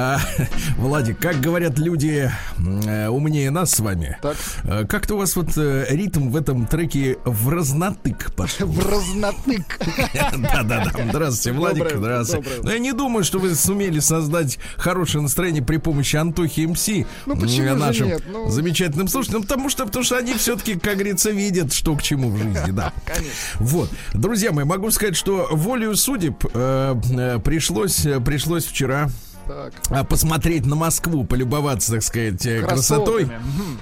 А, 0.00 0.20
Владик, 0.76 1.18
как 1.18 1.40
говорят 1.40 1.76
люди 1.76 2.30
э, 2.86 3.08
умнее 3.08 3.50
нас 3.50 3.72
с 3.72 3.80
вами, 3.80 4.16
Так. 4.22 4.36
э, 4.62 4.86
как-то 4.86 5.16
у 5.16 5.18
вас 5.18 5.34
вот 5.34 5.48
э, 5.56 5.86
ритм 5.90 6.28
в 6.28 6.36
этом 6.36 6.66
треке 6.66 7.18
в 7.24 7.48
разнотык 7.48 8.32
пошел. 8.36 8.68
В 8.68 8.88
разнотык. 8.88 9.80
Да-да-да. 10.38 10.92
Здравствуйте, 11.10 11.58
Владик. 11.58 11.96
Здравствуйте. 11.96 12.48
Но 12.62 12.70
я 12.70 12.78
не 12.78 12.92
думаю, 12.92 13.24
что 13.24 13.40
вы 13.40 13.56
сумели 13.56 13.98
создать 13.98 14.60
хорошее 14.76 15.20
настроение 15.22 15.64
при 15.64 15.78
помощи 15.78 16.14
Антохи 16.14 16.60
МС. 16.60 16.88
Ну, 17.26 17.36
почему 17.36 17.74
нашим? 17.74 18.12
Ну. 18.30 18.48
замечательным 18.50 19.08
слушателям. 19.08 19.42
Потому 19.42 19.68
что, 19.68 19.84
потому 19.84 20.04
что 20.04 20.16
они 20.16 20.34
все-таки, 20.34 20.78
как 20.78 20.94
говорится, 20.94 21.32
видят, 21.32 21.72
что 21.72 21.96
к 21.96 22.02
чему 22.02 22.30
в 22.30 22.36
жизни. 22.36 22.70
Да. 22.70 22.92
Конечно. 23.04 23.32
Вот, 23.56 23.90
друзья 24.14 24.52
мои, 24.52 24.64
могу 24.64 24.92
сказать, 24.92 25.16
что 25.16 25.48
волею 25.50 25.96
судеб 25.96 26.38
пришлось, 26.38 28.06
пришлось 28.24 28.64
вчера 28.64 29.08
Так. 29.48 29.72
а, 29.88 30.04
посмотреть 30.04 30.66
на 30.66 30.76
Москву, 30.76 31.24
полюбоваться, 31.24 31.92
так 31.92 32.02
сказать, 32.02 32.44
э, 32.44 32.60
красотой. 32.60 33.30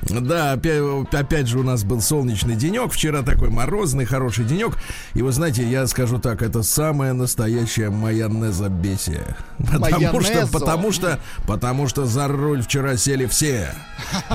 Да, 0.08 0.52
опять, 0.52 0.80
опять 1.12 1.48
же 1.48 1.58
у 1.58 1.64
нас 1.64 1.82
был 1.82 2.00
солнечный 2.00 2.54
денек, 2.54 2.92
вчера 2.92 3.22
такой 3.22 3.50
морозный, 3.50 4.04
хороший 4.04 4.44
денек. 4.44 4.76
И 5.14 5.22
вы 5.22 5.32
знаете, 5.32 5.68
я 5.68 5.88
скажу 5.88 6.20
так, 6.20 6.42
это 6.42 6.62
самая 6.62 7.14
настоящая 7.14 7.90
майонезобесие. 7.90 9.36
Потому 9.58 10.20
что, 10.20 10.46
потому 10.46 10.92
что, 10.92 11.20
потому 11.46 11.88
что 11.88 12.04
за 12.06 12.28
руль 12.28 12.62
вчера 12.62 12.96
сели 12.96 13.26
все. 13.26 13.74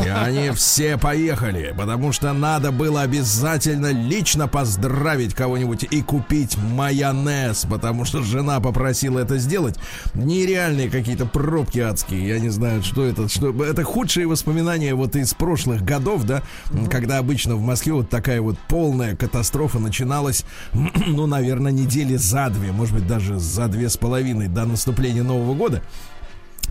И 0.04 0.10
они 0.10 0.52
все 0.52 0.98
поехали, 0.98 1.74
потому 1.78 2.12
что 2.12 2.34
надо 2.34 2.72
было 2.72 3.04
обязательно 3.04 3.92
лично 3.92 4.48
поздравить 4.48 5.34
кого-нибудь 5.34 5.84
и 5.90 6.02
купить 6.02 6.58
майонез, 6.58 7.66
потому 7.70 8.04
что 8.04 8.22
жена 8.22 8.60
попросила 8.60 9.20
это 9.20 9.38
сделать. 9.38 9.78
Нереальные 10.14 10.90
какие-то 10.90 11.21
пробки 11.26 11.80
адские, 11.80 12.28
я 12.28 12.40
не 12.40 12.50
знаю, 12.50 12.84
что 12.84 13.06
это, 13.06 13.28
что 13.30 13.52
это 13.64 13.84
худшие 13.84 14.28
воспоминания 14.28 14.94
вот 14.94 15.16
из 15.16 15.34
прошлых 15.34 15.84
годов, 15.84 16.24
да, 16.24 16.44
когда 16.90 17.18
обычно 17.18 17.56
в 17.56 17.62
Москве 17.62 17.94
вот 17.94 18.10
такая 18.10 18.42
вот 18.42 18.58
полная 18.68 19.16
катастрофа 19.16 19.80
начиналась, 19.80 20.46
ну, 20.74 21.28
наверное, 21.28 21.72
недели 21.72 22.16
за 22.16 22.50
две, 22.50 22.72
может 22.72 22.96
быть, 22.96 23.08
даже 23.08 23.40
за 23.40 23.68
две 23.68 23.90
с 23.90 23.98
половиной 23.98 24.48
до 24.48 24.66
наступления 24.66 25.24
Нового 25.24 25.54
года. 25.54 25.82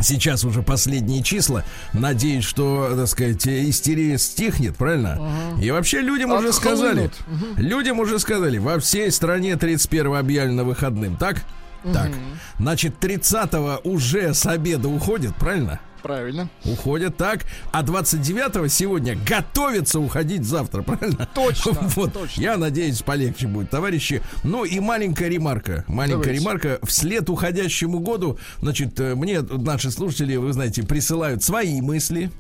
Сейчас 0.03 0.45
уже 0.45 0.63
последние 0.63 1.23
числа. 1.23 1.65
Надеюсь, 1.93 2.45
что, 2.45 2.93
так 2.97 3.09
сказать, 3.09 3.47
истерия 3.47 4.19
стихнет, 4.19 4.77
правильно? 4.77 5.21
И 5.61 5.71
вообще 5.71 6.01
людям 6.01 6.33
уже 6.33 6.53
сказали. 6.53 7.07
Отхлынут. 7.07 7.59
Людям 7.59 8.01
уже 8.01 8.19
сказали, 8.19 8.59
во 8.59 8.79
всей 8.79 9.11
стране 9.11 9.57
31 9.57 10.15
объявлено 10.15 10.65
выходным, 10.65 11.17
так? 11.17 11.43
Так. 11.83 12.11
Значит, 12.59 12.99
30 12.99 13.51
уже 13.85 14.35
с 14.35 14.47
обеда 14.47 14.89
уходят, 14.89 15.35
правильно? 15.37 15.81
Правильно. 16.03 16.49
Уходят 16.65 17.19
так, 17.19 17.45
а 17.73 17.83
29-го 17.83 18.69
сегодня 18.69 19.17
готовится 19.27 20.01
уходить 20.01 20.45
завтра, 20.45 20.81
правильно? 20.83 21.29
Точно, 21.35 21.73
Вот, 21.95 22.15
точно. 22.15 22.41
я 22.41 22.57
надеюсь, 22.57 23.03
полегче 23.03 23.47
будет, 23.49 23.69
товарищи. 23.69 24.23
Ну 24.43 24.65
и 24.65 24.81
маленькая 24.81 25.29
ремарка, 25.29 25.85
маленькая 25.89 26.23
Давайте. 26.23 26.41
ремарка. 26.41 26.79
Вслед 26.85 27.29
уходящему 27.29 27.99
году, 27.99 28.39
значит, 28.61 28.99
э, 28.99 29.15
мне 29.15 29.43
наши 29.43 29.91
слушатели, 29.91 30.37
вы 30.37 30.55
знаете, 30.55 30.83
присылают 30.85 31.45
свои 31.45 31.83
мысли, 31.83 32.31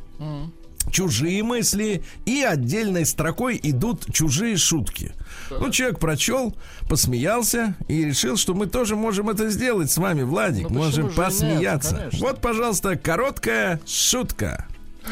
чужие 0.91 1.43
мысли, 1.43 2.03
и 2.25 2.43
отдельной 2.43 3.05
строкой 3.05 3.61
идут 3.62 4.06
чужие 4.12 4.56
шутки. 4.56 5.12
Ну, 5.59 5.71
человек 5.71 5.99
прочел, 5.99 6.56
посмеялся 6.88 7.75
и 7.88 8.05
решил, 8.05 8.37
что 8.37 8.55
мы 8.55 8.66
тоже 8.66 8.97
можем 8.97 9.31
это 9.31 9.49
сделать 9.50 9.91
с 9.91 9.97
вами, 9.97 10.22
Владик. 10.22 10.71
Ну, 10.71 10.78
можем 10.78 10.93
же 10.93 11.03
нет, 11.05 11.15
посмеяться. 11.15 11.97
конечно. 11.97 12.19
вот, 12.21 12.41
пожалуйста, 12.41 12.97
короткая 12.97 13.81
шутка. 13.87 14.66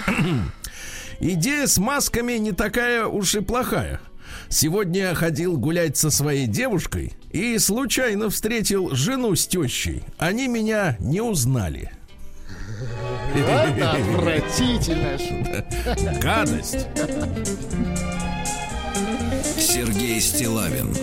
Идея 1.21 1.67
с 1.67 1.79
масками 1.79 2.35
не 2.35 2.53
такая 2.53 3.07
уж 3.07 3.35
и 3.35 3.41
плохая. 3.41 4.01
Сегодня 4.49 5.15
ходил 5.15 5.57
гулять 5.59 5.97
со 5.97 6.11
своей 6.11 6.47
девушкой 6.47 7.15
и 7.33 7.59
случайно 7.59 8.31
встретил 8.31 8.95
жену 8.95 9.35
с 9.35 9.47
тещей. 9.47 10.05
Они 10.19 10.49
меня 10.49 10.97
не 11.01 11.21
узнали. 11.21 11.93
Это 13.35 13.93
отвратительная 13.93 15.19
шутка. 15.19 16.21
Гадость. 16.23 16.87
Сергей 19.71 20.19
Стилавин 20.19 20.97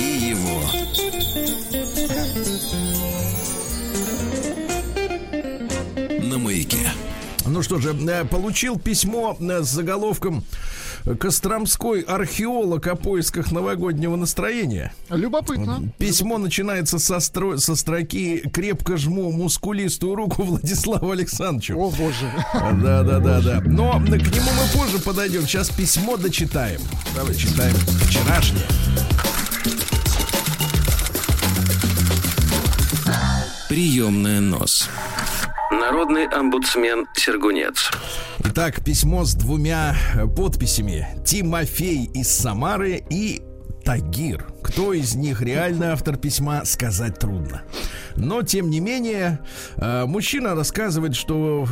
и 0.00 0.30
его 0.30 0.62
на 6.26 6.38
маяке. 6.38 6.90
Ну 7.44 7.60
что 7.60 7.78
же, 7.78 7.94
э, 8.08 8.24
получил 8.24 8.78
письмо 8.78 9.36
э, 9.38 9.62
с 9.62 9.68
заголовком 9.68 10.44
Костромской 11.18 12.00
археолог 12.00 12.86
о 12.86 12.94
поисках 12.96 13.50
новогоднего 13.52 14.16
настроения. 14.16 14.92
Любопытно. 15.10 15.90
Письмо 15.98 16.38
начинается 16.38 16.98
со, 16.98 17.16
стро- 17.16 17.58
со 17.58 17.74
строки 17.76 18.38
«Крепко 18.52 18.96
жму 18.96 19.30
мускулистую 19.32 20.14
руку 20.14 20.42
Владиславу 20.42 21.10
Александровичу». 21.10 21.76
О, 21.78 21.90
боже. 21.90 22.30
Да, 22.54 23.02
да, 23.02 23.18
да, 23.18 23.40
да. 23.40 23.60
Но 23.64 23.92
к 23.94 24.04
нему 24.08 24.50
мы 24.52 24.78
позже 24.78 24.98
подойдем. 25.00 25.42
Сейчас 25.46 25.70
письмо 25.70 26.16
дочитаем. 26.16 26.80
Давай 27.14 27.34
читаем 27.34 27.74
вчерашнее. 28.06 28.66
Приемная 33.68 34.40
нос. 34.40 34.88
Народный 35.72 36.26
омбудсмен 36.26 37.06
Сергунец. 37.14 37.90
Итак, 38.44 38.84
письмо 38.84 39.24
с 39.24 39.34
двумя 39.34 39.94
э, 40.14 40.26
подписями. 40.26 41.08
Тимофей 41.24 42.10
из 42.12 42.28
Самары 42.30 43.02
и 43.08 43.40
Тагир. 43.82 44.46
Кто 44.62 44.92
из 44.92 45.14
них 45.14 45.40
реальный 45.40 45.88
автор 45.88 46.18
письма, 46.18 46.66
сказать 46.66 47.18
трудно. 47.18 47.62
Но, 48.16 48.42
тем 48.42 48.70
не 48.70 48.80
менее, 48.80 49.40
э, 49.76 50.04
мужчина 50.06 50.54
рассказывает, 50.54 51.14
что 51.14 51.66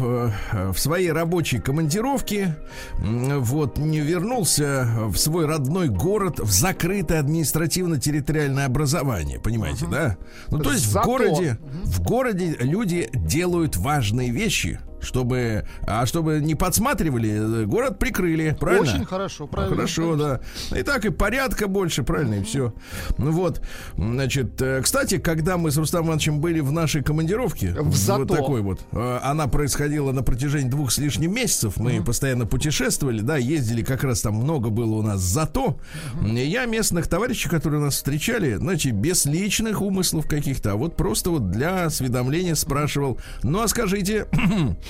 э, 0.52 0.70
в 0.72 0.78
своей 0.78 1.12
рабочей 1.12 1.58
командировке 1.58 2.56
вот 2.98 3.78
не 3.78 4.00
вернулся 4.00 4.88
в 5.08 5.16
свой 5.16 5.46
родной 5.46 5.88
город 5.88 6.40
в 6.40 6.50
закрытое 6.50 7.20
административно-территориальное 7.20 8.66
образование. 8.66 9.40
Понимаете, 9.40 9.86
да? 9.90 10.16
Ну, 10.48 10.58
то 10.58 10.72
есть 10.72 10.86
в 10.86 10.90
Зато. 10.90 11.06
городе 11.06 11.58
в 11.84 12.02
городе 12.02 12.56
люди 12.60 13.08
делают 13.12 13.76
важные 13.76 14.30
вещи, 14.30 14.80
чтобы, 15.02 15.64
а 15.86 16.06
чтобы 16.06 16.40
не 16.40 16.54
подсматривали, 16.54 17.62
э, 17.62 17.64
город 17.66 17.98
прикрыли, 17.98 18.56
правильно? 18.58 18.94
Очень 18.94 19.04
хорошо, 19.04 19.46
правильно. 19.46 19.76
Хорошо, 19.76 20.16
да. 20.16 20.40
И 20.76 20.82
так 20.82 21.04
и 21.04 21.10
порядка 21.10 21.66
больше, 21.68 22.02
правильно, 22.02 22.34
и 22.34 22.42
все. 22.42 22.72
Ну 23.18 23.32
вот, 23.32 23.60
значит, 23.96 24.60
э, 24.60 24.80
кстати, 24.82 25.18
когда 25.18 25.56
мы 25.56 25.70
с 25.70 25.76
Рустамом 25.76 26.08
Ивановичем 26.08 26.40
были 26.40 26.60
в 26.60 26.72
нашей 26.72 27.02
командировке, 27.02 27.72
В 27.78 27.94
Зато. 27.94 28.20
вот 28.20 28.28
такой 28.28 28.62
вот, 28.62 28.80
э, 28.92 29.18
она 29.22 29.46
происходила 29.46 30.12
на 30.12 30.22
протяжении 30.22 30.68
двух 30.68 30.92
с 30.92 30.98
лишним 30.98 31.34
месяцев, 31.34 31.76
мы 31.76 32.02
постоянно 32.02 32.46
путешествовали, 32.46 33.20
да, 33.20 33.36
ездили, 33.36 33.82
как 33.82 34.04
раз 34.04 34.20
там 34.20 34.34
много 34.34 34.70
было 34.70 34.94
у 34.96 35.02
нас 35.02 35.20
зато. 35.20 35.78
И 36.24 36.40
Я 36.50 36.64
местных 36.66 37.06
товарищей, 37.06 37.48
которые 37.48 37.80
нас 37.80 37.94
встречали, 37.94 38.54
значит, 38.54 38.94
без 38.94 39.24
личных 39.26 39.80
умыслов 39.82 40.26
каких-то, 40.26 40.72
а 40.72 40.76
вот 40.76 40.96
просто 40.96 41.30
вот 41.30 41.50
для 41.50 41.84
осведомления 41.86 42.54
спрашивал, 42.54 43.18
ну 43.42 43.60
а 43.60 43.68
скажите, 43.68 44.26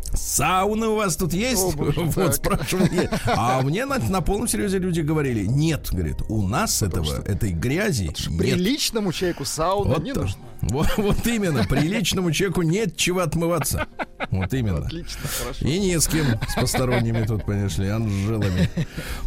Сауны 0.13 0.87
у 0.87 0.95
вас 0.95 1.15
тут 1.15 1.33
есть? 1.33 1.63
О, 1.63 1.71
боже, 1.71 2.01
вот 2.05 2.15
так. 2.15 2.33
спрашивал 2.35 2.85
я. 2.91 3.09
А 3.27 3.61
мне 3.63 3.85
на, 3.85 3.97
на 3.99 4.21
полном 4.21 4.47
серьезе 4.47 4.77
люди 4.79 5.01
говорили, 5.01 5.45
нет, 5.45 5.89
говорит, 5.91 6.17
у 6.29 6.41
нас 6.47 6.81
этого, 6.81 7.21
этой 7.25 7.51
грязи 7.51 8.03
нет. 8.27 8.37
Приличному 8.37 9.11
человеку 9.13 9.45
сауна 9.45 9.95
Вот, 9.95 10.03
не 10.03 10.13
то- 10.13 10.21
нужно. 10.21 10.37
вот, 10.61 10.87
вот 10.97 11.25
именно, 11.27 11.63
приличному 11.63 12.31
человеку 12.31 12.61
нет 12.61 12.95
чего 12.95 13.21
отмываться. 13.21 13.87
Вот 14.29 14.53
именно. 14.53 14.85
Отлично, 14.85 15.19
хорошо. 15.39 15.65
И 15.65 15.79
не 15.79 15.99
с 15.99 16.07
кем, 16.07 16.25
с 16.47 16.53
посторонними 16.55 17.25
тут, 17.25 17.43
конечно, 17.43 17.95
анжелами. 17.95 18.69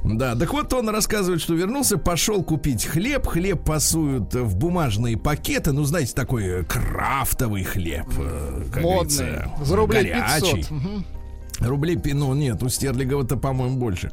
Да, 0.04 0.36
так 0.36 0.52
вот 0.52 0.72
он 0.72 0.88
рассказывает, 0.88 1.40
что 1.42 1.54
вернулся, 1.54 1.98
пошел 1.98 2.42
купить 2.42 2.84
хлеб. 2.84 3.26
Хлеб 3.26 3.64
пасуют 3.64 4.32
в 4.34 4.56
бумажные 4.56 5.16
пакеты. 5.18 5.72
Ну, 5.72 5.82
знаете, 5.84 6.14
такой 6.14 6.64
крафтовый 6.64 7.64
хлеб. 7.64 8.06
э, 8.18 8.80
Модный. 8.80 9.42
За 9.62 9.76
рублей 9.76 10.04
горячий. 10.12 10.56
500. 10.62 10.73
Mm-hmm. 10.74 11.23
Рублей, 11.60 11.98
ну 12.12 12.34
нет, 12.34 12.62
у 12.62 12.68
Стерлигова-то, 12.68 13.36
по-моему, 13.36 13.78
больше. 13.78 14.10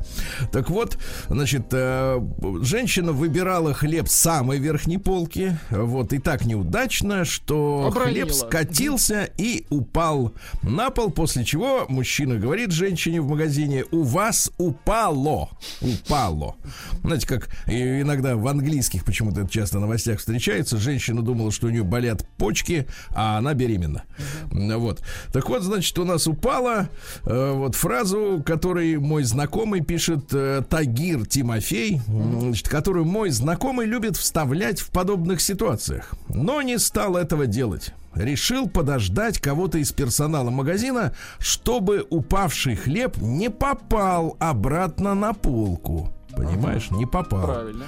Так 0.52 0.70
вот, 0.70 0.98
значит, 1.28 1.68
э, 1.72 2.22
женщина 2.62 3.12
выбирала 3.12 3.74
хлеб 3.74 4.08
с 4.08 4.14
самой 4.14 4.60
верхней 4.60 4.98
полки. 4.98 5.58
Вот, 5.70 6.14
и 6.14 6.20
так 6.20 6.46
неудачно, 6.46 7.26
что 7.26 7.88
Обронила. 7.88 8.28
хлеб 8.28 8.32
скатился 8.34 9.30
и 9.38 9.66
упал 9.70 10.34
на 10.62 10.92
пол, 10.92 11.10
после 11.12 11.44
чего 11.44 11.86
мужчина 11.90 12.36
говорит 12.36 12.72
женщине 12.72 13.22
в 13.22 13.28
магазине, 13.28 13.86
у 13.92 14.04
вас 14.04 14.52
упало, 14.58 15.50
упало. 15.82 16.56
Знаете, 17.04 17.28
как 17.28 17.50
иногда 17.66 18.36
в 18.36 18.48
английских 18.48 19.04
почему-то 19.04 19.42
это 19.42 19.50
часто 19.50 19.80
в 19.80 19.82
новостях 19.82 20.20
встречается, 20.20 20.78
женщина 20.78 21.22
думала, 21.22 21.52
что 21.52 21.68
у 21.68 21.70
нее 21.70 21.84
болят 21.84 22.26
почки, 22.38 22.88
а 23.10 23.40
она 23.40 23.54
беременна. 23.54 24.04
Вот. 24.52 25.02
Так 25.34 25.50
вот, 25.50 25.64
значит, 25.64 25.98
у 25.98 26.06
нас 26.06 26.28
упало 26.28 26.90
вот 27.32 27.76
фразу, 27.76 28.42
который 28.46 28.98
мой 28.98 29.24
знакомый 29.24 29.82
пишет 29.82 30.34
э, 30.34 30.64
Тагир 30.70 31.26
Тимофей, 31.26 32.02
значит, 32.08 32.68
которую 32.68 33.06
мой 33.06 33.30
знакомый 33.30 33.86
любит 33.86 34.18
вставлять 34.18 34.80
в 34.80 34.90
подобных 34.92 35.42
ситуациях, 35.42 36.14
но 36.28 36.62
не 36.62 36.78
стал 36.78 37.16
этого 37.16 37.48
делать. 37.48 37.94
Решил 38.16 38.68
подождать 38.68 39.40
кого-то 39.40 39.78
из 39.78 39.92
персонала 39.92 40.50
магазина, 40.50 41.14
чтобы 41.40 42.06
упавший 42.10 42.76
хлеб 42.76 43.18
не 43.18 43.50
попал 43.50 44.36
обратно 44.40 45.14
на 45.16 45.34
полку. 45.34 46.10
Понимаешь, 46.36 46.92
не 46.92 47.06
попал. 47.06 47.46
Правильно. 47.46 47.86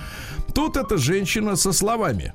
Тут 0.53 0.77
эта 0.77 0.97
женщина 0.97 1.55
со 1.55 1.73
словами. 1.73 2.33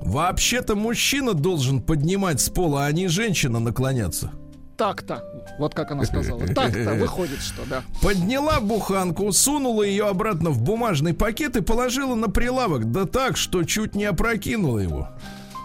Вообще-то 0.00 0.74
мужчина 0.76 1.34
должен 1.34 1.80
поднимать 1.80 2.40
с 2.40 2.48
пола, 2.48 2.86
а 2.86 2.92
не 2.92 3.08
женщина 3.08 3.58
наклоняться. 3.58 4.32
Так-то. 4.76 5.24
Вот 5.58 5.74
как 5.74 5.90
она 5.90 6.04
сказала. 6.04 6.46
Так-то 6.54 6.94
выходит, 6.94 7.40
что 7.40 7.64
да. 7.64 7.82
Подняла 8.02 8.60
буханку, 8.60 9.32
сунула 9.32 9.82
ее 9.82 10.06
обратно 10.06 10.50
в 10.50 10.60
бумажный 10.60 11.14
пакет 11.14 11.56
и 11.56 11.62
положила 11.62 12.14
на 12.14 12.28
прилавок, 12.28 12.90
да 12.90 13.06
так, 13.06 13.36
что 13.36 13.64
чуть 13.64 13.94
не 13.94 14.04
опрокинула 14.04 14.78
его. 14.78 15.08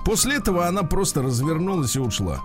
После 0.06 0.38
этого 0.38 0.68
она 0.68 0.84
просто 0.84 1.22
развернулась 1.22 1.96
и 1.96 2.00
ушла. 2.00 2.40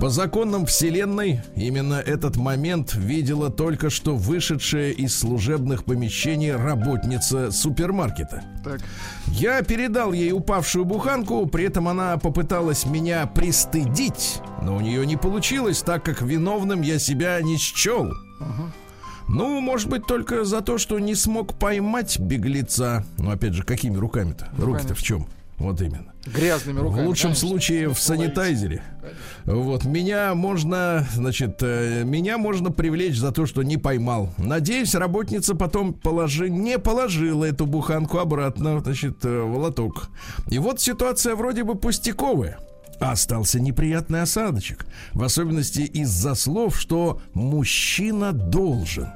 По 0.00 0.10
законам 0.10 0.64
Вселенной 0.64 1.40
именно 1.56 1.94
этот 1.94 2.36
момент 2.36 2.94
видела 2.94 3.50
только 3.50 3.90
что 3.90 4.14
вышедшая 4.14 4.92
из 4.92 5.18
служебных 5.18 5.84
помещений 5.84 6.52
работница 6.52 7.50
супермаркета. 7.50 8.44
Так. 8.62 8.80
Я 9.26 9.60
передал 9.62 10.12
ей 10.12 10.30
упавшую 10.30 10.84
буханку, 10.84 11.46
при 11.46 11.64
этом 11.64 11.88
она 11.88 12.16
попыталась 12.16 12.86
меня 12.86 13.26
пристыдить, 13.26 14.40
но 14.62 14.76
у 14.76 14.80
нее 14.80 15.04
не 15.04 15.16
получилось, 15.16 15.82
так 15.82 16.04
как 16.04 16.22
виновным 16.22 16.82
я 16.82 17.00
себя 17.00 17.40
не 17.42 17.56
счел. 17.56 18.12
Ну, 19.28 19.60
может 19.60 19.88
быть, 19.88 20.06
только 20.06 20.44
за 20.44 20.60
то, 20.60 20.78
что 20.78 21.00
не 21.00 21.16
смог 21.16 21.58
поймать 21.58 22.20
беглеца. 22.20 23.04
Ну, 23.18 23.30
опять 23.30 23.52
же, 23.52 23.64
какими 23.64 23.96
руками-то? 23.96 24.48
Руки-то 24.56 24.94
в 24.94 25.02
чем? 25.02 25.26
Вот 25.58 25.82
именно. 25.82 26.12
Грязными 26.34 26.80
руками. 26.80 27.04
В 27.04 27.06
лучшем 27.06 27.30
конечно. 27.30 27.48
случае 27.48 27.88
в 27.88 27.98
санитайзере. 27.98 28.82
Вот 29.44 29.84
меня 29.84 30.34
можно, 30.34 31.06
значит, 31.14 31.58
э, 31.62 32.02
меня 32.04 32.36
можно 32.36 32.70
привлечь 32.70 33.16
за 33.16 33.32
то, 33.32 33.46
что 33.46 33.62
не 33.62 33.78
поймал. 33.78 34.34
Надеюсь, 34.36 34.94
работница 34.94 35.54
потом 35.54 35.94
положи, 35.94 36.50
не 36.50 36.78
положила 36.78 37.44
эту 37.44 37.66
буханку 37.66 38.18
обратно, 38.18 38.80
значит, 38.80 39.24
э, 39.24 39.40
в 39.40 39.56
лоток. 39.56 40.10
И 40.50 40.58
вот 40.58 40.80
ситуация 40.80 41.34
вроде 41.34 41.64
бы 41.64 41.74
пустяковая. 41.76 42.58
А 43.00 43.12
Остался 43.12 43.60
неприятный 43.60 44.22
осадочек. 44.22 44.84
В 45.12 45.22
особенности 45.22 45.80
из-за 45.80 46.34
слов, 46.34 46.78
что 46.78 47.20
мужчина 47.32 48.32
должен. 48.32 49.08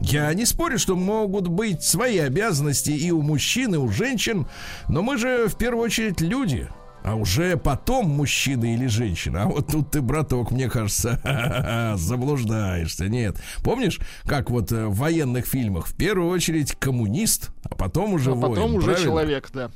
Я 0.00 0.32
не 0.34 0.46
спорю, 0.46 0.78
что 0.78 0.96
могут 0.96 1.48
быть 1.48 1.82
свои 1.82 2.18
обязанности 2.18 2.90
и 2.90 3.10
у 3.10 3.22
мужчин, 3.22 3.74
и 3.74 3.78
у 3.78 3.88
женщин, 3.90 4.46
но 4.88 5.02
мы 5.02 5.18
же 5.18 5.46
в 5.48 5.56
первую 5.56 5.84
очередь 5.84 6.20
люди, 6.20 6.68
а 7.02 7.14
уже 7.14 7.56
потом 7.56 8.06
мужчина 8.08 8.74
или 8.74 8.86
женщина. 8.86 9.42
А 9.42 9.46
вот 9.46 9.68
тут 9.68 9.90
ты, 9.90 10.00
браток, 10.02 10.50
мне 10.50 10.68
кажется, 10.68 11.94
заблуждаешься. 11.98 13.08
Нет. 13.08 13.36
Помнишь, 13.62 13.98
как 14.24 14.50
вот 14.50 14.70
э, 14.72 14.86
в 14.86 14.96
военных 14.96 15.46
фильмах 15.46 15.86
в 15.86 15.96
первую 15.96 16.30
очередь 16.30 16.72
коммунист, 16.76 17.50
а 17.64 17.74
потом 17.74 18.14
уже 18.14 18.32
А 18.32 18.34
воин, 18.34 18.54
потом 18.54 18.74
уже 18.74 18.86
правильно? 18.88 19.06
человек, 19.06 19.50
да. 19.52 19.70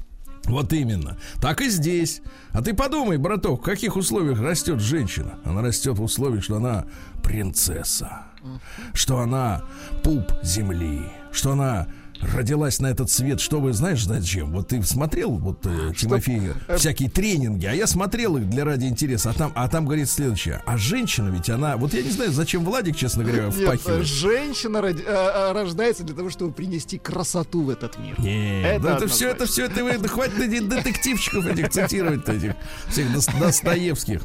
Вот 0.44 0.74
именно. 0.74 1.16
Так 1.40 1.62
и 1.62 1.70
здесь. 1.70 2.20
А 2.50 2.60
ты 2.60 2.74
подумай, 2.74 3.16
браток, 3.16 3.60
в 3.60 3.64
каких 3.64 3.96
условиях 3.96 4.40
растет 4.40 4.80
женщина? 4.80 5.38
Она 5.44 5.62
растет 5.62 5.96
в 5.98 6.02
условиях, 6.02 6.44
что 6.44 6.56
она 6.56 6.84
принцесса, 7.22 8.24
что 8.92 9.20
она 9.20 9.62
пуп 10.02 10.32
земли, 10.42 11.02
что 11.32 11.52
она 11.52 11.86
родилась 12.34 12.80
на 12.80 12.86
этот 12.88 13.10
свет, 13.10 13.40
чтобы, 13.40 13.72
знаешь, 13.72 14.04
зачем? 14.04 14.52
Вот 14.52 14.68
ты 14.68 14.82
смотрел, 14.82 15.32
вот, 15.32 15.64
э, 15.66 15.92
Тимофей, 15.96 16.40
всякие 16.76 17.10
тренинги, 17.10 17.66
а 17.66 17.72
я 17.72 17.86
смотрел 17.86 18.36
их 18.36 18.48
для 18.48 18.64
ради 18.64 18.86
интереса, 18.86 19.30
а 19.30 19.32
там, 19.34 19.52
а 19.54 19.68
там 19.68 19.84
говорит 19.84 20.08
следующее. 20.08 20.62
А 20.66 20.76
женщина 20.76 21.28
ведь 21.28 21.50
она, 21.50 21.76
вот 21.76 21.94
я 21.94 22.02
не 22.02 22.10
знаю, 22.10 22.32
зачем 22.32 22.64
Владик, 22.64 22.96
честно 22.96 23.24
говоря, 23.24 23.44
Нет, 23.46 23.54
впахивает. 23.54 24.06
женщина 24.06 24.78
роди- 24.78 25.04
э, 25.06 25.10
э, 25.12 25.52
рождается 25.52 26.04
для 26.04 26.14
того, 26.14 26.30
чтобы 26.30 26.52
принести 26.52 26.98
красоту 26.98 27.62
в 27.62 27.70
этот 27.70 27.98
мир. 27.98 28.18
Нет, 28.18 28.64
Это 28.76 28.80
ну 28.82 28.88
это 28.96 29.06
все, 29.08 29.28
это 29.28 29.46
все, 29.46 29.66
это 29.66 29.84
вы, 29.84 29.98
да 29.98 30.08
хватит 30.08 30.38
эти 30.40 30.60
детективчиков 30.60 31.46
этих 31.46 31.70
цитировать 31.70 32.28
этих 32.28 32.54
всех 32.88 33.08
Дос- 33.14 33.38
Достоевских. 33.38 34.22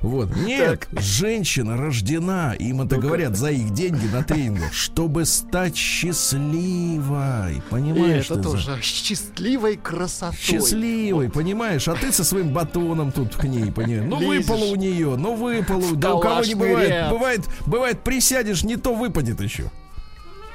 Вот. 0.00 0.34
Нет, 0.36 0.88
женщина 0.92 1.76
рождена, 1.76 2.54
им 2.54 2.82
это 2.82 2.96
говорят 2.98 3.36
за 3.36 3.50
их 3.50 3.72
деньги 3.74 4.06
на 4.06 4.22
тренингах, 4.22 4.72
чтобы 4.72 5.24
стать 5.24 5.76
счастливой. 5.76 7.27
И 7.50 7.60
Понимаешь? 7.70 8.26
это 8.26 8.36
ты, 8.36 8.42
за- 8.42 8.50
тоже 8.50 8.82
счастливой 8.82 9.76
красотой. 9.76 10.38
Счастливой, 10.38 11.30
понимаешь? 11.30 11.86
А 11.88 11.94
ты 11.94 12.12
со 12.12 12.24
своим 12.24 12.52
батоном 12.52 13.12
тут 13.12 13.36
к 13.36 13.44
ней, 13.44 13.70
понимаешь? 13.72 14.04
Ну, 14.08 14.16
выпало 14.26 14.64
у 14.64 14.76
нее, 14.76 15.16
ну, 15.16 15.34
выпало. 15.34 15.94
Да 15.96 16.14
у 16.14 16.20
кого 16.20 16.42
не 16.42 16.54
бывает. 16.54 17.10
Бывает, 17.10 17.40
бывает, 17.66 18.00
присядешь, 18.04 18.62
не 18.62 18.76
то 18.76 18.94
выпадет 18.94 19.40
еще. 19.40 19.70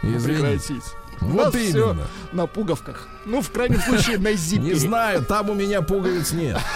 Извините. 0.02 0.42
Прекратить. 0.42 0.84
Вот 1.22 1.56
именно. 1.56 2.08
на 2.34 2.48
пуговках. 2.48 3.08
Ну, 3.26 3.42
в 3.42 3.50
крайнем 3.52 3.80
случае, 3.88 4.18
на 4.18 4.34
зипе. 4.34 4.62
Не 4.62 4.74
знаю, 4.74 5.24
там 5.24 5.50
у 5.50 5.54
меня 5.54 5.82
пуговиц 5.82 6.32
нет. 6.32 6.60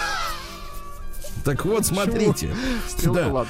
Так 1.44 1.64
вот, 1.64 1.86
смотрите. 1.86 2.50
Да. 3.04 3.46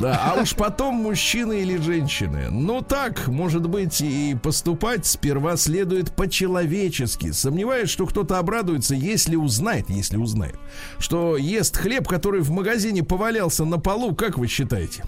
Да, 0.00 0.32
а 0.32 0.40
уж 0.40 0.54
потом 0.54 0.96
мужчины 0.96 1.62
или 1.62 1.76
женщины. 1.76 2.48
Ну 2.50 2.82
так, 2.82 3.28
может 3.28 3.68
быть, 3.68 4.00
и 4.00 4.36
поступать 4.40 5.06
сперва 5.06 5.56
следует 5.56 6.12
по-человечески. 6.12 7.32
Сомневаюсь, 7.32 7.90
что 7.90 8.06
кто-то 8.06 8.38
обрадуется, 8.38 8.94
если 8.94 9.36
узнает, 9.36 9.90
если 9.90 10.16
узнает, 10.16 10.58
что 10.98 11.36
ест 11.36 11.76
хлеб, 11.76 12.06
который 12.06 12.40
в 12.40 12.50
магазине 12.50 13.02
повалялся 13.02 13.64
на 13.64 13.78
полу, 13.78 14.14
как 14.14 14.38
вы 14.38 14.46
считаете? 14.46 15.04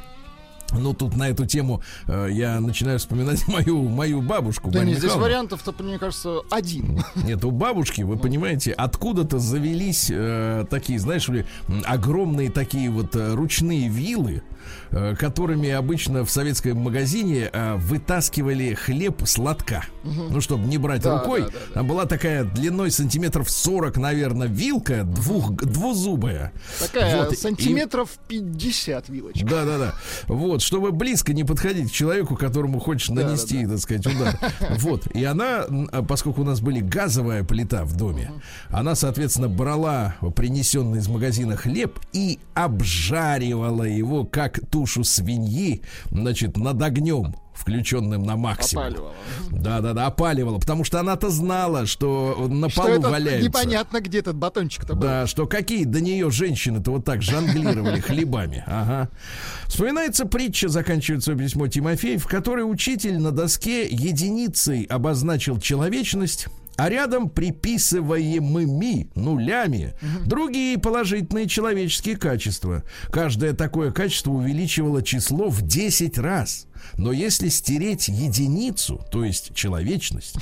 Ну, 0.78 0.94
тут 0.94 1.16
на 1.16 1.28
эту 1.28 1.46
тему 1.46 1.82
э, 2.06 2.28
я 2.30 2.60
начинаю 2.60 2.98
вспоминать 2.98 3.46
мою, 3.48 3.82
мою 3.82 4.22
бабушку. 4.22 4.70
Да 4.70 4.80
Марию 4.80 4.94
нет, 4.94 4.98
здесь 4.98 5.14
вариантов-то, 5.14 5.82
мне 5.82 5.98
кажется, 5.98 6.40
один. 6.50 7.02
Нет, 7.14 7.44
у 7.44 7.50
бабушки, 7.50 8.02
вы 8.02 8.16
понимаете, 8.16 8.72
откуда-то 8.72 9.38
завелись 9.38 10.10
э, 10.10 10.64
такие, 10.70 10.98
знаешь 10.98 11.28
ли, 11.28 11.44
огромные 11.84 12.50
такие 12.50 12.90
вот 12.90 13.14
э, 13.16 13.34
ручные 13.34 13.88
вилы, 13.88 14.42
которыми 15.18 15.70
обычно 15.70 16.24
в 16.24 16.30
советском 16.30 16.78
магазине 16.78 17.48
э, 17.52 17.76
вытаскивали 17.76 18.74
хлеб 18.74 19.22
с 19.26 19.38
лотка. 19.38 19.84
Ну, 20.04 20.40
чтобы 20.40 20.66
не 20.66 20.78
брать 20.78 21.02
Да, 21.02 21.18
рукой. 21.20 21.42
да, 21.42 21.46
да, 21.46 21.52
да. 21.68 21.74
Там 21.74 21.86
была 21.86 22.06
такая 22.06 22.44
длиной 22.44 22.90
сантиметров 22.90 23.50
40, 23.50 23.96
наверное, 23.96 24.48
вилка, 24.48 25.04
двух, 25.04 25.52
двузубая. 25.54 26.52
Такая 26.80 27.24
Вот, 27.24 27.32
и- 27.32 27.36
сантиметров 27.36 28.10
50 28.28 29.08
вилочка. 29.08 29.46
да, 29.46 29.64
да, 29.64 29.78
да. 29.78 29.94
Вот, 30.28 30.62
чтобы 30.62 30.92
близко 30.92 31.32
не 31.32 31.44
подходить 31.44 31.90
к 31.90 31.92
человеку, 31.92 32.36
которому 32.36 32.78
хочешь 32.80 33.08
Да, 33.08 33.14
нанести, 33.26 33.66
так 33.66 33.78
сказать, 33.78 34.06
удар. 34.06 34.38
Вот. 34.78 35.06
И 35.14 35.24
она, 35.24 35.64
а 35.92 36.02
поскольку 36.02 36.42
у 36.42 36.44
нас 36.44 36.60
были 36.60 36.80
газовая 36.80 37.44
плита 37.44 37.84
в 37.84 37.96
доме, 37.96 38.30
она, 38.70 38.94
соответственно, 38.94 39.48
брала 39.48 40.16
принесенный 40.36 40.98
из 40.98 41.08
магазина 41.08 41.56
хлеб 41.56 41.98
и 42.12 42.38
обжаривала 42.54 43.84
его, 43.84 44.24
как 44.24 44.60
тушу 44.70 45.04
свиньи, 45.04 45.82
значит, 46.10 46.56
над 46.56 46.80
огнем 46.82 47.34
включенным 47.54 48.24
на 48.24 48.36
максимум. 48.36 48.86
Опаливала. 48.86 49.12
Да, 49.50 49.80
да, 49.80 49.92
да, 49.92 50.06
опаливала, 50.06 50.58
потому 50.58 50.84
что 50.84 50.98
она-то 50.98 51.30
знала, 51.30 51.86
что 51.86 52.46
на 52.48 52.68
Что 52.68 52.82
полу 52.82 52.94
это 52.94 53.10
валяются. 53.10 53.46
непонятно, 53.46 54.00
где 54.00 54.18
этот 54.18 54.36
батончик-то 54.36 54.94
был. 54.94 55.02
Да, 55.02 55.26
что 55.26 55.46
какие 55.46 55.84
до 55.84 56.00
нее 56.00 56.30
женщины-то 56.30 56.90
вот 56.90 57.04
так 57.04 57.22
жонглировали 57.22 58.00
хлебами. 58.00 58.64
Ага. 58.66 59.10
Вспоминается 59.66 60.24
притча, 60.24 60.68
заканчивает 60.68 61.22
свое 61.22 61.38
письмо 61.38 61.68
Тимофей, 61.68 62.16
в 62.16 62.26
которой 62.26 62.62
учитель 62.62 63.18
на 63.18 63.30
доске 63.30 63.86
единицей 63.86 64.82
обозначил 64.84 65.60
человечность, 65.60 66.48
а 66.82 66.88
рядом 66.88 67.30
приписываемыми 67.30 69.08
нулями 69.14 69.94
другие 70.26 70.76
положительные 70.78 71.46
человеческие 71.46 72.16
качества. 72.16 72.82
Каждое 73.08 73.52
такое 73.52 73.92
качество 73.92 74.32
увеличивало 74.32 75.00
число 75.00 75.48
в 75.48 75.62
10 75.62 76.18
раз. 76.18 76.66
Но 76.98 77.12
если 77.12 77.50
стереть 77.50 78.08
единицу, 78.08 79.00
то 79.12 79.24
есть 79.24 79.54
человечность, 79.54 80.34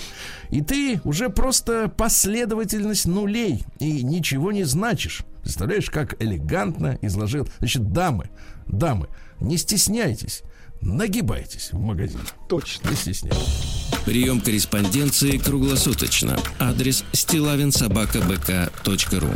и 0.48 0.62
ты 0.62 1.02
уже 1.04 1.28
просто 1.28 1.92
последовательность 1.94 3.04
нулей 3.04 3.62
и 3.78 4.02
ничего 4.02 4.50
не 4.50 4.64
значишь. 4.64 5.24
Представляешь, 5.42 5.90
как 5.90 6.22
элегантно 6.22 6.98
изложил. 7.02 7.46
Значит, 7.58 7.92
дамы, 7.92 8.30
дамы, 8.66 9.08
не 9.40 9.58
стесняйтесь, 9.58 10.42
нагибайтесь 10.80 11.70
в 11.72 11.78
магазин. 11.78 12.20
Точно. 12.48 12.88
Не 12.90 12.96
стесняйтесь. 12.96 13.86
Прием 14.04 14.40
корреспонденции 14.40 15.38
круглосуточно. 15.38 16.36
Адрес 16.58 17.04
стилавинсобакабк.ру 17.12 19.30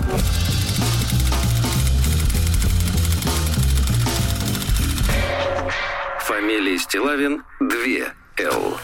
Фамилия 6.21 6.79
Стилавин 6.79 7.43
2 7.61 8.47
Л. 8.47 8.77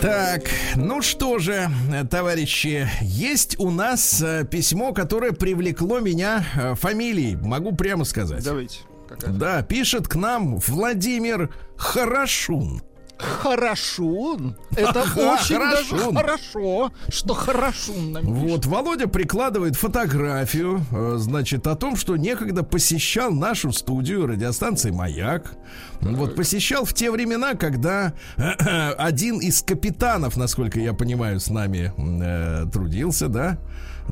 Так, 0.00 0.42
ну 0.74 1.02
что 1.02 1.38
же, 1.38 1.70
товарищи, 2.10 2.88
есть 3.02 3.60
у 3.60 3.70
нас 3.70 4.20
э, 4.20 4.44
письмо, 4.44 4.92
которое 4.92 5.30
привлекло 5.30 6.00
меня 6.00 6.44
э, 6.56 6.74
фамилией, 6.74 7.36
могу 7.36 7.76
прямо 7.76 8.04
сказать. 8.04 8.42
Давайте. 8.42 8.78
Какая? 9.16 9.32
Да, 9.32 9.62
пишет 9.62 10.08
к 10.08 10.16
нам 10.16 10.56
Владимир 10.58 11.54
Хорошун. 11.76 12.82
Хорошо. 13.18 14.36
Это 14.76 15.02
Ага, 15.02 15.34
очень 15.34 15.58
даже 15.58 16.12
хорошо. 16.12 16.92
что 17.08 17.34
хорошо 17.34 17.92
нам 17.94 18.24
пишет. 18.24 18.50
Вот, 18.50 18.66
Володя 18.66 19.06
прикладывает 19.06 19.76
фотографию, 19.76 20.84
э, 20.90 21.14
значит, 21.18 21.66
о 21.66 21.76
том, 21.76 21.94
что 21.96 22.16
некогда 22.16 22.64
посещал 22.64 23.30
нашу 23.32 23.72
студию 23.72 24.26
радиостанции 24.26 24.90
«Маяк». 24.90 25.54
Вот, 26.00 26.34
посещал 26.34 26.84
в 26.84 26.94
те 26.94 27.10
времена, 27.12 27.54
когда 27.54 28.12
один 28.98 29.38
из 29.38 29.62
капитанов, 29.62 30.36
насколько 30.36 30.80
я 30.80 30.92
понимаю, 30.92 31.38
с 31.38 31.48
нами 31.48 31.92
э, 31.96 32.66
трудился, 32.72 33.28
да? 33.28 33.58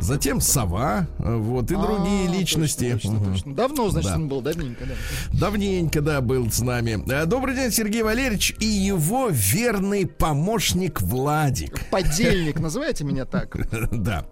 Затем 0.00 0.40
«Сова», 0.40 1.07
э, 1.19 1.37
вот, 1.37 1.71
и 1.71 1.75
другие 1.76 2.28
А, 2.28 2.33
личности. 2.33 2.92
точно, 2.92 3.19
точно, 3.19 3.33
точно. 3.33 3.54
Давно, 3.54 3.90
значит, 3.90 4.11
Да. 4.11 4.16
он 4.16 4.28
был, 4.28 4.40
давненько, 4.40 4.85
да. 4.87 4.95
Давненько, 5.38 6.00
да, 6.00 6.21
был 6.21 6.50
с 6.50 6.61
нами. 6.61 7.02
Э, 7.11 7.26
Добрый 7.26 7.54
день, 7.54 7.71
Сергей 7.71 8.02
Валерьевич 8.02 8.54
и 8.61 8.66
его 8.66 9.28
верный 9.30 10.07
помощник 10.07 11.00
Владик. 11.02 11.88
Подельник, 11.90 12.59
называйте 12.61 13.04
меня 13.04 13.25
так. 13.25 13.57
Да. 13.92 14.26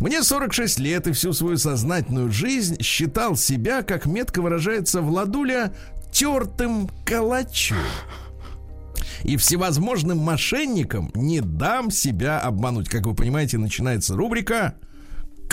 Мне 0.00 0.22
46 0.22 0.78
лет 0.80 1.06
и 1.06 1.12
всю 1.12 1.32
свою 1.32 1.56
сознательную 1.56 2.30
жизнь 2.30 2.80
считал 2.82 3.36
себя, 3.36 3.82
как 3.82 4.06
метко 4.06 4.42
выражается 4.42 5.00
Владуля, 5.00 5.72
тертым 6.12 6.88
калачом. 7.04 7.78
И 9.22 9.36
всевозможным 9.38 10.18
мошенникам 10.18 11.10
не 11.14 11.40
дам 11.40 11.90
себя 11.90 12.40
обмануть. 12.40 12.88
Как 12.90 13.06
вы 13.06 13.14
понимаете, 13.14 13.56
начинается 13.58 14.14
рубрика 14.14 14.74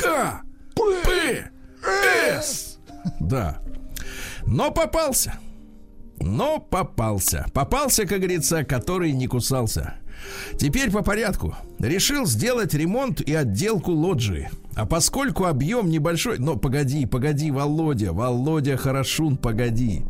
К, 0.01 0.41
П, 0.75 1.51
С. 1.83 2.79
Да. 3.19 3.59
Но 4.45 4.71
попался. 4.71 5.35
Но 6.19 6.59
попался. 6.59 7.45
Попался, 7.53 8.05
как 8.05 8.19
говорится, 8.19 8.63
который 8.63 9.11
не 9.11 9.27
кусался. 9.27 9.95
Теперь 10.57 10.91
по 10.91 11.01
порядку. 11.01 11.55
Решил 11.79 12.25
сделать 12.25 12.73
ремонт 12.73 13.21
и 13.21 13.33
отделку 13.33 13.91
лоджии. 13.91 14.49
А 14.75 14.85
поскольку 14.85 15.45
объем 15.45 15.89
небольшой... 15.89 16.37
Но 16.37 16.57
погоди, 16.57 17.05
погоди, 17.05 17.51
Володя, 17.51 18.13
Володя 18.13 18.77
Хорошун, 18.77 19.37
погоди. 19.37 20.03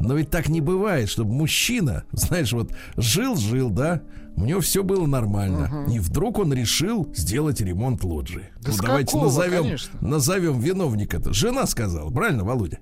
Но 0.00 0.14
ведь 0.14 0.30
так 0.30 0.48
не 0.48 0.60
бывает, 0.60 1.08
чтобы 1.08 1.32
мужчина, 1.32 2.04
знаешь, 2.12 2.52
вот 2.52 2.72
жил-жил, 2.96 3.70
да? 3.70 4.02
У 4.36 4.44
него 4.44 4.60
все 4.60 4.82
было 4.82 5.06
нормально. 5.06 5.86
И 5.90 5.98
вдруг 5.98 6.38
он 6.38 6.52
решил 6.52 7.10
сделать 7.14 7.60
ремонт 7.60 8.04
лоджии. 8.04 8.50
Да 8.60 8.70
ну 8.72 8.78
давайте 8.82 9.12
какого, 9.12 9.24
назовем, 9.24 9.62
конечно. 9.62 9.98
назовем 10.00 10.60
виновника-то. 10.60 11.32
Жена 11.32 11.66
сказала, 11.66 12.10
правильно, 12.10 12.44
Володя? 12.44 12.78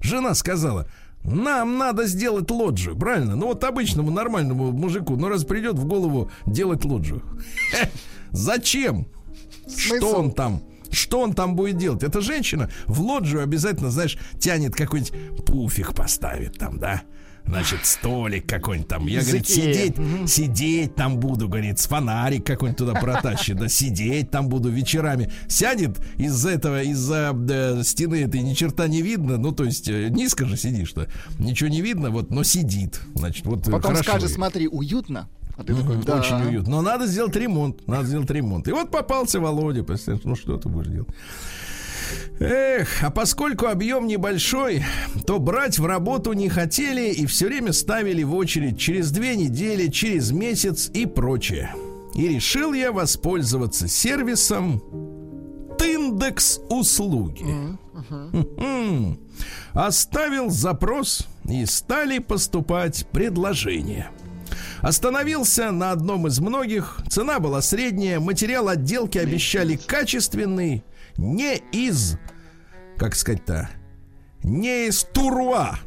Жена 0.00 0.34
сказала, 0.34 0.88
нам 1.24 1.78
надо 1.78 2.06
сделать 2.06 2.50
лоджию, 2.50 2.96
правильно? 2.96 3.36
Ну 3.36 3.46
вот 3.46 3.64
обычному 3.64 4.10
нормальному 4.10 4.72
мужику, 4.72 5.16
ну 5.16 5.28
раз 5.28 5.44
придет 5.44 5.78
в 5.78 5.86
голову 5.86 6.30
делать 6.46 6.84
лоджию. 6.84 7.22
Зачем? 8.30 9.06
Что 9.68 10.18
он 10.18 10.32
там? 10.32 10.62
Что 10.90 11.20
он 11.20 11.32
там 11.32 11.56
будет 11.56 11.78
делать? 11.78 12.02
Эта 12.02 12.20
женщина 12.20 12.68
в 12.86 13.00
лоджию 13.00 13.42
обязательно, 13.42 13.90
знаешь, 13.90 14.18
тянет 14.38 14.74
какой-нибудь 14.74 15.46
пуфик 15.46 15.94
поставит 15.94 16.58
там, 16.58 16.78
да? 16.78 17.02
Значит, 17.46 17.84
столик 17.84 18.46
какой-нибудь 18.46 18.88
там. 18.88 19.06
Я, 19.06 19.20
говорит, 19.22 19.46
сидеть, 19.46 19.96
сидеть 20.26 20.94
там 20.94 21.18
буду, 21.18 21.48
говорит, 21.48 21.78
с 21.78 21.86
фонарик 21.86 22.46
какой-нибудь 22.46 22.78
туда 22.78 22.94
протащит, 22.94 23.56
да, 23.56 23.68
сидеть 23.68 24.30
там 24.30 24.48
буду 24.48 24.70
вечерами. 24.70 25.30
Сядет 25.48 26.00
из-за 26.18 26.50
этого, 26.50 26.82
из-за 26.82 27.36
э, 27.50 27.82
стены 27.84 28.22
этой 28.22 28.40
ни 28.40 28.54
черта 28.54 28.88
не 28.88 29.02
видно, 29.02 29.36
ну, 29.36 29.52
то 29.52 29.64
есть 29.64 29.88
э, 29.88 30.08
низко 30.08 30.46
же 30.46 30.56
сидишь-то, 30.56 31.08
ничего 31.38 31.68
не 31.68 31.82
видно, 31.82 32.10
вот, 32.10 32.30
но 32.30 32.42
сидит. 32.42 33.00
Значит, 33.14 33.44
вот 33.44 33.68
э, 33.68 33.70
Потом 33.70 33.92
хорошо 33.92 34.02
скажет, 34.02 34.30
смотри, 34.30 34.68
уютно. 34.68 35.28
А 35.56 35.64
ты 35.64 35.74
такой, 35.74 35.96
да. 36.02 36.18
Очень 36.20 36.48
уютно. 36.48 36.70
Но 36.70 36.82
надо 36.82 37.06
сделать 37.06 37.36
ремонт. 37.36 37.86
Надо 37.86 38.06
сделать 38.06 38.30
ремонт. 38.30 38.66
И 38.68 38.72
вот 38.72 38.90
попался 38.90 39.38
Володя. 39.38 39.84
Ну 40.24 40.34
что 40.34 40.56
ты 40.56 40.68
будешь 40.68 40.88
делать? 40.88 41.08
Эх, 42.40 43.02
а 43.02 43.10
поскольку 43.10 43.66
объем 43.66 44.06
небольшой, 44.06 44.84
то 45.26 45.38
брать 45.38 45.78
в 45.78 45.86
работу 45.86 46.32
не 46.32 46.48
хотели 46.48 47.12
и 47.12 47.26
все 47.26 47.46
время 47.46 47.72
ставили 47.72 48.22
в 48.22 48.34
очередь 48.34 48.78
через 48.78 49.10
две 49.10 49.36
недели, 49.36 49.88
через 49.88 50.32
месяц 50.32 50.90
и 50.92 51.06
прочее. 51.06 51.74
И 52.14 52.28
решил 52.28 52.72
я 52.72 52.92
воспользоваться 52.92 53.88
сервисом 53.88 54.82
Тиндекс 55.78 56.60
услуги. 56.68 57.46
Оставил 59.72 60.50
запрос 60.50 61.26
и 61.48 61.64
стали 61.66 62.18
поступать 62.18 63.06
предложения. 63.12 64.10
Остановился 64.80 65.70
на 65.70 65.92
одном 65.92 66.26
из 66.26 66.40
многих. 66.40 66.98
Цена 67.08 67.38
была 67.38 67.62
средняя. 67.62 68.20
Материал 68.20 68.68
отделки 68.68 69.16
обещали 69.16 69.76
качественный. 69.76 70.82
Не 71.16 71.56
из... 71.72 72.18
Как 72.98 73.14
сказать-то? 73.14 73.70
Не 74.42 74.88
из 74.88 75.04
Туруа. 75.04 75.78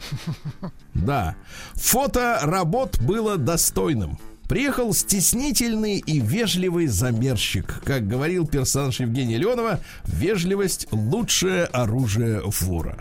Да. 0.94 1.36
Фото 1.74 2.38
работ 2.42 3.00
было 3.00 3.36
достойным. 3.36 4.18
Приехал 4.48 4.92
стеснительный 4.92 5.98
и 5.98 6.20
вежливый 6.20 6.86
замерщик. 6.86 7.82
Как 7.84 8.06
говорил 8.06 8.46
персонаж 8.46 9.00
Евгения 9.00 9.38
Леонова, 9.38 9.80
вежливость– 10.04 10.86
лучшее 10.90 11.64
оружие 11.64 12.42
вора. 12.44 12.98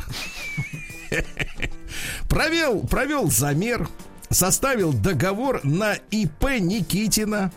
Провел, 2.30 2.82
провел 2.88 3.30
замер, 3.30 3.88
составил 4.30 4.94
договор 4.94 5.60
на 5.64 5.94
ИП 6.10 6.60
Никитина, 6.60 7.52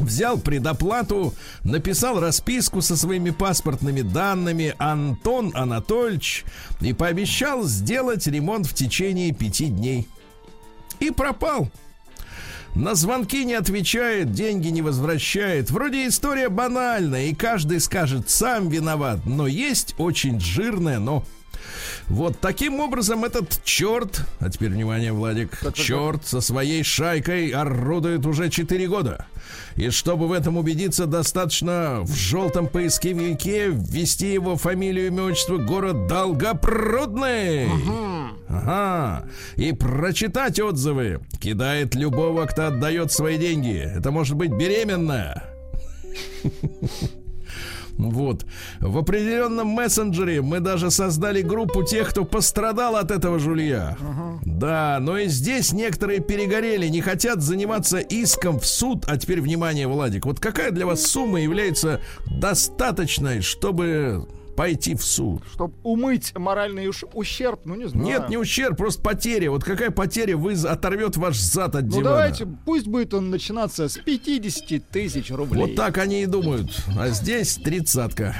взял 0.00 0.38
предоплату, 0.38 1.34
написал 1.64 2.20
расписку 2.20 2.82
со 2.82 2.96
своими 2.96 3.30
паспортными 3.30 4.02
данными 4.02 4.74
Антон 4.78 5.52
Анатольевич 5.54 6.44
и 6.80 6.92
пообещал 6.92 7.64
сделать 7.64 8.26
ремонт 8.26 8.66
в 8.66 8.74
течение 8.74 9.32
пяти 9.32 9.66
дней. 9.66 10.08
И 11.00 11.10
пропал. 11.10 11.70
На 12.74 12.94
звонки 12.94 13.44
не 13.44 13.54
отвечает, 13.54 14.32
деньги 14.32 14.68
не 14.68 14.82
возвращает. 14.82 15.70
Вроде 15.70 16.06
история 16.06 16.48
банальная, 16.48 17.26
и 17.26 17.34
каждый 17.34 17.80
скажет, 17.80 18.30
сам 18.30 18.68
виноват. 18.68 19.26
Но 19.26 19.46
есть 19.46 19.94
очень 19.98 20.38
жирное 20.38 20.98
но. 20.98 21.24
Вот 22.08 22.40
таким 22.40 22.80
образом 22.80 23.24
этот 23.24 23.62
черт, 23.64 24.22
а 24.40 24.48
теперь 24.48 24.70
внимание, 24.70 25.12
Владик, 25.12 25.50
Так, 25.50 25.60
так, 25.60 25.74
черт 25.74 26.26
со 26.26 26.40
своей 26.40 26.82
шайкой 26.82 27.50
орудует 27.50 28.24
уже 28.26 28.48
4 28.48 28.88
года. 28.88 29.26
И 29.76 29.90
чтобы 29.90 30.28
в 30.28 30.32
этом 30.32 30.56
убедиться, 30.56 31.06
достаточно 31.06 32.00
в 32.02 32.14
желтом 32.14 32.66
поисковике 32.66 33.68
ввести 33.68 34.32
его 34.32 34.56
фамилию, 34.56 35.08
имя, 35.08 35.24
отчество, 35.24 35.56
город 35.58 36.06
Долгопрудный. 36.06 37.68
Ага. 38.48 39.28
И 39.56 39.72
прочитать 39.72 40.58
отзывы. 40.60 41.20
Кидает 41.40 41.94
любого, 41.94 42.46
кто 42.46 42.68
отдает 42.68 43.12
свои 43.12 43.38
деньги. 43.38 43.76
Это 43.76 44.10
может 44.10 44.36
быть 44.36 44.50
беременная. 44.50 45.44
Вот. 47.98 48.46
В 48.80 48.96
определенном 48.96 49.68
мессенджере 49.68 50.40
мы 50.40 50.60
даже 50.60 50.90
создали 50.90 51.42
группу 51.42 51.82
тех, 51.82 52.10
кто 52.10 52.24
пострадал 52.24 52.96
от 52.96 53.10
этого 53.10 53.38
жулья. 53.38 53.96
Да, 54.44 54.98
но 55.00 55.18
и 55.18 55.26
здесь 55.26 55.72
некоторые 55.72 56.20
перегорели, 56.20 56.86
не 56.88 57.00
хотят 57.00 57.42
заниматься 57.42 57.98
иском 57.98 58.60
в 58.60 58.66
суд. 58.66 59.04
А 59.08 59.16
теперь 59.16 59.40
внимание, 59.40 59.88
Владик. 59.88 60.26
Вот 60.26 60.38
какая 60.40 60.70
для 60.70 60.86
вас 60.86 61.02
сумма 61.04 61.40
является 61.40 62.00
достаточной, 62.26 63.40
чтобы 63.40 64.26
пойти 64.58 64.96
в 64.96 65.04
суд? 65.04 65.44
Чтобы 65.52 65.74
умыть 65.84 66.32
моральный 66.36 66.88
ущерб, 66.88 67.60
ну 67.64 67.76
не 67.76 67.88
знаю. 67.88 68.04
Нет, 68.04 68.28
не 68.28 68.36
ущерб, 68.36 68.76
просто 68.76 69.00
потеря. 69.00 69.52
Вот 69.52 69.62
какая 69.62 69.92
потеря 69.92 70.36
вы 70.36 70.54
оторвет 70.54 71.16
ваш 71.16 71.38
зад 71.38 71.76
от 71.76 71.84
Ну 71.84 71.90
дивана? 71.90 72.08
давайте, 72.08 72.46
пусть 72.66 72.88
будет 72.88 73.14
он 73.14 73.30
начинаться 73.30 73.88
с 73.88 73.98
50 73.98 74.90
тысяч 74.90 75.30
рублей. 75.30 75.60
Вот 75.60 75.74
так 75.76 75.98
они 75.98 76.24
и 76.24 76.26
думают. 76.26 76.76
А 76.98 77.08
здесь 77.10 77.54
тридцатка. 77.54 78.34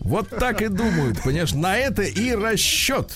Вот 0.00 0.30
так 0.30 0.62
и 0.62 0.68
думают, 0.68 1.22
понимаешь? 1.22 1.52
На 1.52 1.76
это 1.76 2.02
и 2.02 2.32
расчет. 2.32 3.12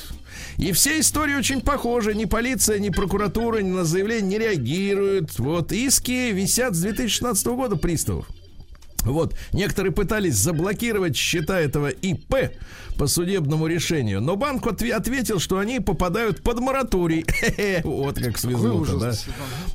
И 0.59 0.73
все 0.73 1.01
истории 1.01 1.35
очень 1.35 1.63
похожи. 1.63 2.15
Ни 2.15 2.27
полиция, 2.27 2.79
ни 2.79 2.91
прокуратура 2.91 3.59
ни 3.59 3.71
на 3.71 3.85
заявление 3.85 4.29
не 4.29 4.39
реагируют. 4.39 5.39
Вот 5.39 5.73
иски 5.73 6.31
висят 6.33 6.75
с 6.75 6.81
2016 6.81 7.47
года 7.49 7.77
приставов. 7.77 8.27
Вот, 9.07 9.35
некоторые 9.53 9.93
пытались 9.93 10.35
заблокировать 10.37 11.17
счета 11.17 11.59
этого 11.61 11.89
ИП 11.89 12.51
по 12.99 13.07
судебному 13.07 13.67
решению, 13.67 14.21
но 14.21 14.37
банк 14.37 14.67
отве- 14.67 14.93
ответил, 14.93 15.39
что 15.39 15.59
они 15.59 15.81
попадают 15.81 16.43
под 16.43 16.61
мораторий. 16.61 17.25
Вот 17.85 18.19
как 18.19 18.39
свезло 18.39 18.85
да? 18.99 19.13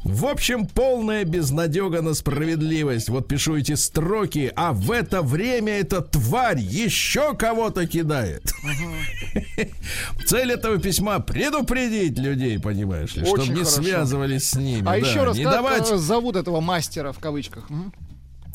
В 0.04 0.26
общем, 0.26 0.66
полная 0.66 1.24
безнадега 1.24 2.02
на 2.02 2.14
справедливость. 2.14 3.10
Вот 3.10 3.28
пишу 3.28 3.58
эти 3.58 3.76
строки, 3.76 4.52
а 4.56 4.74
в 4.74 4.92
это 4.92 5.22
время 5.22 5.80
эта 5.80 6.02
тварь 6.02 6.60
еще 6.60 7.36
кого-то 7.36 7.86
кидает. 7.88 8.52
Цель 10.26 10.52
этого 10.52 10.78
письма 10.78 11.20
предупредить 11.20 12.18
людей, 12.18 12.60
понимаешь 12.60 13.16
ли, 13.16 13.26
чтобы 13.26 13.48
не 13.48 13.66
связывались 13.66 14.50
с 14.50 14.56
ними. 14.56 14.88
А 14.88 14.98
еще 14.98 15.24
раз, 15.24 15.38
не 15.38 15.44
давать 15.44 15.90
э, 15.92 15.98
зовут 15.98 16.36
этого 16.36 16.60
мастера 16.60 17.12
в 17.12 17.20
кавычках? 17.20 17.70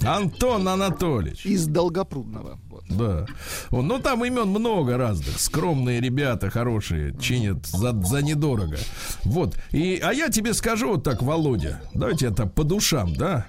Антон 0.05 0.69
Анатольевич. 0.69 1.47
Из 1.47 1.67
Долгопрудного. 1.67 2.59
Вот. 2.71 2.85
Да. 2.89 3.27
О, 3.71 3.83
Ну, 3.83 3.99
там 3.99 4.25
имен 4.25 4.49
много 4.49 4.97
разных. 4.97 5.41
Скромные 5.41 6.01
ребята, 6.01 6.51
хорошие, 6.51 7.17
чинят 7.19 7.67
за, 7.67 7.93
за 8.03 8.23
недорого. 8.23 8.77
Вот. 9.25 9.57
И, 9.73 10.01
а 10.03 10.13
я 10.13 10.29
тебе 10.29 10.55
скажу 10.55 10.91
вот 10.93 11.03
так, 11.05 11.23
Володя. 11.23 11.81
Давайте 11.95 12.27
это 12.27 12.47
по 12.47 12.63
душам, 12.65 13.15
да? 13.15 13.47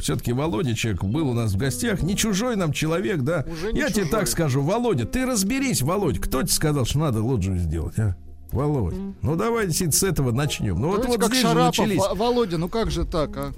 Все-таки 0.00 0.32
Володя 0.32 0.74
человек 0.74 1.04
был 1.04 1.28
у 1.28 1.32
нас 1.34 1.52
в 1.52 1.56
гостях. 1.56 2.02
Не 2.02 2.16
чужой 2.16 2.56
нам 2.56 2.72
человек, 2.72 3.20
да? 3.22 3.44
Уже 3.50 3.72
не 3.72 3.80
я 3.80 3.88
тебе 3.88 4.04
чужой. 4.04 4.20
так 4.20 4.28
скажу, 4.28 4.62
Володя, 4.62 5.04
ты 5.06 5.26
разберись, 5.26 5.82
Володь. 5.82 6.18
Кто 6.18 6.42
тебе 6.42 6.52
сказал, 6.52 6.84
что 6.86 6.98
надо 7.00 7.22
лоджию 7.22 7.58
сделать, 7.58 7.98
а? 7.98 8.16
Володь. 8.52 8.94
Ну 9.22 9.34
давайте 9.36 9.90
с 9.90 10.02
этого 10.02 10.30
начнем. 10.30 10.80
Ну 10.80 10.88
вот, 10.88 11.02
Давайте 11.02 11.08
вот 11.08 11.20
как 11.20 11.28
здесь 11.30 11.42
же 11.42 11.48
Шарапов. 11.48 11.78
начались. 11.78 11.98
Во- 11.98 12.14
Володя, 12.14 12.58
ну 12.58 12.68
как 12.68 12.90
же 12.90 13.04
так, 13.04 13.36
а? 13.36 13.52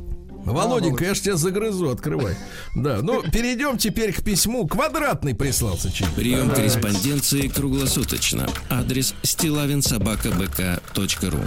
Володенька, 0.52 1.04
я 1.04 1.14
ж 1.14 1.20
тебя 1.20 1.36
загрызу, 1.36 1.90
открывай. 1.90 2.34
Да, 2.74 2.98
ну 3.02 3.22
перейдем 3.22 3.78
теперь 3.78 4.12
к 4.12 4.22
письму. 4.22 4.66
Квадратный 4.66 5.34
прислался 5.34 5.90
Чин. 5.90 6.06
Прием 6.14 6.50
корреспонденции 6.50 7.48
круглосуточно. 7.48 8.46
Адрес 8.70 9.14
стилавинсобакабк.ру 9.22 11.40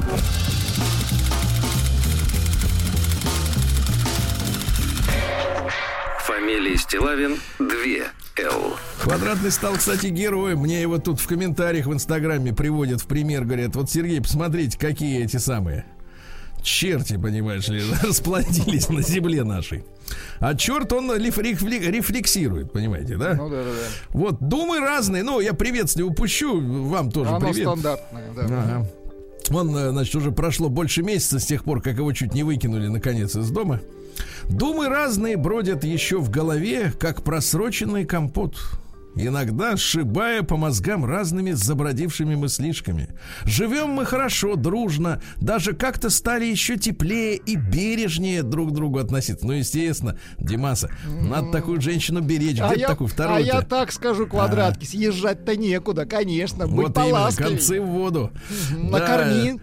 Фамилия 6.26 6.78
Стилавин 6.78 7.38
2 7.60 7.68
Л. 8.38 8.76
Квадратный 9.02 9.52
стал, 9.52 9.76
кстати, 9.76 10.08
героем. 10.08 10.60
Мне 10.60 10.82
его 10.82 10.98
тут 10.98 11.20
в 11.20 11.28
комментариях 11.28 11.88
в 11.88 11.94
Инстаграме 11.94 12.54
приводят 12.54 13.02
в 13.02 13.08
пример. 13.08 13.46
Говорят, 13.46 13.76
вот, 13.76 13.90
Сергей, 13.90 14.22
посмотрите, 14.22 14.78
какие 14.78 15.24
эти 15.24 15.38
самые 15.38 15.86
черти, 16.64 17.18
понимаешь 17.18 17.68
ли, 17.68 17.82
расплодились 18.04 18.90
на 18.90 19.02
земле 19.02 19.44
нашей. 19.44 19.84
А 20.40 20.56
черт, 20.56 20.92
он 20.94 21.12
рефлексирует, 21.16 22.72
понимаете, 22.72 23.18
да? 23.18 23.36
Ну 23.36 23.50
да, 23.50 23.64
да, 23.64 23.70
да. 23.72 23.88
Вот, 24.10 24.38
думы 24.40 24.80
разные. 24.80 25.24
Ну, 25.24 25.40
я 25.40 25.54
приветствие 25.54 26.06
упущу. 26.06 26.60
Вам 26.62 27.12
тоже 27.12 27.30
Оно 27.30 27.40
привет. 27.40 27.68
стандартное, 27.68 28.30
да. 28.36 28.44
Ага. 28.44 28.88
Он, 29.50 29.76
э, 29.76 29.92
значит, 29.92 30.16
уже 30.16 30.32
прошло 30.32 30.70
больше 30.70 31.04
месяца 31.04 31.40
с 31.40 31.46
тех 31.46 31.64
пор, 31.64 31.82
как 31.82 31.98
его 31.98 32.12
чуть 32.14 32.34
не 32.34 32.44
выкинули, 32.44 32.88
наконец, 32.88 33.36
из 33.36 33.50
дома. 33.52 33.82
Думы 34.50 34.88
разные 34.88 35.38
бродят 35.38 35.84
еще 35.84 36.20
в 36.20 36.30
голове, 36.30 36.94
как 37.00 37.24
просроченный 37.24 38.06
компот. 38.06 38.58
Иногда 39.16 39.76
сшибая 39.76 40.42
по 40.44 40.58
мозгам 40.58 41.06
разными 41.06 41.52
забродившими 41.52 42.36
мыслишками. 42.36 43.10
Живем 43.46 43.90
мы 43.90 44.06
хорошо, 44.06 44.56
дружно, 44.56 45.22
даже 45.38 45.74
как-то 45.74 46.10
стали 46.10 46.46
еще 46.46 46.78
теплее 46.78 47.36
и 47.36 47.56
бережнее 47.56 48.44
друг 48.44 48.70
к 48.70 48.74
другу 48.74 49.00
относиться. 49.00 49.46
Ну, 49.46 49.54
естественно, 49.54 50.18
Димаса, 50.38 50.90
надо 51.06 51.52
такую 51.52 51.82
женщину 51.82 52.22
беречь. 52.22 52.56
Где 52.56 52.64
А 52.64 52.76
я, 52.76 52.88
такую 52.88 53.08
а 53.08 53.12
вторую 53.12 53.46
я 53.46 53.62
так 53.62 53.92
скажу, 53.92 54.28
квадратки, 54.28 54.86
съезжать-то 54.86 55.56
некуда, 55.58 56.06
конечно, 56.06 56.68
будь 56.68 56.88
Вот 56.88 56.98
именно, 56.98 57.32
концы 57.36 57.82
в 57.82 57.88
воду. 57.88 58.32
Да. 58.72 59.58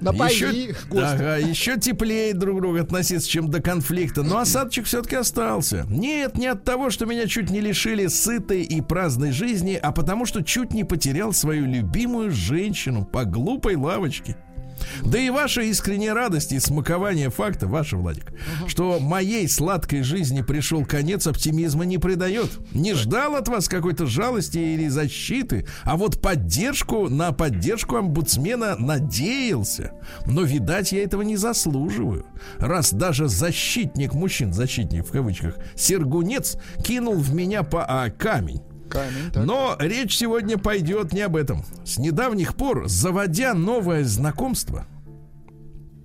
Напои 0.00 0.30
Еще, 0.30 0.74
гостя. 0.88 1.10
ага, 1.12 1.36
еще 1.36 1.78
теплее 1.78 2.34
друг 2.34 2.58
к 2.58 2.60
другу 2.60 2.78
относиться, 2.78 3.28
чем 3.28 3.50
до 3.50 3.60
конфликта. 3.60 4.22
Но 4.22 4.38
осадочек 4.38 4.86
все-таки 4.86 5.16
остался. 5.16 5.86
Нет, 5.88 6.36
не 6.38 6.46
от 6.46 6.64
того, 6.64 6.90
что 6.90 7.06
меня 7.06 7.26
чуть 7.26 7.50
не 7.50 7.60
лишили 7.60 8.06
сытой 8.06 8.62
и 8.62 8.80
праздной 8.80 9.32
жизни, 9.32 9.78
а 9.80 9.92
потому 9.92 10.26
что 10.26 10.42
чуть 10.42 10.72
не 10.72 10.84
потерял 10.84 11.32
свою 11.32 11.66
любимую 11.66 12.30
женщину 12.30 13.04
по 13.04 13.24
глупой 13.24 13.76
лавочке. 13.76 14.36
Да 15.02 15.18
и 15.18 15.30
ваша 15.30 15.62
искренняя 15.62 16.14
радость 16.14 16.52
и 16.52 16.60
смакование 16.60 17.30
факта, 17.30 17.66
ваша, 17.66 17.96
Владик, 17.96 18.32
что 18.66 18.98
моей 19.00 19.48
сладкой 19.48 20.02
жизни 20.02 20.42
пришел 20.42 20.84
конец, 20.84 21.26
оптимизма 21.26 21.84
не 21.84 21.98
придает. 21.98 22.50
Не 22.72 22.94
ждал 22.94 23.36
от 23.36 23.48
вас 23.48 23.68
какой-то 23.68 24.06
жалости 24.06 24.58
или 24.58 24.88
защиты, 24.88 25.66
а 25.84 25.96
вот 25.96 26.20
поддержку, 26.20 27.08
на 27.08 27.32
поддержку 27.32 27.96
омбудсмена 27.96 28.76
надеялся. 28.76 29.92
Но, 30.26 30.42
видать, 30.42 30.92
я 30.92 31.02
этого 31.02 31.22
не 31.22 31.36
заслуживаю. 31.36 32.26
Раз 32.58 32.92
даже 32.92 33.28
защитник 33.28 34.14
мужчин, 34.14 34.52
защитник 34.52 35.06
в 35.06 35.10
кавычках, 35.10 35.56
Сергунец 35.74 36.56
кинул 36.84 37.14
в 37.14 37.34
меня 37.34 37.62
по 37.62 37.84
а, 37.84 38.10
камень. 38.10 38.62
Но 39.34 39.76
речь 39.78 40.16
сегодня 40.16 40.58
пойдет 40.58 41.12
не 41.12 41.22
об 41.22 41.36
этом. 41.36 41.64
С 41.84 41.98
недавних 41.98 42.54
пор, 42.54 42.88
заводя 42.88 43.54
новое 43.54 44.04
знакомство, 44.04 44.86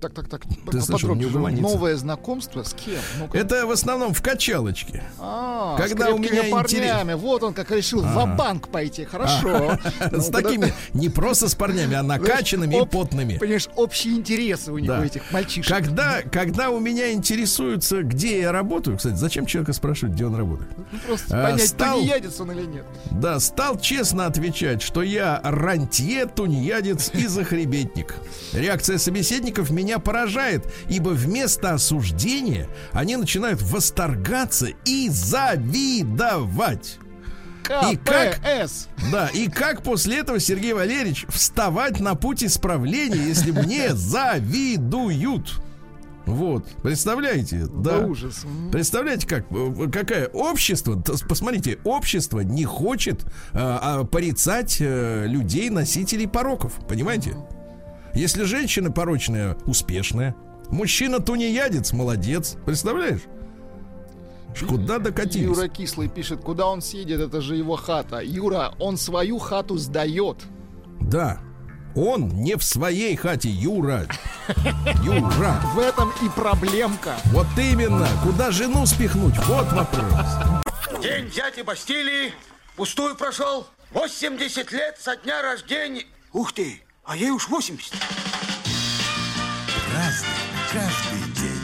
Так, 0.02 0.12
так, 0.14 0.28
так. 0.28 0.42
Ты 0.68 0.80
слышал, 0.80 1.14
не. 1.14 1.26
Новое 1.26 1.96
знакомство 1.96 2.64
с 2.64 2.74
кем? 2.74 2.98
Ну-ка. 3.20 3.38
это 3.38 3.66
в 3.66 3.70
основном 3.70 4.12
в 4.12 4.20
качалочке. 4.20 5.04
А, 5.20 5.76
когда 5.76 6.08
с 6.10 6.12
у 6.12 6.18
меня 6.18 6.42
парнями. 6.50 7.14
Вот 7.14 7.44
он 7.44 7.54
как 7.54 7.70
решил 7.70 8.02
в 8.02 8.36
банк 8.36 8.66
пойти. 8.68 9.04
Хорошо. 9.04 9.78
С 10.00 10.28
Ну-ка, 10.28 10.42
такими, 10.42 10.74
не 10.92 11.08
просто 11.08 11.48
с 11.48 11.54
парнями, 11.54 11.94
а 11.94 12.02
накачанными 12.02 12.82
и 12.82 12.84
потными. 12.86 13.38
Понимаешь, 13.38 13.68
общие 13.76 14.14
интересы 14.14 14.72
у 14.72 14.78
них, 14.78 14.88
Да. 14.88 15.04
этих 15.04 15.30
мальчишек. 15.30 15.68
Когда, 15.72 16.22
когда 16.22 16.70
у 16.70 16.80
меня 16.80 17.12
интересуются, 17.12 18.02
где 18.02 18.40
я 18.40 18.50
работаю, 18.52 18.96
кстати, 18.96 19.14
зачем 19.14 19.46
человека 19.46 19.72
спрашивать, 19.72 20.14
где 20.14 20.26
он 20.26 20.34
работает? 20.34 20.70
Ну, 20.76 20.98
просто 21.06 21.40
А, 21.40 21.50
понять, 21.52 21.68
стал- 21.68 21.98
тунеядец 21.98 22.40
он 22.40 22.50
или 22.50 22.66
нет. 22.66 22.84
Да, 23.12 23.38
стал 23.38 23.78
честно 23.78 24.26
отвечать, 24.26 24.82
что 24.82 25.02
я 25.02 25.40
рантье, 25.44 26.26
тунеядец 26.26 27.10
и 27.14 27.26
захребетник. 27.28 28.16
Реакция 28.52 28.98
собеседников 28.98 29.70
меня 29.70 29.91
поражает, 29.98 30.72
ибо 30.88 31.10
вместо 31.10 31.74
осуждения 31.74 32.68
они 32.92 33.16
начинают 33.16 33.62
восторгаться 33.62 34.68
и 34.84 35.08
завидовать. 35.08 36.98
И 37.90 37.96
как-. 37.96 38.40
Да, 39.10 39.28
и 39.28 39.48
как 39.48 39.82
после 39.82 40.18
этого, 40.18 40.40
Сергей 40.40 40.72
Валерьевич, 40.72 41.26
вставать 41.28 42.00
на 42.00 42.14
путь 42.14 42.42
исправления, 42.44 43.24
если 43.28 43.50
мне 43.52 43.94
завидуют? 43.94 45.62
Вот, 46.26 46.66
представляете? 46.82 47.66
Да, 47.72 47.98
Да. 48.00 48.06
ужас. 48.06 48.44
Представляете, 48.70 49.26
как, 49.26 49.46
э, 49.50 49.88
какое 49.92 50.28
общество, 50.28 51.00
посмотрите, 51.28 51.78
общество 51.84 52.40
не 52.40 52.64
хочет 52.64 53.24
а, 53.52 54.00
а, 54.00 54.04
порицать 54.04 54.76
э, 54.80 55.26
людей, 55.26 55.68
носителей 55.68 56.28
пороков, 56.28 56.74
понимаете? 56.88 57.34
Если 58.14 58.44
женщина 58.44 58.90
порочная, 58.90 59.56
успешная, 59.66 60.34
мужчина 60.68 61.20
тунеядец, 61.20 61.92
молодец, 61.92 62.56
представляешь? 62.66 63.22
Куда 64.68 64.98
докатились? 64.98 65.46
Юра 65.46 65.68
Кислый 65.68 66.08
пишет, 66.08 66.40
куда 66.42 66.66
он 66.66 66.82
съедет, 66.82 67.20
это 67.20 67.40
же 67.40 67.56
его 67.56 67.76
хата. 67.76 68.20
Юра, 68.20 68.74
он 68.78 68.98
свою 68.98 69.38
хату 69.38 69.78
сдает. 69.78 70.36
Да, 71.00 71.40
он 71.96 72.28
не 72.28 72.56
в 72.56 72.62
своей 72.62 73.16
хате, 73.16 73.48
Юра. 73.48 74.06
Юра, 75.02 75.60
В 75.74 75.78
этом 75.78 76.10
и 76.22 76.28
проблемка. 76.28 77.14
вот 77.26 77.46
именно, 77.56 78.06
куда 78.22 78.50
жену 78.50 78.84
спихнуть, 78.84 79.36
вот 79.46 79.72
вопрос. 79.72 80.62
День 81.02 81.30
дяди 81.30 81.62
Бастилии 81.62 82.32
пустую 82.76 83.16
прошел. 83.16 83.66
80 83.92 84.70
лет 84.72 84.96
со 85.00 85.16
дня 85.16 85.40
рождения. 85.42 86.04
Ух 86.34 86.52
ты, 86.52 86.81
а 87.04 87.16
ей 87.16 87.30
уж 87.30 87.48
80. 87.48 87.92
каждый 90.72 91.20
день. 91.34 91.60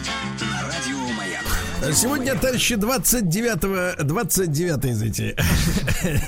На 0.51 0.63
радио 0.67 0.99
Маяк. 1.17 1.45
Сегодня, 1.95 2.35
товарищи, 2.35 2.75
29, 2.75 4.05
29 4.07 4.85
извините, 4.87 5.37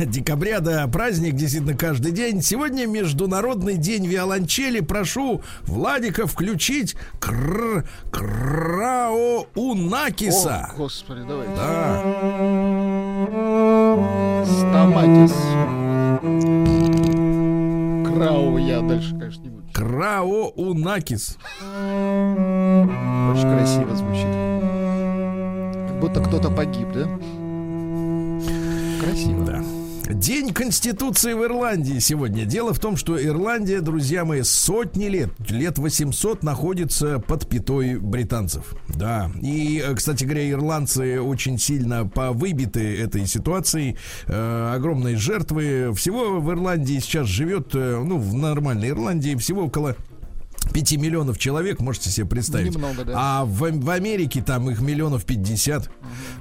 декабря, 0.06 0.60
да, 0.60 0.86
праздник 0.86 1.34
действительно 1.34 1.76
каждый 1.76 2.12
день. 2.12 2.40
Сегодня 2.40 2.86
Международный 2.86 3.76
день 3.76 4.06
виолончели. 4.06 4.80
Прошу 4.80 5.42
Владика 5.62 6.26
включить 6.26 6.94
кр... 7.18 7.84
Крао 8.10 9.10
О, 9.10 9.46
Унакиса. 9.54 10.72
господи, 10.76 11.22
давай. 11.22 11.48
Да. 11.56 12.04
Стаматис. 14.46 15.32
Крау 18.20 18.58
я 18.58 18.82
дальше, 18.82 19.18
конечно, 19.18 19.42
не 19.44 19.48
буду. 19.48 19.64
Крао 19.72 20.48
Унакис. 20.54 21.38
Очень 21.62 23.50
красиво 23.56 23.96
звучит. 23.96 24.26
Как 25.88 26.00
будто 26.00 26.20
кто-то 26.20 26.50
погиб, 26.50 26.88
да? 26.92 27.08
Красиво. 29.00 29.44
Да. 29.46 29.62
День 30.14 30.52
Конституции 30.52 31.34
в 31.34 31.44
Ирландии 31.44 31.98
сегодня. 32.00 32.44
Дело 32.44 32.74
в 32.74 32.80
том, 32.80 32.96
что 32.96 33.22
Ирландия, 33.22 33.80
друзья 33.80 34.24
мои, 34.24 34.42
сотни 34.42 35.06
лет, 35.06 35.30
лет 35.48 35.78
800 35.78 36.42
находится 36.42 37.20
под 37.20 37.48
пятой 37.48 37.98
британцев. 37.98 38.74
Да. 38.88 39.30
И, 39.40 39.82
э, 39.84 39.94
кстати 39.94 40.24
говоря, 40.24 40.50
ирландцы 40.50 41.20
очень 41.20 41.58
сильно 41.58 42.06
повыбиты 42.06 43.00
этой 43.00 43.26
ситуацией. 43.26 43.96
Э, 44.26 44.74
огромные 44.74 45.16
жертвы. 45.16 45.92
Всего 45.94 46.40
в 46.40 46.50
Ирландии 46.50 46.98
сейчас 46.98 47.28
живет, 47.28 47.74
э, 47.74 48.02
ну, 48.04 48.18
в 48.18 48.34
нормальной 48.34 48.88
Ирландии, 48.88 49.36
всего 49.36 49.64
около 49.64 49.96
5 50.72 50.92
миллионов 50.98 51.38
человек, 51.38 51.80
можете 51.80 52.10
себе 52.10 52.26
представить. 52.26 52.74
Немного, 52.74 53.04
да. 53.04 53.12
А 53.16 53.44
в, 53.44 53.70
в 53.70 53.90
Америке 53.90 54.42
там 54.42 54.70
их 54.70 54.80
миллионов 54.80 55.24
50. 55.24 55.90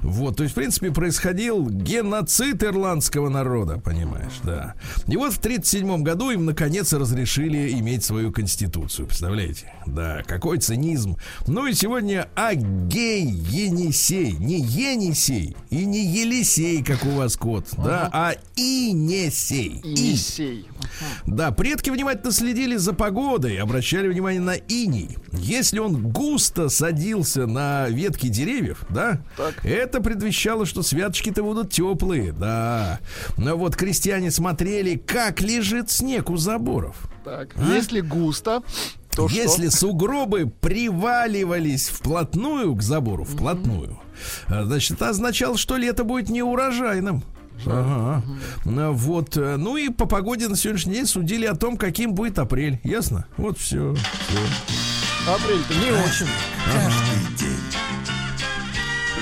Вот, 0.02 0.36
то 0.36 0.42
есть, 0.42 0.52
в 0.52 0.56
принципе, 0.56 0.90
происходил 0.90 1.68
геноцид 1.68 2.62
ирландского 2.62 3.28
народа, 3.28 3.78
понимаешь, 3.78 4.32
да. 4.42 4.74
И 5.06 5.16
вот 5.16 5.32
в 5.32 5.38
1937 5.38 6.02
году 6.02 6.30
им, 6.30 6.46
наконец, 6.46 6.92
разрешили 6.92 7.72
иметь 7.72 8.04
свою 8.04 8.32
конституцию, 8.32 9.06
представляете? 9.06 9.72
Да, 9.86 10.22
какой 10.26 10.58
цинизм. 10.58 11.16
Ну 11.46 11.66
и 11.66 11.72
сегодня 11.72 12.28
Агей 12.34 13.24
Енисей. 13.24 14.32
Не 14.32 14.60
Енисей 14.60 15.56
и 15.70 15.84
не 15.84 16.04
Елисей, 16.06 16.82
как 16.82 17.04
у 17.04 17.10
вас 17.10 17.36
кот, 17.36 17.66
да, 17.76 18.08
а 18.12 18.34
Инесей. 18.56 19.80
И 19.84 19.88
Есей. 19.88 20.66
Да, 21.26 21.50
предки 21.50 21.90
внимательно 21.90 22.32
следили 22.32 22.76
за 22.76 22.92
погодой, 22.92 23.56
обращали 23.58 24.09
внимание 24.10 24.40
на 24.40 24.54
иней. 24.54 25.16
Если 25.32 25.78
он 25.78 26.10
густо 26.10 26.68
садился 26.68 27.46
на 27.46 27.88
ветки 27.88 28.28
деревьев, 28.28 28.84
да, 28.90 29.20
Так. 29.36 29.64
это 29.64 30.00
предвещало, 30.00 30.66
что 30.66 30.82
святочки-то 30.82 31.42
будут 31.42 31.72
теплые, 31.72 32.32
да. 32.32 33.00
Но 33.36 33.56
вот 33.56 33.76
крестьяне 33.76 34.30
смотрели, 34.30 34.96
как 34.96 35.40
лежит 35.40 35.90
снег 35.90 36.30
у 36.30 36.36
заборов. 36.36 36.96
Так, 37.24 37.54
если 37.74 38.00
густо, 38.00 38.62
то 39.14 39.26
А? 39.26 39.30
Если 39.30 39.68
что? 39.68 39.76
сугробы 39.78 40.46
приваливались 40.60 41.88
вплотную 41.88 42.74
к 42.74 42.82
забору, 42.82 43.24
вплотную, 43.24 43.98
а, 44.46 44.64
значит, 44.64 44.92
это 44.92 45.10
означало, 45.10 45.56
что 45.58 45.76
лето 45.76 46.04
будет 46.04 46.28
неурожайным. 46.30 47.22
Ага. 47.66 48.22
Ну, 48.64 48.92
Вот, 48.92 49.36
э, 49.36 49.56
ну 49.56 49.76
и 49.76 49.88
по 49.90 50.06
погоде 50.06 50.48
на 50.48 50.56
сегодняшний 50.56 50.94
день 50.94 51.06
судили 51.06 51.44
о 51.46 51.54
том, 51.54 51.76
каким 51.76 52.14
будет 52.14 52.38
апрель. 52.38 52.80
Ясно? 52.84 53.26
Вот 53.36 53.58
все. 53.58 53.94
Апрель-то 55.28 55.74
не 55.74 55.90
очень. 55.92 56.26
Каждый 56.66 57.36
день. 57.36 57.60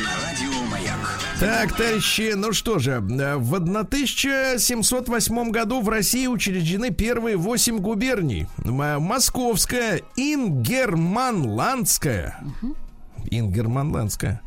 На 0.04 0.10
радио 0.24 0.52
Маяк. 0.70 1.18
Так, 1.40 1.72
товарищи, 1.76 2.34
ну 2.36 2.52
что 2.52 2.78
же, 2.78 2.92
э, 2.92 3.36
в 3.36 3.54
1708 3.54 5.50
году 5.50 5.80
в 5.80 5.88
России 5.88 6.26
учреждены 6.28 6.90
первые 6.90 7.36
восемь 7.36 7.78
губерний. 7.78 8.46
М- 8.64 9.02
Московская, 9.02 10.02
Ингерманландская. 10.16 12.38
Ингерманландская. 13.30 14.40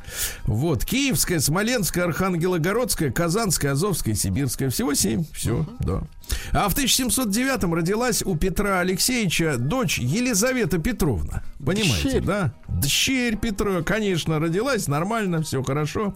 Вот, 0.46 0.86
Киевская, 0.86 1.39
Смоленская, 1.39 2.06
Архангелогородская, 2.06 3.12
Казанская, 3.12 3.74
Азовская, 3.74 4.15
Сибирская. 4.15 4.70
Всего 4.70 4.94
семь. 4.94 5.24
Все, 5.34 5.65
да. 5.80 6.04
А 6.53 6.69
в 6.69 6.75
1709-м 6.75 7.73
родилась 7.73 8.23
у 8.23 8.36
Петра 8.36 8.79
Алексеевича 8.79 9.57
дочь 9.57 9.99
Елизавета 9.99 10.77
Петровна. 10.79 11.43
Понимаете, 11.63 12.10
Дщерь. 12.10 12.23
да? 12.23 12.53
Дщерь 12.67 13.38
Петра, 13.38 13.81
конечно, 13.84 14.39
родилась, 14.39 14.88
нормально, 14.88 15.43
все 15.43 15.62
хорошо. 15.63 16.15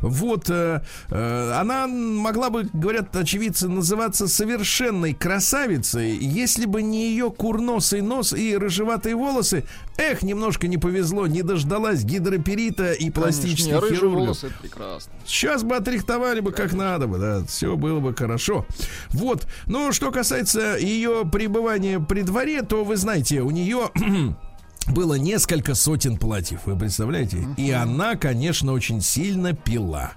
Вот, 0.00 0.48
э, 0.48 0.82
э, 1.10 1.52
она 1.52 1.86
могла 1.86 2.50
бы, 2.50 2.68
говорят 2.72 3.14
очевидцы, 3.14 3.68
называться 3.68 4.26
совершенной 4.28 5.12
красавицей, 5.12 6.16
если 6.16 6.66
бы 6.66 6.82
не 6.82 7.10
ее 7.10 7.30
курносый 7.30 8.00
нос 8.00 8.32
и 8.32 8.56
рыжеватые 8.56 9.14
волосы. 9.14 9.64
Эх, 9.98 10.22
немножко 10.22 10.66
не 10.66 10.78
повезло, 10.78 11.26
не 11.26 11.42
дождалась 11.42 12.04
гидроперита 12.04 12.92
и 12.92 13.10
пластических 13.10 13.80
Конечно, 13.80 13.96
хирургов. 13.96 14.38
Сейчас 15.26 15.62
бы 15.62 15.76
отрихтовали 15.76 16.40
бы 16.40 16.52
как 16.52 16.72
надо 16.72 17.06
бы, 17.06 17.18
да, 17.18 17.44
все 17.44 17.76
было 17.76 18.00
бы 18.00 18.14
хорошо. 18.14 18.66
Вот, 19.10 19.45
ну, 19.66 19.92
что 19.92 20.10
касается 20.10 20.76
ее 20.76 21.28
пребывания 21.30 22.00
при 22.00 22.22
дворе, 22.22 22.62
то 22.62 22.84
вы 22.84 22.96
знаете, 22.96 23.40
у 23.40 23.50
нее 23.50 23.90
было 24.88 25.14
несколько 25.14 25.74
сотен 25.74 26.16
платьев, 26.16 26.60
вы 26.66 26.78
представляете? 26.78 27.46
И 27.56 27.70
она, 27.70 28.16
конечно, 28.16 28.72
очень 28.72 29.00
сильно 29.00 29.52
пила. 29.52 30.12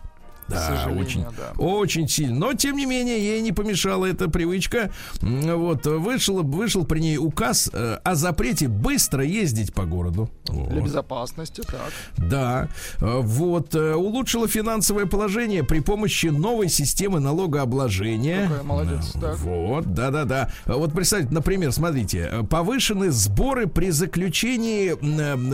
Да, 0.50 0.88
очень, 0.98 1.26
да. 1.38 1.54
очень 1.58 2.08
сильно. 2.08 2.36
Но, 2.40 2.54
тем 2.54 2.76
не 2.78 2.86
менее, 2.86 3.20
ей 3.20 3.42
не 3.42 3.52
помешала 3.52 4.06
эта 4.06 4.30
привычка. 4.30 4.92
Вот, 5.22 5.86
вышел, 5.86 6.42
вышел 6.44 6.86
при 6.86 7.00
ней 7.00 7.18
указ 7.18 7.70
э, 7.72 7.98
о 8.04 8.16
запрете 8.16 8.68
быстро 8.68 9.24
ездить 9.24 9.74
по 9.74 9.86
городу. 9.86 10.30
Для 10.46 10.56
Вот. 10.64 10.84
безопасности, 10.84 11.62
так. 11.62 11.92
Да, 12.18 12.70
э, 13.00 13.20
вот, 13.22 13.76
э, 13.76 13.94
улучшила 13.94 14.48
финансовое 14.48 15.06
положение 15.06 15.64
при 15.64 15.80
помощи 15.80 16.28
новой 16.28 16.70
системы 16.70 17.20
налогообложения. 17.20 18.48
Какая 18.48 18.64
молодец, 18.64 19.12
так. 19.20 19.38
Вот, 19.40 19.94
да-да-да. 19.94 20.50
Вот 20.66 20.94
представьте, 20.94 21.34
например, 21.34 21.72
смотрите, 21.72 22.46
повышены 22.50 23.12
сборы 23.12 23.68
при 23.68 23.92
заключении 23.92 24.96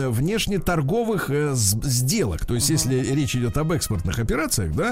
внешнеторговых 0.08 1.30
сделок. 1.54 2.46
То 2.46 2.54
есть, 2.54 2.70
если 2.70 2.98
речь 2.98 3.34
идет 3.36 3.56
об 3.58 3.72
экспортных 3.72 4.18
операциях, 4.18 4.74
да? 4.74 4.85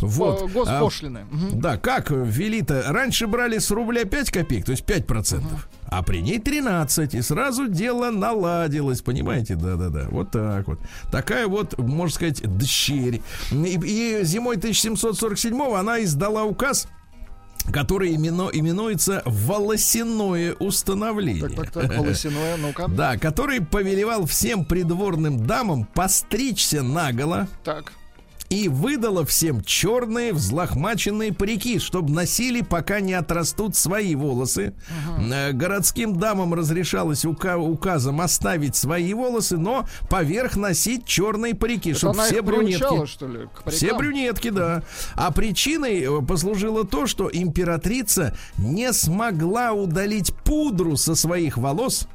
Вот. 0.00 0.42
А, 0.42 0.46
Госпошлины. 0.46 1.24
Мгм. 1.30 1.60
да, 1.60 1.76
как 1.76 2.10
ввели-то? 2.10 2.84
Раньше 2.88 3.26
брали 3.26 3.58
с 3.58 3.70
рубля 3.70 4.04
5 4.04 4.30
копеек, 4.30 4.64
то 4.64 4.72
есть 4.72 4.84
5%. 4.84 5.42
А 5.86 6.02
при 6.02 6.22
ней 6.22 6.38
13. 6.38 7.14
И 7.14 7.22
сразу 7.22 7.68
дело 7.68 8.10
наладилось, 8.10 9.00
понимаете? 9.00 9.54
Да-да-да. 9.54 10.08
Вот 10.10 10.30
так 10.30 10.66
вот. 10.66 10.80
Такая 11.12 11.46
вот, 11.46 11.78
можно 11.78 12.14
сказать, 12.14 12.42
дщерь. 12.58 13.22
И, 13.52 13.78
и 13.84 14.24
зимой 14.24 14.56
1747 14.56 15.60
она 15.74 16.02
издала 16.02 16.44
указ 16.44 16.88
который 17.72 18.14
имено, 18.14 18.50
именуется 18.52 19.22
волосяное 19.24 20.54
установление. 20.54 21.48
Так, 21.48 21.70
так, 21.72 21.88
так, 21.88 21.98
волосяное, 21.98 22.56
ну-ка. 22.56 22.88
Да, 22.94 23.16
который 23.16 23.60
повелевал 23.60 24.26
всем 24.26 24.64
придворным 24.64 25.46
дамам 25.46 25.84
постричься 25.84 26.82
наголо, 26.82 27.48
Так. 27.64 27.92
И 28.50 28.68
выдала 28.68 29.24
всем 29.24 29.62
черные 29.62 30.32
взлохмаченные 30.32 31.32
парики, 31.32 31.78
чтобы 31.78 32.12
носили, 32.12 32.60
пока 32.62 33.00
не 33.00 33.14
отрастут 33.14 33.74
свои 33.74 34.14
волосы. 34.14 34.74
Э, 35.18 35.52
Городским 35.52 36.16
дамам 36.16 36.54
разрешалось 36.54 37.24
ука- 37.24 37.56
указом 37.58 38.20
оставить 38.20 38.76
свои 38.76 39.12
волосы, 39.14 39.56
но 39.56 39.86
поверх 40.08 40.56
носить 40.56 41.06
черные 41.06 41.54
парики, 41.54 41.90
Это 41.90 41.98
чтобы 41.98 42.22
все 42.22 42.42
брюнетки. 42.42 43.06
что 43.06 43.26
ли, 43.26 43.48
Все 43.66 43.94
брюнетки, 43.96 44.50
да. 44.50 44.82
А 45.14 45.30
причиной 45.32 46.00
э, 46.02 46.22
послужило 46.26 46.84
то, 46.84 47.06
что 47.06 47.30
императрица 47.32 48.36
не 48.58 48.92
смогла 48.92 49.72
удалить 49.72 50.34
пудру 50.44 50.96
со 50.96 51.14
своих 51.14 51.56
волос. 51.56 52.06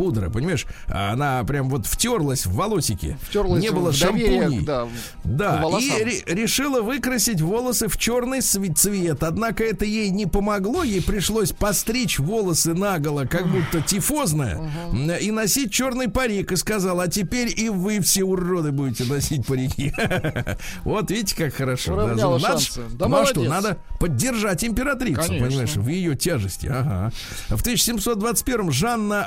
Пудра, 0.00 0.30
понимаешь, 0.30 0.64
она 0.86 1.44
прям 1.44 1.68
вот 1.68 1.84
втерлась 1.84 2.46
в 2.46 2.54
волосики. 2.54 3.18
Втерлась 3.28 3.62
не 3.62 3.70
было 3.70 3.90
в 3.92 3.94
шампуней. 3.94 4.60
да, 4.64 4.88
Да, 5.24 5.62
и 5.78 5.90
ре- 6.02 6.22
решила 6.26 6.80
выкрасить 6.80 7.42
волосы 7.42 7.86
в 7.88 7.98
черный 7.98 8.40
цвет. 8.40 9.22
Однако 9.22 9.62
это 9.62 9.84
ей 9.84 10.08
не 10.08 10.24
помогло. 10.24 10.82
Ей 10.84 11.02
пришлось 11.02 11.52
постричь 11.52 12.18
волосы 12.18 12.72
наголо, 12.72 13.26
как 13.26 13.46
будто 13.46 13.82
тифозная, 13.82 14.56
м, 14.90 15.10
и 15.10 15.30
носить 15.30 15.70
черный 15.70 16.08
парик. 16.08 16.52
И 16.52 16.56
сказала, 16.56 17.02
а 17.02 17.08
теперь 17.08 17.52
и 17.54 17.68
вы 17.68 18.00
все 18.00 18.24
уроды 18.24 18.72
будете 18.72 19.04
носить 19.04 19.46
парики. 19.46 19.92
Вот 20.84 21.10
видите, 21.10 21.36
как 21.36 21.54
хорошо. 21.54 21.94
да. 21.96 22.14
Надо. 22.38 22.38
Да 22.92 23.08
ну 23.08 23.16
а 23.18 23.26
что, 23.26 23.42
надо 23.42 23.76
поддержать 23.98 24.64
императрицу, 24.64 25.20
Конечно. 25.20 25.46
понимаешь, 25.46 25.76
в 25.76 25.88
ее 25.88 26.16
тяжести. 26.16 26.68
Ага. 26.68 27.12
В 27.48 27.60
1721 27.60 28.70
Жанна 28.72 29.24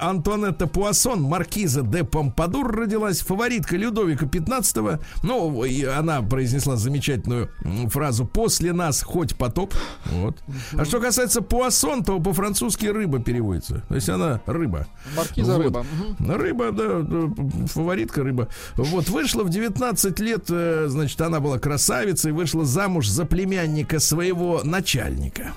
Антуанетта 0.63 0.67
Пуассон, 0.67 1.21
маркиза 1.21 1.81
де 1.81 2.03
Помпадур, 2.03 2.75
родилась 2.75 3.21
фаворитка 3.21 3.77
Людовика 3.77 4.25
XV. 4.25 4.99
Ну, 5.23 5.63
и 5.63 5.83
она 5.83 6.21
произнесла 6.21 6.75
замечательную 6.75 7.49
фразу 7.89 8.25
«После 8.25 8.73
нас 8.73 9.03
хоть 9.03 9.35
потоп». 9.35 9.73
Вот. 10.05 10.37
А 10.77 10.85
что 10.85 10.99
касается 10.99 11.41
Пуассон, 11.41 12.03
то 12.03 12.19
по-французски 12.19 12.87
рыба 12.87 13.19
переводится. 13.19 13.83
То 13.89 13.95
есть 13.95 14.09
она 14.09 14.41
рыба. 14.45 14.87
Маркиза 15.15 15.53
Вот. 15.53 15.63
рыба. 15.63 15.85
Рыба, 16.19 16.71
да, 16.71 17.01
да, 17.01 17.67
фаворитка 17.67 18.23
рыба. 18.23 18.47
Вот, 18.75 19.09
вышла 19.09 19.43
в 19.43 19.49
19 19.49 20.19
лет, 20.19 20.45
э, 20.49 20.85
значит, 20.87 21.19
она 21.21 21.39
была 21.39 21.59
красавицей, 21.59 22.31
вышла 22.31 22.65
замуж 22.65 23.07
за 23.07 23.25
племянника 23.25 23.99
своего 23.99 24.61
начальника. 24.63 25.53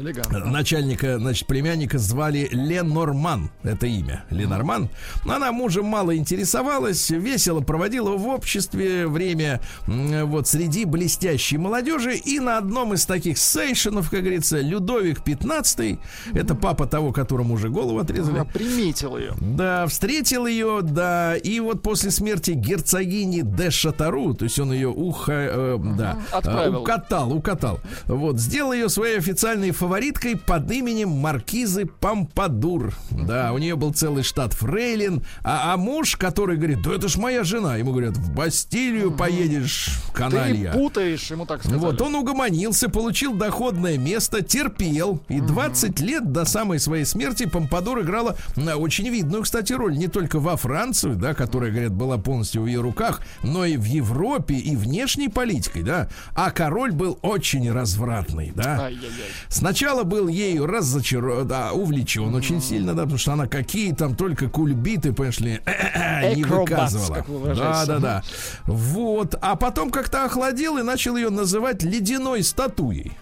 Элегантно. 0.00 0.44
Начальника, 0.44 1.18
значит, 1.18 1.46
племянника 1.46 1.98
звали 1.98 2.48
Ленорман. 2.52 3.50
Это 3.62 3.86
имя. 3.86 4.24
Ленорман. 4.30 4.88
Она 5.24 5.52
мужем 5.52 5.86
мало 5.86 6.16
интересовалась, 6.16 7.10
весело 7.10 7.60
проводила 7.60 8.16
в 8.16 8.26
обществе 8.28 9.06
время 9.06 9.60
вот 9.86 10.48
среди 10.48 10.84
блестящей 10.84 11.58
молодежи. 11.58 12.16
И 12.16 12.40
на 12.40 12.58
одном 12.58 12.94
из 12.94 13.06
таких 13.06 13.38
сейшенов, 13.38 14.10
как 14.10 14.20
говорится, 14.20 14.60
Людовик 14.60 15.22
15 15.22 15.98
это 16.34 16.54
папа 16.54 16.86
того, 16.86 17.12
которому 17.12 17.54
уже 17.54 17.68
голову 17.68 17.98
отрезали. 17.98 18.38
Ага, 18.40 18.50
приметил 18.52 19.16
ее. 19.16 19.34
Да, 19.40 19.86
встретил 19.86 20.46
ее, 20.46 20.80
да, 20.82 21.36
и 21.36 21.60
вот 21.60 21.82
после 21.82 22.10
смерти 22.10 22.52
герцогини 22.52 23.42
де 23.42 23.70
Шатару, 23.70 24.34
то 24.34 24.44
есть 24.44 24.58
он 24.58 24.72
ее 24.72 24.88
уха, 24.88 25.32
э, 25.32 25.78
да, 25.96 26.18
отправил. 26.32 26.74
э, 26.74 26.78
укатал, 26.78 27.32
укатал. 27.32 27.80
Вот, 28.06 28.38
сделал 28.38 28.72
ее 28.72 28.88
своей 28.88 29.18
официальной 29.18 29.70
фавориткой 29.86 30.36
под 30.36 30.68
именем 30.72 31.10
маркизы 31.10 31.86
Помпадур. 31.86 32.92
Да, 33.12 33.52
у 33.52 33.58
нее 33.58 33.76
был 33.76 33.92
целый 33.92 34.24
штат 34.24 34.52
фрейлин, 34.52 35.22
а, 35.44 35.72
а 35.72 35.76
муж, 35.76 36.16
который 36.16 36.56
говорит, 36.56 36.82
да 36.82 36.92
это 36.92 37.06
ж 37.06 37.16
моя 37.18 37.44
жена, 37.44 37.76
ему 37.76 37.92
говорят, 37.92 38.16
в 38.16 38.34
Бастилию 38.34 39.12
поедешь, 39.12 39.90
каналья. 40.12 40.72
Ты 40.72 40.78
путаешь, 40.78 41.30
ему 41.30 41.46
так 41.46 41.60
сказали. 41.60 41.78
Вот 41.78 42.00
он 42.00 42.16
угомонился, 42.16 42.88
получил 42.88 43.34
доходное 43.34 43.96
место, 43.96 44.42
терпел. 44.42 45.22
И 45.28 45.40
20 45.40 46.00
лет 46.00 46.32
до 46.32 46.44
самой 46.44 46.80
своей 46.80 47.04
смерти 47.04 47.46
Помпадур 47.46 48.00
играла 48.02 48.36
э, 48.56 48.74
очень 48.74 49.08
видную, 49.08 49.44
кстати, 49.44 49.72
роль 49.72 49.96
не 49.96 50.08
только 50.08 50.40
во 50.40 50.56
Франции, 50.56 51.12
да, 51.12 51.32
которая, 51.32 51.70
говорят, 51.70 51.92
была 51.92 52.18
полностью 52.18 52.62
в 52.62 52.66
ее 52.66 52.80
руках, 52.80 53.20
но 53.44 53.64
и 53.64 53.76
в 53.76 53.84
Европе, 53.84 54.56
и 54.56 54.74
внешней 54.74 55.28
политикой, 55.28 55.84
да. 55.84 56.08
А 56.34 56.50
король 56.50 56.90
был 56.90 57.20
очень 57.22 57.70
развратный, 57.70 58.50
да. 58.52 58.86
Ай-яй-яй. 58.86 59.30
Сначала 59.76 60.04
был 60.04 60.28
ею 60.28 60.64
разочарован, 60.64 61.46
да, 61.46 61.72
увлечен 61.72 62.34
очень 62.34 62.62
сильно, 62.62 62.94
да, 62.94 63.02
потому 63.02 63.18
что 63.18 63.34
она 63.34 63.46
какие 63.46 63.92
там 63.92 64.16
только 64.16 64.48
кульбиты, 64.48 65.12
понимаешь 65.12 65.38
ли, 65.40 65.60
не 66.34 66.44
выказывала. 66.44 67.22
вы 67.28 67.54
Да, 67.54 67.84
да, 67.84 67.98
да. 67.98 68.22
Вот. 68.64 69.34
А 69.42 69.54
потом 69.54 69.90
как-то 69.90 70.24
охладел 70.24 70.78
и 70.78 70.82
начал 70.82 71.14
ее 71.16 71.28
называть 71.28 71.82
ледяной 71.82 72.42
статуей. 72.42 73.12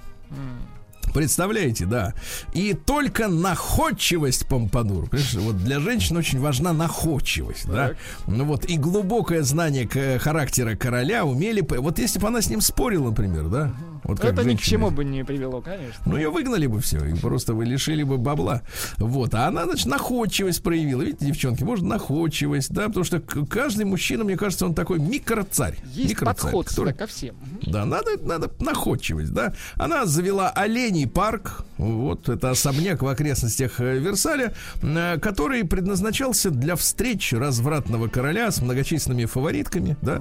Представляете, 1.13 1.87
да. 1.87 2.15
И 2.53 2.75
только 2.75 3.27
находчивость 3.27 4.47
Помпадур. 4.47 5.09
Понимаешь, 5.09 5.35
вот 5.35 5.57
для 5.59 5.81
женщин 5.81 6.17
очень 6.17 6.39
важна 6.39 6.73
находчивость, 6.73 7.67
да. 7.67 7.95
Ну 8.29 8.45
вот 8.45 8.65
и 8.67 8.77
глубокое 8.77 9.43
знание 9.43 9.89
характера 10.21 10.77
короля 10.77 11.25
умели. 11.25 11.67
Вот 11.69 11.99
если 11.99 12.21
бы 12.21 12.29
она 12.29 12.43
с 12.43 12.49
ним 12.49 12.61
спорила, 12.61 13.11
например, 13.11 13.49
да. 13.49 13.73
Вот 14.05 14.21
как 14.21 14.33
Это 14.33 14.43
ни 14.43 14.45
к 14.45 14.49
женщины. 14.51 14.67
чему 14.71 14.91
бы 14.91 15.05
не 15.05 15.25
привело, 15.25 15.61
конечно. 15.61 16.03
Ну, 16.05 16.17
ее 16.17 16.31
выгнали 16.31 16.67
бы 16.67 16.81
все, 16.81 17.05
и 17.05 17.15
просто 17.15 17.55
вы 17.55 17.65
лишили 17.65 18.03
бы 18.03 18.19
бабла. 18.19 18.63
Вот. 18.99 19.35
А 19.35 19.47
она, 19.49 19.65
значит, 19.65 19.87
находчивость 19.87 20.63
проявила. 20.63 21.03
Видите, 21.03 21.27
девчонки, 21.27 21.65
может, 21.65 21.85
находчивость, 21.85 22.71
да, 22.71 22.89
потому 22.89 23.05
что 23.05 23.21
каждый 23.21 23.85
мужчина, 23.87 24.25
мне 24.25 24.37
кажется, 24.37 24.67
он 24.67 24.75
такой 24.75 24.99
микроцарь. 24.99 25.79
Есть 25.93 26.11
микроцарь, 26.11 26.43
подход 26.53 26.69
который- 26.69 26.95
ко 26.95 27.07
всем. 27.07 27.35
Да, 27.63 27.85
надо, 27.85 28.11
надо 28.23 28.51
находчивость, 28.61 29.33
да. 29.33 29.55
Она 29.77 30.07
завела 30.07 30.51
оленей 30.51 31.07
парк, 31.09 31.65
вот, 31.79 32.29
это 32.29 32.51
особняк 32.51 33.03
в 33.03 33.07
окрестностях 33.09 33.81
э, 33.81 33.99
Версаля, 33.99 34.55
э, 34.83 35.19
который 35.19 35.65
предназначался 35.65 36.51
для 36.51 36.77
встреч 36.77 37.33
развратного 37.33 38.09
короля 38.09 38.51
с 38.51 38.61
многочисленными 38.61 39.25
фаворитками, 39.25 39.97
да. 40.03 40.17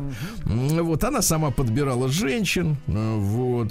М, 0.46 0.84
Вот, 0.84 1.04
она 1.04 1.22
сама 1.22 1.52
подбирала 1.52 2.08
женщин, 2.10 2.78
э, 2.88 3.18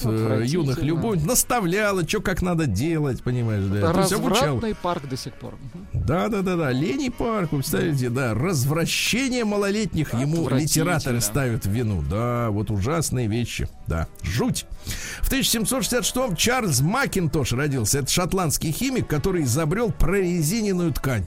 вот, 0.04 0.14
э, 0.14 0.44
юных 0.46 0.82
любовниц, 0.82 1.24
наставляла, 1.24 2.06
что 2.06 2.20
как 2.20 2.42
надо 2.42 2.66
делать, 2.66 3.22
понимаешь, 3.22 3.64
да. 3.64 3.78
Это 3.78 3.92
развратный 3.92 4.74
парк 4.74 5.08
до 5.08 5.16
сих 5.16 5.34
пор. 5.34 5.54
Да, 5.92 6.28
да, 6.28 6.42
да, 6.42 6.56
да. 6.56 6.68
Оленей 6.68 7.10
парк, 7.10 7.52
вы 7.52 7.58
представляете, 7.58 8.10
да, 8.10 8.34
развращение 8.34 9.44
малолетних 9.44 10.14
ему 10.14 10.48
литераторы 10.48 11.20
ставят 11.20 11.66
в 11.66 11.70
вину. 11.70 12.02
Да, 12.02 12.50
вот 12.50 12.70
ужасные 12.70 13.28
вещи. 13.28 13.68
Да, 13.86 14.08
жуть. 14.22 14.66
В 15.20 15.30
1766-м 15.30 16.36
Чарльз 16.36 16.80
Макинтош 16.80 17.52
родился. 17.52 18.00
Это 18.00 18.10
шотландский 18.10 18.72
химик, 18.72 19.06
который 19.06 19.44
изобрел 19.44 19.92
прорезиненную 19.92 20.92
ткань. 20.92 21.26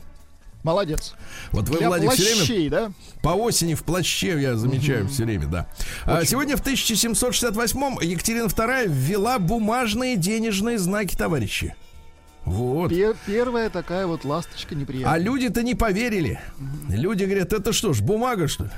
Молодец. 0.65 1.13
Вот 1.51 1.69
вы, 1.69 1.77
Для 1.77 1.89
Владик, 1.89 2.11
все 2.13 2.23
время 2.23 2.37
плащей, 2.37 2.69
да? 2.69 2.91
по 3.21 3.29
осени 3.29 3.75
в 3.75 3.83
плаще, 3.83 4.41
я 4.41 4.55
замечаю 4.55 5.07
все 5.07 5.23
время, 5.25 5.45
да. 5.45 5.67
А 6.05 6.25
сегодня 6.25 6.57
в 6.57 6.61
1768-м 6.65 7.99
Екатерина 8.01 8.45
II 8.47 8.87
ввела 8.87 9.37
бумажные 9.37 10.15
денежные 10.17 10.79
знаки, 10.79 11.15
товарищи. 11.15 11.75
Вот. 12.45 12.89
Пе- 12.89 13.13
Первая 13.27 13.69
такая 13.69 14.07
вот 14.07 14.25
ласточка 14.25 14.73
А 14.73 14.77
неприятная. 14.77 15.19
люди-то 15.19 15.61
не 15.61 15.75
поверили. 15.75 16.39
Люди 16.89 17.25
говорят, 17.25 17.53
это 17.53 17.71
что 17.71 17.93
ж, 17.93 18.01
бумага, 18.01 18.47
что 18.47 18.63
ли? 18.63 18.71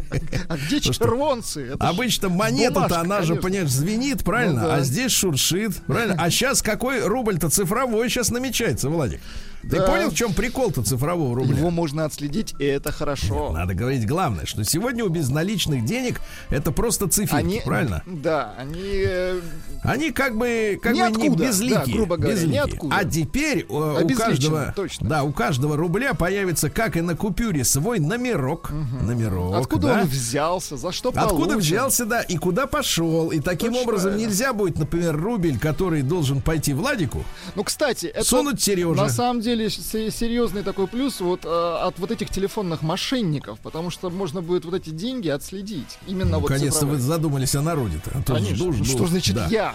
А 0.48 0.56
где 0.56 0.80
червонцы? 0.80 1.76
Обычно 1.78 2.28
монета-то, 2.28 3.00
она 3.00 3.22
же, 3.22 3.36
понимаешь, 3.36 3.70
звенит, 3.70 4.24
правильно? 4.24 4.62
Ну. 4.62 4.70
А 4.70 4.80
здесь 4.82 5.12
шуршит, 5.12 5.76
правильно? 5.86 6.16
А 6.18 6.30
сейчас 6.30 6.62
какой 6.62 7.04
рубль-то 7.06 7.48
цифровой 7.50 8.08
сейчас 8.08 8.30
намечается, 8.30 8.88
Владик? 8.88 9.20
Ты 9.62 9.78
Да. 9.78 9.86
понял, 9.86 10.10
в 10.10 10.14
чем 10.14 10.32
прикол-то 10.32 10.84
цифрового 10.84 11.34
рубля? 11.34 11.56
Его 11.56 11.70
можно 11.70 12.04
отследить, 12.04 12.54
и 12.60 12.64
это 12.64 12.92
хорошо. 12.92 13.50
Надо 13.52 13.74
говорить 13.74 14.06
главное, 14.06 14.46
что 14.46 14.62
сегодня 14.62 15.04
у 15.04 15.08
безналичных 15.08 15.84
денег 15.84 16.20
это 16.50 16.70
просто 16.70 17.08
циферки, 17.08 17.34
Они, 17.44 17.62
правильно? 17.64 18.02
Да, 18.06 18.54
они 18.58 18.80
э, 19.04 19.40
Они 19.86 20.10
как 20.10 20.36
бы, 20.36 20.78
как 20.82 20.92
бы 20.92 20.98
не 20.98 21.04
Ниоткуда, 21.04 21.44
безлики. 21.44 21.74
да, 21.74 21.84
грубо 21.86 22.16
говоря, 22.16 22.34
безлики. 22.34 22.52
ниоткуда. 22.54 22.96
А 22.96 23.04
теперь 23.04 23.66
э, 23.68 24.02
у 24.04 24.08
каждого, 24.14 24.72
точно. 24.74 25.08
да, 25.08 25.22
у 25.22 25.32
каждого 25.32 25.76
рубля 25.76 26.14
появится, 26.14 26.70
как 26.70 26.96
и 26.96 27.00
на 27.00 27.16
купюре, 27.16 27.64
свой 27.64 27.98
номерок. 27.98 28.70
Номерок, 28.70 29.54
откуда 29.56 29.88
да? 29.88 30.00
он 30.02 30.06
взялся, 30.06 30.76
за 30.76 30.92
что 30.92 31.10
Откуда 31.10 31.30
получен? 31.32 31.58
взялся, 31.58 32.04
да, 32.06 32.22
и 32.22 32.36
куда 32.36 32.66
пошел. 32.66 33.30
И 33.30 33.40
таким 33.40 33.72
Точно. 33.72 33.82
образом 33.82 34.16
нельзя 34.16 34.52
будет, 34.52 34.78
например, 34.78 35.16
рубль, 35.20 35.58
который 35.58 36.02
должен 36.02 36.40
пойти 36.40 36.72
Владику, 36.74 37.24
Ну, 37.54 37.64
кстати, 37.64 38.06
это 38.06 38.24
сунуть 38.24 38.60
Сереже. 38.60 38.94
на 38.94 39.08
самом 39.08 39.40
деле 39.40 39.70
серьезный 39.70 40.62
такой 40.62 40.86
плюс 40.88 41.20
вот 41.20 41.44
э, 41.44 41.48
от 41.48 41.98
вот 41.98 42.10
этих 42.10 42.30
телефонных 42.30 42.82
мошенников, 42.82 43.58
потому 43.60 43.90
что 43.90 44.10
можно 44.10 44.42
будет 44.42 44.64
вот 44.64 44.74
эти 44.74 44.90
деньги 44.90 45.28
отследить. 45.28 45.98
Именно 46.06 46.38
вот 46.38 46.50
Наконец-то 46.50 46.86
вы 46.86 46.98
задумались 46.98 47.54
о 47.54 47.62
народе-то. 47.62 48.10
А 48.14 48.22
Конечно. 48.22 48.56
душ, 48.66 48.76
Ну, 48.78 48.84
что 48.84 49.06
значит 49.06 49.34
Да. 49.34 49.46
я? 49.50 49.74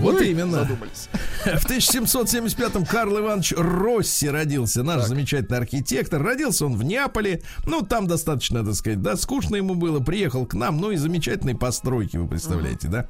Вот 0.00 0.16
Ой, 0.16 0.30
именно. 0.30 0.60
Задумались. 0.60 1.08
В 1.44 1.66
1775-м 1.66 2.84
Карл 2.86 3.18
Иванович 3.20 3.54
Росси 3.56 4.28
родился, 4.28 4.82
наш 4.82 5.04
замечательный 5.04 5.58
архитектор. 5.58 6.22
Родился 6.22 6.66
он 6.66 6.76
в 6.76 6.82
Неаполе. 6.84 7.42
Ну, 7.66 7.82
там 7.82 8.06
достаточно, 8.06 8.64
так 8.64 8.74
сказать, 8.74 9.02
да, 9.02 9.16
скучно 9.16 9.56
ему 9.56 9.74
было. 9.74 10.00
Приехал 10.00 10.46
к 10.46 10.54
нам, 10.54 10.78
ну 10.78 10.90
и 10.90 10.96
замечательные 10.96 11.56
постройки, 11.56 12.16
вы 12.16 12.26
представляете, 12.28 12.88
да. 12.88 13.06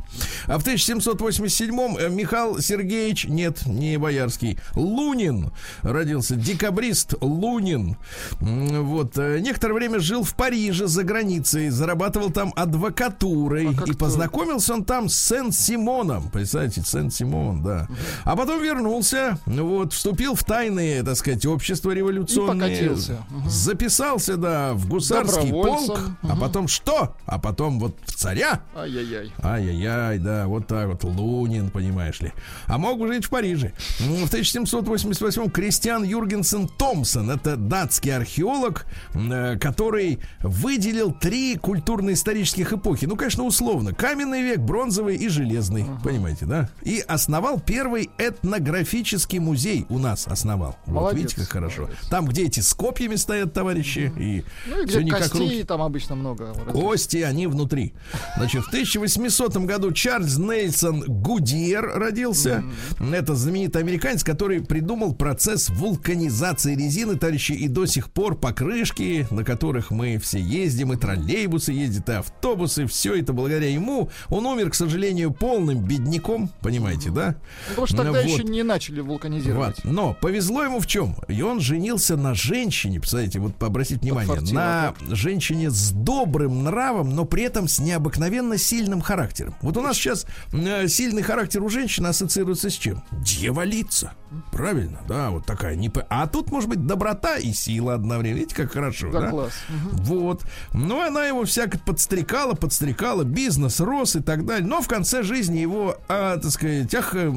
А 0.47 0.59
в 0.59 0.67
1787-м 0.67 1.97
э, 1.97 2.09
Михаил 2.11 2.61
Сергеевич, 2.61 3.27
нет, 3.27 3.67
не 3.67 3.97
Боярский, 3.99 4.59
Лунин 4.75 5.53
родился. 5.83 6.37
Декабрист 6.37 7.15
Лунин. 7.21 7.97
Вот. 8.41 9.17
э, 9.17 9.39
Некоторое 9.41 9.75
время 9.75 10.01
жил 10.01 10.23
в 10.25 10.35
Париже, 10.35 10.87
за 10.87 11.05
границей. 11.05 11.71
Зарабатывал 11.71 12.31
там 12.31 12.53
адвокатурой. 12.57 13.69
А 13.69 13.85
и 13.89 13.93
познакомился 13.93 14.75
он 14.75 14.85
там 14.85 15.09
с 15.09 15.17
Сен-Симоном. 15.19 16.31
Представляете, 16.31 16.74
Сен-Симон, 16.83 17.63
да. 17.63 17.89
А 18.25 18.37
потом 18.37 18.63
вернулся, 18.63 19.39
вот, 19.47 19.93
вступил 19.93 20.35
в 20.35 20.45
тайные, 20.45 21.03
так 21.03 21.17
сказать, 21.17 21.47
общества 21.47 21.91
революционные. 21.93 22.75
И 22.75 22.89
покатился. 22.89 23.25
Записался, 23.47 24.37
да, 24.37 24.73
в 24.75 24.89
гусарский 24.89 25.51
полк. 25.51 25.99
А 26.23 26.37
потом 26.37 26.69
что? 26.69 27.15
А 27.27 27.39
потом 27.39 27.79
вот 27.79 27.97
в 28.05 28.13
царя. 28.13 28.61
Ай-яй-яй. 28.75 29.33
Ай-яй-яй, 29.43 30.19
да, 30.19 30.47
вот 30.47 30.67
так 30.67 30.89
вот, 30.89 31.05
Лунин, 31.05 31.71
понимаешь 31.71 32.21
ли. 32.21 32.33
А 32.67 32.79
мог 32.79 32.99
бы 32.99 33.09
жить 33.09 33.25
в 33.27 33.31
Париже. 33.31 33.73
В 33.99 34.33
1788-м 34.33 35.51
Кристиан 35.51 36.03
Юргенсен 36.05 36.69
Томпсон, 36.69 37.31
это 37.31 37.57
датский 37.57 38.15
археолог, 38.15 38.87
э, 39.15 39.59
который 39.59 40.21
выделил 40.41 41.13
три 41.13 41.57
культурно-исторических 41.57 42.73
эпохи. 42.73 43.07
Ну, 43.07 43.17
конечно, 43.17 43.45
условно. 43.45 43.93
Каменный 43.95 44.43
век, 44.43 44.59
бронзовый 44.61 45.17
и 45.17 45.29
железный. 45.29 45.87
Понимаете, 46.03 46.47
да? 46.47 46.64
И 46.83 47.01
основал 47.01 47.61
первый 47.61 48.11
этнографический 48.19 49.39
музей 49.39 49.87
у 49.89 49.99
нас 49.99 50.27
основал. 50.27 50.77
Вот 50.87 50.95
Молодец, 50.95 51.19
видите, 51.23 51.37
как 51.43 51.49
хорошо. 51.51 51.83
молодец. 51.83 51.99
Там, 52.11 52.27
где 52.27 52.45
эти 52.45 52.61
с 52.61 52.75
копьями 52.75 53.17
стоят 53.17 53.53
товарищи, 53.53 54.13
и 54.19 54.45
Ну 54.67 54.83
и 54.83 54.87
все 54.87 54.97
где 54.97 55.05
не 55.05 55.11
как 55.11 55.21
костей 55.21 55.41
руки. 55.41 55.63
там 55.65 55.83
обычно 55.83 56.15
много. 56.15 56.53
Кости, 56.73 57.19
они 57.19 57.47
внутри. 57.47 57.95
Значит, 58.37 58.65
в 58.65 58.69
1800 58.69 59.57
году 59.59 59.93
Чарльз 59.93 60.39
Нельсон 60.39 61.05
Гудьер 61.07 61.85
родился. 61.95 62.65
Это 63.13 63.35
знаменитый 63.35 63.83
американец, 63.83 64.23
который 64.25 64.63
придумал 64.63 65.15
процесс 65.15 65.69
вулканизации 65.71 66.75
резины, 66.77 67.17
товарищи, 67.17 67.53
и 67.53 67.69
до 67.69 67.87
сих 67.87 68.11
пор 68.11 68.37
покрышки, 68.37 69.27
на 69.31 69.45
которых 69.45 69.91
мы 69.91 70.19
все 70.19 70.39
ездим, 70.41 70.93
и 70.93 70.97
троллейбусы 70.97 71.73
ездят, 71.73 72.09
и 72.09 72.13
автобусы, 72.13 72.87
все 72.87 73.15
это 73.15 73.33
благодаря 73.33 73.69
ему. 73.71 74.11
Он 74.29 74.47
умер, 74.47 74.71
к 74.71 74.75
сожалению, 74.75 75.33
полным 75.33 75.85
бедняком, 75.85 76.44
понимаете, 76.61 77.11
да? 77.11 77.37
Потому 77.69 77.87
что 77.87 77.97
тогда 77.99 78.13
Ну, 78.13 78.19
еще 78.29 78.43
вот. 78.43 78.51
не 78.51 78.63
начали 78.63 79.01
вулканизировать. 79.01 79.85
Вот. 79.85 79.93
Но 79.93 80.15
повезло 80.15 80.63
ему 80.65 80.81
в 80.81 80.87
чем? 80.87 81.17
И 81.29 81.41
он 81.43 81.61
женился 81.61 82.17
на 82.17 82.35
женщине, 82.35 83.01
представляете, 83.01 83.41
вот 83.41 83.61
обратите 83.63 84.01
внимание, 84.01 84.41
на 84.53 84.95
женщине 85.11 85.71
с 85.71 85.91
добрым 85.91 86.65
нравом, 86.65 87.11
но 87.15 87.25
при 87.25 87.43
этом 87.45 87.69
с 87.69 87.79
необыкновенно 87.79 88.59
сильным 88.59 89.01
характером. 89.01 89.55
Вот 89.61 89.77
у 89.77 89.81
нас 89.81 89.97
сейчас 89.97 90.27
э, 90.53 90.89
сильный 90.89 91.23
характер 91.23 91.63
у 91.63 91.69
женщины 91.69 92.09
ассоциируется 92.09 92.71
с 92.71 92.75
чем? 92.75 93.03
Дьяволица. 93.11 94.13
Правильно, 94.53 95.01
да, 95.07 95.31
вот 95.31 95.47
такая. 95.47 95.77
Не... 95.77 95.93
А 96.09 96.27
тут 96.27 96.51
может 96.51 96.69
быть 96.69 96.87
доброта 96.87 97.37
и 97.37 97.53
сила 97.53 97.95
одновременно. 97.95 98.39
Видите, 98.39 98.57
как 98.57 98.73
хорошо, 98.73 99.11
Да, 99.13 99.21
да? 99.21 99.31
класс. 99.31 99.53
Мгм. 99.69 100.05
Вот. 100.05 100.43
Ну, 100.73 101.01
она 101.01 101.25
его 101.27 101.45
всяко 101.45 101.79
подстрекала, 101.79 102.55
подстрекала, 102.55 103.23
бизнес 103.23 103.81
рос 103.81 104.17
и 104.17 104.21
так 104.21 104.45
далее. 104.45 104.67
Но 104.67 104.81
в 104.81 104.89
конце 104.89 105.23
жизни 105.23 105.59
его, 105.59 105.99
а, 106.35 106.39
так 106.39 106.51
сказать, 106.51 106.95
ах, 106.95 107.15
э, 107.15 107.33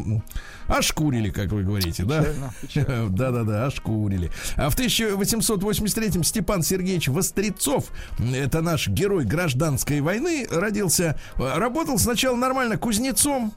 ошкурили, 0.67 1.29
как 1.29 1.51
вы 1.51 1.63
говорите, 1.63 2.03
да? 2.03 2.25
Да-да-да, 3.09 3.65
ошкурили. 3.65 4.31
А 4.55 4.69
в 4.69 4.77
1883-м 4.77 6.23
Степан 6.23 6.63
Сергеевич 6.63 7.07
Вострецов, 7.07 7.91
это 8.33 8.61
наш 8.61 8.87
герой 8.87 9.25
гражданской 9.25 10.01
войны, 10.01 10.47
родился, 10.49 11.17
э, 11.37 11.57
работал 11.57 11.97
сначала 11.99 12.35
нормально 12.35 12.77
кузнецом, 12.77 13.53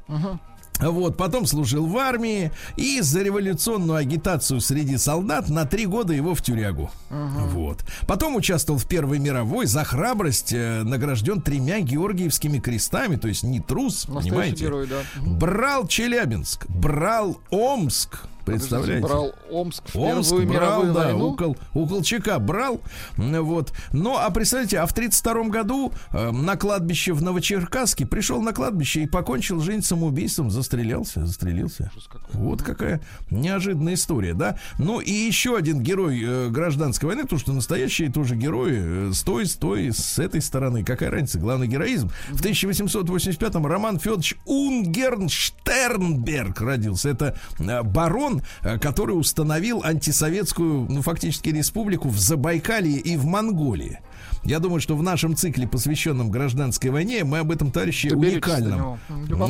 вот, 0.81 1.17
потом 1.17 1.47
служил 1.47 1.87
в 1.87 1.97
армии 1.99 2.51
и 2.77 3.01
за 3.01 3.23
революционную 3.23 3.99
агитацию 3.99 4.61
среди 4.61 4.97
солдат 4.97 5.49
на 5.49 5.65
три 5.65 5.87
года 5.87 6.13
его 6.13 6.35
в 6.35 6.43
тюрягу. 6.43 6.91
Вот. 7.11 7.85
Потом 8.07 8.37
участвовал 8.37 8.79
в 8.79 8.87
Первой 8.87 9.19
мировой, 9.19 9.67
за 9.67 9.85
храбрость 9.85 10.53
э, 10.53 10.83
награжден 10.83 11.43
тремя 11.43 11.81
Георгиевскими 11.81 12.59
крестами, 12.59 13.17
то 13.17 13.29
есть 13.29 13.43
не 13.43 13.61
трус, 13.61 14.07
Настоящий 14.09 14.31
понимаете? 14.31 14.65
герой, 14.65 14.87
да. 14.87 15.03
Брал 15.21 15.87
Челябинск, 15.87 16.67
брал 16.69 17.39
Омск, 17.51 18.30
представляете? 18.45 19.07
Брал 19.07 19.33
Омск 19.51 19.83
в 19.93 19.99
Омск 19.99 20.31
Первую 20.31 20.49
брал, 20.49 20.61
мировую 20.61 20.95
да, 20.95 21.05
войну. 21.05 21.29
у, 21.29 21.37
Кол- 21.37 21.57
у 21.75 21.87
Колчака 21.87 22.39
брал, 22.39 22.81
вот. 23.17 23.73
Ну, 23.93 24.17
а 24.17 24.31
представляете, 24.31 24.79
а 24.81 24.87
в 24.87 24.95
32 24.95 25.45
году 25.45 25.93
э, 26.13 26.31
на 26.31 26.57
кладбище 26.57 27.13
в 27.13 27.23
Новочеркасске 27.23 28.07
пришел 28.07 28.41
на 28.43 28.53
кладбище 28.53 29.03
и 29.03 29.07
покончил 29.07 29.61
жизнь 29.61 29.83
самоубийством, 29.83 30.51
застрелялся, 30.51 31.27
застрелился. 31.27 31.91
Вот 32.33 32.63
какая 32.63 33.01
неожиданная 33.31 33.95
история, 33.95 34.35
да? 34.35 34.57
Ну 34.79 35.01
и 35.01 35.11
еще 35.11 35.57
один 35.57 35.83
герой 35.83 36.23
э, 36.23 36.49
гражданской 36.49 37.07
войны, 37.09 37.23
потому 37.23 37.41
что 37.41 37.53
настоящие 37.53 38.11
тоже 38.11 38.37
герои, 38.37 39.11
э, 39.11 39.13
с 39.13 39.23
той, 39.23 39.47
с 39.47 39.55
той, 39.55 39.93
с 39.93 40.19
этой 40.19 40.41
стороны, 40.41 40.85
какая 40.85 41.11
разница, 41.11 41.39
главный 41.39 41.67
героизм. 41.67 42.11
В 42.31 42.41
1885-м 42.43 43.67
Роман 43.67 43.99
Федорович 43.99 44.37
Унгернштернберг 44.47 46.61
родился. 46.61 47.09
Это 47.11 47.37
э, 47.59 47.83
барон, 47.83 48.30
э, 48.63 48.79
который 48.79 49.13
установил 49.13 49.83
антисоветскую, 49.83 50.87
ну, 50.89 51.03
фактически, 51.03 51.51
республику 51.51 52.09
в 52.09 52.19
Забайкалье 52.19 52.99
и 52.99 53.17
в 53.17 53.27
Монголии. 53.27 54.01
Я 54.45 54.59
думаю, 54.59 54.81
что 54.81 54.97
в 54.97 55.03
нашем 55.03 55.37
цикле, 55.37 55.69
посвященном 55.69 56.31
гражданской 56.31 56.91
войне, 56.91 57.25
мы 57.25 57.39
об 57.39 57.51
этом 57.51 57.71
до 57.71 57.83
уникальном 57.83 58.99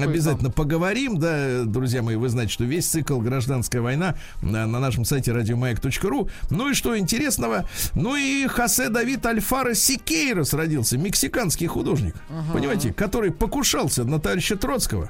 обязательно 0.02 0.50
поговорим, 0.50 1.18
да, 1.18 1.64
друзья 1.64 2.02
мои, 2.02 2.16
вы 2.16 2.28
знаете, 2.28 2.52
что 2.52 2.64
весь 2.64 2.86
цикл 2.86 3.18
«Гражданская 3.20 3.82
война» 3.82 4.16
на, 4.42 4.66
на 4.66 4.80
нашем 4.80 5.04
сайте 5.04 5.32
радиомаяк.ру. 5.32 6.28
Ну 6.50 6.70
и 6.70 6.74
что 6.74 6.98
интересного? 6.98 7.68
Ну 7.94 8.16
и 8.16 8.46
Хосе 8.46 8.88
Давид 8.88 9.24
Альфаро 9.24 9.74
Сикейрос 9.74 10.54
родился, 10.54 10.98
мексиканский 10.98 11.66
художник, 11.66 12.14
понимаете, 12.52 12.92
который 12.92 13.30
покушался 13.30 14.04
на 14.04 14.18
товарища 14.18 14.56
Троцкого. 14.56 15.08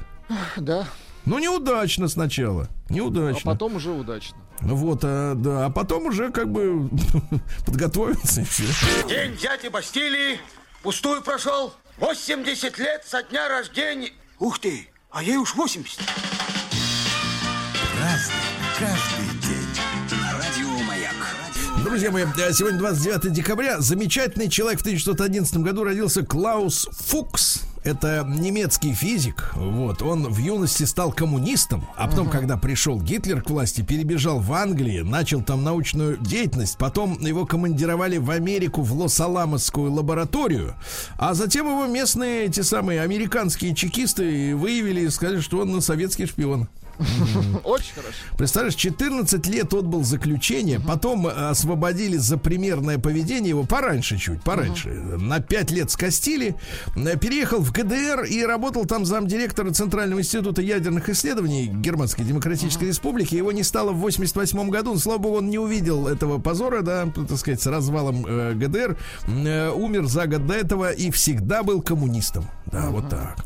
Да, 0.57 0.87
Ну, 1.27 1.39
неудачно 1.39 2.09
сначала. 2.09 2.69
а 2.89 2.93
Неудачно. 2.93 3.53
потом 3.53 3.77
уже 3.77 3.91
удачно. 3.91 4.37
Вот, 4.61 5.01
а, 5.05 5.35
да, 5.35 5.67
а 5.67 5.71
потом 5.71 6.07
уже 6.07 6.31
как 6.31 6.51
бы 6.51 6.89
подготовился 7.67 8.43
и 8.43 8.45
все. 8.45 8.65
День 9.09 9.37
дяди 9.37 9.69
Бастилии 9.69 10.39
пустую 10.83 11.23
прошел. 11.23 11.73
80 11.99 12.79
лет 12.79 13.05
со 13.07 13.23
дня 13.23 13.49
рождения. 13.49 14.11
Ух 14.39 14.59
ты, 14.59 14.89
а 15.11 15.23
ей 15.23 15.37
уж 15.37 15.55
80. 15.55 15.99
Разный, 18.01 18.35
каждый 18.79 19.39
день. 19.41 19.61
Друзья 21.85 22.11
мои, 22.11 22.25
э, 22.39 22.53
сегодня 22.53 22.79
29 22.79 23.33
декабря. 23.33 23.81
Замечательный 23.81 24.49
человек 24.49 24.79
в 24.81 24.83
1911 24.83 25.57
году 25.59 25.85
родился 25.85 26.23
Клаус 26.23 26.89
Фукс. 26.93 27.63
Это 27.83 28.27
немецкий 28.29 28.93
физик. 28.93 29.53
Вот. 29.55 30.03
Он 30.03 30.29
в 30.29 30.39
юности 30.39 30.85
стал 30.85 31.13
коммунистом, 31.13 31.87
а 31.97 32.09
потом, 32.09 32.29
когда 32.29 32.59
пришел 32.59 33.01
Гитлер 33.01 33.43
к 33.43 33.49
власти, 33.49 33.81
перебежал 33.81 34.39
в 34.39 34.53
Англию, 34.53 35.07
начал 35.07 35.43
там 35.43 35.65
научную 35.65 36.19
деятельность. 36.19 36.77
Потом 36.77 37.19
его 37.21 37.47
командировали 37.47 38.19
в 38.19 38.31
Америку 38.31 38.83
в 38.83 38.93
Лос-Аламосскую 38.93 39.91
лабораторию. 39.91 40.75
А 41.17 41.33
затем 41.33 41.69
его 41.69 41.87
местные, 41.87 42.45
эти 42.45 42.61
самые 42.61 43.01
американские 43.01 43.75
чекисты 43.75 44.55
выявили 44.55 45.03
и 45.03 45.09
сказали, 45.09 45.41
что 45.41 45.61
он 45.61 45.81
советский 45.81 46.27
шпион. 46.27 46.69
Очень 47.65 47.95
хорошо. 47.95 48.19
Представляешь, 48.37 48.75
14 48.75 49.47
лет 49.47 49.73
отбыл 49.73 50.05
заключение, 50.05 50.81
потом 50.81 51.27
э, 51.27 51.31
освободили 51.31 52.17
за 52.17 52.37
примерное 52.37 52.99
поведение 52.99 53.51
его 53.51 53.65
пораньше 53.65 54.19
чуть, 54.19 54.43
пораньше. 54.43 54.89
На 54.89 55.41
5 55.41 55.71
лет 55.71 55.91
скостили, 55.91 56.57
э, 56.97 57.19
переехал 57.19 57.61
в 57.61 57.73
ГДР 57.73 58.25
и 58.25 58.43
работал 58.45 58.85
там 58.85 59.05
замдиректора 59.05 59.71
Центрального 59.73 60.21
института 60.21 60.63
ядерных 60.63 61.09
исследований 61.09 61.67
Германской 61.67 62.25
Демократической 62.25 62.85
Республики. 62.85 63.35
Его 63.35 63.53
не 63.53 63.63
стало 63.63 63.93
в 63.93 63.99
88 63.99 64.69
году, 64.69 64.93
но, 64.93 64.99
слава 64.99 65.19
богу, 65.19 65.37
он 65.39 65.51
не 65.51 65.59
увидел 65.59 66.07
этого 66.07 66.39
позора, 66.39 66.83
да, 66.83 67.07
так 67.07 67.39
сказать, 67.39 67.63
с 67.63 67.67
развалом 67.67 68.27
э, 68.27 68.55
ГДР. 68.55 68.97
Умер 69.27 70.07
за 70.07 70.27
год 70.27 70.47
до 70.47 70.55
этого 70.55 70.93
и 70.93 71.11
всегда 71.11 71.63
был 71.63 71.83
коммунистом. 71.83 72.45
Да, 72.67 72.91
вот 72.91 73.09
так. 73.09 73.37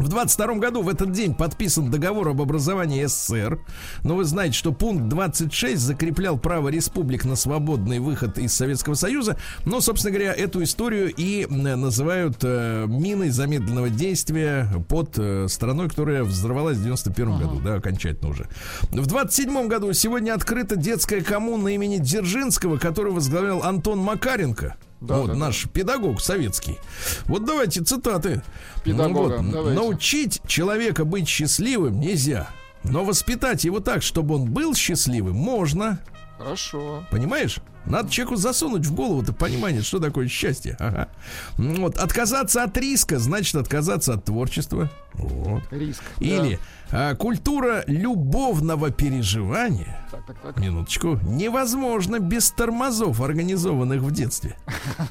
В 0.00 0.08
22 0.08 0.54
году 0.54 0.80
в 0.80 0.88
этот 0.88 1.12
день 1.12 1.34
подписан 1.34 1.90
договор 1.90 2.28
об 2.28 2.40
образовании 2.40 3.04
СССР. 3.04 3.60
Но 4.02 4.16
вы 4.16 4.24
знаете, 4.24 4.56
что 4.56 4.72
пункт 4.72 5.08
26 5.08 5.78
закреплял 5.78 6.38
право 6.38 6.70
республик 6.70 7.26
на 7.26 7.36
свободный 7.36 7.98
выход 7.98 8.38
из 8.38 8.54
Советского 8.54 8.94
Союза. 8.94 9.36
Но, 9.66 9.82
собственно 9.82 10.14
говоря, 10.14 10.32
эту 10.32 10.62
историю 10.62 11.12
и 11.14 11.46
называют 11.50 12.38
э, 12.42 12.86
миной 12.88 13.28
замедленного 13.28 13.90
действия 13.90 14.66
под 14.88 15.18
э, 15.18 15.48
страной, 15.48 15.90
которая 15.90 16.24
взорвалась 16.24 16.78
в 16.78 16.82
91 16.82 17.28
ага. 17.28 17.44
году, 17.44 17.60
да, 17.60 17.74
окончательно 17.74 18.30
уже. 18.30 18.48
В 18.90 19.06
27 19.06 19.68
году 19.68 19.92
сегодня 19.92 20.32
открыта 20.32 20.76
детская 20.76 21.20
коммуна 21.20 21.68
имени 21.68 21.98
Дзержинского, 21.98 22.78
которую 22.78 23.14
возглавлял 23.14 23.62
Антон 23.62 23.98
Макаренко. 23.98 24.78
Да, 25.00 25.16
вот 25.16 25.28
да, 25.28 25.34
наш 25.34 25.64
да. 25.64 25.70
педагог 25.70 26.20
советский. 26.20 26.78
Вот 27.24 27.44
давайте 27.44 27.82
цитаты. 27.82 28.42
Педагога. 28.84 29.38
Вот, 29.38 29.50
давайте. 29.50 29.80
Научить 29.80 30.40
человека 30.46 31.04
быть 31.04 31.28
счастливым 31.28 32.00
нельзя. 32.00 32.48
Но 32.84 33.04
воспитать 33.04 33.64
его 33.64 33.80
так, 33.80 34.02
чтобы 34.02 34.36
он 34.36 34.50
был 34.50 34.74
счастливым, 34.74 35.36
можно. 35.36 36.00
Хорошо. 36.38 37.04
Понимаешь? 37.10 37.58
Надо 37.86 38.10
человеку 38.10 38.36
засунуть 38.36 38.86
в 38.86 38.94
голову-то 38.94 39.32
понимание, 39.32 39.82
что 39.82 39.98
такое 39.98 40.28
счастье. 40.28 40.76
Ага. 40.78 41.08
Вот. 41.56 41.96
Отказаться 41.96 42.62
от 42.62 42.76
риска 42.76 43.18
значит 43.18 43.56
отказаться 43.56 44.14
от 44.14 44.24
творчества. 44.24 44.90
Вот. 45.14 45.62
Риск. 45.70 46.02
Или 46.18 46.56
да. 46.56 46.60
А, 46.92 47.14
культура 47.14 47.84
любовного 47.86 48.90
переживания. 48.90 50.06
Так, 50.10 50.26
так, 50.26 50.36
так. 50.40 50.58
Минуточку. 50.58 51.18
Невозможно 51.22 52.18
без 52.18 52.50
тормозов, 52.50 53.20
организованных 53.20 54.02
в 54.02 54.10
детстве. 54.10 54.56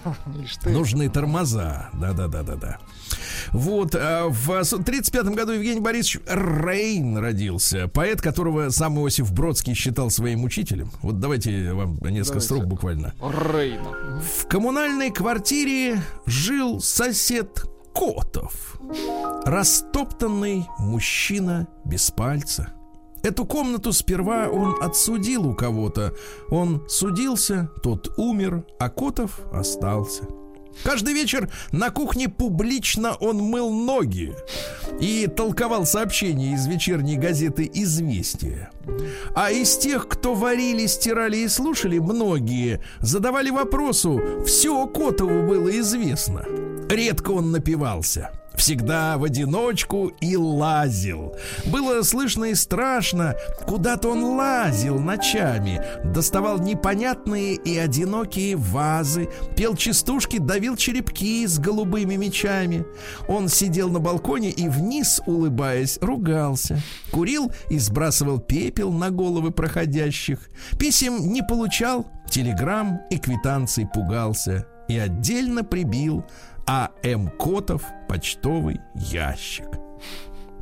Нужны 0.65 1.09
тормоза. 1.09 1.89
Да-да-да-да-да. 1.93 2.80
Вот. 3.51 3.95
А 3.95 4.27
в 4.27 4.63
35 4.84 5.25
году 5.27 5.53
Евгений 5.53 5.80
Борисович 5.80 6.21
Рейн 6.27 7.17
родился. 7.17 7.88
Поэт, 7.88 8.21
которого 8.21 8.69
сам 8.69 8.99
Иосиф 8.99 9.32
Бродский 9.32 9.73
считал 9.73 10.09
своим 10.09 10.43
учителем. 10.43 10.91
Вот 11.01 11.19
давайте 11.19 11.73
вам 11.73 11.93
несколько 11.93 12.39
давайте. 12.39 12.41
строк 12.41 12.65
буквально. 12.65 13.13
Рейна. 13.21 14.21
В 14.21 14.47
коммунальной 14.47 15.11
квартире 15.11 16.01
жил 16.25 16.82
сосед 16.82 17.65
Котов. 17.93 18.79
Растоптанный 19.45 20.65
мужчина 20.79 21.67
без 21.85 22.11
пальца. 22.11 22.73
Эту 23.21 23.45
комнату 23.45 23.91
сперва 23.91 24.47
он 24.47 24.81
отсудил 24.81 25.47
у 25.47 25.53
кого-то. 25.53 26.13
Он 26.49 26.87
судился, 26.87 27.69
тот 27.83 28.13
умер, 28.17 28.65
а 28.79 28.89
Котов 28.89 29.41
остался. 29.51 30.23
Каждый 30.83 31.13
вечер 31.13 31.49
на 31.71 31.89
кухне 31.89 32.29
публично 32.29 33.15
он 33.19 33.37
мыл 33.37 33.69
ноги 33.69 34.33
и 34.99 35.27
толковал 35.27 35.85
сообщения 35.85 36.53
из 36.53 36.67
вечерней 36.67 37.17
газеты 37.17 37.69
«Известия». 37.73 38.71
А 39.35 39.51
из 39.51 39.77
тех, 39.77 40.07
кто 40.07 40.33
варили, 40.33 40.85
стирали 40.85 41.37
и 41.37 41.47
слушали, 41.47 41.99
многие 41.99 42.81
задавали 42.99 43.49
вопросу 43.49 44.21
«Все 44.45 44.87
Котову 44.87 45.47
было 45.47 45.77
известно». 45.79 46.45
Редко 46.89 47.31
он 47.31 47.51
напивался 47.51 48.31
всегда 48.59 49.17
в 49.17 49.23
одиночку 49.23 50.11
и 50.19 50.35
лазил. 50.35 51.33
Было 51.65 52.01
слышно 52.03 52.45
и 52.45 52.55
страшно, 52.55 53.35
куда-то 53.65 54.09
он 54.09 54.23
лазил 54.23 54.99
ночами, 54.99 55.81
доставал 56.03 56.59
непонятные 56.59 57.55
и 57.55 57.77
одинокие 57.77 58.55
вазы, 58.57 59.29
пел 59.55 59.75
частушки, 59.75 60.39
давил 60.39 60.75
черепки 60.75 61.47
с 61.47 61.57
голубыми 61.57 62.15
мечами. 62.15 62.85
Он 63.27 63.47
сидел 63.47 63.89
на 63.89 63.99
балконе 63.99 64.51
и 64.51 64.67
вниз, 64.67 65.21
улыбаясь, 65.25 65.97
ругался. 66.01 66.81
Курил 67.11 67.51
и 67.69 67.79
сбрасывал 67.79 68.39
пепел 68.39 68.91
на 68.91 69.09
головы 69.09 69.51
проходящих. 69.51 70.49
Писем 70.77 71.31
не 71.31 71.41
получал, 71.41 72.07
телеграмм 72.29 73.01
и 73.09 73.17
квитанций 73.17 73.87
пугался 73.87 74.67
и 74.89 74.97
отдельно 74.97 75.63
прибил 75.63 76.25
а.М. 76.72 77.30
Котов 77.30 77.82
почтовый 78.07 78.80
ящик. 78.93 79.65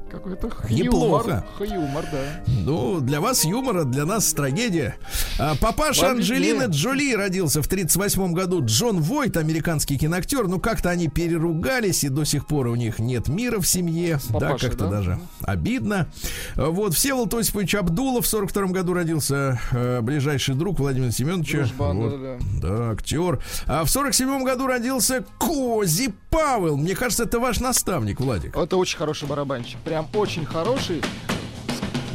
Какой-то 0.10 0.52
Неплохо. 0.70 1.46
Юмор, 1.60 2.06
да. 2.12 2.44
Ну, 2.48 3.02
для 3.02 3.20
вас 3.20 3.44
юмора, 3.44 3.84
для 3.84 4.06
нас 4.06 4.32
трагедия. 4.34 4.96
А, 5.38 5.56
папаша 5.56 6.04
Вам 6.04 6.18
Анджелины 6.18 6.66
где? 6.66 6.78
Джоли 6.78 7.14
родился 7.14 7.62
в 7.62 7.68
38 7.68 8.34
году. 8.34 8.64
Джон 8.64 9.02
Войт, 9.02 9.38
американский 9.38 9.98
киноактер. 9.98 10.48
Ну, 10.48 10.60
как-то 10.60 10.90
они 10.90 11.08
переругались, 11.10 12.04
и 12.04 12.10
до 12.10 12.24
сих 12.24 12.48
пор 12.48 12.68
у 12.68 12.76
них 12.76 13.00
нет 13.00 13.28
мира 13.28 13.60
в 13.60 13.68
семье. 13.68 14.20
Папаша, 14.30 14.40
да, 14.40 14.58
как-то 14.58 14.86
да? 14.86 14.92
даже 14.92 15.20
обидно. 15.42 16.08
Вот, 16.56 16.94
Всеволод 16.94 17.34
Осипович 17.34 17.76
Абдулов 17.76 18.26
в 18.26 18.28
42 18.28 18.68
году 18.68 18.94
родился. 18.94 19.60
Э, 19.72 20.02
ближайший 20.02 20.56
друг 20.56 20.80
Владимира 20.80 21.12
Семеновича. 21.12 21.60
Дружбан, 21.60 21.98
вот, 21.98 22.22
да, 22.22 22.38
да. 22.62 22.78
да, 22.78 22.92
актер. 22.92 23.44
А 23.66 23.84
в 23.84 23.90
47 23.90 24.44
году 24.44 24.68
родился 24.68 25.26
Кози 25.38 26.14
Павел. 26.30 26.78
Мне 26.78 26.96
кажется, 26.96 27.24
это 27.24 27.40
ваш 27.40 27.60
наставник, 27.60 28.20
Владик. 28.20 28.56
Это 28.56 28.78
очень 28.78 28.98
хороший 28.98 29.28
барабанщик. 29.28 29.80
Прям 29.80 29.97
прям 29.98 30.08
очень 30.14 30.46
хороший. 30.46 31.02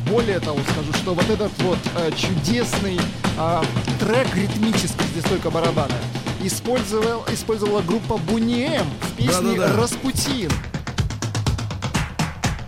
Более 0.08 0.38
того, 0.38 0.60
скажу, 0.70 0.92
что 0.92 1.14
вот 1.14 1.28
этот 1.28 1.50
вот 1.62 1.78
э, 1.96 2.12
чудесный 2.12 3.00
э, 3.38 3.62
трек 3.98 4.32
ритмический, 4.36 5.04
здесь 5.12 5.24
только 5.24 5.50
барабаны, 5.50 5.94
использовал, 6.42 7.24
использовала 7.32 7.80
группа 7.82 8.18
Бунем 8.18 8.86
в 9.00 9.16
песне 9.16 9.56
Да-да-да. 9.56 9.76
«Распутин». 9.76 10.52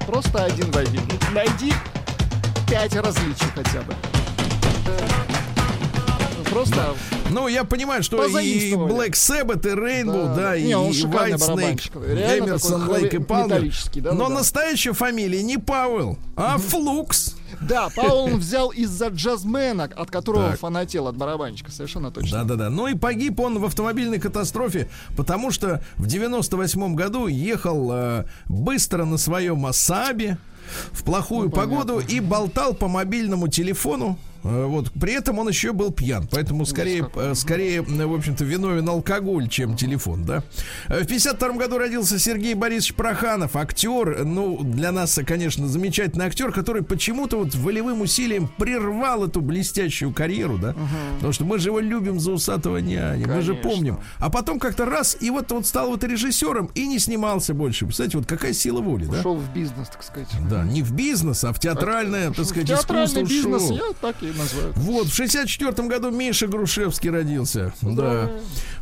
Просто 0.07 0.45
один 0.45 0.73
в 0.73 0.77
один. 0.77 1.03
Найди 1.33 1.73
пять 2.69 2.97
различий 2.97 3.47
хотя 3.55 3.83
бы. 3.83 3.95
Просто 6.55 6.95
ну, 7.31 7.49
я 7.49 7.65
понимаю, 7.65 8.05
что 8.05 8.25
и 8.25 8.75
Black 8.75 9.15
Sabbath, 9.15 9.67
и 9.69 9.75
Rainbow, 9.75 10.29
да, 10.29 10.51
да 10.51 10.57
и, 10.57 10.69
и 10.69 10.73
White 10.73 11.39
Snake, 11.39 12.39
Эмерсон, 12.39 12.89
Лейк 12.89 13.13
и 13.13 13.19
Палмер. 13.19 13.73
Но 14.13 14.29
настоящая 14.29 14.93
фамилия 14.93 15.43
не 15.43 15.59
Пауэлл, 15.59 16.17
а 16.37 16.59
Флукс. 16.59 17.35
Да, 17.61 17.89
Пауэлл 17.89 18.35
он 18.35 18.39
взял 18.39 18.71
из-за 18.71 19.09
джазмена, 19.09 19.91
от 19.97 20.13
которого 20.13 20.51
так. 20.51 20.61
фанател 20.61 21.09
от 21.09 21.17
барабанщика, 21.17 21.73
совершенно 21.73 22.13
точно. 22.13 22.45
Да-да-да. 22.45 22.71
Ну 22.71 22.87
и 22.87 22.95
погиб 22.95 23.41
он 23.41 23.59
в 23.59 23.65
автомобильной 23.65 24.21
катастрофе, 24.21 24.89
потому 25.17 25.51
что 25.51 25.83
в 25.97 26.07
98 26.07 26.95
году 26.95 27.27
ехал 27.27 27.91
э, 27.93 28.25
быстро 28.47 29.05
на 29.05 29.19
своем 29.19 29.67
Асабе 29.67 30.39
в 30.93 31.03
плохую 31.03 31.47
ну, 31.47 31.51
погоду 31.51 31.99
и 31.99 32.21
болтал 32.21 32.75
по 32.75 32.87
мобильному 32.87 33.49
телефону 33.49 34.19
вот. 34.45 34.93
При 34.93 35.15
этом 35.15 35.39
он 35.39 35.49
еще 35.49 35.73
был 35.73 35.91
пьян, 35.91 36.29
поэтому 36.31 36.67
скорее, 36.67 37.09
э, 37.17 37.35
скорее, 37.35 37.81
в 37.81 38.15
общем-то, 38.15 38.45
виновен 38.45 38.87
алкоголь, 38.89 39.49
чем 39.49 39.75
телефон, 39.75 40.25
да. 40.25 40.43
Э, 40.89 41.03
в 41.03 41.07
52 41.07 41.53
году 41.53 41.79
родился 41.79 42.19
Сергей 42.19 42.53
Борисович 42.53 42.95
Проханов, 42.95 43.57
актер, 43.57 44.25
ну, 44.25 44.63
для 44.63 44.93
нас, 44.93 45.19
конечно, 45.27 45.67
замечательный 45.67 46.27
актер, 46.27 46.53
который 46.53 46.83
почему-то 46.83 47.39
вот 47.39 47.55
волевым 47.55 48.03
усилием 48.03 48.49
прервал 48.59 49.25
эту 49.25 49.41
блестящую 49.41 50.13
карьеру, 50.13 50.59
да, 50.59 50.71
угу. 50.71 50.89
потому 51.17 51.33
что 51.33 51.45
мы 51.47 51.59
же 51.59 51.71
его 51.71 51.81
любим 51.81 52.21
за 52.21 52.33
усатого 52.33 52.77
няня, 52.77 53.27
мы 53.27 53.41
же 53.41 53.55
помним. 53.55 53.99
А 54.19 54.29
потом 54.29 54.59
как-то 54.59 54.85
раз, 54.85 55.17
и 55.21 55.31
вот 55.31 55.51
он 55.53 55.65
стал 55.65 55.89
вот 55.89 56.05
режиссером 56.05 56.71
и 56.75 56.87
не 56.87 56.99
снимался 56.99 57.55
больше. 57.55 57.87
Представляете, 57.87 58.19
вот 58.19 58.27
какая 58.27 58.53
сила 58.53 58.83
воли, 58.83 59.07
да? 59.07 59.21
Ушел 59.21 59.37
в 59.37 59.55
бизнес, 59.55 59.89
так 59.89 60.03
сказать. 60.03 60.29
Да, 60.51 60.65
не 60.65 60.83
в 60.83 60.93
бизнес, 60.93 61.45
а 61.45 61.53
в 61.55 61.59
театральное, 61.59 62.29
а, 62.29 62.33
так 62.33 62.45
сказать, 62.45 62.69
в 62.69 62.69
театральный 62.69 63.23
бизнес, 63.23 63.63
ушел. 63.63 63.77
я 63.77 63.93
так 64.01 64.23
и 64.23 64.34
называют. 64.35 64.77
Вот, 64.77 65.07
в 65.09 65.15
64 65.15 65.89
году 65.89 66.11
Миша 66.11 66.47
Грушевский 66.47 67.11
родился. 67.11 67.73
Да. 67.83 67.93
да. 67.93 68.31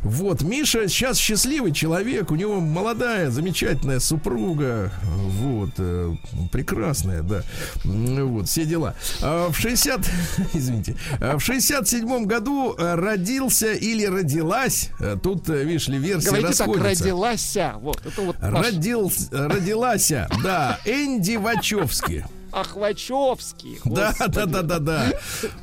Вот, 0.01 0.41
Миша 0.41 0.87
сейчас 0.87 1.17
счастливый 1.17 1.71
человек, 1.71 2.31
у 2.31 2.35
него 2.35 2.59
молодая, 2.59 3.29
замечательная 3.29 3.99
супруга. 3.99 4.91
Вот, 5.05 5.71
э, 5.77 6.13
прекрасная, 6.51 7.21
да. 7.23 7.43
Вот, 7.83 8.47
все 8.47 8.65
дела. 8.65 8.95
А 9.21 9.49
в 9.49 9.57
60, 9.57 10.01
извините, 10.53 10.95
а 11.19 11.37
в 11.37 11.41
67 11.41 12.25
году 12.25 12.75
э, 12.77 12.95
родился 12.95 13.73
или 13.73 14.05
родилась, 14.05 14.89
э, 14.99 15.17
тут, 15.21 15.47
видишь 15.49 15.87
ли, 15.87 15.97
версия 15.97 16.29
Говорите 16.29 16.49
расходится. 16.49 16.83
так, 16.83 17.01
родилась. 17.01 17.57
Вот, 17.75 18.05
это 18.05 18.21
вот 18.21 18.35
Родил, 18.39 19.11
родилась, 19.31 20.11
да, 20.43 20.79
Энди 20.85 21.35
Вачовски. 21.35 22.25
Ахвачевский. 22.53 23.79
Да, 23.83 24.13
да, 24.19 24.45
да, 24.45 24.61
да, 24.61 24.79
да. 24.79 25.05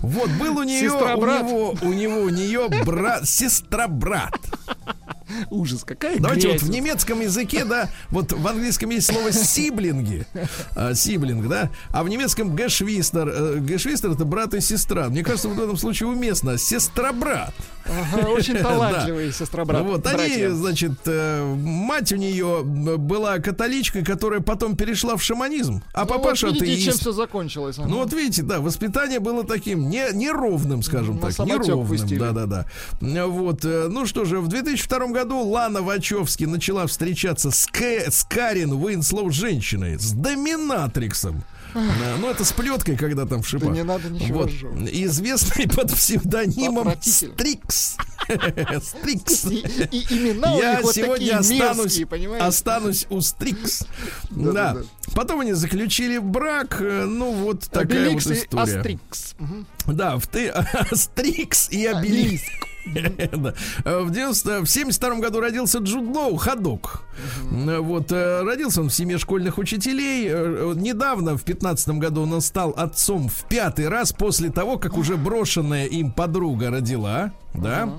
Вот 0.01 0.29
был 0.31 0.59
у 0.59 0.63
нее, 0.65 0.91
у 0.91 0.97
него, 1.25 1.75
у 1.83 1.93
него, 1.93 2.21
у 2.23 2.29
нее 2.29 2.69
брат, 2.85 3.29
сестра-брат. 3.29 4.39
Ужас, 5.51 5.85
какая 5.85 6.19
Давайте 6.19 6.49
грязь. 6.49 6.63
вот 6.63 6.71
в 6.71 6.73
немецком 6.73 7.21
языке, 7.21 7.65
да, 7.65 7.89
вот 8.11 8.33
в 8.33 8.47
английском 8.47 8.91
есть 8.91 9.07
слово 9.13 9.33
сиблинги, 9.33 10.27
а, 10.75 10.95
сиблинг, 10.95 11.49
да, 11.49 11.71
а 11.91 12.03
в 12.03 12.09
немецком 12.09 12.55
гэшвистер, 12.55 13.29
э, 13.29 13.57
гэшвистер 13.61 14.11
это 14.11 14.25
брат 14.25 14.55
и 14.55 14.61
сестра. 14.61 15.09
Мне 15.09 15.23
кажется, 15.23 15.49
вот 15.49 15.59
в 15.59 15.63
этом 15.63 15.77
случае 15.77 16.09
уместно 16.09 16.59
сестра-брат. 16.59 17.55
Ага, 17.87 18.29
очень 18.29 18.57
талантливые 18.63 19.33
сестра 19.33 19.65
брат. 19.65 19.83
Вот 19.83 20.07
они, 20.07 20.47
значит, 20.49 20.93
э, 21.07 21.55
мать 21.55 22.13
у 22.13 22.17
нее 22.17 22.63
была 22.65 23.39
католичкой, 23.39 24.05
которая 24.05 24.41
потом 24.41 24.77
перешла 24.77 25.17
в 25.17 25.23
шаманизм, 25.23 25.83
а 25.93 26.07
папаша 26.07 26.47
Ну 26.47 26.53
вот 26.53 26.63
видите, 26.63 26.91
чем 26.91 26.95
все 26.95 27.13
закончилось. 27.13 27.79
ага. 27.79 27.89
Ну 27.89 27.97
вот 27.99 28.13
видите, 28.13 28.43
да, 28.43 28.61
воспитание 28.61 29.21
было 29.21 29.45
таким 29.45 29.89
не, 29.89 30.07
неровным, 30.13 30.83
скажем 30.83 31.17
На 31.17 31.31
так, 31.33 31.39
неровным. 31.47 31.87
пустили. 31.87 32.19
Да, 32.19 32.33
да, 32.33 32.47
да. 32.47 33.27
Вот, 33.27 33.65
э, 33.65 33.89
ну 33.91 34.07
что 34.07 34.25
же, 34.25 34.41
в 34.41 34.49
2002 34.49 35.07
году 35.09 35.20
Лана 35.25 35.83
Вачовски 35.83 36.45
начала 36.45 36.87
встречаться 36.87 37.51
с, 37.51 37.67
Кэ- 37.69 38.11
с 38.11 38.25
Карин 38.25 38.73
Уинслоу 38.73 39.31
женщиной, 39.31 39.99
с 39.99 40.13
доминатриксом. 40.13 41.43
Да, 41.73 41.81
Ну, 42.19 42.29
это 42.29 42.45
с 42.45 42.53
плеткой, 42.53 42.97
когда 42.97 43.27
там 43.27 43.43
в 43.43 43.47
шипах. 43.49 43.71
не 43.73 43.85
надо 43.85 44.09
ничего 44.11 44.41
Вот. 44.41 44.51
Известный 44.91 45.69
под 45.77 45.93
псевдонимом. 45.93 46.93
Стрикс. 47.01 47.97
Стрикс. 48.83 49.45
И, 49.45 49.57
и 49.93 50.07
имена 50.19 50.55
у 50.55 50.61
Я 50.61 50.81
вот 50.83 50.95
сегодня 50.95 51.15
такие 51.17 51.33
останусь, 51.37 51.85
мерзкие, 51.85 52.07
понимаете? 52.07 52.45
останусь 52.45 53.07
у 53.11 53.21
Стрикс. 53.21 53.85
Да, 54.31 54.53
Да. 54.53 54.75
да, 54.75 54.81
Потом 55.15 55.41
они 55.41 55.53
заключили 55.53 56.19
брак. 56.19 56.79
э, 56.81 57.05
Ну, 57.05 57.33
вот 57.33 57.63
такая 57.71 58.05
Обеликс 58.07 58.27
вот 58.27 58.35
история. 58.37 58.77
Астрикс. 58.79 59.35
Да, 59.87 60.17
в 60.19 60.27
ты 60.27 60.49
Астрикс 60.91 61.71
и 61.71 61.87
Обеликс. 61.87 62.43
В 62.85 64.11
90 64.11 64.61
в 64.63 64.67
72 64.67 65.17
году 65.17 65.41
родился 65.41 65.79
Джуд 65.79 66.15
Лоу, 66.17 66.37
ходок. 66.37 67.03
Вот, 67.51 68.11
э, 68.13 68.43
родился 68.43 68.81
он 68.81 68.89
в 68.89 68.95
семье 68.95 69.19
школьных 69.19 69.59
учителей. 69.59 70.27
Э, 70.29 70.33
э, 70.33 70.73
Недавно, 70.77 71.37
в 71.37 71.43
15 71.43 71.99
году, 71.99 72.23
он 72.23 72.41
стал 72.41 72.71
отцом 72.71 73.29
в 73.29 73.45
пятый 73.49 73.89
раз 73.89 74.13
после 74.13 74.51
того, 74.51 74.79
как 74.79 74.97
уже 74.97 75.17
брошенная 75.17 75.87
им 75.87 76.13
подруга 76.13 76.71
родила. 76.71 77.33
Да. 77.53 77.91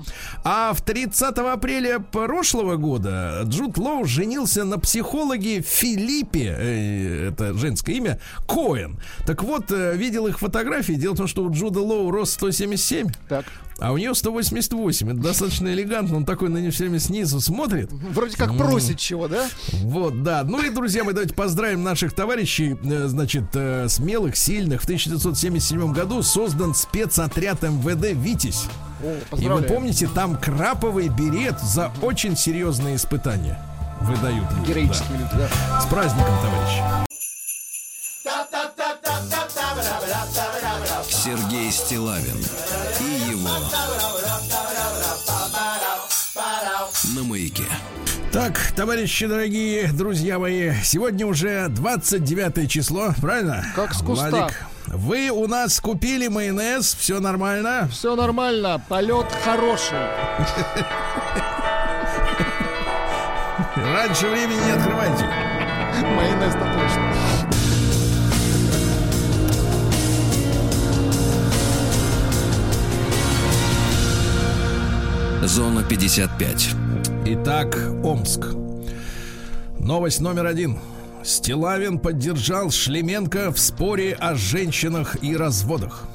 А 0.44 0.72
в 0.72 0.80
30 0.80 1.36
апреля 1.38 1.98
прошлого 1.98 2.76
года 2.76 3.42
Джуд 3.44 3.76
Лоу 3.76 4.06
женился 4.06 4.64
на 4.64 4.78
психологе 4.78 5.60
Филиппе, 5.60 6.56
э, 6.58 7.28
это 7.28 7.54
женское 7.54 7.92
имя, 7.96 8.18
Коэн. 8.48 8.98
Так 9.26 9.44
вот, 9.44 9.70
видел 9.70 10.26
их 10.26 10.38
фотографии. 10.40 10.94
Дело 10.94 11.12
в 11.12 11.18
том, 11.18 11.26
что 11.28 11.44
у 11.44 11.52
Джуда 11.52 11.80
Лоу 11.80 12.10
рост 12.10 12.32
177, 12.32 13.08
Так. 13.28 13.44
А 13.82 13.92
у 13.92 13.98
нее 13.98 14.14
188. 14.14 15.10
Это 15.10 15.18
достаточно 15.18 15.68
элегантно. 15.68 16.18
Он 16.18 16.24
такой 16.24 16.48
на 16.48 16.58
нее 16.58 16.70
все 16.70 16.84
время 16.84 17.00
снизу 17.00 17.40
смотрит. 17.40 17.90
Вроде 17.90 18.36
как 18.36 18.56
просит 18.56 18.98
чего, 18.98 19.26
да? 19.26 19.48
Вот, 19.72 20.22
да. 20.22 20.44
Ну 20.44 20.62
и, 20.62 20.70
друзья 20.70 21.02
мои, 21.02 21.12
давайте 21.12 21.34
поздравим 21.34 21.82
наших 21.82 22.12
товарищей, 22.12 22.76
э, 22.82 23.06
значит, 23.08 23.44
э, 23.54 23.88
смелых, 23.88 24.36
сильных. 24.36 24.82
В 24.82 24.84
1977 24.84 25.92
году 25.92 26.22
создан 26.22 26.74
спецотряд 26.74 27.62
МВД 27.62 28.12
«Витязь». 28.12 28.66
О, 29.02 29.36
И 29.36 29.48
вы 29.48 29.62
помните, 29.62 30.08
там 30.14 30.36
краповый 30.36 31.08
берет 31.08 31.58
за 31.60 31.90
очень 32.02 32.36
серьезные 32.36 32.94
испытания 32.94 33.58
выдают. 34.00 34.46
Героические 34.66 35.18
люди, 35.18 35.30
да. 35.32 35.48
да. 35.68 35.80
С 35.80 35.86
праздником, 35.86 36.34
товарищи. 36.40 37.11
Стилавин 41.72 42.36
и 43.00 43.30
его 43.30 43.48
на 47.14 47.22
маяке. 47.24 47.64
Так, 48.30 48.72
товарищи 48.76 49.26
дорогие, 49.26 49.90
друзья 49.90 50.38
мои, 50.38 50.74
сегодня 50.84 51.26
уже 51.26 51.68
29 51.70 52.70
число, 52.70 53.14
правильно? 53.22 53.64
Как 53.74 53.94
с 53.94 54.02
куста. 54.02 54.28
Владик, 54.28 54.54
вы 54.88 55.30
у 55.30 55.46
нас 55.48 55.80
купили 55.80 56.28
майонез, 56.28 56.94
все 56.94 57.20
нормально? 57.20 57.88
Все 57.90 58.16
нормально, 58.16 58.78
полет 58.90 59.32
хороший. 59.42 59.96
Раньше 63.76 64.28
времени 64.28 64.62
не 64.62 64.72
открывайте. 64.72 65.24
Майонез-то 66.04 66.58
точно. 66.58 67.31
Зона 75.44 75.82
55. 75.82 76.74
Итак, 77.26 77.76
Омск. 78.04 78.46
Новость 79.78 80.20
номер 80.20 80.46
один. 80.46 80.76
Стилавин 81.24 81.98
поддержал 81.98 82.70
Шлеменко 82.70 83.52
в 83.52 83.58
споре 83.58 84.14
о 84.14 84.34
женщинах 84.34 85.16
и 85.22 85.36
разводах. 85.36 86.06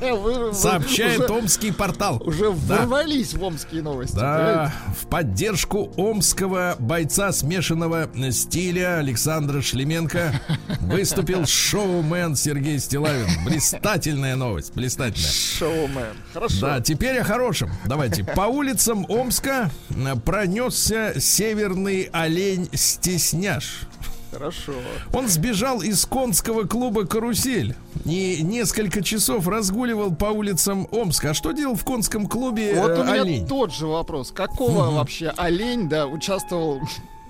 Сообщает 0.52 1.30
Омский 1.30 1.72
портал. 1.72 2.22
уже 2.24 2.50
ворвались 2.50 3.34
в 3.34 3.42
омские 3.42 3.82
новости. 3.82 4.16
Да, 4.16 4.72
в 5.00 5.06
поддержку 5.06 5.92
омского 5.96 6.76
бойца 6.78 7.32
смешанного 7.32 8.08
стиля 8.30 8.98
Александра 8.98 9.60
Шлеменко 9.62 10.32
выступил 10.80 11.46
шоумен 11.46 12.36
Сергей 12.36 12.78
Стилавин. 12.78 13.28
Блистательная 13.44 14.36
новость, 14.36 14.74
блистательная. 14.74 15.30
Шоумен. 15.30 16.16
Хорошо. 16.32 16.60
Да, 16.60 16.80
теперь 16.80 17.18
о 17.18 17.24
хорошем. 17.24 17.70
Давайте. 17.86 18.24
По 18.24 18.42
улицам 18.42 19.06
Омска 19.08 19.70
пронесся 20.24 21.14
северный 21.18 22.08
олень 22.12 22.68
Стесняш. 22.72 23.67
Хорошо. 24.30 24.72
Он 25.12 25.26
сбежал 25.26 25.80
из 25.80 26.04
конского 26.04 26.64
клуба 26.64 27.06
«Карусель» 27.06 27.74
и 28.04 28.40
несколько 28.42 29.02
часов 29.02 29.48
разгуливал 29.48 30.14
по 30.14 30.26
улицам 30.26 30.86
Омска. 30.92 31.30
А 31.30 31.34
что 31.34 31.52
делал 31.52 31.76
в 31.76 31.84
конском 31.84 32.26
клубе 32.26 32.74
Вот 32.78 32.90
э, 32.90 33.00
у 33.00 33.04
меня 33.04 33.22
олень? 33.22 33.46
тот 33.46 33.72
же 33.72 33.86
вопрос. 33.86 34.30
Какого 34.30 34.90
вообще 34.90 35.32
олень, 35.36 35.88
да, 35.88 36.06
участвовал? 36.06 36.80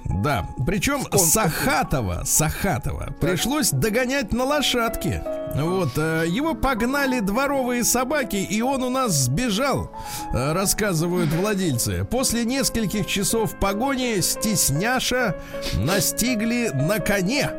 Да, 0.09 0.47
причем 0.67 1.05
Сахатова, 1.17 2.23
Сахатова 2.25 3.15
пришлось 3.21 3.71
догонять 3.71 4.33
на 4.33 4.45
лошадке. 4.45 5.23
Вот, 5.55 5.91
э, 5.97 6.25
его 6.29 6.55
погнали 6.55 7.21
дворовые 7.21 7.85
собаки, 7.85 8.37
и 8.37 8.61
он 8.63 8.83
у 8.83 8.91
нас 8.91 9.13
сбежал, 9.13 9.91
э, 10.33 10.53
рассказывают 10.53 11.31
владельцы. 11.33 12.05
После 12.05 12.45
нескольких 12.45 13.07
часов 13.07 13.59
погони 13.59 14.21
стесняша 14.21 15.37
настигли 15.75 16.71
на 16.75 17.01
коне 17.01 17.51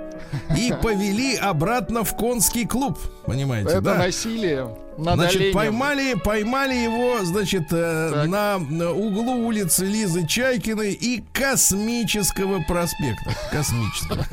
и 0.58 0.74
повели 0.82 1.36
обратно 1.36 2.04
в 2.04 2.16
конский 2.16 2.66
клуб. 2.66 3.00
Понимаете, 3.26 3.70
Это 3.72 3.82
да? 3.82 3.96
насилие 3.96 4.70
над 5.00 5.16
Значит, 5.16 5.38
оленем. 5.38 5.54
поймали, 5.54 6.14
поймали 6.14 6.74
его, 6.76 7.24
значит, 7.24 7.68
э, 7.72 8.12
Так. 8.14 8.28
на, 8.28 8.92
углу 8.92 9.46
улицы 9.48 9.86
Лизы 9.86 10.28
Чайкиной 10.28 10.94
и 10.94 11.24
Космического 11.34 12.62
проспекта. 12.68 13.34
Космического. 13.52 14.26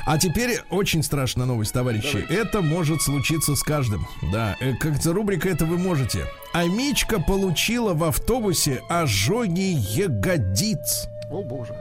А 0.04 0.18
теперь 0.18 0.60
очень 0.72 1.04
страшная 1.04 1.46
новость, 1.46 1.74
товарищи. 1.74 2.26
Это 2.28 2.62
может 2.62 3.04
случиться 3.04 3.56
с 3.56 3.62
каждым. 3.62 4.08
Да, 4.32 4.56
э, 4.60 4.74
как 4.80 5.00
то 5.00 5.14
рубрика 5.14 5.48
«Это 5.48 5.66
вы 5.66 5.78
можете». 5.78 6.26
Амичка 6.54 7.20
получила 7.22 7.94
в 7.94 8.04
автобусе 8.04 8.82
ожоги 8.90 9.76
ягодиц. 9.78 11.08
О, 11.30 11.44
боже. 11.44 11.76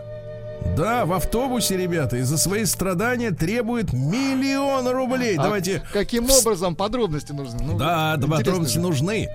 Да, 0.77 1.05
в 1.05 1.13
автобусе, 1.13 1.77
ребята, 1.77 2.17
из-за 2.19 2.39
своих 2.39 2.67
страдания 2.69 3.33
требует 3.33 3.93
миллион 3.93 4.87
рублей. 4.89 5.37
А 5.37 5.43
Давайте 5.43 5.83
каким 5.93 6.31
образом 6.31 6.77
подробности 6.77 7.33
нужны? 7.33 7.59
Ну, 7.63 7.77
да, 7.79 8.17
подробности 8.19 8.75
же. 8.75 8.81
нужны. 8.81 9.29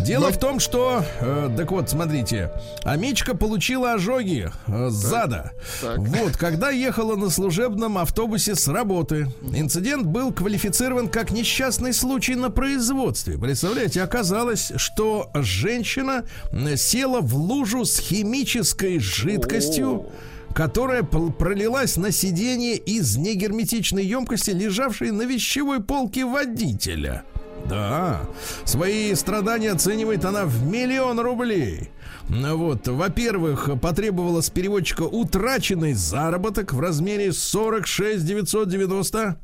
Дело 0.00 0.26
Но- 0.26 0.32
в 0.32 0.38
том, 0.38 0.60
что, 0.60 1.04
э, 1.20 1.50
так 1.56 1.70
вот, 1.70 1.90
смотрите, 1.90 2.50
Амичка 2.84 3.36
получила 3.36 3.92
ожоги 3.94 4.50
э, 4.66 4.88
зада. 4.90 5.52
так. 5.80 5.98
Вот, 5.98 6.36
когда 6.36 6.70
ехала 6.70 7.16
на 7.16 7.28
служебном 7.30 7.98
автобусе 7.98 8.54
с 8.54 8.66
работы. 8.66 9.28
Инцидент 9.54 10.06
был 10.06 10.32
квалифицирован 10.32 11.08
как 11.08 11.30
несчастный 11.32 11.92
случай 11.92 12.34
на 12.34 12.50
производстве. 12.50 13.36
Представляете, 13.38 14.02
оказалось, 14.02 14.72
что 14.76 15.30
женщина 15.34 16.24
м, 16.50 16.76
села 16.76 17.20
в 17.20 17.34
лужу 17.36 17.84
с 17.84 17.98
химической 17.98 18.98
жидкостью 18.98 20.06
которая 20.54 21.02
пролилась 21.02 21.96
на 21.96 22.12
сиденье 22.12 22.76
из 22.76 23.16
негерметичной 23.16 24.04
емкости, 24.04 24.50
лежавшей 24.50 25.10
на 25.10 25.22
вещевой 25.22 25.82
полке 25.82 26.24
водителя. 26.24 27.24
Да, 27.68 28.22
свои 28.64 29.14
страдания 29.14 29.70
оценивает 29.70 30.24
она 30.24 30.44
в 30.44 30.64
миллион 30.66 31.20
рублей. 31.20 31.90
Вот, 32.28 32.88
во-первых, 32.88 33.70
потребовала 33.80 34.40
с 34.40 34.50
переводчика 34.50 35.02
утраченный 35.02 35.92
заработок 35.92 36.72
в 36.72 36.80
размере 36.80 37.32
46 37.32 38.24
990. 38.24 39.38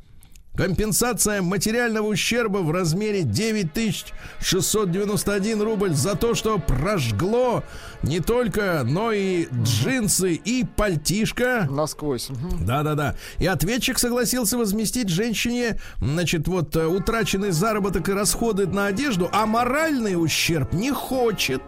Компенсация 0.55 1.41
материального 1.41 2.05
ущерба 2.07 2.57
в 2.57 2.71
размере 2.71 3.23
9691 3.23 5.61
рубль 5.61 5.93
за 5.93 6.15
то, 6.15 6.35
что 6.35 6.59
прожгло 6.59 7.63
не 8.03 8.19
только, 8.19 8.81
но 8.83 9.13
и 9.13 9.47
джинсы 9.63 10.33
и 10.33 10.65
пальтишко. 10.65 11.65
Насквозь. 11.69 12.27
Да-да-да. 12.59 13.15
И 13.37 13.47
ответчик 13.47 13.97
согласился 13.99 14.57
возместить 14.57 15.07
женщине, 15.07 15.79
значит, 16.01 16.49
вот 16.49 16.75
э, 16.75 16.85
утраченный 16.87 17.51
заработок 17.51 18.09
и 18.09 18.11
расходы 18.11 18.67
на 18.67 18.87
одежду, 18.87 19.29
а 19.31 19.45
моральный 19.45 20.21
ущерб 20.21 20.73
не 20.73 20.91
хочет. 20.91 21.61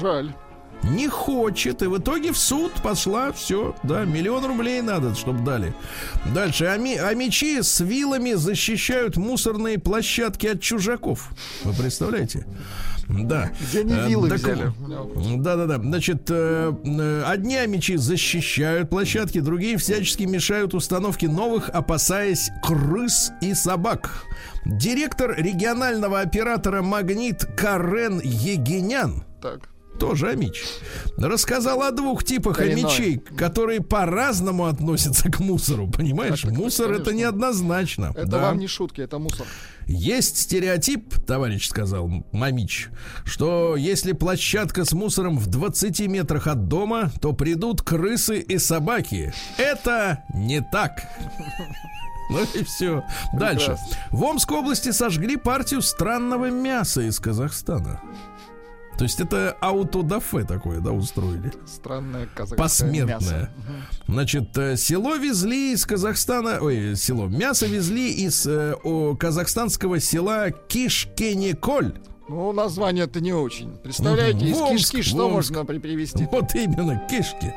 Жаль. 0.00 0.34
Не 0.84 1.08
хочет. 1.08 1.82
И 1.82 1.86
в 1.86 1.98
итоге 1.98 2.32
в 2.32 2.38
суд 2.38 2.72
пошла. 2.82 3.32
Все. 3.32 3.74
Да, 3.82 4.04
миллион 4.04 4.44
рублей 4.46 4.82
надо, 4.82 5.14
чтобы 5.14 5.44
дали. 5.44 5.72
Дальше. 6.34 6.64
А, 6.66 6.76
ми- 6.76 6.96
а 6.96 7.14
мечи 7.14 7.62
с 7.62 7.80
вилами 7.80 8.34
защищают 8.34 9.16
мусорные 9.16 9.78
площадки 9.78 10.46
от 10.48 10.60
чужаков. 10.60 11.30
Вы 11.64 11.72
представляете? 11.74 12.46
Да. 13.08 13.50
Где 13.60 13.80
они 13.80 13.92
Э, 13.94 14.08
вилы 14.08 14.28
так 14.30 14.38
взяли? 14.38 14.72
да-да-да. 15.38 15.76
Значит, 15.78 16.28
э, 16.30 16.72
э, 16.84 17.22
одни 17.26 17.58
мечи 17.66 17.96
защищают 17.96 18.90
площадки, 18.90 19.40
другие 19.40 19.76
всячески 19.76 20.22
мешают 20.22 20.72
установке 20.74 21.28
новых, 21.28 21.68
опасаясь 21.68 22.50
крыс 22.62 23.32
и 23.40 23.54
собак. 23.54 24.24
Директор 24.64 25.34
регионального 25.36 26.20
оператора 26.20 26.82
«Магнит» 26.82 27.44
Карен 27.56 28.20
Егенян 28.22 29.24
Так. 29.42 29.68
Тоже 30.02 30.30
Амич. 30.30 30.64
Рассказал 31.16 31.82
о 31.82 31.90
двух 31.92 32.24
типах 32.24 32.56
Коренной. 32.56 32.82
амичей, 32.82 33.18
которые 33.18 33.80
по-разному 33.80 34.66
относятся 34.66 35.30
к 35.30 35.38
мусору. 35.40 35.88
Понимаешь, 35.88 36.42
Так, 36.42 36.52
мусор 36.52 36.90
это 36.92 37.04
конечно. 37.04 37.18
неоднозначно. 37.20 38.12
Это 38.16 38.26
Да. 38.26 38.38
вам 38.38 38.58
не 38.58 38.66
шутки, 38.66 39.00
это 39.00 39.18
мусор. 39.18 39.46
Есть 39.86 40.38
стереотип, 40.38 41.14
товарищ 41.26 41.68
сказал 41.68 42.08
Мамич, 42.32 42.88
что 43.24 43.76
если 43.76 44.12
площадка 44.12 44.84
с 44.84 44.92
мусором 44.92 45.38
в 45.38 45.46
20 45.46 46.06
метрах 46.08 46.46
от 46.46 46.66
дома, 46.68 47.10
то 47.20 47.32
придут 47.32 47.82
крысы 47.82 48.38
и 48.40 48.58
собаки. 48.58 49.32
Это 49.58 50.24
не 50.34 50.60
так. 50.60 51.02
Ну 52.30 52.38
и 52.54 52.64
все. 52.64 53.04
Дальше. 53.34 53.76
В 54.10 54.22
Омской 54.24 54.56
области 54.56 54.90
сожгли 54.90 55.36
партию 55.36 55.82
странного 55.82 56.50
мяса 56.50 57.02
из 57.02 57.18
Казахстана. 57.18 58.00
То 59.02 59.04
есть 59.04 59.20
это 59.20 59.56
аутодафе 59.60 60.44
такое, 60.44 60.78
да, 60.78 60.92
устроили. 60.92 61.52
Странное 61.66 62.28
казахское 62.32 62.56
Посмертное. 62.56 63.16
мясо. 63.16 63.50
Значит, 64.06 64.56
э, 64.56 64.76
село 64.76 65.16
везли 65.16 65.72
из 65.72 65.84
Казахстана, 65.84 66.58
ой, 66.60 66.94
село, 66.94 67.26
мясо 67.26 67.66
везли 67.66 68.12
из 68.12 68.46
э, 68.46 68.76
о, 68.84 69.16
казахстанского 69.16 69.98
села 69.98 70.52
Кишкенеколь. 70.52 71.98
Ну, 72.28 72.52
название-то 72.52 73.20
не 73.20 73.32
очень. 73.32 73.70
Представляете, 73.82 74.46
из 74.46 74.56
Омск, 74.56 74.92
кишки 74.92 75.02
что 75.02 75.28
можно 75.28 75.64
при- 75.64 75.78
привезти? 75.78 76.26
Вот 76.30 76.54
именно, 76.54 76.96
кишки. 77.10 77.52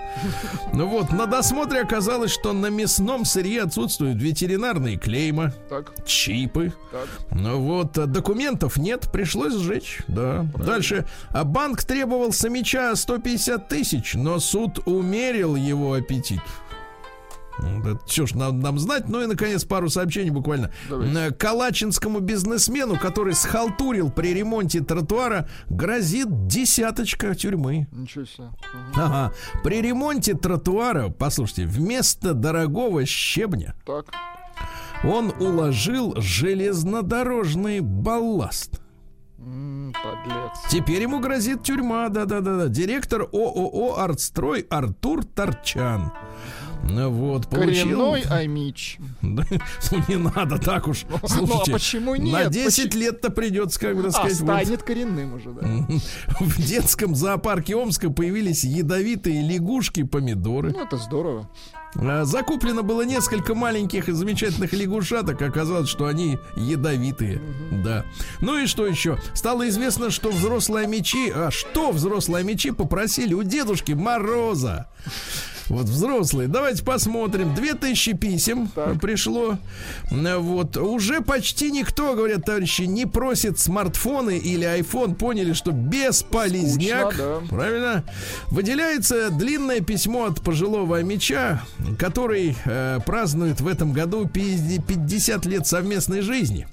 Ну 0.74 0.88
вот, 0.88 1.12
на 1.12 1.28
досмотре 1.28 1.82
оказалось, 1.82 2.32
что 2.32 2.52
на 2.52 2.68
мясном 2.68 3.26
сырье 3.26 3.62
отсутствуют 3.64 4.22
ветеринарные 4.22 4.98
клейма, 4.98 5.54
Так, 5.70 5.94
чипы. 6.06 6.74
так. 6.92 7.08
Ну 7.32 7.60
вот, 7.62 7.98
а 7.98 8.06
документов 8.08 8.78
нет, 8.78 9.10
пришлось 9.12 9.54
сжечь, 9.54 10.00
да. 10.08 10.46
Дальше, 10.58 11.06
а 11.30 11.44
банк 11.44 11.84
требовал 11.84 12.34
с 12.34 12.44
мяча 12.50 12.96
150 12.96 13.70
тысяч, 13.70 14.14
но 14.16 14.40
суд 14.40 14.80
умерил 14.88 15.56
его 15.56 15.94
аппетит. 15.94 16.42
Что 18.08 18.26
ж, 18.26 18.36
нам, 18.36 18.60
нам 18.60 18.80
знать. 18.80 19.08
Ну 19.08 19.22
и, 19.22 19.26
наконец, 19.26 19.64
пару 19.64 19.90
сообщений 19.90 20.30
буквально. 20.30 20.72
Давайте. 20.90 21.32
Калачинскому 21.32 22.20
бизнесмену, 22.20 22.98
который 22.98 23.34
схалтурил 23.34 24.10
при 24.12 24.34
ремонте 24.34 24.82
тротуара, 24.82 25.48
грозит 25.70 26.48
десяточка 26.48 27.34
тюрьмы. 27.36 27.88
Ничего 27.92 28.26
себе. 28.26 28.48
Мгм. 28.74 29.02
Ага. 29.02 29.34
При 29.64 29.82
ремонте 29.82 30.34
тротуара, 30.34 31.10
послушайте, 31.10 31.66
вместо 31.66 32.34
дорогого 32.34 33.06
щебня 33.06 33.76
Так. 33.86 34.06
он 35.04 35.34
уложил 35.40 36.14
железнодорожный 36.18 37.80
балласт. 37.80 38.82
Подлец. 39.38 40.58
Теперь 40.72 41.04
ему 41.04 41.20
грозит 41.20 41.64
тюрьма, 41.64 42.10
да-да-да. 42.10 42.68
Директор 42.68 43.22
ООО 43.32 43.98
«Артстрой» 44.00 44.62
Артур 44.70 45.24
Торчан. 45.24 46.12
Ну 46.88 47.10
Вот, 47.10 47.48
получил... 47.48 47.98
Коренной 48.00 48.22
Амич. 48.22 48.98
Да, 49.22 49.44
Ну, 49.92 50.04
не 50.08 50.18
надо 50.18 50.58
так 50.60 50.88
уж. 50.88 51.06
Ну, 51.10 51.20
а 51.22 51.28
Слушайте, 51.28 51.72
почему 51.72 52.16
На 52.16 52.44
нет? 52.44 52.52
10 52.52 52.86
Почему? 52.86 53.02
лет-то 53.02 53.30
придется, 53.32 53.80
как 53.80 53.96
бы 53.96 54.04
так 54.04 54.12
А, 54.12 54.14
сказать, 54.14 54.40
вот, 54.40 54.62
станет 54.64 54.84
коренным 54.84 55.34
уже, 55.34 55.52
да. 55.52 55.68
в 56.40 56.62
детском 56.62 57.16
зоопарке 57.16 57.76
Омска 57.76 58.10
появились 58.10 58.64
ядовитые 58.64 59.42
лягушки-помидоры. 59.42 60.72
Ну, 60.72 60.84
это 60.84 60.98
здорово. 60.98 61.50
А, 61.96 62.24
Закуплено 62.26 62.84
было 62.84 63.04
несколько 63.04 63.56
маленьких 63.56 64.10
и 64.10 64.12
замечательных 64.12 64.74
лягушаток. 64.74 65.42
Оказалось, 65.42 65.90
что 65.90 66.06
они 66.06 66.38
ядовитые. 66.56 67.42
Да. 67.84 68.06
Ну 68.42 68.58
и 68.58 68.68
что 68.68 68.86
еще? 68.86 69.18
Стало 69.34 69.68
известно, 69.70 70.12
что 70.12 70.30
взрослые 70.32 70.88
мечи... 70.88 71.32
А 71.34 71.50
что 71.52 71.92
взрослые 71.92 72.44
мечи 72.44 72.72
попросили 72.72 73.34
у 73.34 73.44
Дедушки 73.44 73.94
Мороза? 73.94 74.88
Вот 75.68 75.86
взрослые. 75.86 76.48
Давайте 76.48 76.84
посмотрим. 76.84 77.54
2000 77.56 78.14
писем 78.14 78.68
Так. 78.76 79.00
пришло. 79.02 79.58
Вот. 80.12 80.78
Уже 80.78 81.22
почти 81.22 81.72
никто, 81.72 82.14
говорят 82.16 82.46
товарищи, 82.46 82.84
не 82.84 83.06
просит 83.06 83.60
смартфоны 83.60 84.38
или 84.38 84.68
iPhone. 84.80 85.16
Поняли, 85.16 85.54
что 85.54 85.72
бесполезняк. 85.72 87.14
Скучно, 87.14 87.40
да. 87.42 87.48
Правильно? 87.50 88.04
Выделяется 88.48 89.30
длинное 89.32 89.82
письмо 89.82 90.26
от 90.26 90.42
пожилого 90.42 91.02
меча, 91.04 91.64
который 91.98 92.56
э, 92.66 93.00
празднует 93.06 93.62
в 93.62 93.68
этом 93.68 93.92
году 93.94 94.28
пи- 94.28 94.80
50 94.88 95.46
лет 95.46 95.68
совместной 95.68 96.22
жизни. 96.22 96.68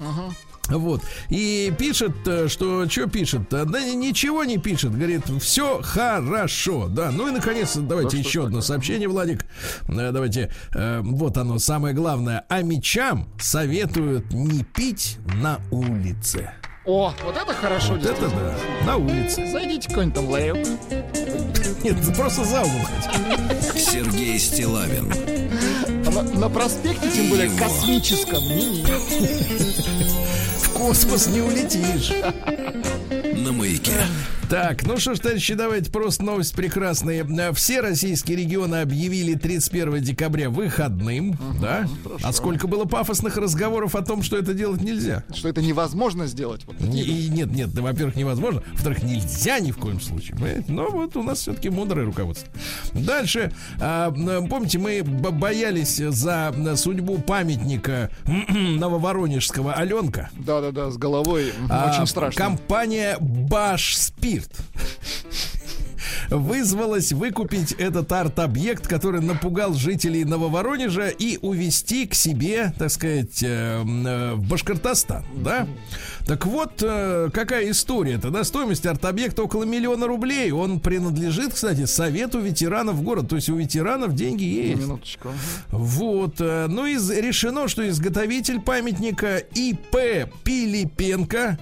Вот. 0.79 1.03
И 1.29 1.73
пишет, 1.79 2.13
э, 2.27 2.49
что 2.49 2.89
что 2.89 3.07
пишет? 3.07 3.53
А, 3.53 3.65
Да 3.65 3.81
ничего 3.81 4.45
не 4.45 4.59
пишет. 4.59 4.93
Говорит, 4.97 5.23
все 5.41 5.81
хорошо. 5.83 6.89
Да. 6.89 7.11
Ну 7.11 7.29
и 7.29 7.31
наконец, 7.31 7.77
давайте 7.77 8.17
Да 8.17 8.23
что 8.23 8.29
еще 8.29 8.39
одно 8.41 8.51
такое? 8.61 8.63
сообщение, 8.63 9.09
Владик. 9.09 9.45
Э, 9.89 10.11
Давайте. 10.13 10.51
э, 10.75 11.01
Вот 11.03 11.37
оно, 11.37 11.59
самое 11.59 11.95
главное. 11.95 12.45
А 12.49 12.63
мечам 12.63 13.29
советуют 13.41 14.33
не 14.33 14.65
пить 14.65 15.19
на 15.41 15.61
улице. 15.71 16.51
О, 16.85 17.15
вот 17.25 17.37
это 17.37 17.55
хорошо, 17.55 17.95
Вот 17.95 18.05
это 18.05 18.29
да. 18.29 18.57
На 18.87 18.97
улице. 18.97 19.47
Зайдите 19.53 19.89
какой-нибудь 19.89 20.15
там 20.17 20.29
ларек. 20.29 20.67
Нет, 21.85 21.97
просто 22.17 22.45
за 22.45 22.61
угол 22.63 22.81
хоть. 22.81 23.81
Сергей 23.81 24.39
Стилавин 24.39 25.13
На, 26.05 26.23
на 26.41 26.49
проспекте, 26.49 27.09
тем 27.15 27.29
более 27.31 27.47
Его. 27.47 27.59
космическом. 27.59 28.43
Космос 30.83 31.29
не 31.29 31.41
улетишь. 31.41 32.13
На 33.43 33.53
маяке. 33.53 33.93
Так, 34.49 34.83
ну 34.87 34.99
что 34.99 35.15
ж, 35.15 35.19
товарищи, 35.21 35.55
давайте 35.55 35.91
просто 35.91 36.23
новость 36.25 36.55
прекрасная. 36.55 37.25
Все 37.55 37.81
российские 37.81 38.37
регионы 38.37 38.77
объявили 38.83 39.35
31 39.35 40.03
декабря 40.03 40.51
выходным, 40.51 41.39
да? 41.61 41.87
А 42.23 42.33
сколько 42.33 42.67
было 42.67 42.85
пафосных 42.85 43.37
разговоров 43.39 43.95
о 43.95 44.03
том, 44.03 44.23
что 44.23 44.37
это 44.37 44.53
делать 44.53 44.83
нельзя. 44.83 45.25
Что 45.35 45.49
это 45.49 45.63
невозможно 45.63 46.27
сделать. 46.27 46.65
Вот. 46.67 46.79
Не- 46.81 47.03
и 47.03 47.29
нет, 47.31 47.51
нет, 47.51 47.73
да, 47.73 47.81
во-первых, 47.81 48.15
невозможно. 48.17 48.63
Во-вторых, 48.73 49.03
нельзя 49.03 49.59
ни 49.59 49.71
в 49.71 49.79
коем 49.79 50.01
случае. 50.03 50.35
понимаете? 50.37 50.65
Но 50.69 50.91
вот 50.91 51.17
у 51.17 51.23
нас 51.23 51.39
все-таки 51.39 51.71
мудрое 51.71 52.05
руководство. 52.05 52.49
Дальше. 52.93 53.53
а, 53.81 54.11
помните, 54.11 54.79
мы 54.79 55.03
боялись 55.03 55.97
за 55.97 56.53
судьбу 56.77 57.19
памятника 57.19 58.11
нововоронежского 58.49 59.73
Аленка. 59.75 60.29
Да-да-да, 60.39 60.91
с 60.91 60.99
головой 60.99 61.53
А, 61.71 61.91
очень 61.95 62.07
страшно. 62.07 62.39
Компания 62.39 63.17
Баш 63.33 63.97
Спирт 63.97 64.51
вызвалась 66.29 67.13
выкупить 67.13 67.73
этот 67.73 68.13
арт-объект, 68.13 68.87
который 68.87 69.21
напугал 69.23 69.75
жителей 69.75 70.25
Нововоронежа 70.25 71.09
и 71.09 71.39
увезти 71.41 72.07
к 72.07 72.15
себе, 72.15 72.73
так 72.79 72.91
сказать, 72.91 73.43
э, 73.43 73.81
м, 73.81 74.07
э, 74.07 74.35
в 74.35 74.49
Башкортостан, 74.49 75.25
да? 75.37 75.67
Так 76.27 76.47
вот, 76.47 76.83
э, 76.83 77.31
какая 77.33 77.71
история-то, 77.71 78.31
да? 78.31 78.45
Стоимость 78.45 78.87
арт-объекта 78.87 79.43
около 79.43 79.65
миллиона 79.65 80.07
рублей. 80.07 80.53
Он 80.53 80.81
принадлежит, 80.81 81.55
кстати, 81.55 81.85
Совету 81.85 82.41
ветеранов 82.41 83.03
города. 83.03 83.29
То 83.29 83.37
есть 83.37 83.49
у 83.49 83.57
ветеранов 83.57 84.15
деньги 84.15 84.45
есть. 84.45 84.83
Минуточку. 84.83 85.31
Вот. 85.71 86.37
э, 86.41 86.67
Ну 86.69 86.87
и 86.87 86.95
решено, 86.95 87.69
что 87.69 87.87
изготовитель 87.89 88.61
памятника 88.61 89.39
ИП 89.39 90.31
Пилипенко 90.45 91.59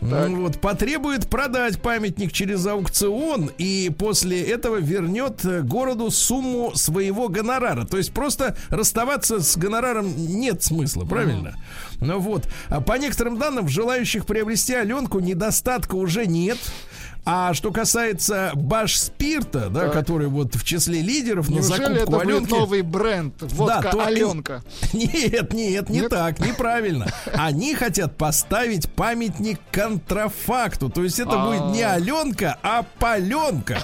ну, 0.00 0.42
вот, 0.42 0.60
потребует 0.60 1.28
продать 1.28 1.80
памятник 1.80 2.32
через 2.32 2.66
аукцион 2.66 3.50
и 3.58 3.90
после 3.96 4.40
этого 4.42 4.76
вернет 4.76 5.44
э, 5.44 5.60
городу 5.62 6.10
сумму 6.10 6.72
своего 6.74 7.28
гонорара. 7.28 7.84
То 7.84 7.98
есть 7.98 8.12
просто 8.12 8.56
расставаться 8.70 9.40
с 9.40 9.56
гонораром 9.56 10.12
нет 10.16 10.62
смысла, 10.62 11.04
правильно? 11.04 11.54
Ну 11.54 11.89
вот. 12.00 12.48
А 12.68 12.80
по 12.80 12.94
некоторым 12.94 13.38
данным, 13.38 13.68
желающих 13.68 14.26
приобрести 14.26 14.74
Аленку 14.74 15.20
недостатка 15.20 15.94
уже 15.96 16.26
нет. 16.26 16.58
А 17.26 17.52
что 17.52 17.70
касается 17.70 18.50
Башспирта, 18.54 19.68
да, 19.68 19.80
Так. 19.84 19.92
который 19.92 20.28
вот 20.28 20.54
в 20.54 20.64
числе 20.64 21.02
лидеров 21.02 21.50
на 21.50 21.56
Неужели 21.56 21.74
это 21.84 21.88
закупку 22.06 22.12
будет 22.12 22.26
Аленки... 22.28 22.50
новый 22.50 22.82
бренд? 22.82 23.34
Водка 23.42 23.90
то- 23.90 24.06
Аленка. 24.06 24.62
Нет, 24.94 25.52
нет, 25.52 25.90
не 25.90 26.00
Нет? 26.00 26.08
так, 26.10 26.40
неправильно. 26.40 27.08
Они 27.34 27.74
хотят 27.74 28.16
поставить 28.16 28.90
памятник 28.90 29.60
контрафакту. 29.70 30.88
То 30.88 31.04
есть 31.04 31.20
это 31.20 31.32
А. 31.42 31.46
будет 31.46 31.74
не 31.76 31.82
Аленка, 31.82 32.56
а 32.62 32.84
Паленка. 32.98 33.78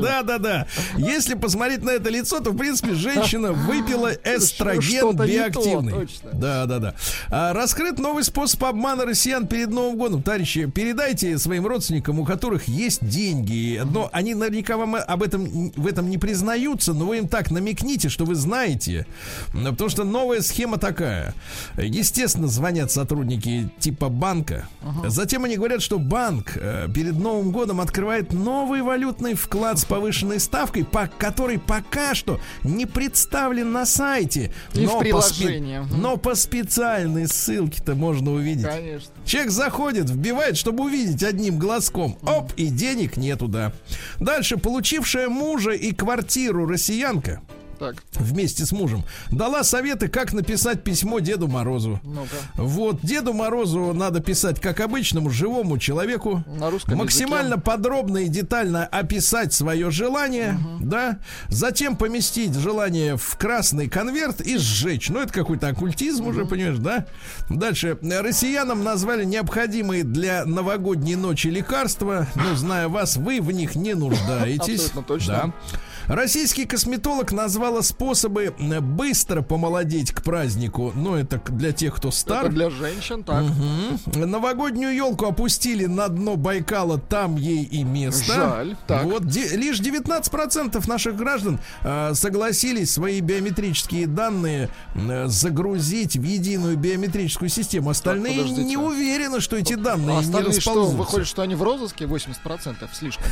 Да, 0.00 0.22
да, 0.22 0.38
да. 0.38 0.66
Если 0.96 1.34
посмотреть 1.34 1.82
на 1.82 1.90
это 1.90 2.10
лицо, 2.10 2.40
то, 2.40 2.50
в 2.50 2.56
принципе, 2.56 2.94
женщина 2.94 3.52
выпила 3.70 4.12
эстроген 4.24 5.16
биоактивный. 5.16 6.08
Да, 6.32 6.66
да, 6.66 6.78
да. 6.78 6.94
А, 7.30 7.52
раскрыт 7.52 7.98
новый 7.98 8.24
способ 8.24 8.64
обмана 8.64 9.04
россиян 9.04 9.46
перед 9.46 9.68
Новым 9.68 9.96
годом. 9.96 10.22
Товарищи, 10.22 10.66
передайте 10.66 11.38
своим 11.38 11.66
родственникам, 11.66 12.20
у 12.20 12.24
которых 12.24 12.68
есть 12.68 13.06
деньги. 13.06 13.80
Но 13.84 14.08
они 14.12 14.34
наверняка 14.34 14.76
вам 14.76 14.96
об 14.96 15.22
этом 15.22 15.70
в 15.76 15.86
этом 15.86 16.08
не 16.10 16.18
признаются, 16.18 16.92
но 16.92 17.06
вы 17.06 17.18
им 17.18 17.28
так 17.28 17.50
намекните, 17.50 18.08
что 18.08 18.24
вы 18.24 18.34
знаете. 18.34 19.06
Потому 19.52 19.90
что 19.90 20.04
новая 20.04 20.40
схема 20.40 20.78
такая. 20.78 21.34
Естественно, 21.76 22.48
звонят 22.48 22.90
сотрудники 22.90 23.70
типа 23.78 24.08
банка. 24.08 24.68
Затем 25.06 25.44
они 25.44 25.56
говорят, 25.56 25.82
что 25.82 25.98
банк 25.98 26.52
э, 26.56 26.88
перед 26.94 27.18
Новым 27.18 27.50
годом 27.50 27.80
открывает 27.80 28.32
новый 28.32 28.82
валютный 28.82 28.99
вклад 29.34 29.78
с 29.78 29.84
повышенной 29.84 30.40
ставкой, 30.40 30.84
по 30.84 31.08
который 31.18 31.58
пока 31.58 32.14
что 32.14 32.40
не 32.62 32.86
представлен 32.86 33.72
на 33.72 33.86
сайте. 33.86 34.52
И 34.74 34.86
в 34.86 34.98
по. 35.10 35.20
Мгм. 35.20 36.00
но 36.00 36.16
по 36.16 36.34
специальной 36.34 37.26
ссылке-то 37.26 37.94
можно 37.94 38.32
увидеть. 38.32 38.66
Конечно. 38.66 39.12
Человек 39.24 39.50
заходит, 39.50 40.10
вбивает, 40.10 40.56
чтобы 40.56 40.84
увидеть 40.84 41.22
одним 41.22 41.58
глазком. 41.58 42.18
Оп, 42.22 42.52
и 42.56 42.66
денег 42.66 43.16
нету, 43.16 43.48
да. 43.48 43.72
Дальше, 44.18 44.56
получившая 44.56 45.28
мужа 45.28 45.72
и 45.72 45.92
квартиру 45.92 46.66
россиянка 46.66 47.40
Так, 47.80 47.96
вместе 48.12 48.66
с 48.66 48.72
мужем 48.72 49.04
дала 49.30 49.64
советы, 49.64 50.08
как 50.08 50.34
написать 50.34 50.84
письмо 50.84 51.18
Деду 51.20 51.48
Морозу. 51.48 51.98
ну-ка. 52.04 52.36
Вот, 52.56 53.00
Деду 53.02 53.32
Морозу 53.32 53.94
надо 53.94 54.20
писать 54.20 54.60
как 54.60 54.80
обычному 54.80 55.30
живому 55.30 55.78
человеку. 55.78 56.44
На 56.46 56.68
русском 56.68 56.98
Максимально 56.98 57.58
подробно 57.58 58.18
и 58.18 58.28
детально 58.28 58.84
описать 58.84 59.54
свое 59.54 59.90
желание, 59.90 60.58
да. 60.78 61.20
Затем 61.48 61.96
поместить 61.96 62.54
желание 62.54 63.16
в 63.16 63.36
красный 63.38 63.88
конверт 63.88 64.42
и 64.42 64.58
сжечь. 64.58 65.08
Ну, 65.08 65.20
это 65.20 65.32
какой-то 65.32 65.68
оккультизм 65.68 66.26
уже, 66.26 66.44
понимаешь, 66.44 66.76
да? 66.76 67.06
Дальше. 67.48 67.98
Россиянам 68.02 68.84
назвали 68.84 69.24
необходимые 69.24 70.04
для 70.04 70.44
новогодней 70.44 71.16
ночи 71.16 71.48
лекарства. 71.48 72.26
Ну, 72.34 72.54
зная 72.56 72.88
вас, 72.88 73.16
вы 73.16 73.40
в 73.40 73.50
них 73.52 73.74
не 73.74 73.94
нуждаетесь. 73.94 74.84
Абсолютно 74.84 75.02
точно. 75.02 75.32
Да. 75.32 75.78
Российский 76.06 76.64
косметолог 76.66 77.32
назвала 77.32 77.82
способы 77.82 78.54
э, 78.58 78.80
быстро 78.80 79.42
помолодеть 79.42 80.12
к 80.12 80.22
празднику. 80.22 80.92
Ну, 80.94 81.14
это 81.14 81.40
для 81.48 81.72
тех, 81.72 81.96
кто 81.96 82.10
стар. 82.10 82.46
Это 82.46 82.54
для 82.54 82.70
женщин, 82.70 83.22
так. 83.24 83.42
Мгм. 83.42 84.30
Новогоднюю 84.30 84.94
елку 84.94 85.26
опустили 85.26 85.86
на 85.86 86.08
дно 86.08 86.36
Байкала, 86.36 86.98
там 86.98 87.36
ей 87.36 87.64
и 87.64 87.82
место. 87.84 88.34
Жаль, 88.34 88.76
так. 88.86 89.04
Вот 89.04 89.22
лишь 89.24 89.80
19% 89.80 90.88
наших 90.88 91.16
граждан 91.16 91.58
э, 91.82 92.12
согласились 92.14 92.90
свои 92.92 93.20
биометрические 93.20 94.06
данные 94.06 94.68
э, 94.94 95.26
загрузить 95.26 96.16
в 96.16 96.22
единую 96.22 96.76
биометрическую 96.76 97.48
систему. 97.48 97.90
Остальные 97.90 98.38
подождите. 98.38 98.64
не 98.64 98.76
уверены, 98.76 99.40
что 99.40 99.56
эти 99.56 99.74
данные 99.74 100.18
А 100.18 100.20
не 100.20 100.26
остальные 100.26 100.60
что, 100.60 100.70
расползутся. 100.70 100.96
выходит, 100.96 101.26
что 101.26 101.42
они 101.42 101.54
в 101.54 101.62
розыске 101.62 102.04
80% 102.04 102.88
слишком. 102.92 103.24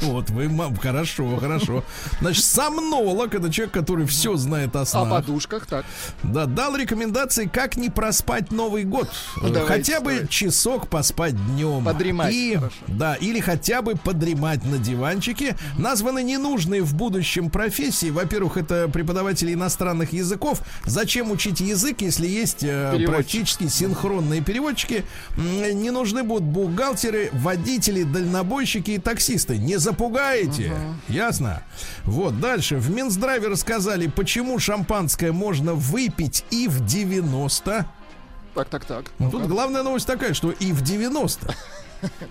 Вот, 0.02 0.30
вы, 0.30 0.48
мам, 0.48 0.76
хорошо, 0.76 1.29
хорошо. 1.38 1.84
Значит, 2.20 2.44
сомнолог, 2.44 3.34
это 3.34 3.50
человек, 3.52 3.72
который 3.74 4.06
все 4.06 4.36
знает 4.36 4.74
о 4.76 4.80
О 4.82 4.86
снах. 4.86 5.10
подушках, 5.10 5.66
так. 5.66 5.84
Да, 6.22 6.46
дал 6.46 6.76
рекомендации, 6.76 7.46
как 7.46 7.76
не 7.76 7.90
проспать 7.90 8.50
Новый 8.50 8.84
год. 8.84 9.08
Ну, 9.36 9.50
давайте, 9.50 9.66
хотя 9.66 10.00
бы 10.00 10.10
давайте. 10.12 10.28
часок 10.28 10.88
поспать 10.88 11.34
днем. 11.48 11.84
Подремать, 11.84 12.32
И, 12.34 12.54
хорошо. 12.56 12.76
да, 12.88 13.14
или 13.14 13.40
хотя 13.40 13.82
бы 13.82 13.94
подремать 13.96 14.64
на 14.64 14.78
диванчике. 14.78 15.56
Названы 15.78 16.22
ненужные 16.22 16.82
в 16.82 16.94
будущем 16.94 17.50
профессии. 17.50 18.10
Во-первых, 18.10 18.56
это 18.56 18.88
преподаватели 18.88 19.52
иностранных 19.54 20.12
языков. 20.12 20.60
Зачем 20.84 21.30
учить 21.30 21.60
язык, 21.60 22.00
если 22.00 22.26
есть 22.26 22.62
э, 22.62 22.98
практически 23.06 23.68
синхронные 23.68 24.40
переводчики? 24.40 25.04
Не 25.36 25.90
нужны 25.90 26.22
будут 26.22 26.44
бухгалтеры, 26.44 27.30
водители, 27.32 28.02
дальнобойщики 28.02 28.92
и 28.92 28.98
таксисты. 28.98 29.58
Не 29.58 29.76
запугаете. 29.78 30.72
Ясно? 31.11 31.62
Вот, 32.04 32.40
дальше. 32.40 32.76
В 32.76 32.90
Минздраве 32.90 33.48
рассказали, 33.48 34.06
почему 34.06 34.58
шампанское 34.58 35.32
можно 35.32 35.74
выпить 35.74 36.44
и 36.50 36.68
в 36.68 36.84
90. 36.84 37.86
Так, 38.54 38.68
так, 38.68 38.84
так. 38.84 39.04
Ну, 39.18 39.30
Тут 39.30 39.46
главная 39.46 39.82
новость 39.82 40.06
такая, 40.06 40.34
что 40.34 40.50
и 40.50 40.72
в 40.72 40.82
90. 40.82 41.54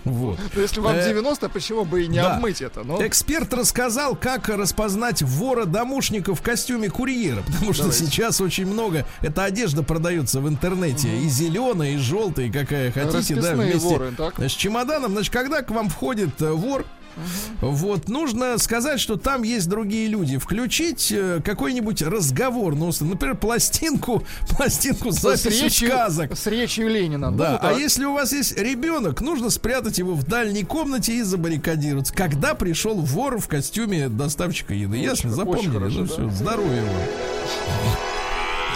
Вот. 0.04 0.40
Ну, 0.56 0.62
Если 0.64 0.80
вам 0.80 0.96
Э, 0.96 1.08
90, 1.08 1.48
почему 1.50 1.86
бы 1.86 2.04
и 2.04 2.08
не 2.08 2.18
да. 2.18 2.38
обмыть 2.38 2.60
это? 2.60 2.82
Ну, 2.84 3.06
Эксперт 3.06 3.54
рассказал, 3.54 4.16
как 4.16 4.50
распознать 4.50 5.22
вора-домушника 5.22 6.34
в 6.34 6.42
костюме 6.42 6.90
курьера. 6.90 7.44
Потому 7.44 7.74
что 7.74 7.84
Давайте. 7.84 8.06
сейчас 8.06 8.42
очень 8.42 8.66
много. 8.66 9.06
Эта 9.22 9.44
одежда 9.44 9.84
продается 9.84 10.40
в 10.42 10.50
интернете. 10.50 11.16
И 11.20 11.30
зеленая, 11.30 11.92
и 11.92 11.98
желтая, 11.98 12.48
и 12.48 12.52
какая 12.52 12.92
хотите. 12.92 13.36
Да, 13.36 13.42
Расписные 13.42 13.56
вместе 13.56 13.88
воры, 13.88 14.12
так? 14.18 14.40
с 14.40 14.52
чемоданом. 14.52 15.12
Значит, 15.12 15.32
когда 15.32 15.62
к 15.62 15.70
вам 15.70 15.90
входит 15.90 16.42
э, 16.42 16.52
вор, 17.62 17.72
вот, 17.74 18.08
нужно 18.08 18.58
сказать, 18.58 19.00
что 19.00 19.18
там 19.18 19.44
есть 19.44 19.68
другие 19.68 20.08
люди. 20.08 20.38
Включить 20.38 21.12
э, 21.12 21.42
какой-нибудь 21.44 22.02
разговор, 22.02 22.76
ну, 22.76 22.92
например, 23.02 23.36
пластинку, 23.36 24.24
пластинку 24.58 25.12
с 25.12 25.18
с 25.18 25.22
записью 25.22 25.64
речью, 25.66 25.90
сказок. 25.90 26.38
с 26.38 26.48
речью 26.48 26.90
Ленина. 26.90 27.32
Да, 27.32 27.52
Ну, 27.52 27.56
а 27.58 27.72
так. 27.72 27.78
если 27.80 28.06
у 28.06 28.14
вас 28.14 28.32
есть 28.32 28.58
ребенок, 28.58 29.22
нужно 29.22 29.50
спрятать 29.50 29.98
его 29.98 30.14
в 30.14 30.24
дальней 30.26 30.64
комнате 30.64 31.14
и 31.16 31.22
забаррикадироваться. 31.22 32.14
Когда 32.14 32.54
пришел 32.56 32.96
вор 32.96 33.40
в 33.40 33.48
костюме 33.48 34.10
доставщика 34.10 34.74
еды, 34.74 34.98
ясно, 34.98 35.30
очень 35.30 35.30
запомнили, 35.36 35.74
хорошо, 35.74 36.00
ну 36.00 36.06
да. 36.06 36.14
все, 36.14 36.30
здоровья 36.32 36.84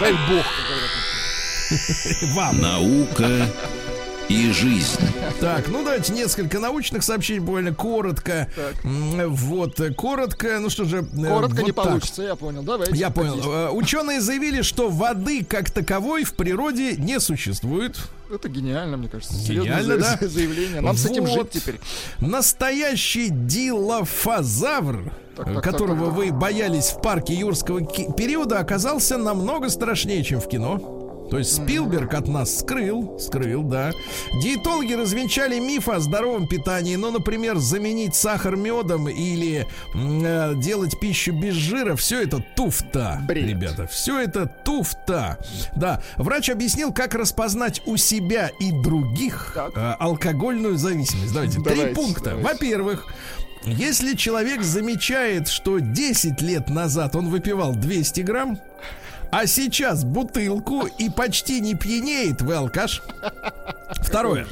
Дай 0.00 0.12
бог. 0.12 0.44
вам. 2.34 2.34
Вам. 2.34 2.60
Наука 2.60 3.46
и 4.28 4.50
жизнь. 4.50 4.98
Так, 5.40 5.68
ну 5.68 5.84
давайте 5.84 6.12
несколько 6.12 6.58
научных 6.58 7.02
сообщений, 7.02 7.40
буквально 7.40 7.74
коротко. 7.74 8.48
Так. 8.56 8.74
Вот, 8.82 9.78
э, 9.80 9.92
коротко, 9.92 10.58
ну 10.60 10.70
что 10.70 10.84
же. 10.84 10.98
э, 11.12 11.26
Коротко 11.28 11.56
вот 11.56 11.66
не 11.66 11.72
так. 11.72 11.84
получится, 11.84 12.22
я 12.22 12.34
понял. 12.36 12.62
Давайте. 12.62 12.94
Я 12.96 13.10
понял. 13.10 13.38
Э, 13.44 13.70
Ученые 13.70 14.20
заявили, 14.20 14.62
что 14.62 14.88
воды 14.88 15.44
как 15.44 15.70
таковой 15.70 16.24
в 16.24 16.34
природе 16.34 16.96
не 16.96 17.20
существует. 17.20 17.96
Это 18.32 18.48
гениально, 18.48 18.96
мне 18.96 19.08
кажется. 19.08 19.34
Гениально, 19.46 19.98
да? 19.98 20.18
за- 20.20 20.28
заявление. 20.28 20.80
Нам 20.80 20.96
с 20.96 21.04
этим 21.04 21.24
Вот. 21.26 21.34
жить 21.34 21.50
теперь. 21.62 21.78
Настоящий 22.18 23.28
дилофазавр, 23.30 25.12
Так, 25.36 25.46
так, 25.46 25.62
которого 25.62 26.06
так, 26.06 26.08
так, 26.08 26.16
вы 26.16 26.32
боялись 26.32 26.86
в 26.90 27.02
парке 27.02 27.34
юрского 27.34 27.80
периода, 28.14 28.58
оказался 28.58 29.18
намного 29.18 29.68
страшнее, 29.68 30.24
чем 30.24 30.40
в 30.40 30.48
кино. 30.48 31.03
То 31.30 31.38
есть 31.38 31.54
Спилберг 31.56 32.14
от 32.14 32.28
нас 32.28 32.58
скрыл, 32.60 33.18
скрыл, 33.18 33.62
да. 33.62 33.92
Диетологи 34.42 34.92
развенчали 34.92 35.58
миф 35.58 35.88
о 35.88 35.98
здоровом 35.98 36.46
питании. 36.46 36.96
Ну, 36.96 37.10
например, 37.10 37.56
заменить 37.58 38.14
сахар 38.14 38.56
медом 38.56 39.08
или 39.08 39.66
э, 39.94 40.52
делать 40.56 41.00
пищу 41.00 41.32
без 41.32 41.54
жира. 41.54 41.96
Все 41.96 42.22
это 42.22 42.44
туфта, 42.54 43.20
Бред. 43.26 43.48
ребята. 43.48 43.86
Все 43.86 44.20
это 44.20 44.46
туфта. 44.46 45.38
Да. 45.74 46.02
Врач 46.16 46.50
объяснил, 46.50 46.92
как 46.92 47.14
распознать 47.14 47.82
у 47.86 47.96
себя 47.96 48.50
и 48.60 48.70
других 48.70 49.52
Так. 49.54 49.72
э, 49.76 49.96
алкогольную 49.98 50.76
зависимость. 50.76 51.32
Давайте, 51.32 51.54
три 51.60 51.64
Давайте, 51.64 51.94
пункта. 51.94 52.30
давайте. 52.30 52.48
Во-первых, 52.48 53.06
если 53.64 54.14
человек 54.14 54.62
замечает, 54.62 55.48
что 55.48 55.78
10 55.78 56.42
лет 56.42 56.68
назад 56.68 57.16
он 57.16 57.30
выпивал 57.30 57.74
200 57.74 58.20
грамм, 58.20 58.58
А 59.36 59.48
сейчас 59.48 60.04
бутылку 60.04 60.86
и 60.86 61.10
почти 61.10 61.60
не 61.60 61.74
пьянеет, 61.74 62.40
вы 62.40 62.54
алкаш. 62.54 63.02
Второе. 64.00 64.46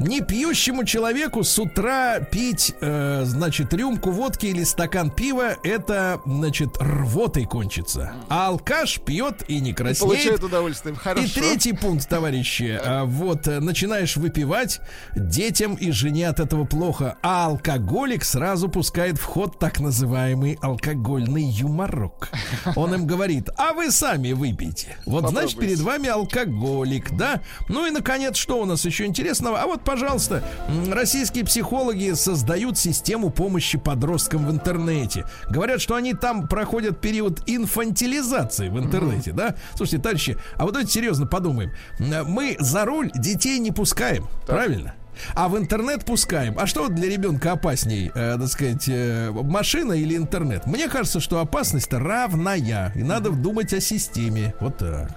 Не 0.00 0.20
пьющему 0.20 0.84
человеку 0.84 1.42
с 1.42 1.58
утра 1.58 2.20
пить, 2.20 2.74
э, 2.80 3.22
значит, 3.24 3.72
рюмку 3.74 4.10
водки 4.10 4.46
или 4.46 4.62
стакан 4.64 5.10
пива, 5.10 5.56
это, 5.64 6.20
значит, 6.26 6.76
рвотой 6.78 7.44
кончится. 7.44 8.12
А 8.28 8.48
алкаш 8.48 9.00
пьет 9.00 9.42
и 9.48 9.60
не 9.60 9.72
краснеет. 9.72 10.00
Получает 10.00 10.44
удовольствие. 10.44 10.94
Хорошо. 10.94 11.24
И 11.24 11.28
третий 11.28 11.72
пункт, 11.72 12.08
товарищи, 12.08 12.78
а, 12.84 13.04
вот 13.04 13.48
э, 13.48 13.60
начинаешь 13.60 14.16
выпивать, 14.16 14.80
детям 15.14 15.74
и 15.74 15.90
жене 15.90 16.28
от 16.28 16.40
этого 16.40 16.64
плохо, 16.64 17.16
а 17.22 17.46
алкоголик 17.46 18.24
сразу 18.24 18.68
пускает 18.68 19.18
в 19.18 19.24
ход 19.24 19.58
так 19.58 19.80
называемый 19.80 20.58
алкогольный 20.62 21.44
юморок. 21.44 22.30
Он 22.76 22.94
им 22.94 23.06
говорит, 23.06 23.50
а 23.56 23.72
вы 23.72 23.90
сами 23.90 24.19
выпейте. 24.28 24.96
Вот 25.06 25.28
значит 25.28 25.54
Попробуйте. 25.54 25.60
перед 25.60 25.80
вами 25.80 26.08
алкоголик, 26.08 27.10
да? 27.16 27.40
Ну 27.68 27.86
и 27.86 27.90
наконец, 27.90 28.36
что 28.36 28.60
у 28.60 28.64
нас 28.64 28.84
еще 28.84 29.06
интересного? 29.06 29.60
А 29.60 29.66
вот, 29.66 29.82
пожалуйста, 29.82 30.44
российские 30.90 31.44
психологи 31.44 32.12
создают 32.12 32.78
систему 32.78 33.30
помощи 33.30 33.78
подросткам 33.78 34.46
в 34.46 34.50
интернете. 34.50 35.24
Говорят, 35.48 35.80
что 35.80 35.94
они 35.94 36.14
там 36.14 36.46
проходят 36.46 37.00
период 37.00 37.42
инфантилизации 37.46 38.68
в 38.68 38.78
интернете, 38.78 39.32
да? 39.32 39.56
Слушайте, 39.74 40.02
товарищи, 40.02 40.36
а 40.56 40.64
вот 40.64 40.72
давайте 40.72 40.92
серьезно 40.92 41.26
подумаем. 41.26 41.72
Мы 41.98 42.56
за 42.58 42.84
руль 42.84 43.10
детей 43.14 43.58
не 43.58 43.72
пускаем, 43.72 44.26
правильно? 44.46 44.94
А 45.34 45.48
в 45.48 45.58
интернет 45.58 46.04
пускаем. 46.04 46.56
А 46.58 46.66
что 46.66 46.88
для 46.88 47.08
ребенка 47.08 47.52
опасней, 47.52 48.10
э, 48.14 48.36
так 48.38 48.48
сказать, 48.48 48.88
э, 48.88 49.30
машина 49.30 49.92
или 49.92 50.16
интернет? 50.16 50.66
Мне 50.66 50.88
кажется, 50.88 51.20
что 51.20 51.40
опасность 51.40 51.92
равная. 51.92 52.92
И 52.94 53.02
надо 53.02 53.30
думать 53.30 53.72
о 53.72 53.80
системе. 53.80 54.54
Вот 54.60 54.78
так. 54.78 55.10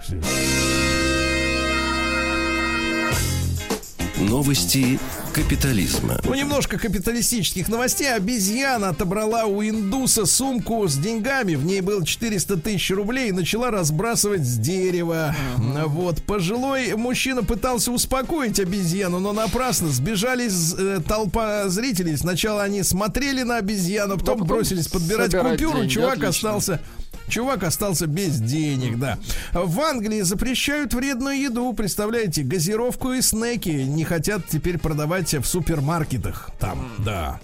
Новости 4.28 5.00
капитализма. 5.34 6.20
Ну, 6.24 6.34
немножко 6.34 6.78
капиталистических 6.78 7.70
новостей. 7.70 8.14
Обезьяна 8.14 8.90
отобрала 8.90 9.46
у 9.46 9.64
индуса 9.64 10.26
сумку 10.26 10.88
с 10.88 10.96
деньгами. 10.96 11.56
В 11.56 11.66
ней 11.66 11.82
было 11.82 12.06
400 12.06 12.58
тысяч 12.58 12.92
рублей 12.92 13.30
и 13.30 13.32
начала 13.32 13.72
разбрасывать 13.72 14.46
с 14.46 14.58
дерева. 14.58 15.36
Вот. 15.58 16.22
Пожилой 16.24 16.96
мужчина 16.96 17.44
пытался 17.44 17.92
успокоить 17.92 18.60
обезьяну, 18.60 19.20
но 19.20 19.34
напрасно. 19.34 19.90
Сбежались 19.90 20.74
э, 20.78 21.00
толпа 21.08 21.70
зрителей. 21.70 22.18
Сначала 22.18 22.64
они 22.64 22.84
смотрели 22.84 23.44
на 23.44 23.58
обезьяну, 23.58 24.18
потом 24.18 24.34
потом 24.34 24.48
бросились 24.48 24.88
подбирать 24.88 25.36
купюру. 25.36 25.80
деньги. 25.80 25.94
Чувак 25.94 26.18
Отлично. 26.18 26.30
остался 26.30 26.80
Чувак 27.28 27.64
остался 27.64 28.08
без 28.08 28.40
денег, 28.40 29.00
да. 29.00 29.18
В 29.54 29.80
Англии 29.82 30.22
запрещают 30.22 30.94
вредную 30.94 31.40
еду, 31.40 31.74
представляете, 31.74 32.44
газировку 32.44 33.14
и 33.14 33.22
снеки 33.22 33.70
не 33.70 34.04
хотят 34.04 34.48
теперь 34.48 34.78
продавать 34.78 35.34
в 35.34 35.46
супермаркетах 35.46 36.52
там, 36.60 36.92
да. 37.00 37.40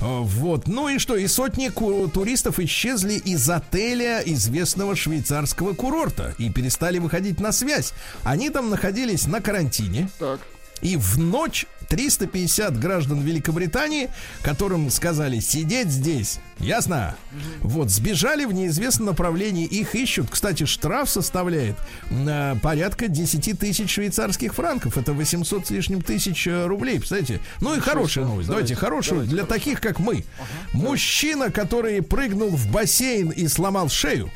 Э, 0.00 0.20
Вот. 0.20 0.66
Ну 0.66 0.88
и 0.88 0.98
что? 0.98 1.16
И 1.16 1.26
сотни 1.26 1.70
туристов 2.12 2.58
исчезли 2.58 3.14
из 3.14 3.48
отеля 3.48 4.20
известного 4.24 4.96
швейцарского 4.96 5.74
курорта 5.74 6.34
и 6.38 6.50
перестали 6.50 6.98
выходить 6.98 7.40
на 7.40 7.52
связь. 7.52 7.92
Они 8.24 8.50
там 8.50 8.70
находились 8.70 9.26
на 9.26 9.40
карантине. 9.40 10.08
Так. 10.18 10.40
И 10.80 10.96
в 10.96 11.18
ночь 11.18 11.66
350 11.92 12.80
граждан 12.80 13.20
Великобритании, 13.20 14.08
которым 14.40 14.88
сказали 14.88 15.40
сидеть 15.40 15.88
здесь, 15.88 16.38
ясно? 16.58 17.16
Вот, 17.60 17.90
сбежали 17.90 18.46
в 18.46 18.54
неизвестном 18.54 19.08
направлении, 19.08 19.66
их 19.66 19.94
ищут. 19.94 20.30
Кстати, 20.30 20.64
штраф 20.64 21.10
составляет 21.10 21.76
э, 22.10 22.56
порядка 22.62 23.08
10 23.08 23.58
тысяч 23.58 23.90
швейцарских 23.90 24.54
франков. 24.54 24.96
Это 24.96 25.12
800 25.12 25.66
с 25.66 25.70
лишним 25.70 26.00
тысяч 26.00 26.46
э, 26.46 26.64
рублей, 26.64 26.96
представляете? 26.96 27.40
Ну 27.60 27.76
и 27.76 27.80
хорошая 27.80 28.24
новость. 28.24 28.48
Давайте, 28.48 28.74
хорошую 28.74 29.26
для 29.26 29.44
таких, 29.44 29.82
как 29.82 29.98
мы. 29.98 30.24
Мужчина, 30.72 31.50
который 31.50 32.00
прыгнул 32.00 32.48
в 32.48 32.70
бассейн 32.70 33.28
и 33.28 33.46
сломал 33.48 33.90
шею, 33.90 34.30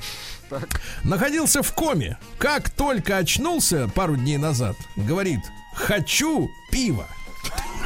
находился 1.04 1.62
в 1.62 1.72
коме. 1.72 2.18
Как 2.36 2.68
только 2.68 3.16
очнулся 3.16 3.88
пару 3.94 4.16
дней 4.16 4.36
назад, 4.36 4.76
говорит, 4.94 5.40
хочу 5.74 6.50
пива. 6.70 7.06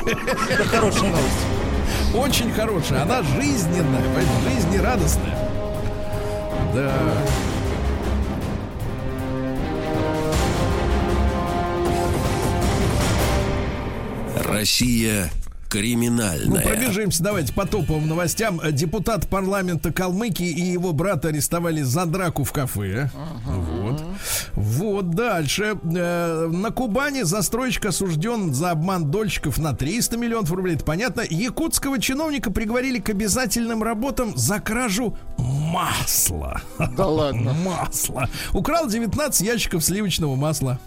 Это 0.06 0.64
хорошая 0.64 1.10
новость. 1.10 2.14
Очень 2.14 2.52
хорошая. 2.52 3.02
Она 3.02 3.22
жизненная, 3.22 4.02
жизнерадостная. 4.44 5.38
Да. 6.74 6.92
Россия 14.44 15.30
Ну, 15.72 15.80
криминальная. 15.80 16.62
пробежимся, 16.62 17.22
давайте 17.22 17.52
по 17.52 17.64
топовым 17.66 18.08
новостям. 18.08 18.60
Депутат 18.72 19.28
парламента 19.28 19.92
Калмыкии 19.92 20.48
и 20.48 20.62
его 20.72 20.92
брата 20.92 21.28
арестовали 21.28 21.82
за 21.82 22.06
драку 22.06 22.42
в 22.44 22.52
кафе. 22.52 23.10
Вот. 23.46 24.02
Вот 24.54 25.10
дальше. 25.10 25.76
Э, 25.94 26.48
На 26.52 26.70
Кубани 26.70 27.22
застройщик 27.22 27.86
осужден 27.86 28.52
за 28.52 28.72
обман 28.72 29.10
дольщиков 29.10 29.58
на 29.58 29.72
300 29.72 30.16
миллионов 30.16 30.50
рублей. 30.52 30.74
Это 30.74 30.84
понятно. 30.84 31.22
Якутского 31.28 32.00
чиновника 32.00 32.50
приговорили 32.50 32.98
к 32.98 33.08
обязательным 33.10 33.82
работам 33.82 34.36
за 34.36 34.58
кражу 34.58 35.16
масла. 35.70 36.60
Да 36.96 37.06
ладно. 37.06 37.52
Масло. 37.52 38.28
Украл 38.52 38.88
19 38.88 39.40
ящиков 39.46 39.84
сливочного 39.84 40.36
масла. 40.36 40.78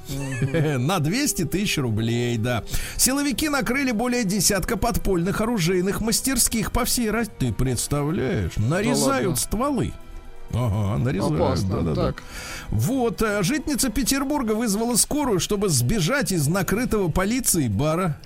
На 0.78 1.00
200 1.00 1.46
тысяч 1.46 1.78
рублей, 1.78 2.38
да. 2.38 2.64
Силовики 2.98 3.50
накрыли 3.50 3.92
более 3.92 4.24
десятка 4.24 4.78
подпольных 4.78 5.42
оружейных 5.42 6.02
мастерских 6.02 6.72
по 6.72 6.86
всей 6.86 7.10
России. 7.10 7.32
Ты 7.40 7.54
представляешь? 7.54 8.52
Нарезают 8.58 9.40
стволы. 9.40 9.94
Ага, 10.54 10.98
нарезают. 11.04 11.42
Опасно. 11.42 11.70
да-да-да. 11.70 12.06
Так. 12.08 12.24
Вот, 12.70 13.22
э, 13.22 13.44
житница 13.44 13.90
Петербурга 13.90 14.54
вызвала 14.54 14.96
скорую, 14.96 15.40
чтобы 15.40 15.70
сбежать 15.70 16.32
из 16.32 16.48
накрытого 16.48 17.10
полицией 17.10 17.70
бара. 17.70 18.18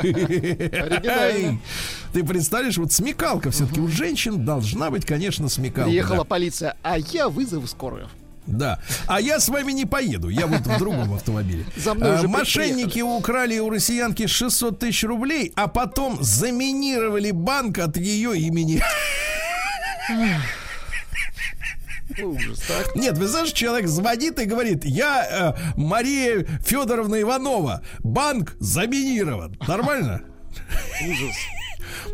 Ты 0.00 2.24
представляешь, 2.24 2.78
вот 2.78 2.92
смекалка 2.92 3.50
все-таки 3.50 3.80
у 3.80 3.88
женщин 3.88 4.44
должна 4.44 4.90
быть, 4.90 5.04
конечно, 5.04 5.48
смекалка. 5.48 5.90
Приехала 5.90 6.18
да. 6.18 6.24
полиция, 6.24 6.76
а 6.82 6.98
я 6.98 7.28
вызову 7.28 7.66
скорую. 7.66 8.08
Да. 8.46 8.78
А 9.06 9.20
я 9.20 9.40
с 9.40 9.48
вами 9.48 9.72
не 9.72 9.86
поеду. 9.86 10.28
Я 10.28 10.46
вот 10.46 10.60
в 10.60 10.78
другом 10.78 11.14
автомобиле. 11.14 11.64
За 11.76 11.94
мной 11.94 12.16
А, 12.16 12.18
уже 12.18 12.28
Мошенники 12.28 13.00
украли 13.00 13.58
у 13.58 13.70
россиянки 13.70 14.26
600 14.26 14.78
тысяч 14.78 15.04
рублей, 15.04 15.52
а 15.56 15.66
потом 15.66 16.18
заминировали 16.20 17.30
банк 17.30 17.78
от 17.78 17.96
ее 17.96 18.38
имени. 18.38 18.82
Ужас, 22.22 22.60
так? 22.60 22.94
Нет, 22.94 23.18
вы 23.18 23.26
знаешь, 23.26 23.52
человек 23.52 23.88
звонит 23.88 24.38
и 24.38 24.44
говорит, 24.44 24.84
я 24.84 25.54
э, 25.56 25.72
Мария 25.76 26.44
Федоровна 26.64 27.20
Иванова, 27.20 27.82
банк 28.00 28.56
заминирован. 28.60 29.56
Нормально? 29.66 30.24
Ужас. 31.08 31.36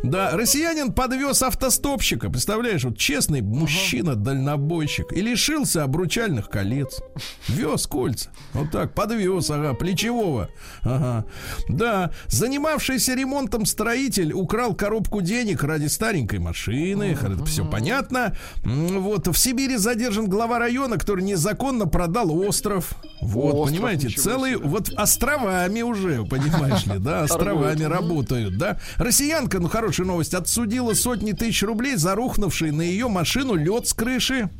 Да, 0.02 0.30
россиянин 0.36 0.92
подвез 0.92 1.42
автостопщика, 1.42 2.30
представляешь, 2.30 2.84
вот 2.84 2.98
честный 2.98 3.42
мужчина-дальнобойщик 3.42 5.12
и 5.12 5.20
лишился 5.20 5.84
обручальных 5.84 6.48
колец. 6.48 7.00
Вез 7.48 7.86
кольца. 7.86 8.30
Вот 8.52 8.70
так, 8.70 8.94
подвез, 8.94 9.50
ага, 9.50 9.74
плечевого. 9.74 10.48
Ага. 10.82 11.24
Да, 11.68 12.10
занимавшийся 12.28 13.14
ремонтом 13.14 13.66
строитель 13.66 14.32
украл 14.32 14.74
коробку 14.74 15.20
денег 15.20 15.62
ради 15.62 15.86
старенькой 15.86 16.38
машины. 16.38 17.16
Это 17.20 17.44
все 17.44 17.64
понятно. 17.64 18.36
Вот, 18.64 19.26
в 19.28 19.36
Сибири 19.36 19.76
задержан 19.76 20.28
глава 20.28 20.58
района, 20.58 20.98
который 20.98 21.24
незаконно 21.24 21.86
продал 21.86 22.30
остров. 22.32 22.92
Вот, 23.20 23.54
Остров, 23.54 23.68
понимаете, 23.68 24.08
целый, 24.08 24.52
себе. 24.54 24.66
вот 24.66 24.90
островами 24.96 25.82
уже, 25.82 26.24
понимаешь 26.24 26.86
ли, 26.86 26.98
да, 26.98 27.22
островами 27.22 27.82
работают, 27.82 28.56
да. 28.56 28.78
Россиянка, 28.96 29.58
ну 29.58 29.68
хорошая 29.70 30.06
новость, 30.06 30.34
отсудила 30.34 30.94
сотни 30.94 31.32
тысяч 31.32 31.62
рублей 31.62 31.96
за 31.96 32.14
рухнувший 32.14 32.70
на 32.72 32.82
ее 32.82 33.08
машину 33.08 33.54
лед 33.54 33.86
с 33.88 33.94
крыши. 33.94 34.50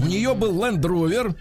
У 0.00 0.06
нее 0.06 0.34
был 0.34 0.52
Land 0.62 0.80
Rover. 0.82 1.36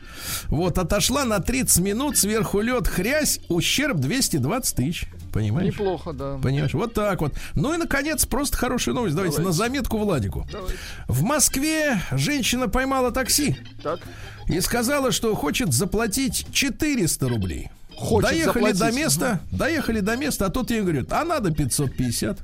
Вот, 0.47 0.77
отошла 0.77 1.25
на 1.25 1.39
30 1.39 1.83
минут, 1.83 2.17
сверху 2.17 2.61
лед, 2.61 2.87
хрясь, 2.87 3.39
ущерб 3.49 3.97
220 3.97 4.75
тысяч. 4.75 5.05
Понимаешь? 5.31 5.73
Неплохо, 5.73 6.13
да. 6.13 6.37
Понимаешь, 6.37 6.73
вот 6.75 6.93
так 6.93 7.19
вот. 7.21 7.33
Ну 7.55 7.73
и, 7.73 7.77
наконец, 7.77 8.25
просто 8.27 8.55
хорошая 8.55 8.93
новость. 8.93 9.15
Давайте, 9.15 9.37
Давайте. 9.37 9.57
на 9.59 9.65
заметку 9.65 9.97
Владику. 9.97 10.47
Давайте. 10.51 10.77
В 11.07 11.23
Москве 11.23 12.01
женщина 12.11 12.69
поймала 12.69 13.11
такси 13.11 13.57
Так. 13.81 13.99
и 14.47 14.59
сказала, 14.61 15.11
что 15.11 15.33
хочет 15.35 15.73
заплатить 15.73 16.45
400 16.51 17.27
рублей. 17.27 17.71
Хочет 17.97 18.29
доехали 18.29 18.71
заплатить. 18.73 18.79
до 18.79 18.91
места, 18.91 19.39
доехали 19.51 19.99
до 20.01 20.15
места, 20.17 20.45
а 20.45 20.49
тот 20.49 20.69
ей 20.69 20.81
говорит, 20.81 21.11
а 21.11 21.23
надо 21.25 21.51
550. 21.51 22.37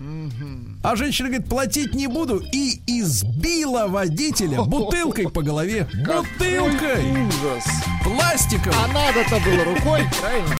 А 0.00 0.94
женщина 0.94 1.28
говорит, 1.28 1.48
платить 1.48 1.94
не 1.94 2.06
буду. 2.06 2.42
И 2.52 2.80
избила 2.86 3.88
водителя 3.88 4.62
бутылкой 4.64 5.28
по 5.28 5.42
голове. 5.42 5.88
Бутылкой! 5.92 7.26
Ужас. 7.26 7.64
Пластиковой. 8.04 8.74
А 8.76 8.86
надо-то 8.92 9.40
было 9.44 9.64
рукой, 9.64 10.02
правильно? 10.20 10.56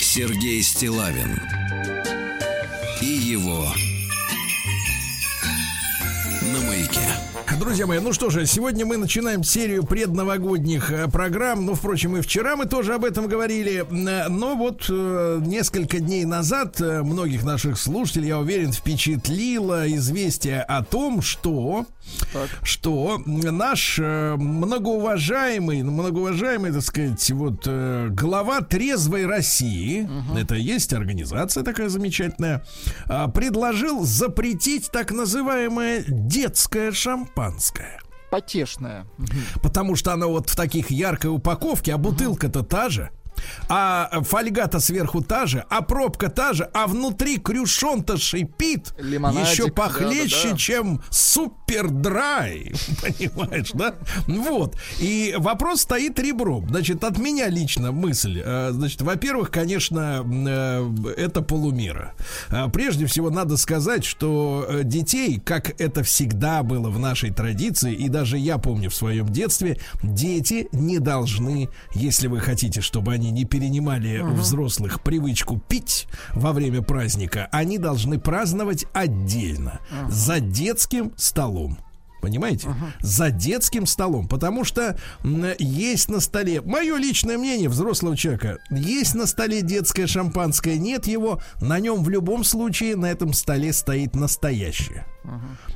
Сергей 0.00 0.62
Стилавин 0.62 1.40
и 3.00 3.06
его 3.06 3.66
на 6.52 6.60
маяке. 6.60 7.33
Друзья 7.52 7.86
мои, 7.86 7.98
ну 8.00 8.12
что 8.12 8.30
же, 8.30 8.46
сегодня 8.46 8.86
мы 8.86 8.96
начинаем 8.96 9.44
серию 9.44 9.84
предновогодних 9.84 10.90
э, 10.90 11.08
программ. 11.08 11.66
Ну, 11.66 11.74
впрочем, 11.74 12.16
и 12.16 12.20
вчера 12.20 12.56
мы 12.56 12.64
тоже 12.64 12.94
об 12.94 13.04
этом 13.04 13.28
говорили. 13.28 13.84
Э, 14.08 14.28
Но 14.28 14.56
вот 14.56 14.86
э, 14.88 15.40
несколько 15.44 16.00
дней 16.00 16.24
назад 16.24 16.80
многих 16.80 17.44
наших 17.44 17.78
слушателей, 17.78 18.28
я 18.28 18.38
уверен, 18.38 18.72
впечатлило 18.72 19.88
известие 19.94 20.62
о 20.62 20.82
том, 20.82 21.20
что, 21.22 21.86
что 22.62 23.22
наш 23.26 23.98
многоуважаемый, 23.98 25.82
многоуважаемый, 25.82 26.72
так 26.72 26.82
сказать, 26.82 27.30
вот 27.30 27.66
глава 27.66 28.62
трезвой 28.62 29.26
России, 29.26 30.08
это 30.36 30.54
есть 30.54 30.92
организация 30.92 31.62
такая 31.62 31.88
замечательная, 31.88 32.64
а, 33.06 33.28
предложил 33.28 34.04
запретить 34.04 34.90
так 34.90 35.12
называемое 35.12 36.04
детское 36.08 36.90
шампанское. 36.92 37.33
Потешная. 38.30 39.06
Потому 39.62 39.96
что 39.96 40.12
оно 40.12 40.28
вот 40.28 40.50
в 40.50 40.56
таких 40.56 40.90
яркой 40.90 41.30
упаковке, 41.30 41.94
а 41.94 41.98
бутылка-то 41.98 42.62
та 42.62 42.88
же. 42.88 43.10
А 43.68 44.20
фольга-то 44.22 44.80
сверху 44.80 45.22
та 45.22 45.46
же, 45.46 45.64
а 45.68 45.82
пробка 45.82 46.28
та 46.28 46.52
же, 46.52 46.68
а 46.72 46.86
внутри 46.86 47.38
крюшон-то 47.38 48.16
шипит 48.18 48.92
Лимонадик, 48.98 49.50
еще 49.50 49.68
похлеще, 49.70 50.36
да-да-да. 50.48 50.56
чем 50.58 51.02
супер 51.10 51.88
драй. 51.90 52.72
Понимаешь, 53.02 53.70
да? 53.72 53.94
Вот. 54.26 54.76
И 55.00 55.34
вопрос 55.38 55.82
стоит 55.82 56.18
ребром. 56.18 56.68
Значит, 56.68 57.04
от 57.04 57.18
меня 57.18 57.48
лично 57.48 57.92
мысль. 57.92 58.40
э, 58.44 58.70
Значит, 58.72 59.02
во-первых, 59.02 59.50
конечно, 59.50 60.24
э, 60.24 60.94
это 61.16 61.42
полумера. 61.42 62.14
А 62.50 62.68
Прежде 62.68 63.06
всего, 63.06 63.30
надо 63.30 63.56
сказать, 63.56 64.04
что 64.04 64.66
э, 64.68 64.80
детей, 64.84 65.40
как 65.40 65.80
это 65.80 66.02
всегда 66.02 66.62
было 66.62 66.90
в 66.90 66.98
нашей 66.98 67.30
традиции, 67.30 67.94
и 67.94 68.08
даже 68.08 68.36
я 68.38 68.58
помню 68.58 68.90
в 68.90 68.94
своем 68.94 69.28
детстве, 69.28 69.78
дети 70.02 70.68
не 70.72 70.98
должны, 70.98 71.68
если 71.94 72.26
вы 72.26 72.40
хотите, 72.40 72.80
чтобы 72.80 73.12
они 73.12 73.23
не 73.30 73.44
перенимали 73.44 74.18
у 74.18 74.34
взрослых 74.34 75.02
привычку 75.02 75.58
пить 75.58 76.06
во 76.32 76.52
время 76.52 76.82
праздника, 76.82 77.48
они 77.52 77.78
должны 77.78 78.18
праздновать 78.18 78.86
отдельно, 78.92 79.80
за 80.08 80.40
детским 80.40 81.12
столом. 81.16 81.78
Понимаете? 82.20 82.68
За 83.00 83.30
детским 83.30 83.84
столом. 83.84 84.28
Потому 84.28 84.64
что 84.64 84.98
есть 85.58 86.08
на 86.08 86.20
столе, 86.20 86.62
мое 86.62 86.96
личное 86.96 87.36
мнение 87.36 87.68
взрослого 87.68 88.16
человека, 88.16 88.60
есть 88.70 89.14
на 89.14 89.26
столе 89.26 89.60
детское 89.60 90.06
шампанское, 90.06 90.78
нет 90.78 91.06
его, 91.06 91.42
на 91.60 91.78
нем 91.80 92.02
в 92.02 92.08
любом 92.08 92.42
случае 92.42 92.96
на 92.96 93.10
этом 93.10 93.34
столе 93.34 93.74
стоит 93.74 94.16
настоящее. 94.16 95.04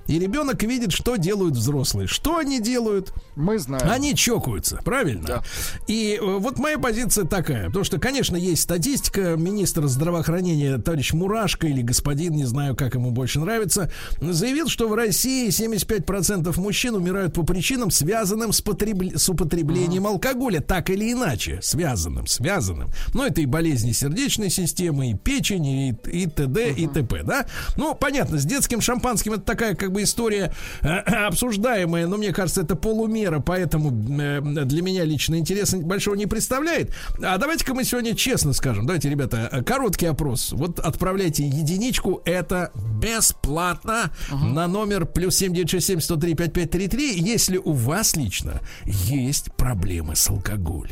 И 0.07 0.19
ребенок 0.19 0.63
видит, 0.63 0.93
что 0.93 1.17
делают 1.17 1.55
взрослые. 1.55 2.07
Что 2.07 2.39
они 2.39 2.61
делают? 2.61 3.13
Мы 3.37 3.59
знаем. 3.59 3.89
Они 3.91 4.15
чокаются, 4.15 4.81
правильно? 4.85 5.27
Да. 5.27 5.43
И 5.87 6.19
э, 6.21 6.25
вот 6.25 6.59
моя 6.59 6.79
позиция 6.79 7.25
такая, 7.25 7.67
потому 7.67 7.85
что, 7.85 7.99
конечно, 7.99 8.37
есть 8.37 8.63
статистика, 8.63 9.37
министр 9.37 9.87
здравоохранения 9.87 10.79
товарищ 10.79 11.13
Мурашко 11.13 11.67
или 11.67 11.83
господин, 11.83 12.35
не 12.35 12.45
знаю, 12.45 12.77
как 12.77 12.95
ему 12.95 13.11
больше 13.11 13.41
нравится, 13.41 13.91
заявил, 14.21 14.69
что 14.69 14.89
в 14.89 14.95
России 14.95 15.49
75% 15.49 16.59
мужчин 16.61 16.95
умирают 16.95 17.35
по 17.35 17.43
причинам, 17.43 17.91
связанным 17.91 18.53
с, 18.53 18.61
потреб- 18.61 19.17
с 19.17 19.29
употреблением 19.29 20.07
алкоголя, 20.07 20.61
так 20.61 20.91
или 20.91 21.13
иначе, 21.13 21.61
связанным, 21.63 22.27
связанным. 22.27 22.91
Но 23.15 23.27
это 23.27 23.41
и 23.41 23.47
болезни 23.47 23.93
сердечной 23.93 24.51
системы, 24.51 25.11
и 25.11 25.15
печени, 25.15 25.91
и, 26.05 26.23
и 26.23 26.27
т.д., 26.27 26.73
и 26.73 26.87
т.п., 26.87 27.23
да? 27.23 27.47
Ну, 27.77 27.95
понятно, 27.95 28.39
с 28.39 28.45
детским 28.45 28.81
шампанским 28.81 29.38
это 29.39 29.47
такая 29.47 29.75
как 29.75 29.93
бы 29.93 30.03
история 30.03 30.53
э, 30.83 30.89
обсуждаемая, 31.27 32.07
но 32.07 32.17
мне 32.17 32.33
кажется, 32.33 32.63
это 32.63 32.77
полумера, 32.77 33.41
поэтому 33.41 33.91
э, 34.21 34.41
для 34.41 34.83
меня 34.83 35.05
лично 35.05 35.37
интереса 35.37 35.79
большого 35.79 36.15
не 36.15 36.27
представляет. 36.27 36.93
А 37.23 37.39
давайте-ка 37.39 37.75
мы 37.75 37.85
сегодня 37.85 38.15
честно 38.15 38.53
скажем. 38.53 38.87
Давайте, 38.87 39.09
ребята, 39.09 39.49
э, 39.51 39.63
короткий 39.63 40.07
опрос. 40.07 40.53
Вот 40.53 40.79
отправляйте 40.81 41.45
единичку, 41.45 42.23
это 42.25 42.71
бесплатно 43.01 44.11
на 44.31 44.67
номер 44.67 45.07
плюс 45.07 45.37
7967 45.37 46.01
103 46.01 46.35
5533, 46.35 47.19
если 47.21 47.57
у 47.57 47.73
вас 47.73 48.17
лично 48.17 48.61
есть 48.85 49.53
проблемы 49.55 50.17
с 50.17 50.29
алкоголем. 50.29 50.91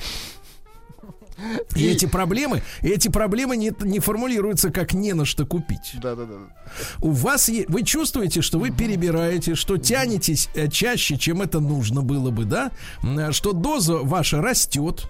И 1.74 1.86
эти 1.86 2.06
проблемы, 2.06 2.62
эти 2.82 3.08
проблемы 3.08 3.56
не, 3.56 3.72
не 3.80 4.00
формулируются 4.00 4.70
как 4.70 4.94
не 4.94 5.12
на 5.12 5.24
что 5.24 5.44
купить. 5.46 5.94
Да-да-да. 6.02 6.34
У 7.00 7.10
вас 7.10 7.48
е- 7.48 7.66
вы 7.68 7.82
чувствуете, 7.82 8.40
что 8.42 8.58
вы 8.58 8.70
перебираете, 8.70 9.54
что 9.54 9.76
тянетесь 9.76 10.48
э, 10.54 10.68
чаще, 10.68 11.16
чем 11.18 11.42
это 11.42 11.60
нужно 11.60 12.02
было 12.02 12.30
бы, 12.30 12.44
да? 12.44 12.70
Э, 13.02 13.32
Что 13.32 13.52
доза 13.52 13.98
ваша 13.98 14.40
растет. 14.40 15.08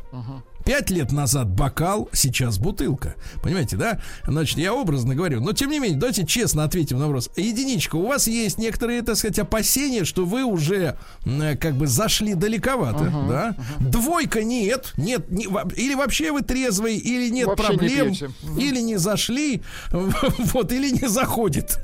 Пять 0.67 0.91
лет 0.91 1.13
назад 1.13 1.49
бокал, 1.49 2.09
сейчас 2.13 2.59
бутылка. 2.59 3.15
Понимаете, 3.41 3.77
да? 3.77 4.01
Значит, 4.27 4.59
я 4.59 4.75
образно 4.75 5.15
говорю. 5.15 5.41
Но, 5.41 5.53
тем 5.53 5.71
не 5.71 5.79
менее, 5.79 5.97
давайте 5.97 6.27
честно 6.27 6.65
ответим 6.65 6.99
на 6.99 7.07
вопрос. 7.07 7.31
Единичка, 7.37 7.95
у 7.95 8.07
вас 8.09 8.27
есть 8.27 8.59
некоторые, 8.59 9.03
так 9.03 9.15
сказать, 9.17 9.39
опасения, 9.39 10.05
что 10.05 10.25
вы 10.27 10.43
уже 10.43 10.99
э, 11.25 11.57
как 11.57 11.77
бы 11.77 11.87
зашли 11.87 12.35
далековато, 12.35 13.05
да? 13.29 13.57
Двойка 13.79 14.43
нет, 14.43 14.93
нет, 14.97 15.31
не- 15.31 15.47
или 15.77 15.95
вообще 15.95 16.33
вы 16.33 16.43
трезвый, 16.43 16.97
или 16.97 17.29
нет 17.31 17.47
Вообще 17.47 17.63
не 17.73 17.79
проблем, 17.79 18.07
пьете. 18.09 18.31
или 18.59 18.81
не 18.81 18.97
зашли, 18.97 19.63
вот, 19.93 20.73
или 20.73 20.91
не 20.91 21.09
заходит. 21.09 21.79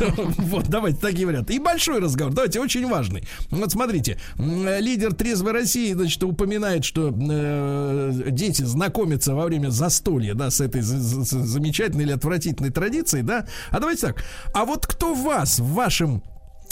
Вот, 0.38 0.68
давайте 0.68 0.98
такие 0.98 1.26
варианты. 1.26 1.54
И 1.54 1.58
большой 1.60 2.00
разговор, 2.00 2.34
давайте, 2.34 2.60
очень 2.60 2.86
важный. 2.88 3.26
Вот 3.50 3.70
смотрите, 3.70 4.18
м, 4.38 4.66
лидер 4.80 5.14
трезвой 5.14 5.52
России, 5.52 5.92
значит, 5.92 6.22
упоминает, 6.24 6.84
что 6.84 7.08
э, 7.16 8.23
дети 8.30 8.62
знакомятся 8.62 9.34
во 9.34 9.44
время 9.46 9.70
застолья, 9.70 10.34
да, 10.34 10.50
с 10.50 10.60
этой 10.60 10.80
за- 10.80 10.98
за- 10.98 11.44
замечательной 11.44 12.04
или 12.04 12.12
отвратительной 12.12 12.70
традицией, 12.70 13.22
да. 13.22 13.46
А 13.70 13.80
давайте 13.80 14.08
так, 14.08 14.24
а 14.52 14.64
вот 14.64 14.86
кто 14.86 15.14
вас 15.14 15.58
в 15.58 15.72
вашем 15.72 16.22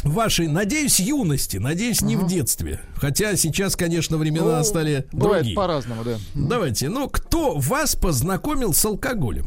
вашей, 0.02 0.48
надеюсь, 0.48 0.98
юности, 0.98 1.58
надеюсь, 1.58 2.00
не 2.02 2.16
в 2.16 2.26
детстве. 2.26 2.80
Хотя 2.96 3.36
сейчас, 3.36 3.76
конечно, 3.76 4.16
времена 4.16 4.58
Ну, 4.58 4.64
стали 4.64 5.06
Бывает 5.12 5.42
другие. 5.42 5.56
по-разному, 5.56 6.02
да. 6.04 6.16
Давайте, 6.34 6.88
ну 6.88 7.08
кто 7.08 7.54
вас 7.56 7.94
познакомил 7.94 8.72
с 8.74 8.84
алкоголем? 8.84 9.46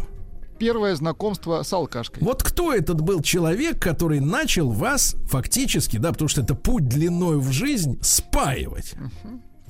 Первое 0.57 0.95
знакомство 0.95 1.61
с 1.63 1.73
алкашкой. 1.73 2.23
Вот 2.23 2.41
кто 2.41 2.73
этот 2.73 3.01
был 3.01 3.21
человек, 3.21 3.81
который 3.81 4.21
начал 4.21 4.71
вас 4.71 5.17
фактически, 5.29 5.97
да, 5.97 6.13
потому 6.13 6.29
что 6.29 6.39
это 6.39 6.55
путь 6.55 6.87
длиною 6.87 7.41
в 7.41 7.51
жизнь, 7.51 7.99
спаивать? 8.01 8.93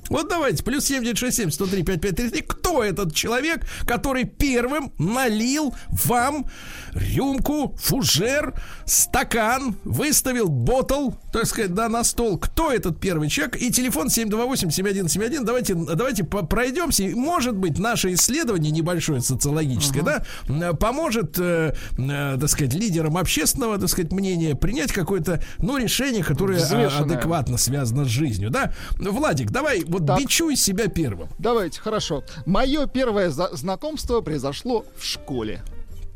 Вот 0.08 0.28
давайте, 0.28 0.62
плюс 0.62 0.84
7967 0.84 1.50
103 1.50 1.82
5533. 1.82 2.42
Кто 2.42 2.84
этот 2.84 3.14
человек, 3.14 3.66
который 3.86 4.24
первым 4.24 4.92
налил 4.98 5.74
вам 5.88 6.46
рюмку, 6.92 7.76
фужер, 7.78 8.54
стакан, 8.84 9.76
выставил 9.84 10.48
ботл, 10.48 11.10
так 11.36 11.46
сказать, 11.46 11.74
да, 11.74 11.90
на 11.90 12.02
стол? 12.02 12.38
Кто 12.38 12.72
этот 12.72 12.98
первый 12.98 13.28
человек? 13.28 13.60
И 13.60 13.70
телефон 13.70 14.06
728-7171. 14.06 15.44
Давайте, 15.44 15.74
давайте 15.74 16.24
пройдемся. 16.24 17.02
И, 17.04 17.14
Может 17.14 17.56
быть, 17.56 17.78
наше 17.78 18.14
исследование 18.14 18.70
небольшое 18.72 19.20
социологическое, 19.20 20.02
да, 20.02 20.24
м, 20.48 20.74
поможет, 20.78 21.38
э, 21.38 21.74
э, 21.98 22.38
так 22.40 22.48
сказать, 22.48 22.72
лидерам 22.72 23.18
общественного, 23.18 23.78
так 23.78 23.90
сказать, 23.90 24.12
мнения 24.12 24.54
принять 24.54 24.92
какое-то, 24.92 25.42
ну, 25.58 25.76
решение, 25.76 26.24
которое 26.24 26.58
а, 26.58 26.64
Взвешенное. 26.64 27.16
адекватно 27.16 27.58
связано 27.58 28.04
с 28.06 28.08
жизнью, 28.08 28.48
да? 28.50 28.72
Владик, 28.98 29.50
давай, 29.50 29.84
вот 29.84 30.06
Так. 30.06 30.18
бичуй 30.18 30.56
себя 30.56 30.88
первым. 30.88 31.28
Давайте, 31.38 31.80
хорошо. 31.80 32.24
Мое 32.46 32.86
первое 32.86 33.30
знакомство 33.30 34.22
произошло 34.22 34.86
в 34.98 35.04
школе. 35.04 35.62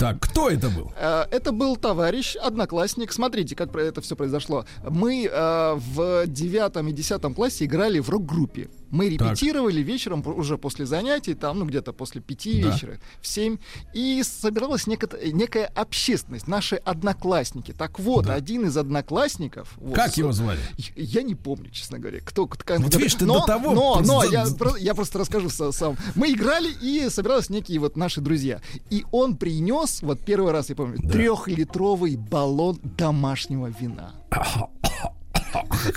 Так, 0.00 0.18
кто 0.18 0.48
это 0.48 0.70
был? 0.70 0.90
Э, 0.96 1.26
Это 1.30 1.52
был 1.52 1.76
товарищ, 1.76 2.34
одноклассник. 2.34 3.12
Смотрите, 3.12 3.54
как 3.54 3.76
это 3.76 4.00
все 4.00 4.16
произошло. 4.16 4.64
Мы 4.82 5.26
э, 5.30 5.74
в 5.74 6.26
девятом 6.26 6.88
и 6.88 6.92
десятом 6.92 7.34
классе 7.34 7.66
играли 7.66 7.98
в 7.98 8.08
рок-группе. 8.08 8.70
Мы 8.90 9.08
репетировали 9.08 9.80
вечером 9.80 10.22
п- 10.22 10.30
уже 10.30 10.58
после 10.58 10.86
занятий, 10.86 11.34
там, 11.34 11.58
ну, 11.58 11.64
где-то 11.64 11.92
после 11.92 12.20
пяти 12.20 12.62
Да. 12.62 12.70
вечера, 12.70 12.98
в 13.20 13.26
семь, 13.26 13.58
и 13.94 14.22
собиралась 14.22 14.86
некая, 14.86 15.30
некая 15.32 15.66
общественность, 15.66 16.48
наши 16.48 16.76
одноклассники. 16.76 17.72
Так 17.72 17.98
вот, 17.98 18.26
Да. 18.26 18.34
один 18.34 18.66
из 18.66 18.76
одноклассников... 18.76 19.72
вот, 19.76 19.94
Как 19.94 20.16
его 20.16 20.32
звали? 20.32 20.58
Я 20.96 21.22
не 21.22 21.34
помню, 21.34 21.70
честно 21.70 21.98
говоря, 21.98 22.20
кто... 22.24 22.46
кто 22.46 22.76
Вот 22.78 22.94
видишь, 22.96 23.14
ты 23.14 23.26
но, 23.26 23.40
до 23.40 23.46
того 23.46 23.72
Но, 23.72 23.94
просто- 23.96 24.12
но 24.12 24.24
я, 24.24 24.46
я 24.78 24.94
просто 24.94 25.18
расскажу 25.18 25.48
сам. 25.50 25.96
Мы 26.14 26.32
играли, 26.32 26.70
и 26.82 27.08
собирались 27.10 27.50
некие 27.50 27.78
вот 27.78 27.96
наши 27.96 28.20
друзья. 28.20 28.60
И 28.90 29.04
он 29.12 29.36
принес, 29.36 30.02
вот 30.02 30.20
первый 30.20 30.52
раз 30.52 30.68
я 30.70 30.74
помню, 30.76 30.98
трехлитровый 31.08 32.16
баллон 32.16 32.78
домашнего 32.82 33.68
вина. 33.68 34.14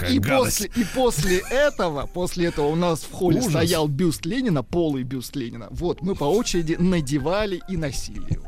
И 0.10 0.20
после, 0.20 0.70
и 0.76 0.84
после 0.96 1.42
этого, 1.50 2.06
после 2.08 2.48
этого 2.48 2.68
у 2.68 2.76
нас 2.76 3.02
в 3.02 3.12
холле 3.12 3.40
Ужас. 3.40 3.52
стоял 3.52 3.88
бюст 3.88 4.26
Ленина, 4.26 4.64
полый 4.64 5.04
бюст 5.04 5.36
Ленина. 5.36 5.68
Вот, 5.72 6.02
мы 6.02 6.16
по 6.16 6.26
очереди 6.26 6.76
надевали 6.80 7.62
и 7.68 7.78
носили 7.78 8.34
его. 8.34 8.48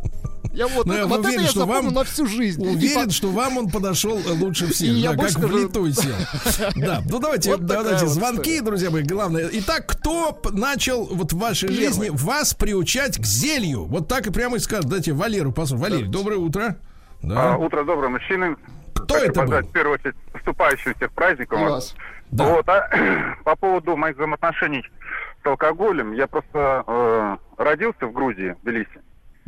Я 0.54 0.68
вот, 0.68 0.86
Ну, 0.86 0.94
я 0.94 1.06
вот 1.06 1.20
уверен, 1.20 1.36
это 1.40 1.44
я 1.44 1.50
что 1.50 1.66
вам- 1.66 1.94
на 1.94 2.06
всю 2.06 2.28
жизнь. 2.28 2.66
Уверен, 2.66 3.08
по- 3.08 3.12
что 3.12 3.30
вам 3.30 3.58
он 3.58 3.70
подошел 3.70 4.18
лучше 4.40 4.68
всех. 4.72 4.88
И 4.88 4.94
я 4.94 5.12
да, 5.12 5.18
больше 5.18 5.34
как 5.36 5.44
скажу- 5.44 5.58
влитой 5.58 5.92
сел. 5.94 6.16
Да, 6.78 7.02
ну 7.10 7.20
давайте, 7.20 7.52
Вот 7.52 7.66
давайте 7.66 8.06
вот 8.06 8.14
звонки, 8.14 8.42
история. 8.52 8.62
друзья 8.62 8.90
мои, 8.90 9.04
главное. 9.04 9.50
Итак, 9.52 9.86
кто 9.86 10.40
начал 10.54 11.06
вот 11.08 11.34
в 11.34 11.38
вашей 11.38 11.68
Первый. 11.68 11.88
жизни 11.88 12.10
вас 12.10 12.54
приучать 12.54 13.18
к 13.18 13.26
зелью? 13.26 13.84
Вот 13.84 14.08
так 14.08 14.28
и 14.28 14.32
прямо 14.32 14.56
и 14.56 14.60
скажет. 14.60 14.86
Дайте 14.90 15.12
Валеру 15.12 15.52
послушаем. 15.52 15.92
Валерий, 15.92 16.10
доброе 16.10 16.38
утро. 16.40 16.78
А, 17.24 17.28
Да. 17.28 17.58
утро 17.58 17.84
доброе, 17.84 18.08
мужчины. 18.10 18.56
Кто 18.96 19.14
Хочу 19.16 19.26
это 19.28 19.40
поздравить 19.42 19.66
был? 19.66 19.72
в 19.72 19.74
первую 19.74 19.94
очередь 19.96 20.16
наступающим 20.34 20.94
всех 20.96 21.12
праздником. 21.12 21.62
Вас. 21.62 21.96
Да. 22.32 22.46
Вот, 22.46 22.68
а, 22.70 22.90
по 23.44 23.56
поводу 23.56 23.96
моих 23.96 24.16
взаимоотношений 24.16 24.84
с 25.44 25.46
алкоголем, 25.46 26.14
я 26.14 26.28
просто 26.28 26.84
э, 26.88 27.38
родился 27.58 28.08
в 28.08 28.14
Грузии, 28.14 28.56
в 28.60 28.64
Тбилиси. 28.64 29.02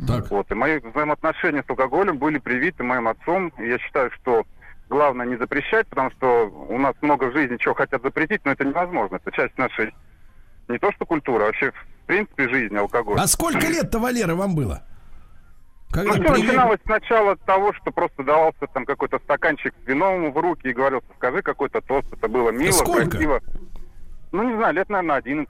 Так. 0.06 0.30
Вот, 0.30 0.50
и 0.50 0.54
мои 0.54 0.78
взаимоотношения 0.78 1.64
с 1.66 1.70
алкоголем 1.70 2.18
были 2.18 2.38
привиты 2.38 2.84
моим 2.84 3.08
отцом. 3.08 3.52
И 3.58 3.66
я 3.66 3.78
считаю, 3.78 4.12
что 4.12 4.44
главное 4.88 5.26
не 5.26 5.36
запрещать, 5.36 5.88
потому 5.88 6.10
что 6.12 6.46
у 6.68 6.78
нас 6.78 6.94
много 7.00 7.24
в 7.24 7.32
жизни 7.32 7.56
чего 7.56 7.74
хотят 7.74 8.02
запретить, 8.02 8.44
но 8.44 8.52
это 8.52 8.64
невозможно. 8.64 9.16
Это 9.16 9.32
часть 9.32 9.58
нашей 9.58 9.92
не 10.68 10.78
то 10.78 10.92
что 10.92 11.04
культуры, 11.04 11.44
а 11.44 11.46
вообще 11.46 11.72
в 11.72 12.06
принципе 12.06 12.48
жизни 12.48 12.76
алкоголь. 12.76 13.18
А 13.18 13.26
сколько 13.26 13.66
лет-то, 13.66 13.98
Валера, 13.98 14.34
вам 14.34 14.54
было? 14.54 14.82
Ну, 15.90 15.94
Когда 15.94 16.12
все 16.12 16.20
привели- 16.22 16.46
начиналось 16.46 16.80
сначала 16.84 17.34
с 17.36 17.38
того, 17.46 17.72
что 17.72 17.90
просто 17.90 18.22
давался 18.22 18.66
там 18.74 18.84
какой-то 18.84 19.18
стаканчик 19.20 19.74
с 19.82 19.86
вином 19.88 20.30
в 20.32 20.36
руки 20.38 20.68
и 20.68 20.72
говорил, 20.74 21.02
скажи 21.16 21.40
какой-то 21.42 21.80
тост. 21.80 22.06
Это 22.12 22.28
было 22.28 22.50
мило, 22.50 22.72
Сколько? 22.72 23.10
красиво. 23.10 23.40
Ну, 24.32 24.42
не 24.42 24.54
знаю, 24.56 24.74
лет, 24.74 24.88
наверное, 24.90 25.16
11. 25.16 25.48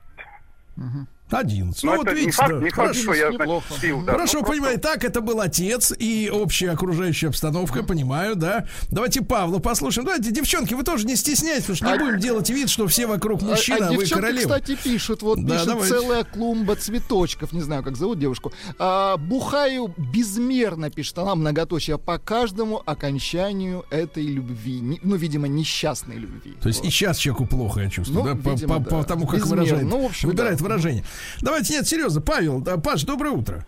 11. 1.31 1.83
Но 1.85 1.91
Ну, 1.93 1.97
вот 1.99 2.07
это 2.07 2.15
не 2.15 2.21
видите, 2.21 2.37
факт, 2.37 2.51
да, 2.53 2.57
не 2.59 2.71
факт, 2.71 2.75
хорошо. 2.77 3.01
что 3.01 3.15
я, 3.15 3.29
неплохо. 3.31 3.65
значит, 3.69 3.83
пил, 3.83 4.03
да. 4.03 4.13
Хорошо, 4.13 4.33
Ну, 4.35 4.39
просто- 4.41 4.53
понимаю, 4.53 4.81
так 4.81 5.05
это 5.05 5.21
был 5.21 5.41
отец 5.41 5.93
и 5.99 6.31
общая 6.33 6.71
окружающая 6.71 7.29
обстановка, 7.29 7.83
понимаю, 7.83 8.37
да. 8.37 8.67
Давайте 8.91 9.23
Павла 9.23 9.59
послушаем. 9.59 10.07
Давайте, 10.07 10.31
девчонки, 10.31 10.75
вы 10.75 10.83
тоже 10.83 11.07
не 11.07 11.17
стесняйтесь, 11.17 11.63
потому 11.65 11.77
что 11.77 11.87
не 11.87 11.93
А- 11.93 11.99
будем 11.99 12.19
делать 12.21 12.51
вид, 12.51 12.71
что 12.71 12.87
все 12.87 13.07
вокруг 13.07 13.43
А- 13.43 13.47
мужчины, 13.47 13.79
а, 13.85 13.89
а 13.89 13.93
вы 13.93 13.99
девчонки, 13.99 14.23
королева. 14.23 14.43
кстати, 14.43 14.79
пишут, 14.83 15.23
вот 15.23 15.45
Да, 15.45 15.55
пишет 15.55 15.67
давайте. 15.69 15.89
целая 15.95 16.25
клумба 16.25 16.77
цветочков, 16.77 17.53
не 17.53 17.61
знаю, 17.61 17.83
как 17.83 17.97
зовут 17.97 18.19
девушку. 18.19 18.53
А, 18.79 19.17
бухаю 19.17 19.95
безмерно, 19.99 20.91
пишет 20.91 21.19
она, 21.19 21.35
многоточие, 21.35 21.99
по 21.99 22.19
каждому 22.19 22.83
окончанию 22.85 23.85
этой 23.91 24.25
любви. 24.27 24.81
Не- 24.81 25.01
ну, 25.03 25.17
видимо, 25.17 25.49
несчастной 25.49 26.17
любви. 26.17 26.55
То 26.63 26.69
есть 26.69 26.85
и 26.85 26.91
сейчас 26.91 27.19
человеку 27.19 27.47
плохо, 27.47 27.81
я 27.81 27.91
чувствую, 27.91 28.25
Ну, 28.25 28.35
да, 28.35 28.41
по, 28.43 28.51
видимо, 28.55 28.75
по- 28.75 28.81
да. 28.81 28.97
по 28.97 29.05
тому, 29.05 29.27
как 29.27 29.41
Безмерно. 29.41 29.63
выражает, 29.65 29.89
Ну, 29.89 30.03
в 30.03 30.07
общем, 30.07 30.29
выбирает 30.29 30.59
да. 30.59 30.65
выражение. 30.65 31.05
Давайте, 31.41 31.75
нет, 31.75 31.87
серьезно, 31.87 32.21
Павел, 32.21 32.61
да, 32.61 32.77
Паш, 32.79 33.03
доброе 33.05 33.31
утро. 33.31 33.65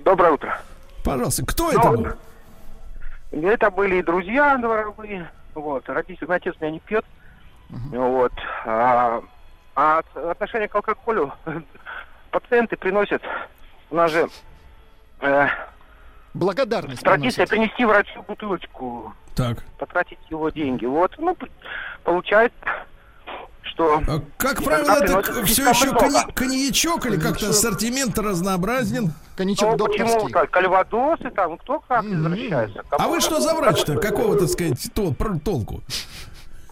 Доброе 0.00 0.32
утро. 0.32 0.60
Пожалуйста, 1.04 1.44
кто 1.46 1.70
Ну, 1.72 1.78
это 1.78 1.90
был? 1.90 2.06
Это 3.48 3.70
были 3.70 3.96
и 3.96 4.02
друзья 4.02 4.56
дворовые. 4.58 5.30
Вот. 5.54 5.88
Родитель, 5.88 6.26
отец 6.28 6.54
меня 6.60 6.72
не 6.72 6.80
пьет. 6.80 7.04
Вот. 7.70 8.32
А, 8.66 9.22
а 9.74 10.02
отношение 10.30 10.68
к 10.68 10.74
алкоголю 10.74 11.32
пациенты 12.30 12.76
приносят. 12.76 13.22
У 13.90 13.96
нас 13.96 14.10
же 14.10 14.28
э, 15.20 15.46
Благодарность. 16.34 17.02
традиция 17.02 17.46
приносит. 17.46 17.74
принести 17.74 17.84
врачу 17.84 18.22
бутылочку, 18.26 19.14
Так. 19.34 19.58
потратить 19.78 20.18
его 20.30 20.50
деньги. 20.50 20.84
Вот. 20.86 21.14
Ну, 21.18 21.36
получается, 22.04 22.56
что... 23.72 24.02
А, 24.06 24.20
Как 24.36 24.62
правило, 24.62 24.92
это 25.02 25.44
все 25.46 25.68
еще 25.70 25.90
кони- 25.92 26.32
коньячок 26.34 27.06
или 27.06 27.18
как-то 27.18 27.50
ассортимент 27.50 28.18
разнообразнен. 28.18 29.12
Коньячок 29.36 29.76
Ну, 29.78 29.86
почему 29.86 30.28
так? 30.28 30.50
Кальвадосы 30.50 31.30
там, 31.30 31.56
кто 31.58 31.80
как 31.80 32.04
извращается. 32.04 32.82
А 32.90 33.08
вы 33.08 33.20
что 33.20 33.40
за 33.40 33.54
врач-то? 33.54 33.96
Какого, 33.96 34.36
так 34.38 34.48
сказать, 34.48 34.78
тол- 34.94 35.14
про- 35.14 35.38
толку? 35.38 35.82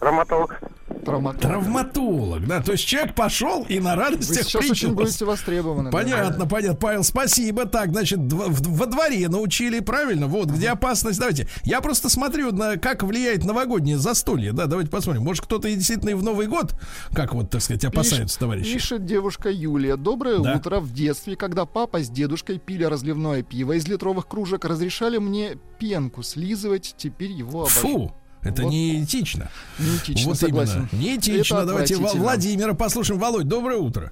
Травматолог. 0.01 0.59
Травматолог. 1.05 1.39
Травматолог, 1.41 2.47
да. 2.47 2.61
То 2.61 2.71
есть 2.73 2.85
человек 2.85 3.13
пошел 3.15 3.63
и 3.69 3.79
на 3.79 3.95
Вы 3.95 4.01
радостях 4.01 4.43
сейчас 4.43 4.63
очень 4.69 4.89
принес. 4.89 4.95
будете 4.95 5.25
востребованы. 5.25 5.91
да. 5.91 5.97
Понятно, 5.97 6.45
понятно. 6.47 6.75
Павел, 6.75 7.03
спасибо. 7.03 7.65
Так, 7.65 7.91
значит, 7.91 8.17
дв- 8.19 8.49
в- 8.49 8.77
во 8.77 8.85
дворе 8.87 9.29
научили, 9.29 9.79
правильно? 9.79 10.25
Вот, 10.27 10.49
где 10.49 10.69
опасность. 10.69 11.19
Давайте. 11.19 11.47
Я 11.63 11.81
просто 11.81 12.09
смотрю, 12.09 12.51
на 12.51 12.77
как 12.77 13.03
влияет 13.03 13.45
новогоднее 13.45 13.97
застолье. 13.99 14.53
Да, 14.53 14.65
давайте 14.65 14.89
посмотрим. 14.91 15.23
Может, 15.23 15.45
кто-то 15.45 15.67
и 15.67 15.75
действительно 15.75 16.09
и 16.09 16.13
в 16.15 16.23
Новый 16.23 16.47
год, 16.47 16.73
как 17.13 17.33
вот, 17.35 17.49
так 17.51 17.61
сказать, 17.61 17.85
опасаются, 17.85 18.37
Пиш- 18.37 18.39
товарищи. 18.39 18.73
Пишет 18.73 19.05
девушка 19.05 19.49
Юлия. 19.49 19.97
Доброе 19.97 20.39
Да. 20.39 20.55
утро. 20.55 20.79
В 20.79 20.91
детстве, 20.93 21.35
когда 21.35 21.65
папа 21.65 21.99
с 22.03 22.09
дедушкой 22.09 22.57
пили 22.59 22.83
разливное 22.85 23.43
пиво 23.43 23.73
из 23.73 23.87
литровых 23.87 24.27
кружек, 24.27 24.65
разрешали 24.65 25.19
мне 25.19 25.57
пенку 25.79 26.23
слизывать. 26.23 26.95
Теперь 26.97 27.31
его 27.31 27.61
обожаю. 27.61 27.81
Фу, 27.81 28.15
это 28.43 28.63
Вот. 28.63 28.71
не 28.71 29.03
этично. 29.03 29.49
Неэтично, 29.79 30.29
вот 30.29 30.37
согласен. 30.37 30.87
именно. 30.91 31.03
Неэтично. 31.03 31.57
Это 31.57 31.65
Давайте. 31.67 31.95
Владимира 31.97 32.73
послушаем. 32.73 33.19
Володь, 33.19 33.47
доброе 33.47 33.77
утро. 33.77 34.11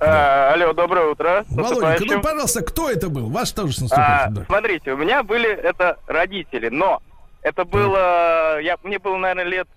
А, 0.00 0.52
алло, 0.52 0.72
доброе 0.72 1.06
утро. 1.10 1.44
Наступающим. 1.48 2.06
ну, 2.16 2.20
пожалуйста, 2.22 2.62
кто 2.62 2.90
это 2.90 3.08
был? 3.08 3.30
Ваш 3.30 3.52
тоже 3.52 3.72
с 3.74 3.92
А, 3.92 4.26
да. 4.28 4.44
Смотрите, 4.44 4.92
у 4.92 4.96
меня 4.96 5.22
были 5.22 5.48
это 5.48 5.98
родители, 6.06 6.68
но 6.68 7.00
это 7.42 7.64
было, 7.64 8.60
я, 8.60 8.76
мне 8.82 8.98
было, 8.98 9.16
наверное, 9.16 9.44
лет 9.44 9.68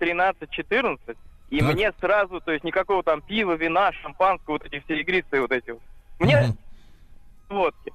13-14, 0.00 0.98
и 1.50 1.60
Так. 1.60 1.74
мне 1.74 1.92
сразу, 2.00 2.40
то 2.40 2.52
есть 2.52 2.64
никакого 2.64 3.02
там 3.02 3.22
пива, 3.22 3.52
вина, 3.52 3.92
шампанского, 4.02 4.54
вот 4.54 4.64
эти 4.66 4.82
все 4.84 5.00
игристые 5.00 5.42
вот 5.42 5.52
эти. 5.52 5.70
вот. 5.70 5.80
Мне 6.18 6.40
Мгм. 6.42 6.58
водки. 7.48 7.92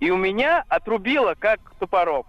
И 0.00 0.10
у 0.10 0.16
меня 0.16 0.62
отрубило 0.68 1.34
как 1.38 1.58
топором. 1.80 2.24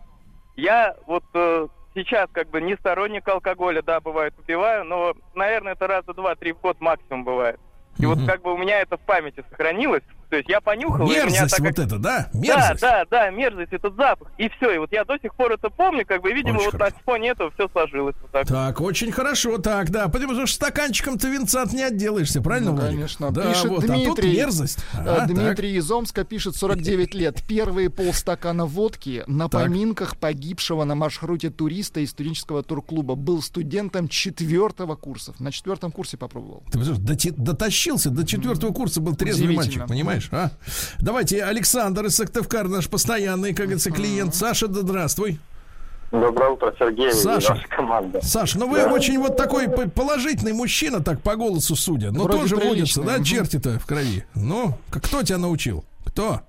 Я 0.55 0.95
вот 1.05 1.23
э, 1.33 1.67
сейчас 1.95 2.29
как 2.31 2.49
бы 2.49 2.61
не 2.61 2.75
сторонник 2.75 3.27
алкоголя, 3.27 3.81
да, 3.81 3.99
бывает, 3.99 4.33
выпиваю, 4.37 4.83
но, 4.83 5.13
наверное, 5.33 5.73
это 5.73 5.87
раза 5.87 6.13
два-три 6.13 6.51
в 6.51 6.59
год 6.59 6.79
максимум 6.79 7.23
бывает. 7.23 7.59
И 7.97 8.05
вот 8.05 8.17
Мгм. 8.17 8.27
как 8.27 8.41
бы 8.41 8.53
у 8.53 8.57
меня 8.57 8.81
это 8.81 8.97
в 8.97 9.01
памяти 9.01 9.43
сохранилось. 9.49 10.03
То 10.29 10.37
есть 10.37 10.49
я 10.49 10.61
понюхал, 10.61 11.07
и 11.07 11.09
у 11.11 11.13
меня 11.13 11.23
Мерзость 11.25 11.51
так 11.57 11.59
вот 11.65 11.75
как... 11.75 11.85
это, 11.85 11.97
да? 11.99 12.29
Да, 12.33 12.39
Мерзость. 12.39 12.81
да, 12.81 13.05
да, 13.09 13.29
мерзость, 13.29 13.73
этот 13.73 13.95
запах. 13.95 14.29
И 14.37 14.49
все, 14.49 14.71
и 14.75 14.77
вот 14.77 14.91
я 14.91 15.05
до 15.05 15.17
сих 15.19 15.33
пор 15.35 15.53
это 15.53 15.69
помню, 15.69 16.05
как 16.05 16.21
бы, 16.21 16.31
видимо, 16.33 16.57
Очень 16.57 16.65
вот 16.65 16.73
хорошо. 16.73 16.95
на 16.95 17.01
фоне 17.03 17.29
этого 17.29 17.51
все 17.51 17.67
сложилось. 17.69 18.15
Вот 18.21 18.31
так. 18.31 18.47
Так, 18.47 18.81
очень 18.81 19.11
хорошо, 19.11 19.57
так, 19.57 19.89
да. 19.91 20.07
Потому 20.07 20.33
что 20.47 20.55
стаканчиком-то 20.55 21.27
винца 21.27 21.65
не 21.71 21.83
отделаешься, 21.83 22.41
правильно, 22.41 22.71
Ну, 22.71 22.77
конечно. 22.77 23.31
Да, 23.31 23.49
Пишет 23.49 23.65
вот, 23.65 23.83
а 23.83 23.87
тут 23.87 23.95
Дмитрий. 23.95 24.37
мерзость. 24.37 24.79
Э, 24.93 24.97
Ага, 24.99 25.15
так. 25.15 25.27
Дмитрий 25.33 25.75
из 25.75 25.89
Омска 25.91 26.23
пишет 26.23 26.55
49 26.55 27.13
лет. 27.13 27.43
Первые 27.47 27.89
полстакана 27.89 28.65
водки 28.65 29.23
на 29.27 29.47
Так. 29.49 29.63
поминках 29.63 30.17
погибшего 30.17 30.83
на 30.83 30.95
маршруте 30.95 31.49
туриста 31.49 31.99
из 31.99 32.11
студенческого 32.11 32.63
турклуба. 32.63 33.15
Был 33.15 33.41
студентом 33.41 34.07
четвертого 34.07 34.95
курса. 34.95 35.33
На 35.39 35.51
четвертом 35.51 35.91
курсе 35.91 36.17
попробовал. 36.17 36.63
Ты 36.71 36.79
дотащился 37.37 38.09
до 38.09 38.25
четвертого 38.25 38.73
курса, 38.73 39.01
был 39.01 39.15
трезвый 39.15 39.55
мальчик, 39.55 39.87
понимаешь? 39.87 40.24
А? 40.31 40.51
Давайте, 40.99 41.43
Александр 41.43 42.05
из 42.05 42.15
Сыктывкара, 42.15 42.67
наш 42.67 42.89
постоянный, 42.89 43.53
как 43.53 43.65
говорится, 43.65 43.91
клиент. 43.91 44.35
Саша, 44.35 44.67
да 44.67 44.81
здравствуй. 44.81 45.39
Доброе 46.11 46.51
утро, 46.51 46.73
Сергей 46.77 47.11
Саша. 47.11 47.53
и 47.53 47.57
ваша 47.57 47.67
команда. 47.67 48.21
Саш, 48.21 48.55
ну 48.55 48.69
вы 48.69 48.85
очень 48.85 49.17
вот 49.19 49.35
такой 49.37 49.67
положительный 49.69 50.53
мужчина, 50.53 51.03
так 51.03 51.21
по 51.21 51.35
голосу 51.35 51.75
судя. 51.75 52.11
Но 52.11 52.23
Вроде 52.23 52.41
тоже 52.41 52.57
приличный, 52.57 53.05
да, 53.05 53.23
черти-то 53.23 53.79
в 53.79 53.85
крови. 53.85 54.25
Ну, 54.35 54.77
кто 54.91 55.23
тебя 55.23 55.37
научил? 55.37 55.83
Кто? 56.05 56.41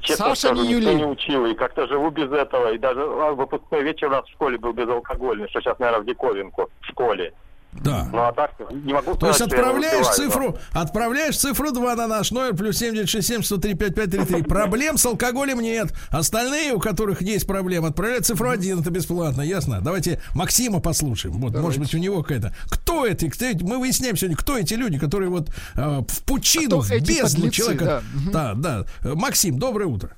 Честно 0.00 0.26
Саша 0.26 0.48
скажу, 0.48 0.62
не 0.62 0.74
никто 0.74 0.92
не 0.92 1.04
учил, 1.04 1.46
и 1.46 1.54
как-то 1.54 1.86
живу 1.86 2.10
без 2.10 2.30
этого. 2.30 2.72
И 2.72 2.78
даже 2.78 3.00
а, 3.00 3.32
выпускной 3.32 3.82
вечер 3.82 4.06
у 4.06 4.10
нас 4.10 4.24
в 4.26 4.30
школе 4.30 4.56
был 4.56 4.72
безалкогольный, 4.72 5.48
что 5.48 5.60
сейчас, 5.60 5.78
наверное, 5.78 6.02
в 6.02 6.06
диковинку 6.06 6.70
в 6.80 6.86
школе. 6.86 7.34
Да. 7.72 8.08
Ну 8.10 8.18
а 8.18 8.32
так 8.32 8.52
не 8.70 8.92
могу 8.92 9.14
То 9.14 9.26
есть 9.28 9.38
сказать, 9.38 9.52
что 9.52 9.56
я 9.56 9.62
не 9.62 9.68
отправляешь 9.68 10.06
цифру, 10.08 10.58
отправляешь 10.72 11.36
цифру 11.36 11.70
2 11.70 11.94
на 11.96 12.06
наш 12.06 12.30
номер 12.30 12.56
плюс 12.56 12.78
7967 12.78 13.42
103 13.42 13.74
5533. 13.74 14.42
Проблем 14.42 14.96
с 14.96 15.06
алкоголем 15.06 15.60
нет. 15.60 15.92
Остальные, 16.10 16.72
у 16.74 16.80
которых 16.80 17.20
есть 17.22 17.46
проблемы, 17.46 17.88
отправляют 17.88 18.26
цифру 18.26 18.48
1, 18.50 18.80
это 18.80 18.90
бесплатно, 18.90 19.42
ясно? 19.42 19.80
Давайте 19.82 20.20
Максима 20.34 20.80
послушаем. 20.80 21.38
Вот, 21.38 21.54
может 21.54 21.78
быть, 21.78 21.94
у 21.94 21.98
него 21.98 22.22
какая-то. 22.22 22.54
Кто 22.70 23.06
это? 23.06 23.28
Кстати, 23.30 23.62
Мы 23.62 23.78
выясняем 23.78 24.16
сегодня, 24.16 24.36
кто 24.36 24.56
эти 24.58 24.74
люди, 24.74 24.98
которые 24.98 25.28
вот 25.30 25.50
э, 25.76 26.00
в 26.08 26.24
пучину, 26.24 26.80
Кто 26.80 26.80
в 26.80 26.90
эти 26.90 27.06
бездну 27.18 27.44
подлецы, 27.44 27.56
человека. 27.56 28.02
да. 28.32 28.54
Да, 28.54 28.84
да. 29.02 29.14
Максим, 29.14 29.58
доброе 29.58 29.86
утро. 29.86 30.10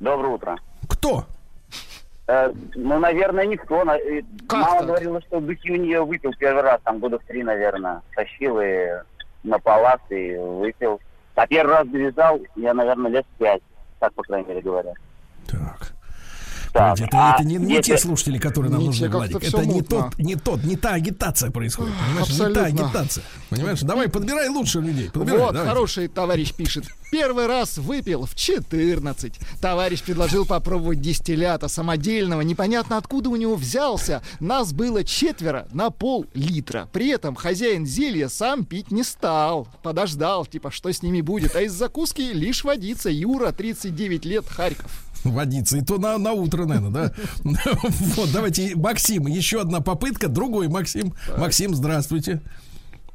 Доброе 0.00 0.34
утро. 0.34 0.56
Кто? 0.88 1.26
Э, 2.30 2.52
ну, 2.76 3.00
наверное, 3.00 3.44
никто. 3.44 3.84
Как 4.46 4.60
Мама 4.60 4.78
так? 4.78 4.86
говорила, 4.86 5.20
что 5.22 5.40
в 5.40 5.50
июне 5.50 6.00
выпил 6.00 6.32
первый 6.38 6.62
раз, 6.62 6.80
там 6.84 7.00
года 7.00 7.18
в 7.18 7.24
три, 7.24 7.42
наверное. 7.42 8.02
Тащил 8.14 8.60
и 8.60 8.86
на 9.42 9.58
палас 9.58 10.00
и 10.10 10.36
выпил. 10.36 11.00
А 11.34 11.46
первый 11.48 11.74
раз 11.74 11.88
довязал, 11.88 12.40
я, 12.54 12.72
наверное, 12.72 13.10
лет 13.10 13.26
пять. 13.36 13.62
Так, 13.98 14.12
по 14.14 14.22
крайней 14.22 14.46
мере, 14.46 14.60
говорят. 14.60 14.94
Так. 15.48 15.89
Так, 16.72 16.98
а 17.12 17.34
это 17.34 17.44
не, 17.44 17.56
не 17.56 17.74
если- 17.74 17.92
те 17.92 17.98
слушатели, 17.98 18.38
которые 18.38 18.70
нам 18.72 18.84
нужны, 18.84 19.08
Владик. 19.08 19.42
Это 19.42 19.64
не 19.66 19.82
тот, 19.82 20.18
не 20.18 20.36
тот, 20.36 20.62
не 20.64 20.76
та 20.76 20.90
агитация 20.94 21.50
происходит. 21.50 21.92
Понимаешь, 21.94 22.28
не 22.30 22.36
та 22.38 22.46
абсолютно. 22.46 22.66
агитация. 22.86 23.24
Понимаешь? 23.50 23.80
Давай, 23.80 24.08
подбирай 24.08 24.48
лучше 24.48 24.80
людей. 24.80 25.10
Подбирай, 25.10 25.38
Вот, 25.40 25.52
давайте. 25.54 25.68
хороший 25.74 26.08
товарищ 26.08 26.52
пишет. 26.54 26.84
Первый 27.10 27.46
раз 27.46 27.78
выпил 27.78 28.24
в 28.26 28.34
14. 28.36 29.34
Товарищ 29.60 30.02
предложил 30.02 30.46
попробовать 30.46 31.00
дистиллята 31.00 31.66
самодельного. 31.66 32.42
Непонятно 32.42 32.96
откуда 32.98 33.30
у 33.30 33.36
него 33.36 33.56
взялся. 33.56 34.22
Нас 34.38 34.72
было 34.72 35.02
четверо 35.02 35.66
на 35.72 35.90
пол 35.90 36.26
литра. 36.34 36.88
При 36.92 37.08
этом 37.08 37.34
хозяин 37.34 37.84
зелья 37.84 38.28
сам 38.28 38.64
пить 38.64 38.92
не 38.92 39.02
стал. 39.02 39.66
Подождал, 39.82 40.46
типа, 40.46 40.70
что 40.70 40.92
с 40.92 41.02
ними 41.02 41.20
будет. 41.20 41.56
А 41.56 41.62
из 41.62 41.72
закуски 41.72 42.20
лишь 42.32 42.62
водится. 42.62 43.10
Юра, 43.10 43.50
39 43.50 44.24
лет, 44.24 44.46
Харьков. 44.46 44.90
Водиться. 45.24 45.76
И 45.78 45.82
то 45.82 45.98
на, 45.98 46.18
на 46.18 46.32
утро, 46.32 46.64
наверное, 46.66 46.90
да? 46.90 47.12
Вот, 48.16 48.30
давайте, 48.32 48.74
Максим, 48.76 49.26
еще 49.26 49.60
одна 49.60 49.80
попытка. 49.80 50.28
Другой 50.28 50.68
Максим. 50.68 51.14
Максим, 51.36 51.74
здравствуйте. 51.74 52.40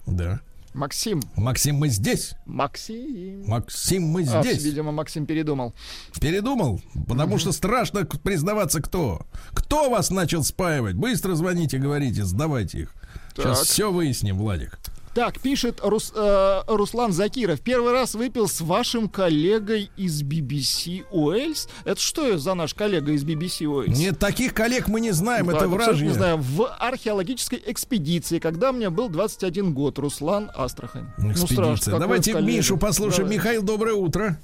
Да. 0.06 0.40
Максим. 0.74 1.22
Максим, 1.38 1.78
мы 1.78 1.88
здесь. 1.88 2.34
Максим. 2.46 3.46
Максим, 3.48 4.04
мы 4.04 4.24
А, 4.24 4.42
здесь. 4.44 4.62
видимо, 4.62 4.92
Максим 4.92 5.26
передумал. 5.26 5.74
Передумал? 6.20 6.82
Потому 7.08 7.38
что 7.38 7.54
страшно 7.54 8.04
признаваться, 8.06 8.82
кто. 8.82 9.26
Кто 9.54 9.90
вас 9.90 10.10
начал 10.10 10.44
спаивать? 10.44 10.96
Быстро 10.96 11.34
звоните, 11.36 11.78
говорите, 11.78 12.26
сдавайте 12.26 12.82
их. 12.82 12.94
Сейчас 13.36 13.60
Так. 13.60 13.68
все 13.68 13.92
выясним, 13.92 14.38
Владик. 14.38 14.78
Так, 15.16 15.40
пишет 15.40 15.80
Рус- 15.82 16.12
э, 16.14 16.64
Руслан 16.68 17.14
Закиров. 17.14 17.62
Первый 17.62 17.94
раз 17.94 18.16
выпил 18.16 18.50
с 18.50 18.60
вашим 18.60 19.08
коллегой 19.08 19.90
из 19.96 20.22
BBC 20.24 21.06
Уэльс. 21.10 21.70
Это 21.86 22.02
что 22.02 22.38
за 22.38 22.54
наш 22.54 22.74
коллега 22.74 23.14
из 23.14 23.24
BBC 23.24 23.66
Уэльс? 23.66 23.98
Нет, 23.98 24.20
таких 24.20 24.54
коллег 24.54 24.90
мы 24.90 25.00
не 25.00 25.12
знаем, 25.12 25.48
Да, 25.48 25.56
это 25.56 25.70
вражье. 25.70 26.08
Не 26.08 26.14
знаю, 26.14 26.38
в 26.40 26.68
археологической 26.80 27.64
экспедиции, 27.66 28.40
когда 28.40 28.74
мне 28.74 28.90
был 28.90 29.08
21 29.08 29.74
год, 29.74 29.98
Руслан 30.00 30.52
Астрахань. 30.54 31.08
Ну, 31.18 31.32
Экспедиция. 31.32 31.92
какой 31.94 32.00
Давайте 32.02 32.34
коллега. 32.34 32.52
Мишу 32.58 32.78
послушаем. 32.78 33.24
Давай. 33.28 33.38
Михаил, 33.38 33.64
доброе 33.64 33.94
утро. 33.96 34.38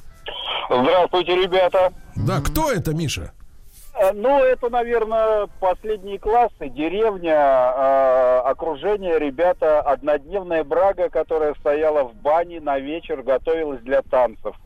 Здравствуйте, 0.69 1.35
ребята. 1.35 1.91
Да, 2.15 2.39
кто 2.39 2.71
это, 2.71 2.93
Миша? 2.93 3.33
Э, 4.01 4.11
Ну, 4.13 4.43
это, 4.43 4.69
наверное, 4.69 5.47
последние 5.59 6.17
классы, 6.17 6.69
деревня, 6.69 7.35
э, 7.35 8.39
окружение, 8.45 9.19
ребята, 9.19 9.79
однодневная 9.81 10.63
брага, 10.63 11.09
которая 11.09 11.53
стояла 11.55 12.03
в 12.05 12.15
бане 12.15 12.59
на 12.59 12.79
вечер, 12.79 13.21
готовилась 13.21 13.81
для 13.81 14.01
танцев. 14.01 14.55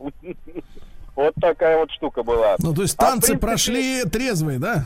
Вот 1.16 1.32
такая 1.40 1.78
вот 1.78 1.90
штука 1.92 2.22
была. 2.22 2.56
Ну, 2.58 2.74
то 2.74 2.82
есть 2.82 2.94
А, 2.98 3.06
танцы 3.06 3.38
прошли 3.38 4.04
трезвые, 4.04 4.58
да? 4.58 4.84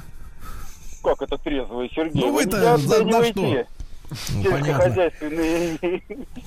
Как 1.02 1.20
это 1.22 1.36
трезвый, 1.38 1.90
Сергей? 1.92 2.22
Ну, 2.22 2.28
Вы 2.32 2.44
вы-то 2.44 2.56
за- 2.60 2.74
оцениваете 2.74 3.66
Ну, 4.30 4.50
понятно. 4.50 5.10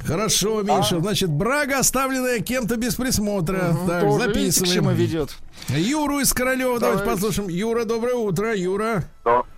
Хорошо, 0.05 0.59
А? 0.59 0.63
Миша. 0.63 0.99
Значит, 0.99 1.29
брага, 1.29 1.79
оставленная 1.79 2.39
кем-то 2.39 2.75
без 2.77 2.95
присмотра. 2.95 3.75
Так, 3.87 4.01
Тоже 4.01 4.27
видите, 4.31 4.63
к 4.63 4.67
чему 4.67 4.89
записываем. 4.91 4.97
ведет. 4.97 5.37
Юру 5.69 6.19
из 6.19 6.33
Королева 6.33 6.79
давайте 6.79 7.03
Давайте. 7.05 7.21
послушаем. 7.21 7.49
Юра, 7.49 7.85
доброе 7.85 8.15
утро. 8.15 8.53
Юра. 8.55 9.03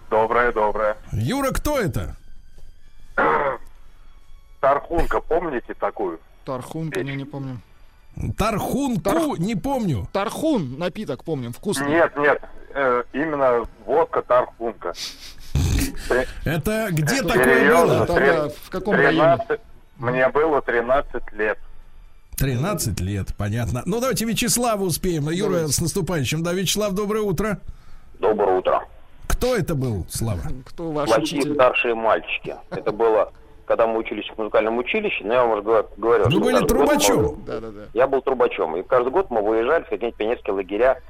Доброе, 0.09 0.51
доброе. 0.51 0.97
Юра, 1.11 1.51
кто 1.51 1.79
это? 1.79 2.15
Тархунка, 4.61 5.19
помните 5.21 5.73
такую? 5.73 6.19
Тархун, 6.43 6.91
помню, 6.91 7.15
не 7.15 7.25
помню. 7.25 7.59
Тархунку, 8.37 9.01
Тарх- 9.01 9.39
не 9.39 9.55
помню. 9.55 10.07
Тархун, 10.13 10.77
напиток, 10.77 11.23
помним, 11.23 11.51
вкусный. 11.53 11.89
Нет, 11.89 12.15
нет, 12.17 12.41
э, 12.73 13.03
именно 13.13 13.65
водка 13.85 14.21
Тархунка. 14.21 14.93
Это 16.43 16.87
где 16.91 17.15
Это 17.17 17.27
такое 17.27 17.59
серьезно? 17.59 17.87
было? 17.87 18.05
Тогда 18.05 18.49
в 18.49 18.69
каком 18.69 18.95
районе? 18.95 19.37
13 19.37 19.59
Мне 19.97 20.29
было 20.29 20.61
13 20.61 21.31
лет. 21.33 21.57
13 22.37 22.99
лет, 22.99 23.27
понятно. 23.37 23.81
Ну, 23.85 23.99
давайте 23.99 24.25
Вячеславу 24.25 24.85
успеем. 24.85 25.29
Юра, 25.29 25.67
с 25.67 25.79
наступающим. 25.79 26.43
Да, 26.43 26.51
Вячеслав, 26.53 26.93
доброе 26.93 27.21
утро. 27.23 27.59
Доброе 28.19 28.57
утро. 28.57 28.83
Кто 29.27 29.55
это 29.55 29.73
был, 29.75 30.05
Слава? 30.09 30.41
Кто 30.65 30.91
ваш 30.91 31.09
Плохие 31.09 31.39
учитель? 31.41 31.53
старшие 31.55 31.95
мальчики. 31.95 32.55
Это 32.71 32.91
было, 32.91 33.31
когда 33.65 33.87
мы 33.87 33.97
учились 33.99 34.25
в 34.29 34.37
музыкальном 34.37 34.77
училище, 34.77 35.23
но 35.23 35.33
я 35.33 35.41
вам 35.45 35.51
уже 35.51 35.61
говор- 35.61 35.87
говорил. 35.97 36.27
Вы 36.29 36.39
были 36.39 36.65
трубачом? 36.65 37.43
Да, 37.45 37.59
да, 37.59 37.69
да. 37.71 37.81
Я 37.93 38.07
был 38.07 38.21
трубачом. 38.21 38.75
И 38.77 38.83
каждый 38.83 39.11
год 39.11 39.29
мы 39.31 39.41
выезжали 39.41 39.83
в 39.83 39.89
какие-нибудь 39.89 40.15
пионерские 40.17 40.53
лагеря 40.53 41.01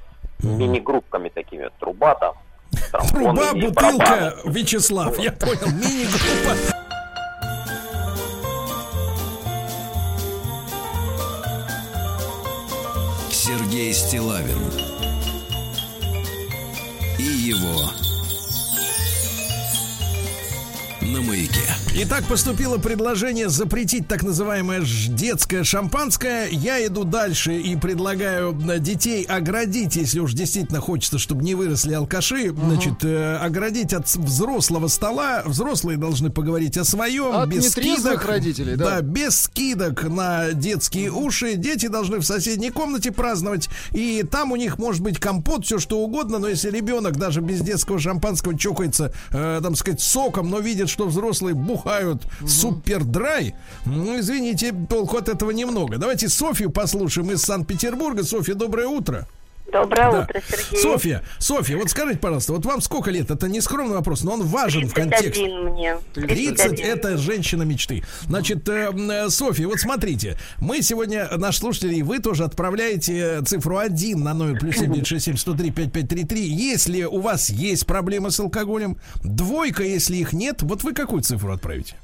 мини-группками 0.44 1.30
такими. 1.30 1.70
Труба 1.80 2.16
там. 2.16 2.36
Тромбоны 2.92 3.42
Труба, 3.42 3.54
бутылка. 3.54 4.36
Вячеслав. 4.46 5.20
Я 5.20 5.32
понял. 5.32 5.68
Мини-группа. 5.68 6.56
Сергей 13.32 13.94
Стилавин 13.94 14.58
и 17.20 17.24
его 17.24 17.92
на 21.06 21.22
маяке. 21.22 21.62
Итак, 21.98 22.26
поступило 22.26 22.78
предложение 22.78 23.50
запретить 23.50 24.08
так 24.08 24.24
называемое 24.24 24.84
детское 25.10 25.64
шампанское. 25.64 26.48
Я 26.50 26.86
иду 26.86 27.04
дальше 27.04 27.56
и 27.58 27.76
предлагаю 27.76 28.58
э, 28.70 28.80
детей 28.80 29.24
оградить, 29.24 29.96
если 29.96 30.20
уж 30.20 30.34
действительно 30.34 30.82
хочется, 30.82 31.20
чтобы 31.20 31.44
не 31.44 31.56
выросли 31.56 31.94
алкаши, 31.94 32.52
значит, 32.52 33.04
э, 33.04 33.38
оградить 33.38 33.94
от 33.94 34.08
взрослого 34.08 34.88
стола. 34.88 35.44
Взрослые 35.46 35.98
должны 35.98 36.30
поговорить 36.32 36.78
о 36.78 36.84
своем, 36.84 37.36
От 37.36 37.50
без 37.50 37.72
скидок. 37.72 38.26
родителей, 38.26 38.76
да. 38.76 38.96
Да, 38.96 39.02
без 39.02 39.42
скидок 39.42 40.04
на 40.04 40.52
детские 40.54 41.12
уши. 41.12 41.56
Дети 41.56 41.88
должны 41.88 42.18
в 42.18 42.24
соседней 42.24 42.72
комнате 42.72 43.12
праздновать. 43.12 43.70
И 43.92 44.24
там 44.30 44.52
у 44.52 44.56
них 44.56 44.78
может 44.80 45.02
быть 45.02 45.20
компот, 45.20 45.66
все 45.66 45.80
что 45.80 46.00
угодно. 46.00 46.40
Но 46.40 46.48
если 46.48 46.70
ребенок 46.72 47.18
даже 47.18 47.42
без 47.42 47.62
детского 47.62 48.00
шампанского 48.00 48.58
чокается, 48.58 49.14
э, 49.32 49.60
там 49.62 49.76
сказать, 49.76 50.02
соком, 50.02 50.50
но 50.50 50.60
видит, 50.60 50.90
что 50.96 51.08
взрослые 51.08 51.56
бухают 51.56 52.26
супер 52.48 53.04
драй, 53.04 53.54
ну, 53.86 54.18
извините, 54.18 54.74
толку 54.90 55.18
от 55.18 55.28
этого 55.28 55.52
немного. 55.52 55.98
Давайте 55.98 56.30
Софью 56.30 56.72
послушаем 56.72 57.32
из 57.32 57.42
Санкт-Петербурга. 57.42 58.24
Софья, 58.24 58.54
доброе 58.54 58.88
утро. 58.88 59.28
Доброе 59.72 60.12
Да. 60.12 60.22
утро, 60.22 60.42
Сергей. 60.48 60.80
Софья, 60.82 61.24
Софья, 61.40 61.78
вот 61.78 61.90
скажите, 61.90 62.20
пожалуйста, 62.20 62.54
вот 62.54 62.66
вам 62.66 62.82
сколько 62.82 63.10
лет? 63.12 63.32
Это 63.32 63.48
не 63.48 63.62
скромный 63.62 63.96
вопрос, 63.96 64.24
но 64.24 64.34
он 64.34 64.44
важен 64.44 64.88
в 64.88 64.94
контексте. 64.94 65.32
31 65.32 65.70
мне. 65.72 65.98
30 66.14 66.80
это 66.80 67.18
женщина 67.18 67.64
мечты. 67.64 68.04
Значит, 68.28 68.68
э, 68.70 68.92
э, 68.94 69.30
Софья, 69.30 69.68
вот 69.68 69.80
смотрите, 69.80 70.38
мы 70.60 70.82
сегодня, 70.82 71.28
наш 71.38 71.58
слушатель, 71.58 71.94
и 71.94 72.04
вы 72.04 72.20
тоже 72.20 72.44
отправляете 72.44 73.40
э, 73.40 73.42
цифру 73.44 73.78
1 73.78 74.24
на 74.24 74.34
номер 74.34 74.60
плюс 74.60 74.76
7967 74.76 75.38
103 75.38 75.72
5533. 75.72 76.42
Если 76.42 77.04
у 77.04 77.20
вас 77.20 77.50
есть 77.50 77.86
проблемы 77.88 78.32
с 78.32 78.40
алкоголем, 78.40 78.98
двойка, 79.24 79.84
если 79.84 80.16
их 80.18 80.34
нет, 80.34 80.62
вот 80.62 80.84
вы 80.84 80.94
какую 80.94 81.22
цифру 81.24 81.52
отправите? 81.52 81.96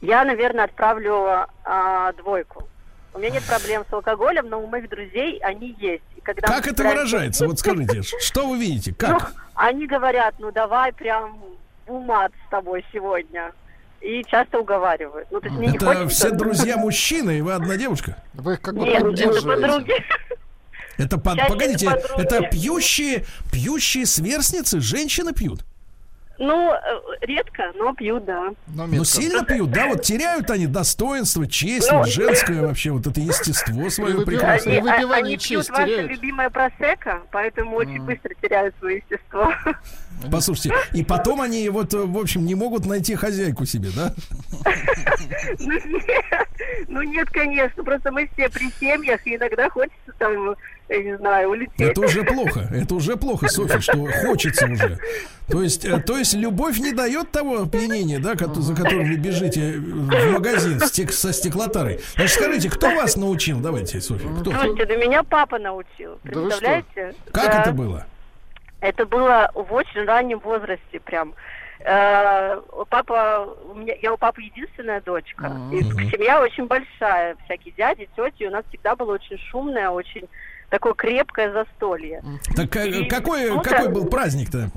Я, 0.00 0.24
наверное, 0.24 0.64
отправлю 0.64 1.46
а, 1.64 2.12
двойку. 2.14 2.68
У 3.14 3.18
меня 3.18 3.30
нет 3.30 3.42
проблем 3.44 3.84
с 3.88 3.92
алкоголем, 3.92 4.48
но 4.48 4.60
у 4.62 4.66
моих 4.66 4.88
друзей 4.88 5.38
они 5.40 5.74
есть. 5.78 6.02
И 6.16 6.20
когда 6.20 6.46
Как 6.46 6.66
это 6.66 6.76
собираемся- 6.82 6.96
выражается? 6.96 7.46
Вот 7.46 7.58
скажите, 7.58 8.02
что 8.20 8.46
вы 8.48 8.58
видите? 8.58 8.94
Ну, 9.00 9.18
Как? 9.18 9.32
они 9.54 9.86
говорят, 9.86 10.34
ну 10.38 10.52
давай 10.52 10.92
прям 10.92 11.38
умат 11.86 12.32
с 12.46 12.50
тобой 12.50 12.84
сегодня. 12.92 13.52
И 14.00 14.22
часто 14.28 14.60
уговаривают. 14.60 15.26
Ну, 15.32 15.40
то 15.40 15.46
есть 15.48 15.58
мне 15.58 15.68
не 15.68 15.76
Это 15.76 15.86
хочется- 15.86 16.08
все 16.08 16.30
друзья 16.30 16.76
мужчины, 16.78 17.38
и 17.38 17.40
вы 17.40 17.52
одна 17.54 17.76
девушка? 17.76 18.22
Вы 18.34 18.52
их 18.54 18.60
как 18.60 18.74
бы 18.76 18.84
Нет, 18.84 18.94
это 18.96 19.04
поддерживаете. 19.06 19.62
подруги. 19.62 19.92
Это, 20.98 21.18
под- 21.18 21.48
погодите, 21.48 21.86
подруги. 21.90 22.22
это 22.22 22.42
пьющие, 22.50 23.24
пьющие 23.52 24.04
сверстницы, 24.06 24.80
женщины 24.80 25.32
пьют? 25.32 25.64
Ну, 26.38 26.72
э, 26.72 26.78
редко, 27.22 27.72
но 27.74 27.92
пью, 27.94 28.20
да. 28.20 28.50
Ну, 28.68 29.04
сильно 29.04 29.44
пьют, 29.44 29.70
да? 29.72 29.88
Вот 29.88 30.02
теряют 30.02 30.50
они 30.50 30.66
достоинство, 30.66 31.46
честь, 31.46 31.90
Ну, 31.90 32.04
женское 32.04 32.62
вообще, 32.62 32.92
вот 32.92 33.06
это 33.06 33.20
естество 33.20 33.90
свое 33.90 34.24
прекрасное. 34.24 34.78
Они, 34.78 34.88
а- 34.88 35.14
они 35.14 35.36
пьют 35.36 35.68
ваше 35.68 36.02
любимое 36.02 36.50
просека, 36.50 37.22
поэтому 37.32 37.76
очень 37.76 38.02
быстро 38.02 38.32
теряют 38.40 38.74
свое 38.78 38.98
естество. 38.98 39.52
Послушайте, 40.30 40.74
и 40.92 41.04
потом 41.04 41.40
они 41.40 41.68
вот, 41.68 41.94
э, 41.94 41.98
в 41.98 42.18
общем, 42.18 42.44
не 42.44 42.54
могут 42.54 42.86
найти 42.86 43.14
хозяйку 43.14 43.64
себе, 43.66 43.90
да? 43.94 44.14
Ну 45.58 45.72
нет, 45.72 46.47
ну 46.88 47.02
нет, 47.02 47.28
конечно, 47.30 47.82
просто 47.84 48.10
мы 48.10 48.28
все 48.32 48.48
при 48.48 48.70
семьях, 48.80 49.26
и 49.26 49.36
иногда 49.36 49.68
хочется 49.70 50.12
там, 50.18 50.56
я 50.88 51.02
не 51.02 51.16
знаю, 51.16 51.50
улететь. 51.50 51.80
Это 51.80 52.00
уже 52.00 52.22
плохо, 52.24 52.68
это 52.72 52.94
уже 52.94 53.16
плохо, 53.16 53.48
Софья, 53.48 53.80
что 53.80 54.06
хочется 54.06 54.66
уже. 54.66 54.98
То 55.48 55.62
есть, 55.62 55.84
э, 55.84 56.00
то 56.00 56.16
есть 56.18 56.34
любовь 56.34 56.78
не 56.78 56.92
дает 56.92 57.30
того 57.30 57.62
опьянения, 57.62 58.18
да, 58.18 58.34
за 58.36 58.74
которым 58.74 59.04
вы 59.08 59.16
бежите 59.16 59.72
в 59.78 60.32
магазин 60.32 60.80
со 60.80 61.32
стеклотарой. 61.32 62.00
Значит, 62.16 62.34
скажите, 62.38 62.70
кто 62.70 62.88
вас 62.94 63.16
научил? 63.16 63.60
Давайте, 63.60 64.00
Софья, 64.00 64.28
кто? 64.40 64.50
Слушайте, 64.50 64.86
да 64.86 64.96
меня 64.96 65.22
папа 65.22 65.58
научил, 65.58 66.18
Да 66.24 66.32
представляете? 66.32 67.14
Как 67.32 67.46
Да. 67.46 67.62
это 67.62 67.72
было? 67.72 68.06
Это 68.80 69.06
было 69.06 69.50
в 69.54 69.72
очень 69.72 70.04
раннем 70.04 70.38
возрасте 70.38 71.00
прям. 71.04 71.34
Э, 71.90 72.60
Папа, 72.90 73.48
у 73.70 73.74
меня, 73.74 73.94
я 74.02 74.12
у 74.12 74.18
папы 74.18 74.42
единственная 74.42 75.00
дочка. 75.00 75.46
И 75.72 75.82
семья 76.10 76.42
очень 76.42 76.66
большая, 76.66 77.34
всякие 77.46 77.72
дяди, 77.74 78.08
тети. 78.14 78.44
У 78.44 78.50
нас 78.50 78.62
всегда 78.68 78.94
было 78.94 79.14
очень 79.14 79.38
шумное, 79.38 79.88
очень 79.88 80.28
такое 80.68 80.92
крепкое 80.92 81.50
застолье. 81.50 82.22
Так 82.54 82.76
э, 82.76 82.88
И 82.90 83.08
какой, 83.08 83.46
кто-то- 83.50 83.70
какой 83.70 83.88
был 83.88 84.06
праздник-то? 84.06 84.70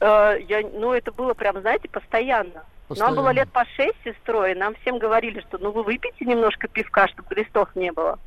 Э, 0.00 0.36
я, 0.46 0.60
ну, 0.74 0.92
это 0.92 1.10
было 1.10 1.32
прям, 1.32 1.58
знаете, 1.62 1.88
постоянно. 1.88 2.64
Постоянно. 2.88 3.14
Нам 3.16 3.24
было 3.24 3.32
лет 3.32 3.50
по 3.50 3.64
шесть 3.76 3.96
сестрой, 4.04 4.54
нам 4.54 4.74
всем 4.82 4.98
говорили, 4.98 5.40
что 5.48 5.56
ну 5.56 5.72
вы 5.72 5.84
выпейте 5.84 6.26
немножко 6.26 6.68
пивка, 6.68 7.08
чтобы 7.08 7.34
листов 7.34 7.70
не 7.74 7.90
было. 7.92 8.18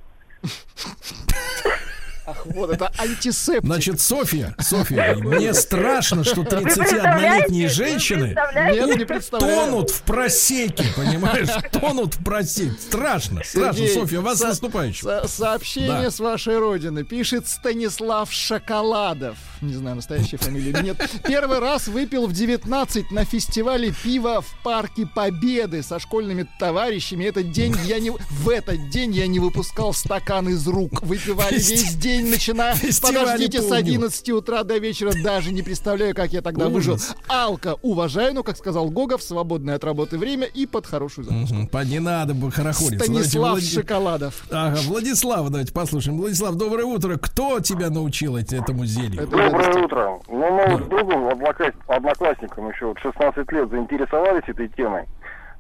Ах, 2.30 2.46
вот 2.46 2.70
это 2.72 2.92
антисептик. 2.98 3.64
Значит, 3.66 4.02
Софья, 4.02 4.54
Софья, 4.60 5.16
мне 5.16 5.54
страшно, 5.54 6.26
что 6.26 6.42
Вы 6.42 6.48
31-летние 6.48 6.66
представляете? 6.66 7.68
женщины? 7.70 8.36
Нет, 8.54 8.98
не 8.98 9.40
тонут 9.40 9.90
в 9.92 10.02
просеке, 10.02 10.84
понимаешь? 10.96 11.48
Тонут 11.72 12.16
в 12.16 12.24
просеке. 12.26 12.74
Страшно, 12.82 13.42
страшно, 13.46 13.74
Сергей, 13.78 13.94
Софья, 13.94 14.20
вас 14.20 14.40
со- 14.40 14.48
наступающим. 14.48 15.08
со- 15.08 15.28
сообщение 15.30 16.04
Да. 16.04 16.12
с 16.12 16.20
вашей 16.20 16.58
родины. 16.58 17.06
Пишет 17.06 17.48
Станислав 17.48 18.30
Шоколадов. 18.34 19.38
Не 19.62 19.74
знаю, 19.74 19.96
настоящая 19.96 20.38
фамилия 20.38 20.72
или 20.72 20.82
нет. 20.84 20.98
Первый 21.28 21.60
раз 21.60 21.88
выпил 21.88 22.28
в 22.28 22.34
19 22.34 23.12
на 23.12 23.26
фестивале 23.26 23.94
пива 24.04 24.42
в 24.42 24.56
Парке 24.64 25.06
Победы 25.06 25.82
со 25.84 26.00
школьными 26.00 26.48
товарищами. 26.60 27.26
Этот 27.26 27.52
день 27.52 27.76
я 27.86 28.00
не... 28.00 28.12
В 28.12 28.50
этот 28.50 28.90
день 28.90 29.14
я 29.14 29.28
не 29.28 29.40
выпускал 29.40 29.94
стакан 29.94 30.48
из 30.50 30.68
рук. 30.68 31.02
Выпивали 31.02 31.58
Фести- 31.58 31.72
весь 31.72 31.96
день, 31.96 32.28
начиная... 32.30 32.76
Фестивали 32.76 33.18
Подождите, 33.26 33.60
с 33.62 33.66
помню. 33.66 33.78
11 33.80 34.30
утра 34.30 34.64
до 34.64 34.78
вечера. 34.78 35.14
Даже 35.24 35.52
не 35.52 35.62
представляю, 35.62 36.14
как 36.16 36.34
я 36.34 36.42
тогда 36.42 36.70
выжил. 36.70 37.00
Алка 37.28 37.76
уважаю, 37.82 38.34
но, 38.36 38.44
как 38.44 38.58
сказал 38.58 38.90
Гогов, 38.90 39.24
свободное 39.24 39.76
от 39.76 39.84
работы 39.84 40.18
время 40.18 40.46
и 40.46 40.66
под 40.66 40.86
хорошую 40.86 41.26
закуску. 41.26 41.68
По- 41.68 41.84
Не 41.86 42.00
надо 42.00 42.34
бы 42.34 42.52
хорохориться. 42.52 43.06
Станислав 43.06 43.44
Давайте, 43.48 43.68
Шоколадов. 43.68 44.44
Ага, 44.52 44.80
Владислав, 44.86 45.50
давайте 45.50 45.72
послушаем. 45.74 46.18
Владислав, 46.18 46.56
доброе 46.56 46.86
утро. 46.86 47.18
Кто 47.18 47.60
тебя 47.60 47.90
научил 47.90 48.38
эт- 48.38 48.54
этому 48.56 48.86
зелью? 48.86 49.28
Доброе 49.52 49.84
утро. 49.84 50.20
Ну, 50.28 50.52
мы 50.52 50.66
вот 50.68 50.82
с 50.82 50.86
другом, 50.88 51.28
однокласс- 51.30 51.74
одноклассником 51.88 52.70
еще 52.70 52.88
вот 52.88 53.00
16 53.00 53.52
лет 53.52 53.70
заинтересовались 53.70 54.44
этой 54.48 54.68
темой. 54.70 55.06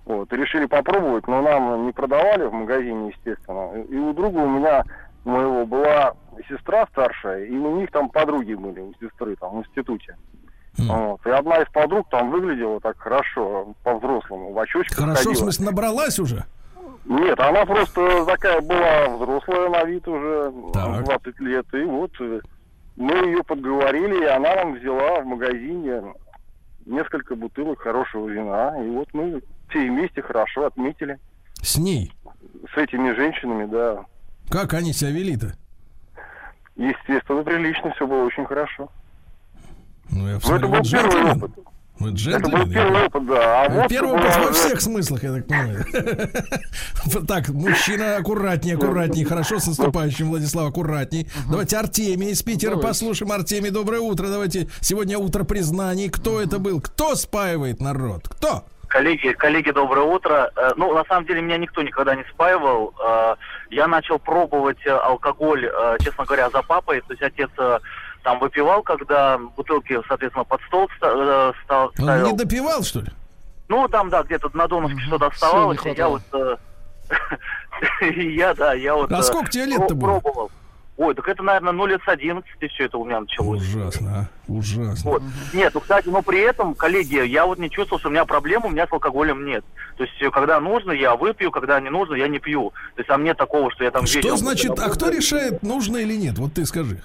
Вот, 0.06 0.32
и 0.32 0.38
решили 0.38 0.66
попробовать, 0.66 1.28
но 1.28 1.42
нам 1.42 1.86
не 1.86 1.92
продавали 1.92 2.46
в 2.46 2.54
магазине, 2.54 3.10
естественно. 3.10 3.74
И 3.90 3.98
у 3.98 4.14
друга 4.14 4.38
у 4.38 4.50
меня, 4.50 4.84
у 5.26 5.30
моего, 5.30 5.66
была 5.66 6.14
сестра 6.48 6.88
старшая, 6.92 7.44
и 7.44 7.58
у 7.58 7.76
них 7.78 7.92
там 7.92 8.10
подруги 8.10 8.54
были, 8.54 8.80
у 8.80 8.94
сестры, 9.02 9.36
там, 9.36 9.58
в 9.58 9.60
институте. 9.60 10.16
Вот. 10.78 11.26
И 11.26 11.30
одна 11.30 11.58
из 11.62 11.68
подруг 11.70 12.08
там 12.10 12.30
выглядела 12.32 12.80
так 12.80 12.98
хорошо, 13.00 13.74
по-взрослому, 13.84 14.54
в 14.54 14.60
очочках 14.60 14.98
Хорошо, 14.98 15.16
в 15.16 15.18
ходила. 15.26 15.42
смысле, 15.44 15.66
набралась 15.66 16.20
уже? 16.20 16.46
Нет, 17.06 17.40
она 17.40 17.66
просто 17.66 18.26
такая 18.26 18.62
была 18.62 19.08
взрослая 19.18 19.70
на 19.70 19.84
вид 19.86 20.08
уже, 20.08 20.54
Так. 20.74 21.04
20 21.04 21.40
лет. 21.40 21.66
И 21.74 21.84
вот 21.84 22.12
э, 22.20 22.40
мы 22.98 23.14
ее 23.14 23.44
подговорили, 23.44 24.24
и 24.24 24.28
она 24.28 24.56
нам 24.56 24.74
взяла 24.74 25.22
в 25.22 25.26
магазине 25.26 26.02
несколько 26.86 27.36
бутылок 27.36 27.80
хорошего 27.80 28.28
вина. 28.28 28.74
И 28.84 28.90
вот 28.90 29.08
мы 29.14 29.42
все 29.70 29.88
вместе 29.88 30.22
хорошо 30.22 30.66
отметили. 30.66 31.20
С 31.62 31.78
ней? 31.78 32.12
С 32.74 32.78
этими 32.78 33.14
женщинами, 33.16 33.66
да. 33.66 34.04
Как 34.50 34.74
они 34.74 34.94
себя 34.94 35.12
вели-то? 35.12 35.56
Естественно, 36.76 37.44
прилично, 37.44 37.92
все 37.92 38.08
было 38.08 38.24
очень 38.24 38.46
хорошо. 38.46 38.90
Ну, 40.10 40.28
я 40.28 40.36
посмотрю, 40.36 40.58
это 40.58 40.68
был 40.68 40.84
вы 40.84 40.90
первый 40.90 41.32
опыт. 41.32 41.52
Вы 42.00 42.12
Это 42.32 42.50
был 42.50 42.70
первый 42.72 43.06
опыт, 43.06 43.26
да. 43.26 43.64
А 43.66 43.70
водка 43.70 43.90
Первый 43.90 44.14
опыт 44.14 44.38
во 44.38 44.52
всех 44.52 44.82
смыслах, 44.82 45.24
я 45.24 45.34
так 45.34 45.48
понимаю. 45.48 45.86
Вот 47.06 47.28
Так, 47.28 47.50
мужчина, 47.50 48.18
аккуратней, 48.18 48.76
аккуратней. 48.76 49.24
Хорошо, 49.26 49.60
с 49.60 49.68
наступающим, 49.68 50.30
Владислав, 50.30 50.70
аккуратней. 50.70 51.28
Давайте 51.50 51.78
Артемий 51.78 52.32
из 52.32 52.44
Питера 52.44 52.78
послушаем. 52.78 53.32
Артемий, 53.32 53.72
доброе 53.72 54.02
утро. 54.02 54.28
Давайте 54.28 54.68
сегодня 54.82 55.18
утро 55.18 55.44
признаний. 55.44 56.10
Кто 56.10 56.40
это 56.42 56.60
был? 56.60 56.82
Кто 56.82 57.16
спаивает 57.16 57.82
народ? 57.82 58.28
Кто? 58.28 58.66
Коллеги, 58.88 59.34
коллеги, 59.34 59.72
доброе 59.72 60.06
утро. 60.06 60.50
Э, 60.56 60.70
Ну, 60.78 60.94
на 60.94 61.04
самом 61.06 61.26
деле, 61.26 61.42
меня 61.42 61.58
никто 61.58 61.82
никогда 61.82 62.16
не 62.16 62.24
спаивал. 62.34 62.94
Э, 63.06 63.36
Я 63.70 63.88
начал 63.88 64.18
пробовать 64.18 64.78
э, 64.86 64.92
алкоголь, 64.92 65.70
честно 66.02 66.24
говоря, 66.24 66.50
за 66.50 66.62
папой. 66.62 67.02
То 67.02 67.14
есть 67.14 67.22
отец 67.22 67.50
там 68.28 68.40
выпивал, 68.40 68.84
когда 68.84 69.38
бутылки, 69.38 69.98
соответственно, 70.06 70.44
под 70.44 70.60
стол 70.64 70.90
э, 71.02 71.54
стал, 71.64 71.86
Он 71.86 72.04
ставил. 72.04 72.26
не 72.26 72.34
допивал, 72.36 72.84
что 72.84 73.00
ли? 73.00 73.08
Ну, 73.70 73.88
там, 73.88 74.10
да, 74.10 74.22
где-то 74.24 74.50
на 74.54 74.68
донышке 74.68 75.00
что-то 75.00 75.28
оставалось. 75.28 75.80
И 75.86 75.92
я 75.92 76.10
вот... 76.10 76.22
э, 76.34 76.58
и 78.02 78.36
я, 78.36 78.54
да, 78.54 78.74
я 78.74 78.96
вот... 78.96 79.10
А 79.14 79.20
э, 79.20 79.24
сколько 79.24 79.50
тебе 79.50 79.68
лет-то 79.68 79.96
было? 79.96 80.20
Пробовал. 80.20 80.52
Ой, 80.98 81.16
так 81.16 81.26
это, 81.26 81.42
наверное, 81.42 81.72
ну, 81.72 81.86
лет 81.86 82.02
с 82.04 82.10
11 82.10 82.46
все 82.74 82.84
это 82.84 82.98
у 82.98 83.06
меня 83.06 83.22
началось. 83.22 83.62
Ужасно, 83.62 84.28
а? 84.48 84.52
Ужасно. 84.52 85.12
Вот. 85.12 85.24
Нет, 85.54 85.74
ну, 85.74 85.80
кстати, 85.80 86.10
но 86.10 86.22
при 86.22 86.42
этом, 86.42 86.76
коллеги, 86.76 87.26
я 87.26 87.46
вот 87.46 87.60
не 87.60 87.70
чувствовал, 87.70 88.02
что 88.02 88.10
у 88.10 88.12
меня 88.12 88.26
проблем, 88.26 88.66
у 88.66 88.70
меня 88.70 88.88
с 88.88 88.92
алкоголем 88.92 89.46
нет. 89.46 89.64
То 89.96 90.04
есть, 90.04 90.16
когда 90.34 90.60
нужно, 90.60 90.92
я 90.92 91.16
выпью, 91.16 91.50
когда 91.52 91.80
не 91.80 91.90
нужно, 91.90 92.16
я 92.16 92.28
не 92.28 92.40
пью. 92.40 92.74
То 92.96 93.02
есть, 93.02 93.10
а 93.10 93.18
мне 93.18 93.36
такого, 93.36 93.72
что 93.72 93.86
я 93.86 93.92
там 93.92 94.06
Что 94.06 94.18
вечером- 94.18 94.38
значит, 94.38 94.78
а 94.78 94.90
кто 94.90 95.08
решает, 95.08 95.64
нужно 95.64 95.96
или 95.96 96.18
нет? 96.18 96.38
Вот 96.40 96.56
ты 96.56 96.66
скажи. 96.66 97.02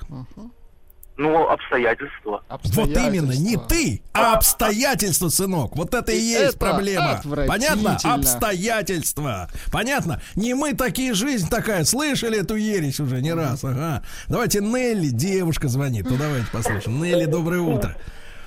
Ну, 1.17 1.49
обстоятельства. 1.49 2.43
Вот 2.49 2.89
именно, 2.89 3.33
не 3.33 3.57
ты, 3.57 4.03
а 4.13 4.35
обстоятельства, 4.35 5.29
сынок. 5.29 5.77
Вот 5.77 5.95
это 5.95 6.11
и 6.11 6.17
И 6.17 6.21
есть 6.21 6.55
это 6.55 6.59
проблема. 6.59 7.21
Понятно? 7.47 7.99
Обстоятельства. 8.03 9.49
Понятно? 9.71 10.23
Не 10.37 10.55
мы 10.55 10.75
такие, 10.75 11.15
жизнь 11.15 11.49
такая. 11.49 11.85
Слышали 11.85 12.41
эту 12.41 12.57
ересь 12.57 12.99
уже 13.01 13.21
не 13.21 13.35
раз. 13.35 13.63
Ага. 13.63 14.03
Давайте 14.29 14.61
Нелли, 14.61 15.09
девушка 15.09 15.69
звонит. 15.69 16.07
Ну 16.09 16.17
давайте 16.17 16.47
послушаем. 16.51 17.03
Нелли, 17.03 17.27
доброе 17.27 17.61
утро. 17.61 17.95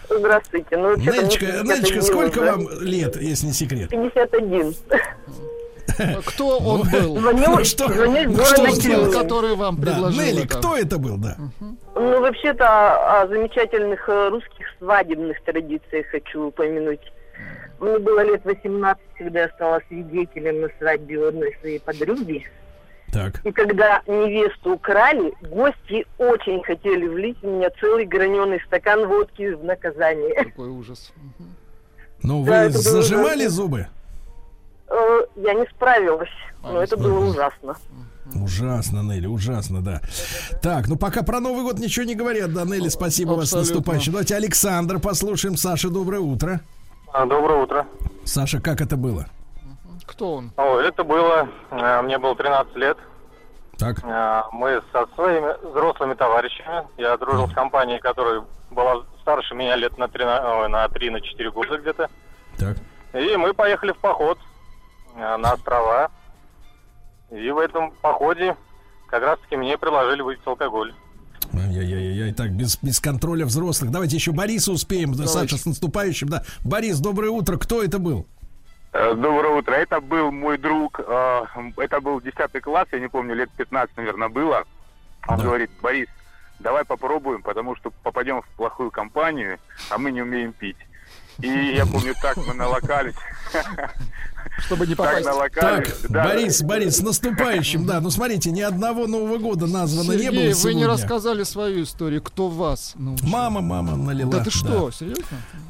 Здравствуйте. 0.09 0.77
Ну, 0.77 0.95
Нелечка, 0.95 1.45
Нелечка, 1.63 1.99
51 1.99 2.01
сколько 2.03 2.39
вам 2.41 2.81
лет, 2.81 3.15
если 3.21 3.47
не 3.47 3.53
секрет? 3.53 3.89
51. 3.89 4.75
Кто 6.25 6.57
он 6.59 6.89
был? 6.89 7.15
Ну 7.15 7.63
что, 7.63 7.87
звоню 7.91 8.17
из 8.21 8.25
ну 8.27 8.33
города 8.33 8.55
что 8.55 8.69
сделать? 8.71 9.13
который 9.13 9.55
вам 9.55 9.75
Да, 9.77 9.91
предложил 9.93 10.21
Нелли, 10.21 10.43
это. 10.45 10.57
кто 10.57 10.77
это 10.77 10.97
был, 10.97 11.17
да? 11.17 11.37
Ну, 11.59 12.21
вообще-то 12.21 13.21
о, 13.21 13.27
замечательных 13.27 14.07
э, 14.09 14.29
русских 14.29 14.65
свадебных 14.79 15.41
традициях 15.43 16.07
хочу 16.07 16.47
упомянуть. 16.47 17.01
Мне 17.79 17.99
было 17.99 18.21
лет 18.23 18.43
18, 18.45 19.01
когда 19.17 19.41
я 19.41 19.49
стала 19.49 19.81
свидетелем 19.87 20.61
на 20.61 20.69
свадьбе 20.79 21.27
одной 21.27 21.55
своей 21.61 21.79
подруги. 21.79 22.45
Так. 23.13 23.39
И 23.45 23.51
когда 23.51 24.01
невесту 24.07 24.73
украли, 24.73 25.33
гости 25.49 26.05
очень 26.17 26.61
хотели 26.63 27.07
влить 27.07 27.37
в 27.41 27.45
меня 27.45 27.69
целый 27.79 28.05
граненый 28.05 28.59
стакан 28.65 29.07
водки 29.07 29.53
в 29.53 29.63
наказание. 29.63 30.33
Какой 30.45 30.67
ужас. 30.69 31.13
Ну, 32.21 32.43
Да, 32.43 32.63
вы 32.63 32.69
было 32.69 32.81
зажимали 32.81 33.45
ужасно. 33.45 33.49
зубы? 33.49 33.87
Э, 34.89 35.19
Я 35.35 35.53
не 35.53 35.65
справилась, 35.67 36.29
А, 36.63 36.71
но 36.71 36.81
это 36.81 36.97
было 36.97 37.25
ужасно. 37.29 37.75
Ужасно, 38.33 39.01
Нелли, 39.03 39.27
ужасно, 39.27 39.81
да. 39.83 40.01
Так, 40.61 40.87
ну 40.87 40.95
пока 40.97 41.21
про 41.23 41.39
Новый 41.39 41.63
год 41.63 41.77
ничего 41.79 42.05
не 42.05 42.15
говорят, 42.15 42.53
да, 42.53 42.63
Нелли, 42.63 42.89
спасибо 42.89 43.31
вас 43.31 43.49
с 43.49 43.53
Абсолютно. 43.53 43.75
наступающим. 43.75 44.11
Давайте 44.13 44.35
Александр 44.35 44.99
послушаем. 44.99 45.55
Саша, 45.57 45.89
доброе 45.89 46.21
утро. 46.21 46.59
А, 47.13 47.25
Доброе 47.25 47.61
утро. 47.63 47.85
Саша, 48.25 48.59
как 48.59 48.81
это 48.81 48.97
было? 48.97 49.27
Кто 50.05 50.33
он? 50.35 50.51
О, 50.57 50.77
это 50.79 51.03
было, 51.03 51.47
э, 51.71 52.01
мне 52.01 52.17
было 52.17 52.35
13 52.35 52.75
лет. 52.75 52.97
Так. 53.77 54.03
Э, 54.03 54.41
Мы 54.51 54.81
со 54.91 55.05
своими 55.15 55.53
взрослыми 55.69 56.13
товарищами, 56.15 56.83
я 56.97 57.15
дружил 57.17 57.47
с 57.47 57.53
компанией, 57.53 57.99
которая 57.99 58.43
была 58.71 59.03
старше 59.21 59.53
меня 59.55 59.75
лет 59.77 59.97
на 59.97 60.07
3, 60.07 60.25
на, 60.25 60.67
на 60.67 60.89
3 60.89 61.09
на 61.11 61.21
4 61.21 61.51
года 61.51 61.77
где-то. 61.77 62.09
Так. 62.57 62.77
И 63.13 63.35
мы 63.37 63.53
поехали 63.53 63.91
в 63.93 63.97
поход 63.97 64.37
на 65.15 65.53
острова. 65.53 66.11
И 67.31 67.49
в 67.49 67.57
этом 67.57 67.91
походе 68.01 68.55
как 69.07 69.23
раз-таки 69.23 69.55
мне 69.57 69.77
предложили 69.77 70.21
выпить 70.21 70.45
алкоголь. 70.45 70.93
Ай-яй-яй-яй, 71.53 72.33
так, 72.33 72.51
без, 72.51 72.77
без 72.81 72.99
контроля 72.99 73.45
взрослых. 73.45 73.91
Давайте 73.91 74.15
еще 74.17 74.31
Бориса 74.31 74.71
успеем. 74.71 75.13
Да, 75.13 75.25
Саша, 75.27 75.57
с 75.57 75.65
наступающим, 75.65 76.27
да. 76.29 76.43
Борис, 76.63 76.99
доброе 76.99 77.29
утро. 77.29 77.57
Кто 77.57 77.83
это 77.83 77.97
был? 77.99 78.27
Э, 78.91 79.13
Доброе 79.13 79.55
утро. 79.57 79.73
Это 79.73 80.01
был 80.01 80.31
мой 80.31 80.57
друг. 80.57 80.99
э, 80.99 81.43
Это 81.77 82.01
был 82.01 82.19
10 82.21 82.61
класс, 82.61 82.87
я 82.91 82.99
не 82.99 83.07
помню, 83.09 83.35
лет 83.35 83.49
15, 83.57 83.95
наверное, 83.97 84.29
было. 84.29 84.63
Он 85.27 85.39
говорит, 85.39 85.69
Борис, 85.81 86.07
давай 86.59 86.85
попробуем, 86.85 87.41
потому 87.41 87.75
что 87.75 87.91
попадем 88.03 88.41
в 88.41 88.47
плохую 88.57 88.91
компанию, 88.91 89.57
а 89.89 89.97
мы 89.97 90.11
не 90.11 90.21
умеем 90.21 90.53
пить. 90.53 90.77
И 91.41 91.47
я 91.75 91.85
помню, 91.85 92.13
так 92.21 92.37
мы 92.37 92.53
налокались. 92.53 93.15
Чтобы 94.59 94.87
не 94.87 94.95
Так 94.95 95.05
попасть. 95.07 95.25
налокались. 95.25 95.87
Так, 96.01 96.11
да. 96.11 96.23
Борис, 96.23 96.61
Борис, 96.61 96.97
с 96.97 97.01
наступающим, 97.01 97.85
да. 97.85 97.99
Ну, 97.99 98.09
смотрите, 98.09 98.51
ни 98.51 98.61
одного 98.61 99.05
Нового 99.05 99.37
года 99.37 99.67
названо 99.67 100.13
не 100.13 100.29
было 100.29 100.35
Сергей, 100.37 100.47
вы 100.53 100.59
сегодня. 100.59 100.77
не 100.79 100.85
рассказали 100.85 101.43
свою 101.43 101.83
историю. 101.83 102.21
Кто 102.21 102.47
вас 102.47 102.93
научил? 102.95 103.27
Мама, 103.27 103.59
мама 103.61 103.97
налила. 103.97 104.31
Да 104.31 104.43
ты 104.45 104.51
что, 104.51 104.91
серьезно? 104.91 105.23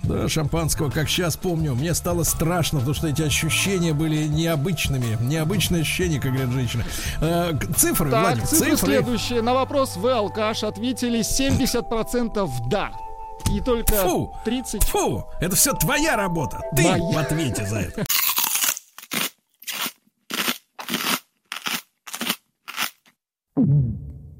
Да, 0.03 0.29
шампанского, 0.29 0.91
как 0.91 1.09
сейчас 1.09 1.35
помню. 1.35 1.73
Мне 1.73 1.95
стало 1.95 2.21
страшно, 2.23 2.77
потому 2.79 2.93
что 2.95 3.07
эти 3.07 3.23
ощущения 3.23 3.93
были 3.93 4.27
необычными. 4.27 5.17
Необычные 5.19 5.81
ощущения, 5.81 6.19
как 6.19 6.33
говорят 6.33 6.51
женщины. 6.51 6.83
Э, 7.21 7.53
цифры, 7.75 8.11
Так, 8.11 8.21
Владик, 8.21 8.43
цифры, 8.45 8.69
цифры. 8.75 8.77
следующие. 8.87 9.41
На 9.41 9.55
вопрос 9.55 9.95
вы, 9.97 10.11
алкаш, 10.11 10.63
ответили 10.63 11.21
70% 11.21 12.49
да. 12.69 12.91
И 13.51 13.61
только 13.61 13.95
Фу, 13.95 14.35
30... 14.43 14.83
Фу, 14.85 15.25
это 15.39 15.55
все 15.55 15.73
твоя 15.73 16.15
работа. 16.15 16.61
Ты 16.75 16.83
Моя. 16.83 16.97
в 16.97 17.17
ответе 17.17 17.65
за 17.65 17.79
это. 17.79 18.05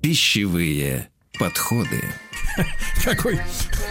Пищевые 0.02 1.10
подходы. 1.40 2.02
Какой, 3.04 3.40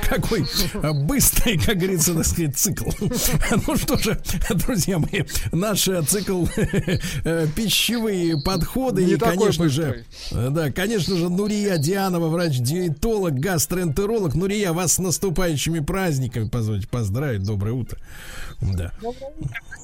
какой 0.08 0.44
а, 0.82 0.92
быстрый, 0.92 1.58
как 1.58 1.76
говорится, 1.76 2.14
так 2.14 2.26
сказать, 2.26 2.56
цикл. 2.56 2.90
Ну 3.66 3.76
что 3.76 3.96
же, 3.96 4.20
друзья 4.50 4.98
мои, 4.98 5.22
наш 5.52 5.86
э, 5.88 6.02
цикл 6.02 6.46
э, 6.56 7.46
пищевые 7.54 8.40
подходы. 8.42 9.04
Не 9.04 9.12
и, 9.12 9.16
такой 9.16 9.36
конечно 9.36 9.68
же, 9.68 10.04
э, 10.32 10.48
да, 10.50 10.70
конечно 10.72 11.16
же, 11.16 11.28
Нурия 11.28 11.76
Дианова, 11.78 12.28
врач-диетолог, 12.28 13.34
гастроэнтеролог. 13.34 14.34
Нурия, 14.34 14.72
вас 14.72 14.94
с 14.94 14.98
наступающими 14.98 15.80
праздниками, 15.80 16.48
позвольте 16.48 16.88
поздравить. 16.88 17.44
Доброе 17.44 17.72
утро. 17.72 17.98
Да. 18.60 18.92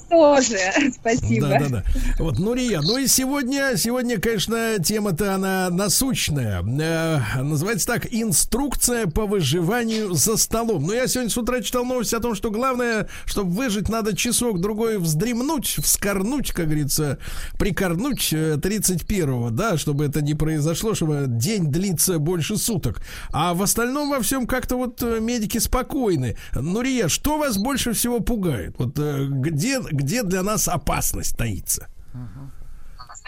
Тоже, 0.08 0.58
спасибо. 0.92 1.48
Да, 1.48 1.58
да, 1.60 1.68
да. 1.68 1.84
Вот, 2.18 2.38
Нурия, 2.38 2.80
ну 2.80 2.98
и 2.98 3.06
сегодня, 3.06 3.76
сегодня, 3.76 4.18
конечно, 4.18 4.78
тема-то 4.82 5.34
она 5.34 5.70
насущная. 5.70 6.62
Э, 6.62 7.42
называется 7.42 7.86
так 7.86 8.08
«Инструкция 8.10 8.69
по 9.12 9.26
выживанию 9.26 10.14
за 10.14 10.36
столом». 10.36 10.86
Ну, 10.86 10.92
я 10.92 11.06
сегодня 11.06 11.30
с 11.30 11.36
утра 11.36 11.60
читал 11.62 11.84
новость 11.84 12.14
о 12.14 12.20
том, 12.20 12.34
что 12.34 12.50
главное, 12.50 13.08
чтобы 13.24 13.50
выжить, 13.50 13.88
надо 13.88 14.16
часок-другой 14.16 14.98
вздремнуть, 14.98 15.76
вскорнуть, 15.82 16.52
как 16.52 16.66
говорится, 16.66 17.18
прикорнуть 17.58 18.32
э, 18.32 18.56
31-го, 18.56 19.50
да, 19.50 19.76
чтобы 19.78 20.04
это 20.04 20.22
не 20.22 20.34
произошло, 20.34 20.94
чтобы 20.94 21.24
день 21.26 21.70
длится 21.70 22.18
больше 22.18 22.56
суток. 22.56 23.02
А 23.32 23.54
в 23.54 23.62
остальном 23.62 24.10
во 24.10 24.20
всем 24.20 24.46
как-то 24.46 24.76
вот 24.76 25.02
э, 25.02 25.20
медики 25.20 25.58
спокойны. 25.58 26.36
Нурия, 26.54 27.08
что 27.08 27.38
вас 27.38 27.56
больше 27.56 27.92
всего 27.92 28.20
пугает? 28.20 28.74
Вот 28.78 28.98
э, 28.98 29.26
где, 29.28 29.80
где 29.80 30.22
для 30.22 30.42
нас 30.42 30.68
опасность 30.68 31.36
таится? 31.36 31.88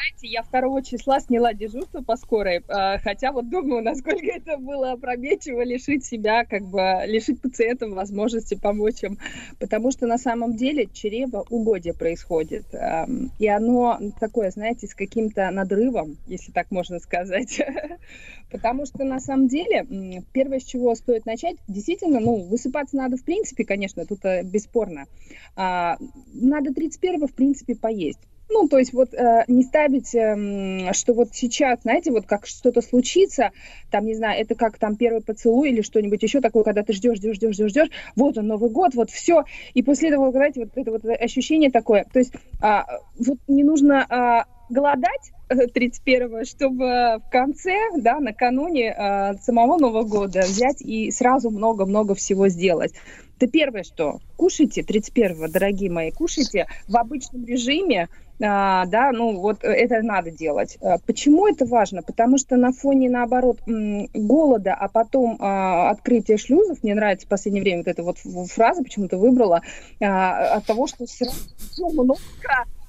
Знаете, 0.02 0.26
я 0.26 0.42
2 0.42 0.82
числа 0.82 1.20
сняла 1.20 1.54
дежурство 1.54 2.02
по 2.02 2.16
скорой, 2.16 2.62
а, 2.66 2.98
хотя 2.98 3.30
вот 3.30 3.48
думаю, 3.48 3.84
насколько 3.84 4.26
это 4.34 4.56
было 4.56 4.92
опрометчиво 4.92 5.62
лишить 5.62 6.04
себя, 6.04 6.44
как 6.44 6.62
бы 6.62 7.02
лишить 7.06 7.40
пациента 7.40 7.86
возможности 7.88 8.56
помочь 8.56 9.04
им, 9.04 9.18
потому 9.60 9.92
что 9.92 10.06
на 10.06 10.18
самом 10.18 10.56
деле 10.56 10.88
чревоугодие 10.92 11.94
происходит, 11.94 12.64
ам, 12.74 13.30
и 13.38 13.46
оно 13.46 13.98
такое, 14.18 14.50
знаете, 14.50 14.88
с 14.88 14.94
каким-то 14.94 15.50
надрывом, 15.50 16.16
если 16.26 16.50
так 16.50 16.72
можно 16.72 16.98
сказать, 16.98 17.60
потому 18.50 18.86
что 18.86 19.04
на 19.04 19.20
самом 19.20 19.46
деле 19.46 20.24
первое, 20.32 20.58
с 20.58 20.64
чего 20.64 20.96
стоит 20.96 21.26
начать, 21.26 21.56
действительно, 21.68 22.18
ну, 22.18 22.48
высыпаться 22.48 22.96
надо 22.96 23.16
в 23.16 23.24
принципе, 23.24 23.64
конечно, 23.64 24.04
тут 24.04 24.24
э, 24.24 24.42
бесспорно, 24.42 25.06
А, 25.54 25.96
надо 26.34 26.74
31 26.74 27.28
в 27.28 27.34
принципе 27.34 27.76
поесть. 27.76 28.18
Ну, 28.52 28.68
то 28.68 28.78
есть 28.78 28.92
вот 28.92 29.14
э, 29.14 29.44
не 29.48 29.62
ставить, 29.62 30.14
эм, 30.14 30.92
что 30.92 31.14
вот 31.14 31.30
сейчас, 31.32 31.80
знаете, 31.82 32.10
вот 32.10 32.26
как 32.26 32.46
что-то 32.46 32.82
случится, 32.82 33.50
там, 33.90 34.04
не 34.04 34.14
знаю, 34.14 34.40
это 34.40 34.54
как 34.54 34.78
там 34.78 34.96
первый 34.96 35.22
поцелуй 35.22 35.70
или 35.70 35.80
что-нибудь 35.80 36.22
еще 36.22 36.40
такое, 36.40 36.62
когда 36.62 36.82
ты 36.82 36.92
ждешь, 36.92 37.16
ждешь, 37.16 37.36
ждешь, 37.36 37.56
ждешь, 37.56 37.88
вот 38.14 38.36
он, 38.36 38.46
Новый 38.46 38.70
год, 38.70 38.94
вот 38.94 39.10
все, 39.10 39.44
и 39.72 39.82
после 39.82 40.10
этого, 40.10 40.30
знаете, 40.32 40.60
вот 40.60 40.70
это 40.74 40.90
вот 40.90 41.04
ощущение 41.04 41.70
такое, 41.70 42.04
то 42.12 42.18
есть 42.18 42.32
а, 42.60 42.86
вот 43.18 43.38
не 43.48 43.64
нужно 43.64 44.04
а, 44.08 44.44
голодать 44.68 45.32
э, 45.48 45.66
31-го, 45.66 46.44
чтобы 46.44 46.84
в 46.84 47.30
конце, 47.30 47.76
да, 47.96 48.20
накануне 48.20 48.92
а, 48.92 49.34
самого 49.34 49.78
Нового 49.78 50.02
года 50.02 50.40
взять 50.40 50.82
и 50.82 51.10
сразу 51.10 51.50
много-много 51.50 52.14
всего 52.14 52.48
сделать. 52.48 52.92
Это 53.36 53.50
первое, 53.50 53.82
что 53.82 54.20
кушайте 54.36 54.82
31-го, 54.82 55.48
дорогие 55.48 55.90
мои, 55.90 56.10
кушайте 56.10 56.66
в 56.86 56.96
обычном 56.96 57.44
режиме, 57.44 58.08
да, 58.42 59.12
ну 59.12 59.38
вот 59.38 59.62
это 59.62 60.02
надо 60.02 60.32
делать. 60.32 60.76
А, 60.80 60.98
Почему 61.06 61.46
это 61.46 61.64
важно? 61.64 62.02
Потому 62.02 62.38
что 62.38 62.56
на 62.56 62.72
фоне, 62.72 63.08
наоборот, 63.08 63.60
голода, 63.66 64.74
а 64.74 64.88
потом 64.88 65.36
а, 65.38 65.90
открытия 65.90 66.36
шлюзов, 66.36 66.82
мне 66.82 66.94
нравится 66.94 67.26
в 67.26 67.30
последнее 67.30 67.62
время 67.62 67.78
вот 67.78 67.88
эта 67.88 68.02
вот 68.02 68.18
фраза, 68.18 68.82
почему-то 68.82 69.16
выбрала, 69.16 69.62
а, 70.00 70.56
от 70.56 70.66
того, 70.66 70.88
что 70.88 71.06
все 71.06 71.26
много 71.78 72.16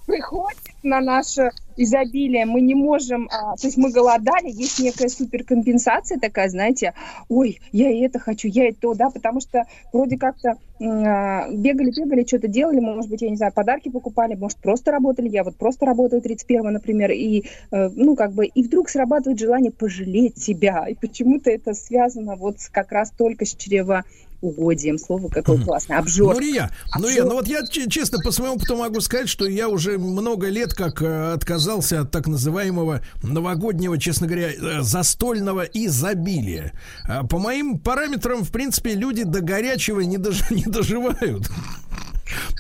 приходит 0.06 0.60
на 0.84 1.00
наше 1.02 1.52
изобилие, 1.76 2.46
мы 2.46 2.62
не 2.62 2.76
можем, 2.76 3.30
а, 3.32 3.56
то 3.56 3.68
есть 3.68 3.78
мы 3.78 3.92
голодали, 3.92 4.48
есть 4.48 4.80
некая 4.80 5.08
суперкомпенсация 5.08 6.20
такая, 6.20 6.50
знаете, 6.50 6.94
ой, 7.30 7.60
я 7.72 7.90
и 7.90 8.02
это 8.02 8.20
хочу, 8.20 8.48
я 8.48 8.70
и 8.70 8.74
то, 8.74 8.94
да, 8.94 9.10
потому 9.10 9.40
что 9.40 9.64
вроде 9.92 10.18
как-то 10.18 10.58
а, 10.82 11.50
бегали, 11.50 11.92
бегали, 11.92 12.26
что-то 12.26 12.48
делали, 12.48 12.80
может 12.80 13.10
быть, 13.10 13.22
я 13.22 13.30
не 13.30 13.38
знаю, 13.38 13.54
подарки 13.54 13.90
покупали, 13.90 14.36
может, 14.36 14.58
просто 14.58 14.92
работали, 14.92 15.30
я 15.30 15.44
вот 15.44 15.56
просто 15.56 15.86
работаю 15.86 16.22
31 16.22 16.74
например, 16.74 17.12
и, 17.12 17.46
э, 17.72 17.90
ну, 17.96 18.16
как 18.16 18.34
бы, 18.34 18.46
и 18.46 18.64
вдруг 18.64 18.90
срабатывает 18.90 19.40
желание 19.40 19.72
пожалеть 19.72 20.38
себя, 20.38 20.86
и 20.88 20.96
почему-то 20.96 21.50
это 21.50 21.74
связано 21.74 22.36
вот 22.36 22.58
как 22.72 22.92
раз 22.92 23.12
только 23.12 23.46
с 23.46 23.56
чревоугодием, 24.44 24.98
слово 24.98 25.30
какое 25.30 25.64
классное, 25.64 26.00
обжор. 26.00 26.36
Нурия, 26.36 26.72
Нурия, 27.00 27.24
ну 27.24 27.34
вот 27.34 27.48
я 27.48 27.66
честно 27.66 28.20
по 28.20 28.32
своему 28.32 28.56
опыту 28.56 28.76
могу 28.76 29.00
сказать, 29.02 29.30
что 29.30 29.48
я 29.48 29.70
уже 29.70 29.98
много 29.98 30.50
лет 30.50 30.74
как 30.74 31.02
э, 31.02 31.34
отказался 31.34 32.02
от 32.02 32.12
так 32.12 32.28
называемого 32.28 33.02
новогоднего, 33.22 33.98
честно 33.98 34.28
говоря, 34.28 34.52
э, 34.52 34.82
застольного 34.82 35.62
изобилия. 35.62 36.74
А 37.08 37.26
По 37.26 37.40
моим 37.40 37.80
параметрам, 37.80 38.44
в 38.44 38.52
принципе, 38.52 38.94
люди 38.94 39.24
до 39.24 39.42
горячего 39.42 40.02
не, 40.02 40.18
дож- 40.18 40.44
не 40.52 40.66
доживают. 40.66 41.50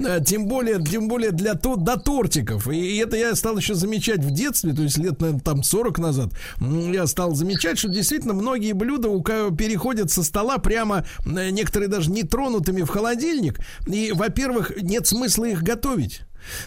А, 0.06 0.20
Тем 0.20 0.48
более, 0.48 0.84
тем 0.84 1.08
более 1.08 1.32
для 1.32 1.56
то, 1.56 1.76
до 1.76 1.98
тортиков. 1.98 2.68
И 2.68 2.98
это 2.98 3.18
я 3.18 3.36
стал 3.36 3.58
еще 3.58 3.74
замечать 3.76 4.20
в 4.20 4.32
детстве, 4.32 4.74
то 4.74 4.84
есть 4.84 4.98
лет, 4.98 5.20
наверное, 5.20 5.42
там 5.42 5.64
40 5.64 6.00
назад. 6.00 6.30
Я 6.60 7.08
стал 7.08 7.36
замечать, 7.36 7.78
что 7.80 7.90
действительно 7.90 8.34
многие 8.34 8.74
блюда 8.74 9.10
переходят 9.56 10.12
со 10.12 10.24
стола 10.24 10.58
прямо, 10.58 11.06
э, 11.26 11.50
некоторые 11.50 11.90
даже 11.90 12.12
нетронутыми 12.12 12.82
в 12.82 12.90
холодильник. 12.90 13.60
И, 13.88 14.12
во-первых, 14.14 14.72
нет 14.82 15.08
смысла 15.08 15.46
их 15.46 15.64
готовить. 15.64 16.22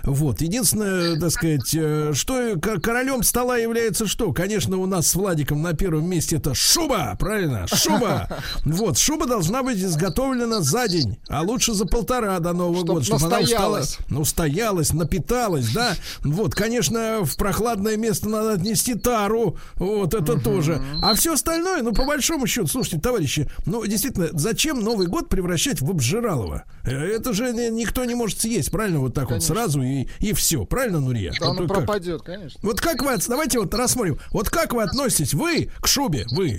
Вот, 0.04 0.40
единственное, 0.40 1.18
так 1.18 1.30
сказать, 1.30 1.74
э, 1.74 2.12
что 2.14 2.54
к- 2.60 2.80
королем 2.80 3.22
стола 3.22 3.56
является 3.56 4.06
что? 4.06 4.32
Конечно, 4.32 4.76
у 4.78 4.86
нас 4.86 5.06
с 5.08 5.14
Владиком 5.14 5.62
на 5.62 5.72
первом 5.74 6.08
месте 6.08 6.36
это 6.36 6.54
шуба, 6.54 7.16
правильно? 7.18 7.66
Шуба. 7.66 8.28
Вот, 8.64 8.98
шуба 8.98 9.26
должна 9.26 9.62
быть 9.62 9.78
изготовлена 9.78 10.60
за 10.60 10.88
день, 10.88 11.18
а 11.28 11.42
лучше 11.42 11.72
за 11.74 11.86
полтора 11.86 12.38
до 12.40 12.52
Нового 12.52 12.76
Чтоб 12.78 12.86
года, 12.88 13.04
чтобы 13.04 13.26
она 13.26 13.38
устала, 13.40 13.82
ну, 14.08 14.24
стоялась, 14.24 14.92
напиталась, 14.92 15.72
да. 15.72 15.94
Вот, 16.22 16.54
конечно, 16.54 17.20
в 17.24 17.36
прохладное 17.36 17.96
место 17.96 18.28
надо 18.28 18.52
отнести 18.54 18.94
тару, 18.94 19.56
вот, 19.76 20.14
это 20.14 20.38
тоже. 20.40 20.82
А 21.02 21.14
все 21.14 21.34
остальное, 21.34 21.82
ну, 21.82 21.92
по 21.92 22.04
большому 22.04 22.46
счету, 22.46 22.66
слушайте, 22.68 22.98
товарищи, 23.00 23.50
ну, 23.66 23.84
действительно, 23.86 24.28
зачем 24.32 24.80
Новый 24.80 25.06
год 25.06 25.28
превращать 25.28 25.80
в 25.80 25.90
обжиралово? 25.90 26.64
Э, 26.84 26.90
Это 27.16 27.32
же 27.32 27.52
ни- 27.52 27.70
никто 27.70 28.04
не 28.04 28.14
может 28.14 28.40
съесть, 28.40 28.70
правильно, 28.70 29.00
вот 29.00 29.14
так 29.14 29.30
вот 29.30 29.42
сразу 29.42 29.65
и, 29.74 30.08
и 30.20 30.32
все, 30.32 30.64
правильно, 30.64 31.00
Нурия? 31.00 31.32
Да, 31.38 31.46
Вот 31.48 31.58
оно 31.58 31.68
как? 31.68 31.76
пропадет, 31.76 32.22
конечно. 32.22 32.60
Вот 32.62 32.80
как 32.80 33.02
вы, 33.02 33.16
давайте 33.28 33.58
вот 33.58 33.72
рассмотрим, 33.74 34.18
вот 34.30 34.48
как 34.50 34.72
вы 34.72 34.82
относитесь, 34.82 35.34
вы 35.34 35.70
к 35.80 35.86
шубе, 35.86 36.26
вы? 36.30 36.58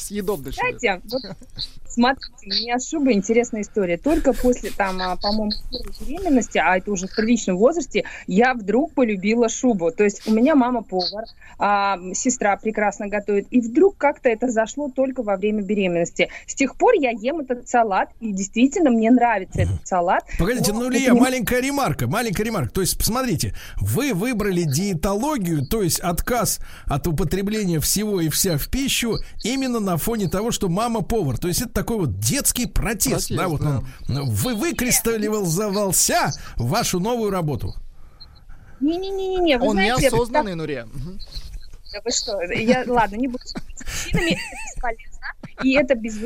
Съедобный. 0.00 0.52
Знаете, 0.52 1.00
вот 1.04 1.22
смотрите, 1.90 2.30
у 2.46 2.48
меня 2.48 2.78
с 2.78 2.88
шубой 2.88 3.14
интересная 3.14 3.62
история. 3.62 3.98
Только 3.98 4.32
после, 4.32 4.70
там, 4.70 5.00
а, 5.00 5.16
по-моему, 5.16 5.52
беременности, 6.00 6.58
а 6.58 6.76
это 6.78 6.90
уже 6.90 7.06
в 7.08 7.14
приличном 7.14 7.56
возрасте, 7.56 8.04
я 8.26 8.54
вдруг 8.54 8.94
полюбила 8.94 9.48
шубу. 9.48 9.90
То 9.90 10.04
есть 10.04 10.26
у 10.26 10.32
меня 10.32 10.54
мама 10.54 10.82
повар, 10.82 11.24
а, 11.58 11.98
сестра 12.14 12.56
прекрасно 12.56 13.08
готовит, 13.08 13.46
и 13.50 13.60
вдруг 13.60 13.96
как-то 13.96 14.28
это 14.28 14.48
зашло 14.48 14.90
только 14.90 15.22
во 15.22 15.36
время 15.36 15.62
беременности. 15.62 16.28
С 16.46 16.54
тех 16.54 16.76
пор 16.76 16.94
я 16.94 17.10
ем 17.10 17.40
этот 17.40 17.68
салат, 17.68 18.10
и 18.20 18.32
действительно 18.32 18.90
мне 18.90 19.10
нравится 19.10 19.62
этот 19.62 19.86
салат. 19.86 20.24
Погодите, 20.38 20.72
ну, 20.72 20.88
Лия, 20.88 21.12
не- 21.12 21.20
маленькая 21.20 21.60
ремарка, 21.60 22.06
маленькая 22.06 22.44
ремарка. 22.44 22.72
То 22.72 22.80
есть, 22.80 22.96
посмотрите, 22.96 23.54
вы 23.80 24.14
выбрали 24.14 24.62
диетологию, 24.62 25.66
то 25.66 25.82
есть 25.82 26.00
отказ 26.00 26.60
от 26.86 27.06
употребления 27.06 27.80
всего 27.80 28.20
и 28.20 28.28
вся 28.28 28.56
в 28.56 28.68
пищу 28.68 29.16
именно 29.42 29.80
на 29.80 29.89
фоне 29.96 30.28
того, 30.28 30.50
что 30.50 30.68
мама 30.68 31.02
повар. 31.02 31.38
То 31.38 31.48
есть 31.48 31.62
это 31.62 31.72
такой 31.72 31.98
вот 31.98 32.18
детский 32.18 32.66
протест, 32.66 33.28
Протест, 33.28 33.36
да, 33.36 33.48
вот 33.48 33.60
да. 33.60 33.78
он. 33.78 33.86
ну, 34.08 34.24
Вы 34.30 34.54
выкристаллизовался 34.54 36.32
в 36.56 36.68
вашу 36.68 37.00
новую 37.00 37.30
работу. 37.30 37.74
Не-не-не-не, 38.80 39.58
вы 39.58 39.66
Он 39.68 39.72
знаете... 39.72 40.02
неосознанный, 40.02 40.54
Нурия. 40.54 40.86
Мгм. 40.86 41.18
Да 41.92 42.00
вы 42.04 42.10
что, 42.12 42.40
я, 42.42 42.84
ладно, 42.86 43.16
не 43.16 43.28
буду 43.28 43.44
с 43.44 43.54
бесполезно, 44.12 45.26
и 45.64 45.74
это 45.74 45.94
без... 45.94 46.18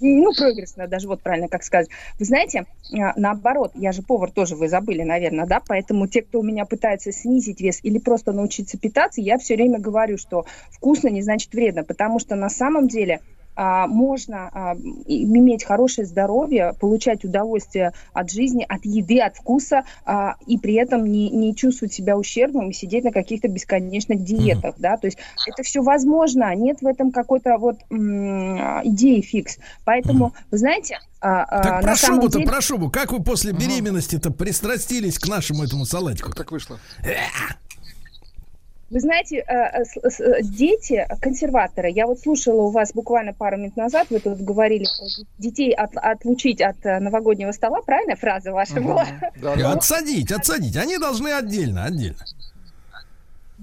Ну, 0.00 0.32
прогрессно, 0.34 0.88
даже 0.88 1.08
вот 1.08 1.22
правильно 1.22 1.48
как 1.48 1.62
сказать. 1.62 1.88
Вы 2.18 2.24
знаете, 2.24 2.66
а, 2.92 3.12
наоборот, 3.16 3.72
я 3.74 3.92
же 3.92 4.02
повар 4.02 4.30
тоже, 4.30 4.56
вы 4.56 4.68
забыли, 4.68 5.02
наверное, 5.02 5.46
да, 5.46 5.60
поэтому 5.66 6.08
те, 6.08 6.22
кто 6.22 6.40
у 6.40 6.42
меня 6.42 6.64
пытается 6.64 7.12
снизить 7.12 7.60
вес 7.60 7.78
или 7.82 7.98
просто 7.98 8.32
научиться 8.32 8.78
питаться, 8.78 9.20
я 9.20 9.38
все 9.38 9.54
время 9.54 9.78
говорю, 9.78 10.18
что 10.18 10.46
вкусно 10.70 11.08
не 11.08 11.22
значит 11.22 11.52
вредно, 11.52 11.84
потому 11.84 12.18
что 12.18 12.34
на 12.34 12.48
самом 12.48 12.88
деле 12.88 13.20
можно 13.56 14.50
а, 14.52 14.74
иметь 15.06 15.64
хорошее 15.64 16.06
здоровье, 16.06 16.74
получать 16.80 17.24
удовольствие 17.24 17.92
от 18.12 18.30
жизни, 18.30 18.64
от 18.68 18.84
еды, 18.84 19.20
от 19.20 19.36
вкуса, 19.36 19.84
а, 20.04 20.34
и 20.46 20.58
при 20.58 20.74
этом 20.74 21.06
не, 21.06 21.30
не 21.30 21.54
чувствовать 21.54 21.92
себя 21.92 22.16
ущербным 22.16 22.70
и 22.70 22.72
сидеть 22.72 23.04
на 23.04 23.12
каких-то 23.12 23.48
бесконечных 23.48 24.22
диетах, 24.22 24.74
да, 24.78 24.96
то 24.96 25.06
есть 25.06 25.18
это 25.46 25.62
все 25.62 25.82
возможно, 25.82 26.54
нет 26.54 26.80
в 26.80 26.86
этом 26.86 27.12
какой-то 27.12 27.58
вот 27.58 27.76
м, 27.90 28.58
а, 28.60 28.80
идеи 28.84 29.20
фикс, 29.20 29.58
поэтому, 29.84 30.34
вы 30.50 30.58
знаете, 30.58 30.98
а, 31.20 31.42
а, 31.44 31.62
Так 31.62 31.72
на 31.76 31.80
про 31.80 31.96
шубу-то, 31.96 32.38
деле- 32.38 32.50
про 32.50 32.60
шубу. 32.60 32.90
Как 32.90 33.10
вы 33.10 33.22
после 33.22 33.52
беременности-то 33.52 34.30
пристрастились 34.30 35.18
к 35.18 35.26
нашему 35.26 35.64
этому 35.64 35.86
салатику? 35.86 36.32
Так 36.32 36.52
вышло. 36.52 36.78
Вы 38.94 39.00
знаете, 39.00 39.38
э, 39.38 39.42
э, 39.42 39.82
э, 40.20 40.42
дети, 40.42 41.04
консерваторы, 41.20 41.90
я 41.90 42.06
вот 42.06 42.20
слушала 42.20 42.62
у 42.62 42.70
вас 42.70 42.92
буквально 42.92 43.32
пару 43.32 43.56
минут 43.56 43.76
назад, 43.76 44.06
вы 44.08 44.20
тут 44.20 44.40
говорили 44.40 44.84
про 44.84 45.06
детей 45.38 45.72
от- 45.72 45.96
отлучить 45.96 46.60
от 46.62 46.76
новогоднего 46.84 47.50
стола, 47.50 47.80
правильно 47.82 48.14
фраза 48.14 48.52
ваша 48.52 48.80
была? 48.80 49.04
Отсадить, 49.72 50.30
отсадить. 50.30 50.76
Они 50.76 50.96
должны 50.98 51.30
отдельно, 51.30 51.86
отдельно. 51.86 52.18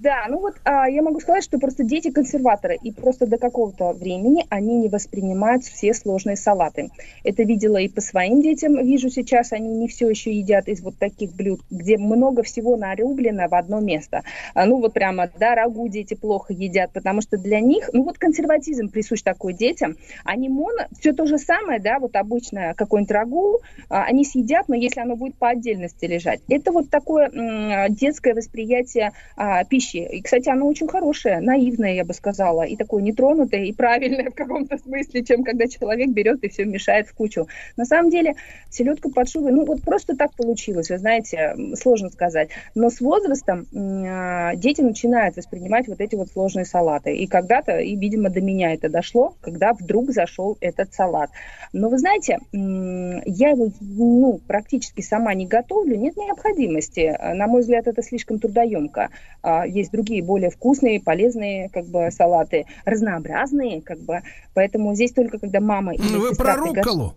Да, 0.01 0.25
ну 0.29 0.39
вот 0.39 0.55
а, 0.63 0.89
я 0.89 1.03
могу 1.03 1.19
сказать, 1.19 1.43
что 1.43 1.59
просто 1.59 1.83
дети 1.83 2.09
консерваторы, 2.09 2.75
и 2.81 2.91
просто 2.91 3.27
до 3.27 3.37
какого-то 3.37 3.91
времени 3.93 4.47
они 4.49 4.77
не 4.77 4.89
воспринимают 4.89 5.63
все 5.63 5.93
сложные 5.93 6.37
салаты. 6.37 6.89
Это 7.23 7.43
видела 7.43 7.77
и 7.77 7.87
по 7.87 8.01
своим 8.01 8.41
детям, 8.41 8.83
вижу 8.83 9.09
сейчас, 9.11 9.51
они 9.51 9.69
не 9.69 9.87
все 9.87 10.09
еще 10.09 10.33
едят 10.33 10.67
из 10.67 10.81
вот 10.81 10.97
таких 10.97 11.35
блюд, 11.35 11.61
где 11.69 11.99
много 11.99 12.41
всего 12.41 12.77
нарублено 12.77 13.47
в 13.47 13.53
одно 13.53 13.79
место. 13.79 14.23
А, 14.55 14.65
ну 14.65 14.79
вот 14.79 14.93
прямо, 14.93 15.29
да, 15.39 15.53
рагу 15.53 15.87
дети 15.87 16.15
плохо 16.15 16.51
едят, 16.51 16.91
потому 16.93 17.21
что 17.21 17.37
для 17.37 17.59
них, 17.59 17.87
ну 17.93 18.01
вот 18.03 18.17
консерватизм 18.17 18.89
присущ 18.89 19.21
такой 19.21 19.53
детям, 19.53 19.97
они 20.25 20.49
моно, 20.49 20.87
все 20.99 21.13
то 21.13 21.27
же 21.27 21.37
самое, 21.37 21.79
да, 21.79 21.99
вот 21.99 22.15
обычное 22.15 22.73
какое-нибудь 22.73 23.11
рагу, 23.11 23.59
а, 23.87 24.05
они 24.05 24.25
съедят, 24.25 24.67
но 24.67 24.73
если 24.73 24.99
оно 25.01 25.15
будет 25.15 25.35
по 25.35 25.49
отдельности 25.49 26.05
лежать. 26.05 26.41
Это 26.49 26.71
вот 26.71 26.89
такое 26.89 27.29
м, 27.29 27.93
детское 27.93 28.33
восприятие 28.33 29.11
а, 29.37 29.63
пищи. 29.63 29.90
И, 29.99 30.21
кстати, 30.21 30.49
оно 30.49 30.67
очень 30.67 30.87
хорошее, 30.87 31.39
наивное, 31.39 31.93
я 31.93 32.05
бы 32.05 32.13
сказала, 32.13 32.63
и 32.63 32.75
такое 32.75 33.01
нетронутое, 33.01 33.65
и 33.65 33.73
правильное 33.73 34.29
в 34.29 34.35
каком-то 34.35 34.77
смысле, 34.77 35.23
чем 35.23 35.43
когда 35.43 35.67
человек 35.67 36.09
берет 36.09 36.43
и 36.43 36.49
все 36.49 36.65
мешает 36.65 37.07
в 37.07 37.13
кучу. 37.13 37.47
На 37.77 37.85
самом 37.85 38.09
деле, 38.09 38.35
селедка 38.69 39.09
под 39.09 39.29
шубой, 39.29 39.51
ну 39.51 39.65
вот 39.65 39.81
просто 39.81 40.15
так 40.15 40.33
получилось, 40.35 40.89
вы 40.89 40.97
знаете, 40.97 41.55
сложно 41.75 42.09
сказать. 42.09 42.49
Но 42.75 42.89
с 42.89 43.01
возрастом 43.01 43.67
а, 43.75 44.55
дети 44.55 44.81
начинают 44.81 45.35
воспринимать 45.37 45.87
вот 45.87 46.01
эти 46.01 46.15
вот 46.15 46.29
сложные 46.29 46.65
салаты. 46.65 47.15
И 47.15 47.27
когда-то, 47.27 47.79
и, 47.79 47.95
видимо, 47.95 48.29
до 48.29 48.41
меня 48.41 48.73
это 48.73 48.89
дошло, 48.89 49.35
когда 49.41 49.73
вдруг 49.73 50.11
зашел 50.11 50.57
этот 50.61 50.93
салат. 50.93 51.29
Но 51.73 51.89
вы 51.89 51.97
знаете, 51.97 52.39
м, 52.53 53.21
я 53.25 53.49
его 53.49 53.69
ну, 53.79 54.39
практически 54.47 55.01
сама 55.01 55.33
не 55.33 55.45
готовлю, 55.47 55.95
нет 55.97 56.17
необходимости. 56.17 57.15
А, 57.17 57.33
На 57.33 57.47
мой 57.47 57.61
взгляд, 57.61 57.87
это 57.87 58.01
слишком 58.01 58.39
трудоемко. 58.39 59.09
А, 59.41 59.65
Есть 59.81 59.91
другие 59.91 60.23
более 60.23 60.49
вкусные, 60.49 61.01
полезные 61.01 61.69
как 61.69 61.85
бы 61.85 62.09
салаты, 62.11 62.65
разнообразные, 62.85 63.81
как 63.81 63.99
бы. 63.99 64.21
Поэтому 64.53 64.93
здесь 64.95 65.11
только 65.11 65.39
когда 65.39 65.59
мама 65.59 65.93
Ну, 65.97 66.19
Вы 66.19 66.35
про 66.35 66.55
рукколу. 66.55 67.15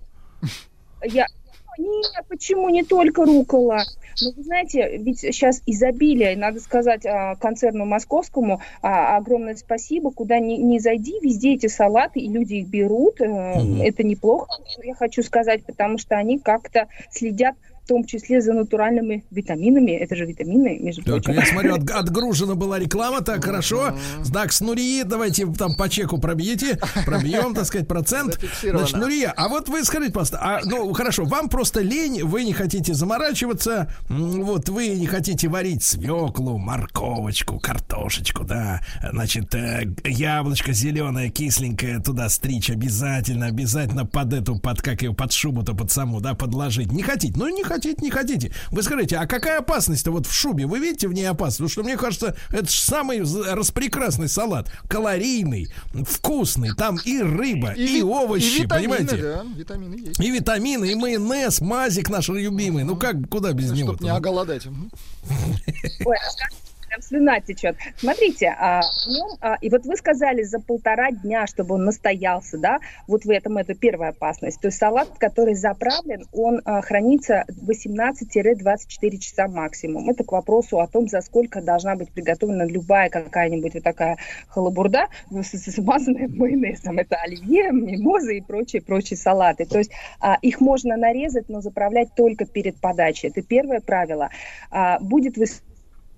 я... 1.05 1.27
Нет, 1.77 2.25
почему 2.29 2.69
не 2.69 2.85
только 2.85 3.25
рукола? 3.25 3.83
Ну, 4.23 4.33
вы 4.37 4.43
знаете, 4.45 4.97
ведь 4.99 5.21
сейчас 5.21 5.61
изобилие, 5.67 6.37
надо 6.37 6.61
сказать 6.61 7.05
а, 7.05 7.35
концерну 7.35 7.85
московскому 7.85 8.61
а, 8.81 9.17
огромное 9.17 9.57
спасибо, 9.57 10.13
куда 10.13 10.39
ни, 10.39 10.55
ни 10.55 10.79
зайди, 10.79 11.19
везде 11.21 11.55
эти 11.55 11.67
салаты, 11.67 12.21
и 12.21 12.29
люди 12.29 12.55
их 12.55 12.69
берут, 12.69 13.21
э, 13.21 13.27
это 13.83 14.05
неплохо, 14.05 14.47
я 14.85 14.95
хочу 14.95 15.25
сказать, 15.25 15.65
потому 15.65 15.99
что 15.99 16.17
они 16.17 16.39
как-то 16.39 16.87
следят 17.11 17.57
в 17.85 17.87
том 17.87 18.05
числе 18.05 18.41
за 18.41 18.55
натуральными 18.55 19.25
витаминами, 19.31 19.91
это 19.91 20.17
же 20.17 20.25
витамины, 20.25 20.79
между 20.81 21.03
Так, 21.03 21.23
прочим. 21.25 21.41
я 21.41 21.47
смотрю, 21.47 21.75
от- 21.83 21.91
отгружена 21.91 22.55
была 22.55 22.79
реклама, 22.79 23.21
так, 23.21 23.45
хорошо. 23.45 23.95
Так, 24.33 24.53
с 24.53 24.63
Нурии, 24.63 25.03
давайте 25.03 25.47
там 25.53 25.75
по 25.77 25.89
чеку 25.91 26.19
пробьете, 26.19 26.79
пробьем, 27.05 27.55
так 27.55 27.67
сказать, 27.67 27.87
процент. 27.87 28.41
Значит, 28.63 28.97
Нурия, 28.97 29.33
а 29.37 29.49
вот 29.49 29.69
вы 29.69 29.85
скажите, 29.85 30.13
пожалуйста, 30.13 30.39
а, 30.41 30.61
ну, 30.65 30.91
хорошо, 30.95 31.25
вам 31.25 31.51
просто 31.51 31.81
лень, 31.83 32.23
вы 32.25 32.45
не 32.45 32.55
хотите 32.55 32.95
заморачиваться, 32.95 33.93
вот 34.09 34.71
вы 34.71 34.89
не 34.89 35.07
хотите 35.07 35.49
варить 35.49 35.83
свеклу, 35.83 36.57
морковочку, 36.57 37.59
картошечку, 37.59 38.45
да, 38.45 38.81
значит, 39.13 39.55
э, 39.55 39.93
яблочко 40.05 40.73
зеленое, 40.73 41.29
кисленькое 41.29 41.99
туда 42.01 42.31
стричь 42.31 42.71
обязательно, 42.71 43.47
обязательно 43.47 44.07
под 44.07 44.33
эту, 44.33 44.59
под, 44.59 44.81
как 44.81 45.03
ее, 45.03 45.13
под 45.13 45.33
шубу-то, 45.33 45.75
под 45.75 45.91
саму, 45.91 46.21
да, 46.23 46.33
подложить. 46.35 46.91
Не 46.91 47.03
хотите, 47.03 47.35
ну, 47.37 47.47
не 47.49 47.63
хотите, 47.63 47.74
не 48.03 48.11
хотите. 48.11 48.53
Вы 48.71 48.83
скажите, 48.83 49.17
а 49.17 49.27
какая 49.27 49.59
опасность-то 49.59 50.11
вот 50.11 50.27
в 50.27 50.33
шубе? 50.33 50.67
Вы 50.67 50.79
видите 50.79 51.09
в 51.09 51.13
ней 51.13 51.25
опасность? 51.25 51.59
Потому 51.59 51.71
что 51.71 51.83
мне 51.83 51.97
кажется, 51.97 52.37
это 52.51 52.67
же 52.67 52.81
самый 52.81 53.21
распрекрасный 53.53 54.29
салат. 54.29 54.71
Калорийный, 54.89 55.69
вкусный. 56.07 56.71
Там 56.77 56.99
и 57.05 57.21
рыба, 57.21 57.73
и, 57.73 57.87
ви- 57.87 58.03
овощи, 58.03 58.45
и 58.59 58.63
витамины, 58.63 58.97
понимаете? 58.97 59.23
да, 59.23 59.45
витамины 59.57 59.95
есть. 59.95 60.21
И 60.21 60.31
витамины, 60.31 60.93
и 60.93 60.95
майонез, 60.95 61.61
мазик 61.61 62.09
наш 62.11 62.29
любимый. 62.29 62.85
Ну 62.85 62.97
как, 62.97 63.17
куда 63.29 63.53
без 63.53 63.71
него? 63.73 63.93
Чтоб 63.93 64.03
не 64.03 64.11
оголодать. 64.11 64.67
Мгм. 64.67 64.91
Ой, 66.05 66.17
расскажите, 66.27 66.57
прям 66.95 67.03
слюна 67.03 67.41
течет. 67.41 67.77
Смотрите, 67.97 68.55
а, 68.59 68.83
нем, 69.07 69.37
а, 69.41 69.57
и 69.61 69.71
вот 69.71 69.85
вы 69.85 69.97
сказали 69.97 70.43
за 70.43 70.61
полтора 70.61 71.11
дня, 71.11 71.47
чтобы 71.47 71.75
он 71.75 71.85
настоялся, 71.85 72.59
да, 72.59 72.79
вот 73.07 73.25
в 73.25 73.31
этом 73.31 73.59
это 73.59 73.75
первая 73.75 74.11
опасность. 74.11 74.61
То 74.61 74.69
есть 74.69 74.79
салат, 74.79 75.09
который 75.19 75.55
заправлен, 75.55 76.27
он 76.33 76.61
а, 76.65 76.81
хранится 76.83 77.45
18-24 77.49 79.19
часа 79.19 79.49
максимум. 79.49 80.09
Это 80.09 80.25
к 80.25 80.33
вопросу 80.33 80.81
о 80.81 80.87
том, 80.87 81.09
за 81.09 81.21
сколько 81.21 81.61
должна 81.61 81.97
быть 81.97 82.11
приготовлена 82.11 82.65
любая 82.67 83.11
какая-нибудь 83.11 83.75
вот 83.75 83.83
такая 83.83 84.19
халабурда, 84.49 85.09
смазанная 85.43 86.29
майонезом. 86.29 86.99
Это 86.99 87.17
оливье, 87.17 87.71
мимоза 87.73 88.33
и 88.33 88.41
прочие-прочие 88.41 89.17
салаты. 89.17 89.65
То 89.65 89.79
есть 89.79 89.91
а, 90.21 90.39
их 90.43 90.61
можно 90.61 90.97
нарезать, 90.97 91.49
но 91.49 91.61
заправлять 91.61 92.15
только 92.15 92.45
перед 92.45 92.81
подачей. 92.81 93.31
Это 93.31 93.43
первое 93.43 93.81
правило. 93.81 94.31
А, 94.71 94.99
будет 95.01 95.37
выс- 95.37 95.63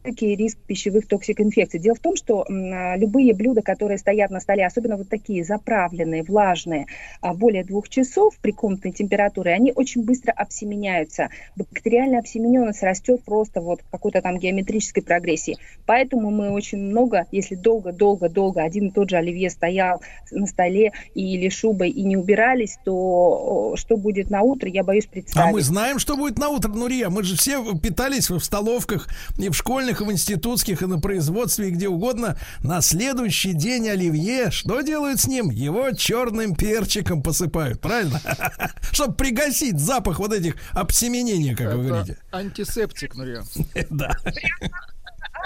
высокий 0.06 0.36
риск 0.36 0.58
пищевых 0.66 1.06
токсик-инфекций. 1.06 1.80
Дело 1.80 1.94
в 1.96 2.00
том, 2.00 2.16
что 2.16 2.42
а, 2.42 2.96
любые 2.96 3.34
блюда, 3.34 3.62
которые 3.62 3.98
стоят 3.98 4.30
на 4.30 4.40
столе, 4.40 4.66
особенно 4.66 4.96
вот 4.96 5.08
такие 5.08 5.44
заправленные, 5.44 6.22
влажные, 6.22 6.86
а, 7.20 7.34
более 7.34 7.64
двух 7.64 7.88
часов 7.88 8.36
при 8.40 8.52
комнатной 8.52 8.92
температуре, 8.92 9.52
они 9.52 9.72
очень 9.74 10.04
быстро 10.04 10.32
обсеменяются. 10.32 11.28
Бактериальная 11.56 12.20
обсемененность 12.20 12.82
растет 12.82 13.24
просто 13.24 13.60
вот 13.60 13.80
в 13.82 13.90
какой-то 13.90 14.22
там 14.22 14.38
геометрической 14.38 15.02
прогрессии. 15.02 15.56
Поэтому 15.86 16.30
мы 16.30 16.50
очень 16.50 16.78
много, 16.78 17.26
если 17.32 17.54
долго-долго-долго 17.54 18.62
один 18.62 18.88
и 18.88 18.90
тот 18.90 19.10
же 19.10 19.16
оливье 19.16 19.50
стоял 19.50 20.00
на 20.30 20.46
столе 20.46 20.92
или 21.14 21.48
шубой 21.48 21.90
и 21.90 22.02
не 22.02 22.16
убирались, 22.16 22.78
то 22.84 23.74
что 23.76 23.96
будет 23.96 24.30
на 24.30 24.42
утро, 24.42 24.68
я 24.68 24.82
боюсь 24.82 25.06
представить. 25.06 25.48
А 25.48 25.52
мы 25.52 25.62
знаем, 25.62 25.98
что 25.98 26.16
будет 26.16 26.38
на 26.38 26.48
утро, 26.48 26.68
Нурия. 26.68 27.08
Мы 27.08 27.22
же 27.22 27.36
все 27.36 27.62
питались 27.76 28.30
в 28.30 28.40
столовках 28.40 29.08
и 29.38 29.48
в 29.48 29.54
школьных 29.54 29.95
школьных, 29.96 30.00
в 30.00 30.12
институтских, 30.12 30.82
и 30.82 30.86
на 30.86 30.98
производстве, 30.98 31.68
и 31.68 31.70
где 31.70 31.88
угодно, 31.88 32.36
на 32.62 32.80
следующий 32.80 33.52
день 33.52 33.88
оливье, 33.88 34.50
что 34.50 34.80
делают 34.80 35.20
с 35.20 35.26
ним? 35.26 35.50
Его 35.50 35.92
черным 35.92 36.54
перчиком 36.54 37.22
посыпают, 37.22 37.80
правильно? 37.80 38.20
Чтобы 38.92 39.14
пригасить 39.14 39.78
запах 39.78 40.18
вот 40.18 40.32
этих 40.32 40.56
обсеменений, 40.72 41.54
как 41.54 41.74
вы 41.74 41.84
говорите. 41.84 42.18
Антисептик, 42.32 43.14
Нурия. 43.14 43.44
Да. 43.90 44.10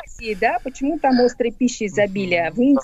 Азии, 0.05 0.37
да, 0.41 0.59
почему 0.63 0.99
там 0.99 1.21
острой 1.21 1.51
пищи 1.51 1.87
изобилие? 1.87 2.51
В 2.53 2.59
Индии, 2.59 2.81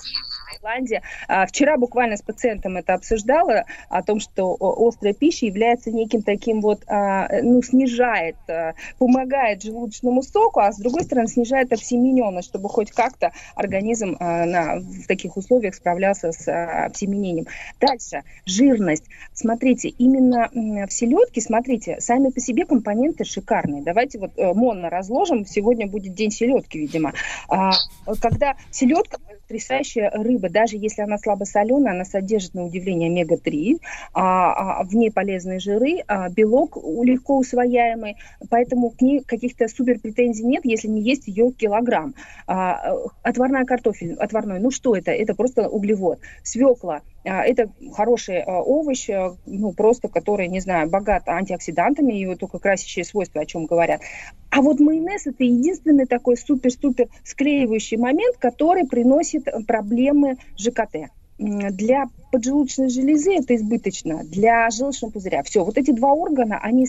Таиланде. 0.59 1.01
А, 1.27 1.45
Вчера 1.45 1.77
буквально 1.77 2.17
с 2.17 2.21
пациентом 2.21 2.77
это 2.77 2.93
обсуждала, 2.93 3.65
о 3.89 4.03
том, 4.03 4.19
что 4.19 4.55
острая 4.59 5.13
пища 5.13 5.45
является 5.45 5.91
неким 5.91 6.21
таким 6.21 6.61
вот, 6.61 6.83
а, 6.87 7.27
ну, 7.41 7.61
снижает, 7.61 8.35
а, 8.47 8.73
помогает 8.97 9.63
желудочному 9.63 10.21
соку, 10.23 10.59
а 10.59 10.71
с 10.71 10.77
другой 10.77 11.03
стороны 11.03 11.27
снижает 11.27 11.73
обсемененность, 11.73 12.49
чтобы 12.49 12.69
хоть 12.69 12.91
как-то 12.91 13.31
организм 13.55 14.17
на, 14.19 14.79
в 14.79 15.07
таких 15.07 15.37
условиях 15.37 15.75
справлялся 15.75 16.31
с 16.31 16.51
обсеменением. 16.85 17.47
Дальше, 17.79 18.23
жирность. 18.45 19.05
Смотрите, 19.33 19.89
именно 19.89 20.49
в 20.53 20.91
селедке, 20.91 21.41
смотрите, 21.41 21.99
сами 21.99 22.29
по 22.29 22.39
себе 22.39 22.65
компоненты 22.65 23.23
шикарные. 23.23 23.83
Давайте 23.83 24.19
вот 24.19 24.31
э, 24.37 24.53
монно 24.53 24.89
разложим, 24.89 25.45
сегодня 25.45 25.87
будет 25.87 26.13
день 26.13 26.31
селедки, 26.31 26.79
видимо. 26.79 27.13
Когда 27.47 28.55
селедка 28.71 29.19
потрясающая 29.47 30.09
рыба, 30.11 30.46
даже 30.49 30.77
если 30.77 31.01
она 31.01 31.17
слабосоленая, 31.17 31.93
она 31.93 32.05
содержит 32.05 32.53
на 32.53 32.65
удивление 32.65 33.09
омега-3, 33.09 33.79
а, 34.13 34.79
а, 34.79 34.83
в 34.83 34.95
ней 34.95 35.11
полезные 35.11 35.59
жиры, 35.59 36.03
а, 36.07 36.29
белок 36.29 36.77
легко 36.77 37.37
усвояемый, 37.37 38.17
поэтому 38.49 38.91
к 38.91 39.01
ней 39.01 39.21
каких-то 39.23 39.67
супер 39.67 39.99
претензий 39.99 40.43
нет, 40.43 40.65
если 40.65 40.87
не 40.87 41.01
есть 41.01 41.27
ее 41.27 41.51
килограмм. 41.51 42.13
А, 42.47 42.93
э, 42.93 43.07
отварная 43.23 43.65
картофель, 43.65 44.13
отварной, 44.13 44.59
ну 44.59 44.71
что 44.71 44.95
это? 44.95 45.11
Это 45.11 45.33
просто 45.35 45.67
углевод. 45.69 46.19
Свекла, 46.43 47.01
это 47.27 47.69
хороший 47.93 48.41
а, 48.41 48.61
овощ, 48.61 49.09
а, 49.09 49.35
ну 49.45 49.73
просто 49.73 50.07
который, 50.07 50.47
не 50.47 50.59
знаю, 50.59 50.89
богат 50.89 51.27
антиоксидантами, 51.27 52.13
его 52.13 52.35
только 52.35 52.59
красящие 52.59 53.05
свойства, 53.05 53.41
о 53.41 53.45
чем 53.45 53.65
говорят. 53.65 54.01
А 54.49 54.61
вот 54.61 54.79
майонез 54.79 55.27
это 55.27 55.43
единственный 55.43 56.05
такой 56.05 56.37
супер-супер 56.37 57.07
склеивающий 57.23 57.97
момент, 57.97 58.37
который 58.37 58.85
приносит 58.87 59.47
э, 59.47 59.63
проблемы 59.65 60.37
ЖКТ. 60.57 61.11
Для 61.37 62.05
поджелудочной 62.31 62.89
железы 62.89 63.35
это 63.35 63.55
избыточно, 63.55 64.23
для 64.23 64.69
желчного 64.69 65.11
пузыря. 65.11 65.43
Все, 65.43 65.63
вот 65.63 65.77
эти 65.77 65.91
два 65.91 66.13
органа, 66.13 66.59
они 66.61 66.87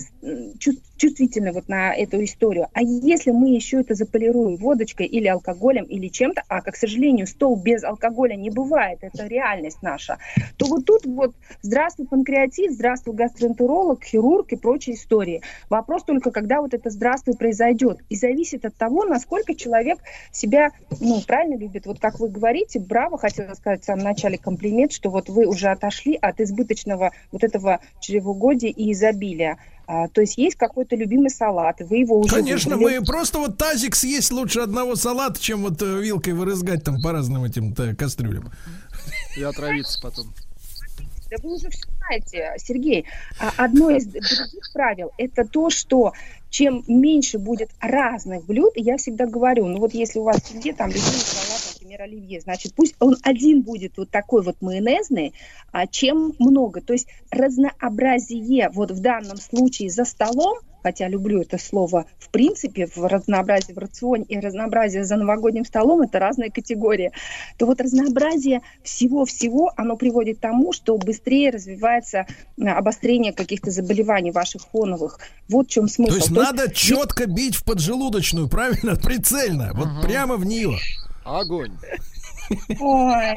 чувствительны 0.58 1.52
вот 1.52 1.68
на 1.68 1.94
эту 1.94 2.22
историю. 2.24 2.68
А 2.72 2.82
если 2.82 3.30
мы 3.30 3.50
еще 3.50 3.80
это 3.80 3.94
заполируем 3.94 4.56
водочкой 4.56 5.06
или 5.06 5.26
алкоголем 5.28 5.84
или 5.84 6.08
чем-то, 6.08 6.42
а, 6.48 6.60
к 6.60 6.76
сожалению, 6.76 7.26
стол 7.26 7.56
без 7.56 7.84
алкоголя 7.84 8.34
не 8.34 8.50
бывает, 8.50 8.98
это 9.02 9.26
реальность 9.26 9.82
наша, 9.82 10.18
то 10.56 10.66
вот 10.66 10.84
тут 10.84 11.06
вот 11.06 11.34
здравствуй 11.62 12.06
панкреатит, 12.06 12.72
здравствуй 12.72 13.14
гастроэнтеролог, 13.14 14.02
хирург 14.02 14.52
и 14.52 14.56
прочие 14.56 14.96
истории. 14.96 15.42
Вопрос 15.70 16.02
только, 16.02 16.30
когда 16.30 16.60
вот 16.60 16.74
это 16.74 16.90
здравствуй 16.90 17.36
произойдет. 17.36 17.98
И 18.08 18.16
зависит 18.16 18.64
от 18.64 18.74
того, 18.74 19.04
насколько 19.04 19.54
человек 19.54 19.98
себя, 20.32 20.72
ну, 21.00 21.20
правильно 21.26 21.56
любит. 21.56 21.86
Вот 21.86 22.00
как 22.00 22.18
вы 22.18 22.28
говорите, 22.28 22.80
браво, 22.80 23.18
хотела 23.18 23.54
сказать 23.54 23.82
в 23.82 23.84
самом 23.84 24.04
начале 24.04 24.38
комплимент, 24.38 24.92
что 24.92 25.10
вот 25.10 25.27
вы 25.28 25.46
уже 25.46 25.68
отошли 25.68 26.16
от 26.20 26.40
избыточного 26.40 27.12
вот 27.32 27.44
этого 27.44 27.80
чревоугодия 28.00 28.70
и 28.70 28.92
изобилия. 28.92 29.58
А, 29.86 30.08
то 30.08 30.20
есть 30.20 30.36
есть 30.36 30.56
какой-то 30.56 30.96
любимый 30.96 31.30
салат, 31.30 31.80
вы 31.80 31.98
его 31.98 32.18
уже 32.18 32.34
Конечно, 32.34 32.76
выбрали. 32.76 32.98
мы 32.98 33.04
просто 33.06 33.38
вот 33.38 33.56
тазик 33.56 33.94
съесть 33.94 34.30
лучше 34.30 34.60
одного 34.60 34.96
салата, 34.96 35.40
чем 35.40 35.62
вот 35.62 35.80
э, 35.80 36.00
вилкой 36.02 36.34
вырызгать 36.34 36.84
там 36.84 37.00
по 37.00 37.12
разным 37.12 37.44
этим 37.44 37.74
э, 37.78 37.94
кастрюлям. 37.94 38.52
И 39.36 39.42
отравиться 39.42 39.98
потом. 40.02 40.26
Да 41.30 41.36
вы 41.42 41.54
уже 41.54 41.70
все 41.70 41.88
знаете, 42.08 42.54
Сергей. 42.58 43.04
А 43.38 43.52
Одно 43.56 43.90
из 43.90 44.06
других 44.06 44.72
правил– 44.72 45.12
это 45.18 45.44
то, 45.44 45.70
что 45.70 46.12
чем 46.50 46.82
меньше 46.86 47.38
будет 47.38 47.70
разных 47.80 48.46
блюд, 48.46 48.72
я 48.76 48.96
всегда 48.96 49.26
говорю, 49.26 49.66
ну 49.66 49.78
вот 49.78 49.92
если 49.92 50.18
у 50.18 50.24
вас 50.24 50.38
где 50.52 50.72
там 50.72 50.88
любимый 50.88 51.04
салат, 51.04 51.67
например, 51.88 52.02
оливье, 52.02 52.40
значит, 52.40 52.74
пусть 52.74 52.94
он 53.00 53.16
один 53.22 53.62
будет 53.62 53.96
вот 53.96 54.10
такой 54.10 54.42
вот 54.42 54.60
майонезный, 54.60 55.32
а 55.72 55.86
чем 55.86 56.34
много. 56.38 56.80
То 56.80 56.92
есть 56.92 57.08
разнообразие 57.30 58.70
вот 58.72 58.90
в 58.90 59.00
данном 59.00 59.38
случае 59.38 59.90
за 59.90 60.04
столом, 60.04 60.58
хотя 60.82 61.08
люблю 61.08 61.40
это 61.40 61.58
слово, 61.58 62.04
в 62.18 62.30
принципе, 62.30 62.86
в 62.86 62.98
разнообразии 62.98 63.72
в 63.72 63.78
рационе 63.78 64.24
и 64.28 64.38
разнообразие 64.38 65.04
за 65.04 65.16
новогодним 65.16 65.64
столом 65.64 66.02
это 66.02 66.18
разные 66.18 66.50
категории, 66.50 67.12
то 67.56 67.66
вот 67.66 67.80
разнообразие 67.80 68.60
всего-всего, 68.82 69.72
оно 69.76 69.96
приводит 69.96 70.38
к 70.38 70.40
тому, 70.40 70.72
что 70.72 70.96
быстрее 70.98 71.50
развивается 71.50 72.26
обострение 72.60 73.32
каких-то 73.32 73.70
заболеваний 73.70 74.30
ваших 74.30 74.62
фоновых. 74.62 75.20
Вот 75.48 75.68
в 75.68 75.70
чем 75.70 75.88
смысл. 75.88 76.12
То 76.12 76.16
есть 76.16 76.30
надо 76.30 76.70
четко 76.70 77.26
бить 77.26 77.56
в 77.56 77.64
поджелудочную, 77.64 78.48
правильно? 78.48 78.96
Прицельно. 79.02 79.72
Вот 79.74 79.88
прямо 80.06 80.36
в 80.36 80.44
нее. 80.44 80.76
Огонь. 81.28 81.76
Ой, 82.80 83.34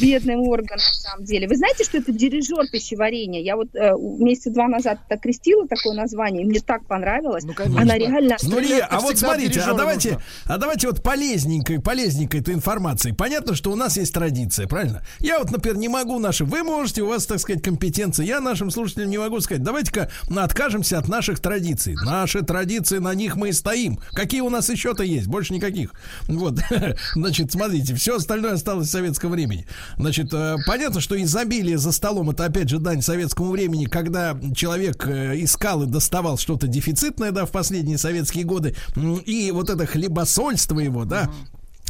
бедный 0.00 0.36
орган, 0.36 0.78
на 0.78 1.10
самом 1.10 1.24
деле. 1.24 1.48
Вы 1.48 1.56
знаете, 1.56 1.84
что 1.84 1.98
это 1.98 2.12
дирижер 2.12 2.68
пищеварения? 2.70 3.40
Я 3.40 3.56
вот 3.56 3.74
э, 3.74 3.92
месяца 3.98 4.50
два 4.50 4.68
назад 4.68 5.00
окрестила 5.08 5.66
такое 5.66 5.94
название, 5.94 6.42
и 6.42 6.46
мне 6.46 6.60
так 6.60 6.86
понравилось. 6.86 7.44
Она 7.76 7.96
реально... 7.96 8.36
Ну, 8.42 8.58
Лия, 8.58 8.86
а 8.86 9.00
вот 9.00 9.18
смотрите, 9.18 9.60
а 9.60 9.74
давайте, 9.74 10.18
а 10.46 10.58
давайте 10.58 10.88
вот 10.88 11.02
полезненькой, 11.02 11.80
полезненькой 11.80 12.40
этой 12.40 12.54
информации. 12.54 13.12
Понятно, 13.12 13.54
что 13.54 13.70
у 13.70 13.76
нас 13.76 13.96
есть 13.96 14.14
традиция, 14.14 14.66
правильно? 14.66 15.04
Я 15.18 15.38
вот, 15.38 15.50
например, 15.50 15.78
не 15.78 15.88
могу 15.88 16.18
наши, 16.18 16.44
вы 16.44 16.62
можете, 16.62 17.02
у 17.02 17.08
вас, 17.08 17.26
так 17.26 17.38
сказать, 17.38 17.62
компетенция. 17.62 18.26
Я 18.26 18.40
нашим 18.40 18.70
слушателям 18.70 19.10
не 19.10 19.18
могу 19.18 19.40
сказать. 19.40 19.62
Давайте-ка 19.62 20.10
откажемся 20.36 20.98
от 20.98 21.08
наших 21.08 21.40
традиций. 21.40 21.94
Наши 22.04 22.42
традиции, 22.42 22.98
на 22.98 23.14
них 23.14 23.36
мы 23.36 23.50
и 23.50 23.52
стоим. 23.52 23.98
Какие 24.12 24.40
у 24.40 24.50
нас 24.50 24.68
еще-то 24.68 25.02
есть? 25.02 25.26
Больше 25.26 25.54
никаких. 25.54 25.94
Вот, 26.28 26.58
значит, 27.14 27.52
смотрите, 27.52 27.94
все 27.94 28.16
остальное 28.16 28.52
осталось 28.52 28.88
в 28.88 28.90
советском 28.90 29.30
времени. 29.30 29.66
Значит, 29.96 30.32
э, 30.32 30.56
понятно, 30.66 31.00
что 31.00 31.20
изобилие 31.20 31.78
за 31.78 31.92
столом 31.92 32.30
это 32.30 32.44
опять 32.44 32.68
же 32.68 32.78
дань 32.78 33.02
советскому 33.02 33.50
времени, 33.50 33.86
когда 33.86 34.38
человек 34.54 35.06
э, 35.06 35.42
искал 35.42 35.82
и 35.82 35.86
доставал 35.86 36.38
что-то 36.38 36.66
дефицитное, 36.66 37.30
да, 37.30 37.46
в 37.46 37.50
последние 37.50 37.98
советские 37.98 38.44
годы, 38.44 38.74
и 39.26 39.50
вот 39.52 39.70
это 39.70 39.86
хлебосольство 39.86 40.78
его, 40.78 41.04
да, 41.04 41.30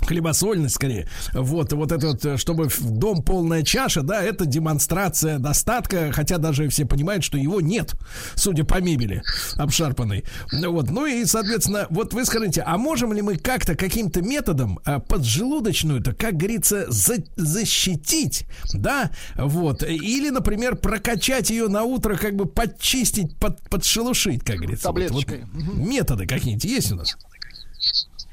хлебосольность 0.07 0.75
скорее. 0.75 1.09
Вот, 1.33 1.73
вот 1.73 1.93
это 1.93 2.09
вот, 2.09 2.25
э, 2.25 2.37
чтобы 2.37 2.69
в 2.69 2.91
дом 2.91 3.23
полная 3.23 3.63
чаша, 3.63 4.03
да, 4.03 4.23
это 4.23 4.47
демонстрация 4.47 5.39
достатка, 5.39 6.11
хотя 6.13 6.39
даже 6.39 6.69
все 6.69 6.85
понимают, 6.87 7.25
что 7.25 7.39
его 7.39 7.61
нет, 7.61 7.95
судя 8.35 8.65
по 8.65 8.81
мебели 8.81 9.23
обшарпанной. 9.57 10.25
Ну 10.53 10.73
Вот, 10.73 10.91
ну 10.91 11.07
и, 11.07 11.25
соответственно, 11.25 11.87
вот 11.91 12.15
вы 12.15 12.25
скажите, 12.25 12.63
а 12.63 12.77
можем 12.79 13.13
ли 13.13 13.23
мы 13.23 13.37
как-то 13.37 13.75
каким-то 13.75 14.23
методом 14.23 14.79
а, 14.85 14.99
поджелудочную-то, 15.01 16.15
как 16.15 16.37
говорится, 16.37 16.87
за- 16.91 17.25
защитить, 17.37 18.45
да, 18.75 19.11
вот, 19.37 19.83
или, 19.83 20.31
например, 20.31 20.77
прокачать 20.77 21.51
ее 21.51 21.69
на 21.69 21.83
утро, 21.85 22.17
как 22.17 22.37
бы 22.37 22.47
подчистить, 22.47 23.37
под, 23.39 23.61
подшелушить, 23.69 24.43
как 24.45 24.57
говорится. 24.57 24.91
Вот- 24.91 25.11
вот 25.11 25.27
Таблеточкой. 25.27 25.45
методы 25.75 26.27
какие-нибудь 26.27 26.65
есть 26.65 26.93
у 26.93 26.97
нас? 26.97 27.17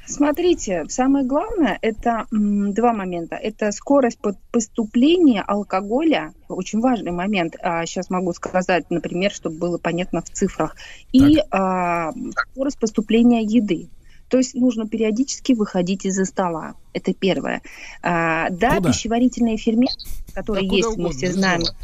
Смотрите, 0.10 0.86
самое 0.90 1.24
главное 1.24 1.78
это 1.82 2.26
м, 2.32 2.74
два 2.74 2.94
момента. 2.94 3.36
Это 3.36 3.72
скорость 3.72 4.18
поступления 4.52 5.42
алкоголя, 5.42 6.34
очень 6.48 6.80
важный 6.80 7.12
момент. 7.12 7.56
А, 7.62 7.86
сейчас 7.86 8.10
могу 8.10 8.34
сказать, 8.34 8.90
например, 8.90 9.32
чтобы 9.32 9.58
было 9.58 9.78
понятно 9.78 10.22
в 10.22 10.30
цифрах. 10.30 10.76
И 11.12 11.38
а, 11.52 12.12
скорость 12.54 12.80
поступления 12.80 13.44
еды. 13.44 13.90
То 14.30 14.38
есть 14.38 14.56
нужно 14.56 14.88
периодически 14.88 15.54
выходить 15.54 16.06
из-за 16.06 16.26
стола. 16.26 16.74
Это 16.94 17.14
первое. 17.14 17.62
А, 18.02 18.50
да, 18.50 18.78
Куда? 18.78 18.90
пищеварительные 18.90 19.58
ферменты, 19.58 19.94
которые 20.34 20.68
Да 20.68 20.76
есть, 20.76 20.88
мы 20.90 20.94
угодно, 20.94 21.18
все 21.18 21.32
знаем, 21.32 21.62
дела. 21.62 21.76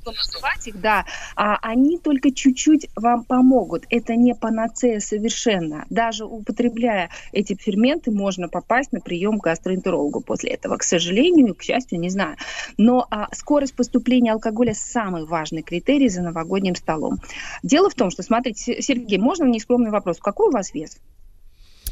Что 0.00 0.12
называть 0.12 0.66
их, 0.66 0.80
да, 0.80 1.04
а, 1.36 1.58
они 1.62 1.98
только 1.98 2.32
чуть-чуть 2.32 2.88
вам 2.96 3.24
помогут. 3.24 3.84
Это 3.90 4.14
не 4.16 4.34
панацея 4.34 5.00
совершенно. 5.00 5.86
Даже 5.90 6.24
употребляя 6.24 7.10
эти 7.32 7.54
ферменты, 7.54 8.10
можно 8.10 8.48
попасть 8.48 8.92
на 8.92 9.00
прием 9.00 9.38
к 9.38 9.44
гастроэнтерологу 9.44 10.20
после 10.20 10.50
этого. 10.50 10.76
К 10.76 10.82
сожалению, 10.82 11.54
к 11.54 11.62
счастью, 11.62 12.00
не 12.00 12.10
знаю. 12.10 12.36
Но 12.76 13.06
а, 13.10 13.28
скорость 13.34 13.74
поступления 13.74 14.32
алкоголя 14.32 14.74
самый 14.74 15.24
важный 15.24 15.62
критерий 15.62 16.08
за 16.08 16.22
новогодним 16.22 16.74
столом. 16.74 17.18
Дело 17.62 17.90
в 17.90 17.94
том, 17.94 18.10
что, 18.10 18.22
смотрите, 18.22 18.60
Се- 18.60 18.82
Сергей, 18.82 19.18
можно 19.18 19.44
нескромный 19.44 19.90
вопрос? 19.90 20.18
Какой 20.18 20.48
у 20.48 20.52
вас 20.52 20.72
вес? 20.74 20.98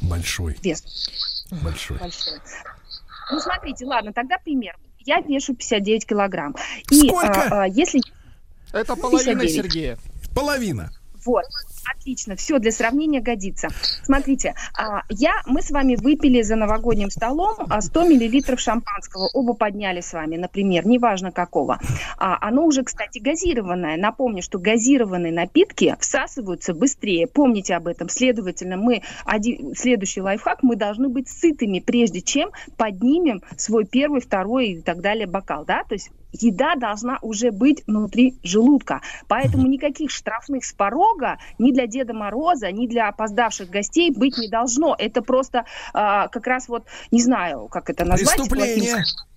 Большой. 0.00 0.56
Вес. 0.62 1.46
Большой. 1.62 1.98
Большой. 1.98 2.38
Ну, 3.30 3.40
смотрите, 3.40 3.84
ладно, 3.84 4.12
тогда 4.12 4.38
пример. 4.38 4.76
Я 5.08 5.20
вешу 5.22 5.54
59 5.54 6.04
килограмм. 6.04 6.54
И, 6.90 7.08
Сколько? 7.08 7.42
а, 7.50 7.62
а, 7.62 7.66
если... 7.66 8.02
Это 8.74 8.94
половина 8.94 9.40
59. 9.40 9.50
Сергея. 9.54 9.98
Половина. 10.34 10.90
Вот. 11.24 11.44
Отлично, 11.94 12.36
все 12.36 12.58
для 12.58 12.70
сравнения 12.70 13.20
годится. 13.20 13.68
Смотрите, 14.02 14.54
а, 14.76 15.02
я, 15.08 15.42
мы 15.46 15.62
с 15.62 15.70
вами 15.70 15.96
выпили 15.96 16.42
за 16.42 16.56
новогодним 16.56 17.10
столом 17.10 17.56
а, 17.68 17.80
100 17.80 18.08
миллилитров 18.08 18.60
шампанского. 18.60 19.28
Оба 19.32 19.54
подняли 19.54 20.00
с 20.00 20.12
вами, 20.12 20.36
например, 20.36 20.86
неважно 20.86 21.32
какого. 21.32 21.78
А, 22.16 22.38
оно 22.40 22.64
уже, 22.64 22.82
кстати, 22.82 23.18
газированное. 23.18 23.96
Напомню, 23.96 24.42
что 24.42 24.58
газированные 24.58 25.32
напитки 25.32 25.96
всасываются 26.00 26.74
быстрее. 26.74 27.26
Помните 27.26 27.74
об 27.74 27.86
этом. 27.86 28.08
Следовательно, 28.08 28.76
мы 28.76 29.02
один, 29.24 29.74
следующий 29.74 30.20
лайфхак, 30.20 30.62
мы 30.62 30.76
должны 30.76 31.08
быть 31.08 31.28
сытыми, 31.28 31.80
прежде 31.80 32.20
чем 32.20 32.50
поднимем 32.76 33.42
свой 33.56 33.84
первый, 33.84 34.20
второй 34.20 34.68
и 34.68 34.80
так 34.80 35.00
далее 35.00 35.26
бокал. 35.26 35.64
Да? 35.64 35.84
То 35.84 35.94
есть 35.94 36.10
еда 36.32 36.74
должна 36.76 37.18
уже 37.22 37.50
быть 37.50 37.82
внутри 37.86 38.36
желудка. 38.42 39.00
Поэтому 39.26 39.66
никаких 39.66 40.10
штрафных 40.10 40.64
с 40.64 40.72
порога 40.72 41.38
ни 41.58 41.72
Деда 41.86 42.14
Мороза, 42.14 42.70
ни 42.72 42.86
для 42.86 43.08
опоздавших 43.08 43.70
гостей 43.70 44.10
быть 44.10 44.38
не 44.38 44.48
должно. 44.48 44.94
Это 44.98 45.22
просто 45.22 45.64
а, 45.92 46.28
как 46.28 46.46
раз 46.46 46.68
вот, 46.68 46.84
не 47.10 47.22
знаю, 47.22 47.68
как 47.70 47.90
это 47.90 48.04
назвать. 48.04 48.36
Преступление. 48.36 48.94
латинским- 48.94 49.27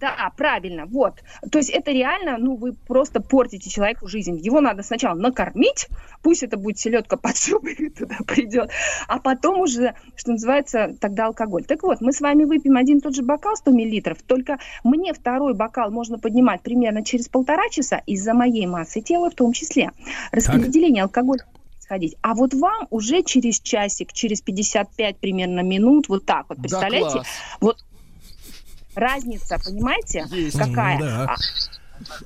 Да, 0.00 0.32
правильно, 0.36 0.86
вот. 0.86 1.22
То 1.50 1.58
есть 1.58 1.68
это 1.70 1.90
реально, 1.90 2.38
ну, 2.38 2.56
вы 2.56 2.72
просто 2.72 3.20
портите 3.20 3.68
человеку 3.68 4.08
жизнь. 4.08 4.38
Его 4.38 4.62
надо 4.62 4.82
сначала 4.82 5.14
накормить, 5.14 5.88
пусть 6.22 6.42
это 6.42 6.56
будет 6.56 6.78
селедка 6.78 7.16
под 7.18 7.36
шубой, 7.36 7.74
туда 7.90 8.16
придет, 8.26 8.70
а 9.08 9.18
потом 9.18 9.60
уже, 9.60 9.94
что 10.16 10.32
называется, 10.32 10.96
тогда 11.00 11.26
алкоголь. 11.26 11.64
Так 11.64 11.82
вот, 11.82 12.00
мы 12.00 12.12
с 12.12 12.20
вами 12.20 12.44
выпьем 12.44 12.76
один 12.76 12.98
и 12.98 13.00
тот 13.00 13.14
же 13.14 13.22
бокал 13.22 13.56
100 13.56 13.70
миллилитров, 13.72 14.22
только 14.22 14.58
мне 14.84 15.12
второй 15.12 15.54
бокал 15.54 15.90
можно 15.90 16.18
поднимать 16.18 16.62
примерно 16.62 17.04
через 17.04 17.28
полтора 17.28 17.68
часа 17.68 17.98
из-за 18.06 18.32
моей 18.32 18.66
массы 18.66 19.02
тела 19.02 19.30
в 19.30 19.34
том 19.34 19.52
числе. 19.52 19.90
Распределение 20.32 21.02
алкоголя 21.02 21.44
происходить. 21.90 22.16
А 22.22 22.34
вот 22.34 22.54
вам 22.54 22.86
уже 22.90 23.22
через 23.22 23.60
часик, 23.60 24.12
через 24.12 24.40
55 24.40 25.18
примерно 25.18 25.60
минут, 25.60 26.08
вот 26.08 26.24
так 26.24 26.46
вот, 26.48 26.58
представляете? 26.58 27.10
класс. 27.10 27.26
вот 27.60 27.84
разница, 28.94 29.58
понимаете, 29.64 30.26
какая? 30.52 30.98
Да. 30.98 31.36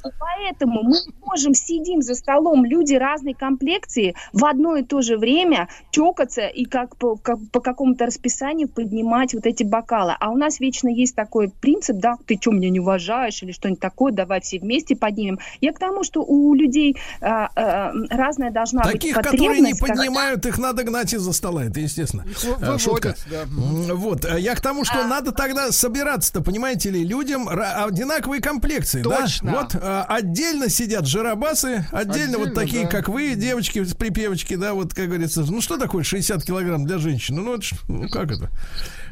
А- 0.03 0.09
и 0.09 0.13
Поэтому 0.19 0.83
мы 0.83 0.97
можем 1.25 1.55
сидим 1.55 2.03
за 2.03 2.15
столом, 2.15 2.65
люди 2.65 2.95
разной 2.95 3.35
комплекции, 3.35 4.15
в 4.33 4.45
одно 4.45 4.77
и 4.77 4.83
то 4.83 5.01
же 5.01 5.17
время 5.17 5.69
чокаться 5.91 6.47
и 6.47 6.65
как 6.65 6.97
по, 6.97 7.17
как 7.17 7.39
по 7.53 7.61
какому-то 7.61 8.07
расписанию 8.07 8.69
поднимать 8.69 9.33
вот 9.35 9.47
эти 9.47 9.63
бокалы. 9.63 10.15
А 10.21 10.31
у 10.31 10.37
нас 10.37 10.61
вечно 10.61 10.89
есть 10.89 11.15
такой 11.15 11.51
принцип, 11.61 11.97
да, 11.99 12.17
ты 12.27 12.37
что, 12.41 12.51
меня 12.53 12.71
не 12.71 12.81
уважаешь 12.81 13.43
или 13.43 13.53
что-нибудь 13.53 13.81
такое, 13.81 14.13
давай 14.13 14.41
все 14.41 14.59
вместе 14.59 14.97
поднимем. 14.97 15.39
Я 15.61 15.73
к 15.73 15.79
тому, 15.79 16.05
что 16.05 16.23
у 16.23 16.55
людей 16.55 16.97
а, 17.21 17.49
а, 17.55 17.93
разная 18.11 18.51
должна 18.51 18.83
Таких, 18.83 19.15
быть 19.17 19.25
которые 19.25 19.41
не 19.41 19.47
потребность, 19.73 19.81
когда- 19.81 19.95
поднимают, 19.95 20.47
их 20.47 20.59
надо 20.59 20.83
гнать 20.85 21.13
из-за 21.15 21.33
стола, 21.33 21.65
это 21.65 21.81
естественно. 21.81 22.25
Э, 22.61 22.79
Шутка. 22.79 23.15
выводят, 23.15 23.27
да. 23.31 23.43
М, 23.43 23.97
Вот, 23.97 24.25
э, 24.25 24.41
я 24.41 24.55
к 24.55 24.61
тому, 24.61 24.85
что 24.85 25.05
надо 25.07 25.33
тогда 25.33 25.71
собираться-то, 25.73 26.43
понимаете 26.43 26.91
ли, 26.91 27.05
людям 27.05 27.49
одинаковые 27.49 28.41
комплекции, 28.43 29.03
Точно. 29.03 29.53
да? 29.53 29.61
Вот 29.63 29.64
э, 29.73 30.05
отдельно 30.09 30.69
сидят 30.69 31.07
жарабасы, 31.07 31.87
отдельно, 31.93 32.39
вот 32.39 32.49
Отдельно, 32.49 32.55
такие, 32.55 32.83
да. 32.85 32.91
как 32.91 33.09
вы, 33.09 33.35
девочки 33.35 33.85
припевочки, 33.95 34.57
да, 34.57 34.75
вот, 34.75 34.93
как 34.95 35.07
говорится, 35.09 35.43
ну 35.43 35.61
что 35.61 35.79
такое 35.79 36.05
60 36.05 36.45
килограмм 36.45 36.87
для 36.87 36.99
женщины? 36.99 37.41
Ну, 37.41 37.55
это 37.55 37.63
ж, 37.63 37.73
ну 37.89 38.09
как 38.09 38.31
это? 38.31 38.51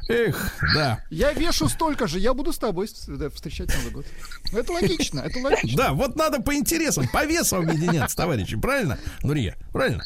Эх, 0.09 0.53
да. 0.75 1.05
Я 1.11 1.33
вешу 1.33 1.69
столько 1.69 2.07
же, 2.07 2.19
я 2.19 2.35
буду 2.35 2.53
с 2.53 2.59
тобой 2.59 2.89
встречать 2.89 3.75
Новый 3.77 3.93
год. 3.93 4.07
Ну, 4.53 4.59
Это 4.59 4.73
логично, 4.73 5.21
это 5.21 5.39
логично. 5.39 5.77
Да, 5.77 5.93
вот 5.93 6.17
надо 6.17 6.43
по 6.43 6.55
интересам, 6.55 7.09
по 7.09 7.25
весу 7.25 7.57
объединяться, 7.57 8.17
товарищи, 8.17 8.57
правильно? 8.57 8.99
Нурия, 9.23 9.57
правильно? 9.73 10.03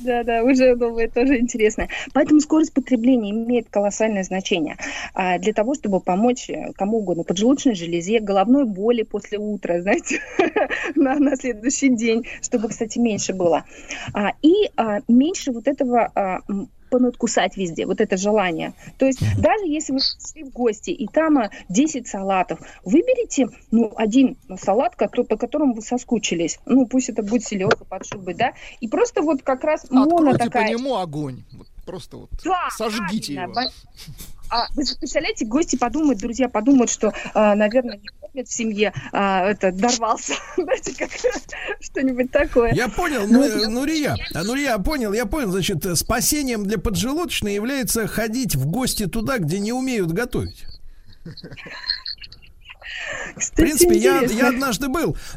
Да, 0.00 0.22
да, 0.24 0.42
уже 0.42 0.74
новое 0.74 1.08
тоже 1.08 1.38
интересно. 1.38 1.88
Поэтому 2.12 2.40
скорость 2.40 2.72
потребления 2.72 3.30
имеет 3.30 3.68
колоссальное 3.70 4.22
значение 4.22 4.76
а, 5.14 5.38
для 5.38 5.52
того, 5.52 5.74
чтобы 5.74 6.00
помочь 6.00 6.50
э, 6.50 6.72
кому 6.74 6.98
угодно, 6.98 7.22
поджелудочной 7.22 7.74
железе, 7.74 8.20
головной 8.20 8.64
боли 8.64 9.02
после 9.02 9.38
утра, 9.38 9.80
знаете, 9.82 10.20
на, 10.94 11.16
на 11.16 11.36
следующий 11.36 11.88
день, 11.88 12.26
чтобы, 12.42 12.68
кстати, 12.68 12.98
меньше 12.98 13.32
было. 13.32 13.64
А, 14.12 14.32
и 14.42 14.70
а, 14.76 15.00
меньше 15.08 15.52
вот 15.52 15.68
этого 15.68 16.10
а, 16.14 16.40
м, 16.96 17.02
понадкусать 17.06 17.56
везде, 17.56 17.86
вот 17.86 18.00
это 18.00 18.16
желание. 18.16 18.72
То 18.98 19.06
есть 19.06 19.20
даже 19.38 19.66
если 19.66 19.92
вы 19.92 19.98
пришли 19.98 20.44
в 20.44 20.52
гости, 20.52 20.90
и 20.90 21.06
там 21.06 21.38
а, 21.38 21.50
10 21.68 22.06
салатов, 22.08 22.60
выберите 22.84 23.48
ну, 23.70 23.92
один 23.96 24.36
салат, 24.60 24.96
который- 24.96 25.26
по 25.26 25.36
которому 25.36 25.74
вы 25.74 25.82
соскучились. 25.82 26.58
Ну, 26.66 26.86
пусть 26.86 27.08
это 27.08 27.22
будет 27.22 27.44
селедка 27.44 27.84
под 27.84 28.06
шубой, 28.06 28.34
да, 28.34 28.52
и 28.80 28.88
просто 28.88 29.22
вот 29.22 29.42
как 29.42 29.64
раз 29.64 29.90
моно 29.90 30.16
Откройте 30.16 30.38
такая... 30.44 30.66
по 30.66 30.70
нему 30.70 30.96
огонь. 30.96 31.44
Вот 31.52 31.66
просто 31.84 32.16
вот 32.16 32.30
Да, 32.44 32.68
сожгите 32.76 33.34
правильно. 33.34 33.60
его. 33.60 33.70
А, 34.48 34.66
вы 34.74 34.84
представляете, 34.98 35.44
гости 35.44 35.76
подумают, 35.76 36.20
друзья 36.20 36.48
подумают, 36.48 36.90
что, 36.90 37.12
а, 37.34 37.54
наверное, 37.56 37.98
не 37.98 38.08
в 38.44 38.52
семье, 38.52 38.92
а, 39.12 39.50
это, 39.50 39.72
дорвался, 39.72 40.34
знаете, 40.56 40.94
как 40.96 41.10
что-нибудь 41.80 42.30
такое. 42.30 42.72
Я 42.72 42.88
понял, 42.88 43.26
Ну, 43.26 43.40
ну, 43.40 43.44
э, 43.44 43.68
Нурия, 43.68 44.16
а, 44.34 44.44
Нурия, 44.44 44.78
понял, 44.78 45.12
я 45.12 45.26
понял, 45.26 45.50
значит, 45.50 45.84
э, 45.86 45.96
спасением 45.96 46.64
для 46.64 46.78
поджелудочной 46.78 47.54
является 47.54 48.06
ходить 48.06 48.54
в 48.54 48.66
гости 48.66 49.06
туда, 49.06 49.38
где 49.38 49.58
не 49.58 49.72
умеют 49.72 50.12
готовить. 50.12 50.64
В 53.36 53.52
принципе, 53.52 53.96
я, 53.96 54.20
я 54.22 54.48
однажды 54.48 54.88
был. 54.88 55.16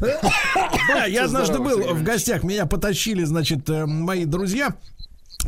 Да, 0.88 1.04
я 1.04 1.24
однажды 1.24 1.58
был 1.58 1.94
в 1.94 2.02
гостях. 2.02 2.42
Меня 2.42 2.66
потащили, 2.66 3.24
значит, 3.24 3.68
э, 3.70 3.86
мои 3.86 4.24
друзья. 4.24 4.74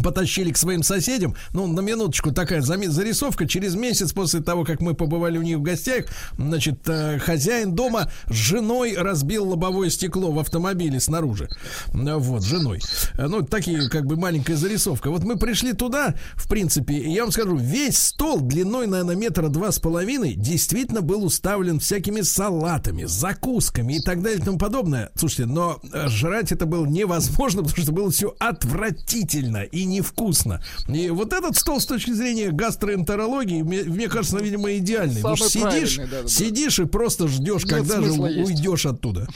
Потащили 0.03 0.53
к 0.53 0.57
своим 0.57 0.83
соседям. 0.83 1.35
Ну, 1.53 1.67
на 1.67 1.81
минуточку 1.81 2.33
такая 2.33 2.63
зарисовка. 2.63 3.47
Через 3.47 3.75
месяц 3.75 4.13
после 4.13 4.41
того, 4.41 4.65
как 4.65 4.81
мы 4.81 4.95
побывали 4.95 5.39
у 5.39 5.43
них 5.43 5.59
в 5.59 5.63
гостях, 5.63 6.07
значит, 6.37 6.89
э, 6.89 7.19
хозяин 7.19 7.75
дома 7.75 8.11
с 8.29 8.35
женой 8.35 8.95
разбил 8.97 9.49
лобовое 9.49 9.91
стекло 9.91 10.33
в 10.33 10.39
автомобиле 10.39 11.01
снаружи. 11.01 11.49
Э, 11.93 12.17
Вот, 12.17 12.43
женой. 12.43 12.81
Э, 13.19 13.27
Ну, 13.27 13.43
такие, 13.43 13.89
как 13.89 14.07
бы, 14.07 14.17
маленькая 14.17 14.57
зарисовка. 14.57 15.11
Вот 15.11 15.25
мы 15.25 15.37
пришли 15.39 15.73
туда, 15.73 16.15
в 16.35 16.49
принципе, 16.49 16.95
и 16.95 17.11
я 17.13 17.23
вам 17.23 17.33
скажу, 17.33 17.57
весь 17.57 17.99
стол 17.99 18.41
длиной, 18.41 18.87
наверное, 18.87 19.17
метра 19.17 19.49
два 19.49 19.73
с 19.73 19.79
половиной 19.79 20.35
действительно 20.35 21.01
был 21.03 21.25
уставлен 21.25 21.81
всякими 21.81 22.21
салатами, 22.23 23.05
закусками 23.05 23.95
и 23.95 24.01
так 24.01 24.23
далее 24.23 24.41
и 24.41 24.43
тому 24.43 24.59
подобное. 24.59 25.11
Слушайте, 25.15 25.47
но 25.47 25.81
жрать 26.07 26.53
это 26.53 26.67
было 26.67 26.87
невозможно, 26.87 27.63
потому 27.65 27.83
что 27.83 27.93
было 27.93 28.11
все 28.11 28.35
отвратительно 28.39 29.63
и 29.63 29.82
невкусно. 29.85 30.63
И 30.89 31.11
вот 31.11 31.33
этот 31.33 31.57
стол 31.57 31.81
с 31.81 31.87
точки 31.87 32.13
зрения 32.13 32.51
гастроэнтерологии, 32.51 33.63
мне, 33.63 33.83
мне 33.85 34.09
кажется, 34.09 34.39
видимо, 34.39 34.73
идеальный. 34.77 35.17
Потому 35.17 35.37
что 35.37 35.49
Самый 35.49 35.73
сидишь, 35.73 35.97
правильный, 35.97 36.17
да-да-да. 36.17 36.29
сидишь 36.29 36.79
и 36.79 36.85
просто 36.85 37.29
ждешь, 37.29 37.65
Нет 37.65 37.71
когда 37.73 38.01
же 38.01 38.09
есть. 38.09 38.19
уйдешь 38.51 38.87
оттуда. 38.87 39.29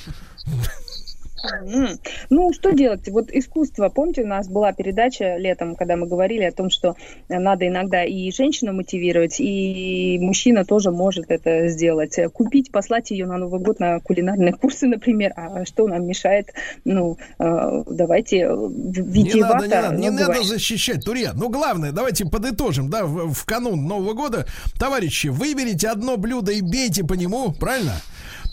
Ну, 2.30 2.52
что 2.52 2.70
делать? 2.72 3.08
Вот 3.08 3.30
искусство. 3.30 3.88
Помните, 3.88 4.22
у 4.22 4.26
нас 4.26 4.48
была 4.48 4.72
передача 4.72 5.36
летом, 5.36 5.74
когда 5.76 5.96
мы 5.96 6.06
говорили 6.06 6.44
о 6.44 6.52
том, 6.52 6.70
что 6.70 6.96
э, 7.28 7.38
надо 7.38 7.66
иногда 7.66 8.04
и 8.04 8.30
женщину 8.32 8.72
мотивировать, 8.72 9.40
и 9.40 10.18
мужчина 10.20 10.64
тоже 10.64 10.90
может 10.90 11.26
это 11.30 11.68
сделать. 11.68 12.18
Купить, 12.32 12.70
послать 12.70 13.10
ее 13.10 13.26
на 13.26 13.36
Новый 13.38 13.60
год 13.60 13.80
на 13.80 14.00
кулинарные 14.00 14.52
курсы, 14.60 14.86
например. 14.86 15.32
А 15.36 15.64
что 15.64 15.86
нам 15.86 16.06
мешает? 16.06 16.50
Ну, 16.84 17.18
э, 17.38 17.82
давайте 17.90 18.38
э, 18.38 18.54
в- 18.54 18.70
Не 18.70 19.24
витиевато. 19.24 19.54
надо, 19.54 19.66
не 19.66 19.74
надо, 19.74 19.96
не 19.96 20.10
надо 20.10 20.42
защищать 20.42 21.04
Турия. 21.04 21.32
Ну, 21.34 21.48
главное, 21.48 21.92
давайте 21.92 22.24
подытожим, 22.26 22.90
да, 22.90 23.04
в, 23.06 23.32
в 23.32 23.44
канун 23.44 23.86
Нового 23.86 24.12
года. 24.14 24.46
Товарищи, 24.78 25.28
выберите 25.28 25.88
одно 25.88 26.16
блюдо 26.16 26.52
и 26.52 26.60
бейте 26.60 27.04
по 27.04 27.14
нему, 27.14 27.52
правильно? 27.52 27.92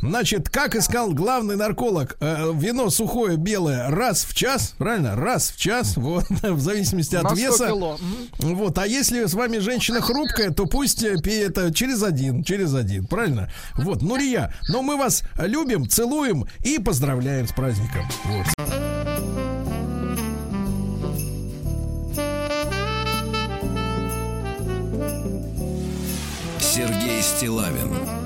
Значит, 0.09 0.49
как 0.49 0.75
искал 0.75 1.13
главный 1.13 1.55
нарколог, 1.55 2.17
э, 2.19 2.51
вино 2.53 2.89
сухое 2.89 3.37
белое 3.37 3.89
раз 3.89 4.25
в 4.25 4.35
час, 4.35 4.75
правильно? 4.77 5.15
Раз 5.15 5.51
в 5.51 5.57
час, 5.57 5.95
вот, 5.97 6.25
в 6.29 6.59
зависимости 6.59 7.15
от 7.15 7.23
На 7.23 7.29
100 7.29 7.37
веса. 7.37 7.67
кило. 7.67 7.99
Вот, 8.39 8.77
а 8.77 8.85
если 8.85 9.25
с 9.25 9.33
вами 9.33 9.59
женщина 9.59 10.01
хрупкая, 10.01 10.51
то 10.51 10.65
пусть 10.65 11.03
э, 11.03 11.17
пей 11.21 11.45
это 11.45 11.73
через 11.73 12.03
один, 12.03 12.43
через 12.43 12.73
один, 12.73 13.07
правильно? 13.07 13.49
Вот, 13.75 14.01
Нурия, 14.01 14.53
но 14.69 14.81
мы 14.81 14.97
вас 14.97 15.23
любим, 15.37 15.87
целуем 15.87 16.47
и 16.63 16.79
поздравляем 16.79 17.47
с 17.47 17.53
праздником. 17.53 18.05
Вот. 18.25 18.47
Сергей 26.59 27.21
Стилавин 27.21 28.22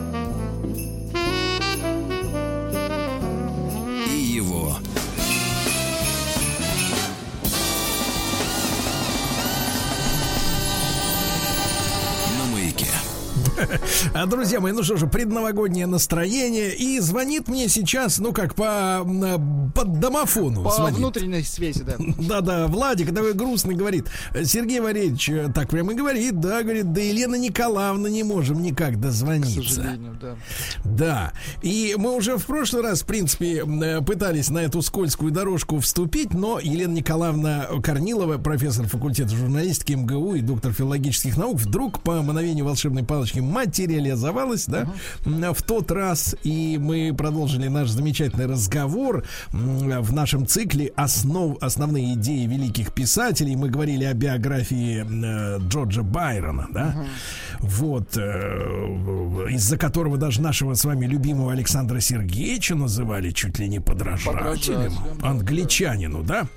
друзья 14.28 14.60
мои, 14.60 14.72
ну 14.72 14.84
что 14.84 14.98
же, 14.98 15.08
предновогоднее 15.08 15.88
настроение. 15.88 16.76
И 16.76 17.00
звонит 17.00 17.48
мне 17.48 17.68
сейчас, 17.70 18.20
ну 18.20 18.34
как, 18.34 18.56
по, 18.56 19.02
м, 19.06 19.72
по 19.74 19.84
домофону. 19.86 20.64
По 20.64 20.72
звонит. 20.72 20.98
внутренней 20.98 21.44
связи, 21.44 21.84
да. 21.84 21.96
Да-да, 22.18 22.68
Владик 22.68 23.14
такой 23.14 23.34
грустный 23.34 23.76
говорит. 23.76 24.08
Сергей 24.44 24.80
Валерьевич 24.80 25.30
э, 25.30 25.50
так 25.54 25.70
прямо 25.70 25.94
и 25.94 25.96
говорит, 25.96 26.40
да, 26.40 26.62
говорит, 26.64 26.92
да 26.94 27.02
Елена 27.02 27.36
Николаевна 27.36 28.10
не 28.10 28.24
можем 28.24 28.62
никак 28.62 28.94
К 28.94 28.98
дозвониться. 28.98 29.62
сожалению, 29.76 30.18
да. 30.22 30.36
Да. 30.84 31.34
И 31.62 31.96
мы 31.98 32.16
уже 32.16 32.38
в 32.38 32.46
прошлый 32.46 32.84
раз, 32.84 33.02
в 33.02 33.06
принципе, 33.06 33.64
э, 33.66 34.02
пытались 34.02 34.50
на 34.50 34.60
эту 34.60 34.82
скользкую 34.82 35.32
дорожку 35.32 35.80
вступить, 35.80 36.34
но 36.34 36.60
Елена 36.60 36.94
Николаевна 36.94 37.68
Корнилова, 37.84 38.38
профессор 38.38 38.88
факультета 38.88 39.36
журналистики 39.36 39.94
МГУ 39.94 40.36
и 40.36 40.42
доктор 40.42 40.74
филологических 40.74 41.38
наук, 41.38 41.58
вдруг 41.58 42.02
по 42.02 42.22
мановению 42.22 42.66
волшебной 42.66 43.04
палочки 43.04 43.40
материализовалась, 43.48 44.66
да, 44.68 44.88
в 45.24 45.62
тот 45.64 45.92
раз. 45.92 46.36
И 46.44 46.78
мы 46.80 47.14
продолжили 47.18 47.68
наш 47.68 47.90
замечательный 47.90 48.46
разговор 48.46 49.24
в 49.52 50.14
нашем 50.14 50.46
цикле 50.46 50.92
основ, 50.96 51.58
«Основные 51.62 52.14
идеи 52.14 52.46
великих 52.46 52.94
писателей». 52.94 53.56
Мы 53.56 53.70
говорили 53.70 54.04
о 54.04 54.14
биографии 54.14 55.06
э, 55.06 55.60
Джорджа 55.68 56.04
Байрона, 56.04 56.68
да, 56.72 57.06
вот, 57.60 58.18
э, 58.18 59.48
из-за 59.52 59.78
которого 59.78 60.18
даже 60.18 60.42
нашего 60.42 60.74
с 60.74 60.86
вами 60.86 61.06
любимого 61.06 61.52
Александра 61.52 62.00
Сергеевича 62.00 62.76
называли 62.76 63.32
чуть 63.32 63.60
ли 63.60 63.68
не 63.68 63.80
подражателем, 63.80 64.38
Подражателем, 64.38 64.94
англичанину, 65.24 66.24
да? 66.24 66.48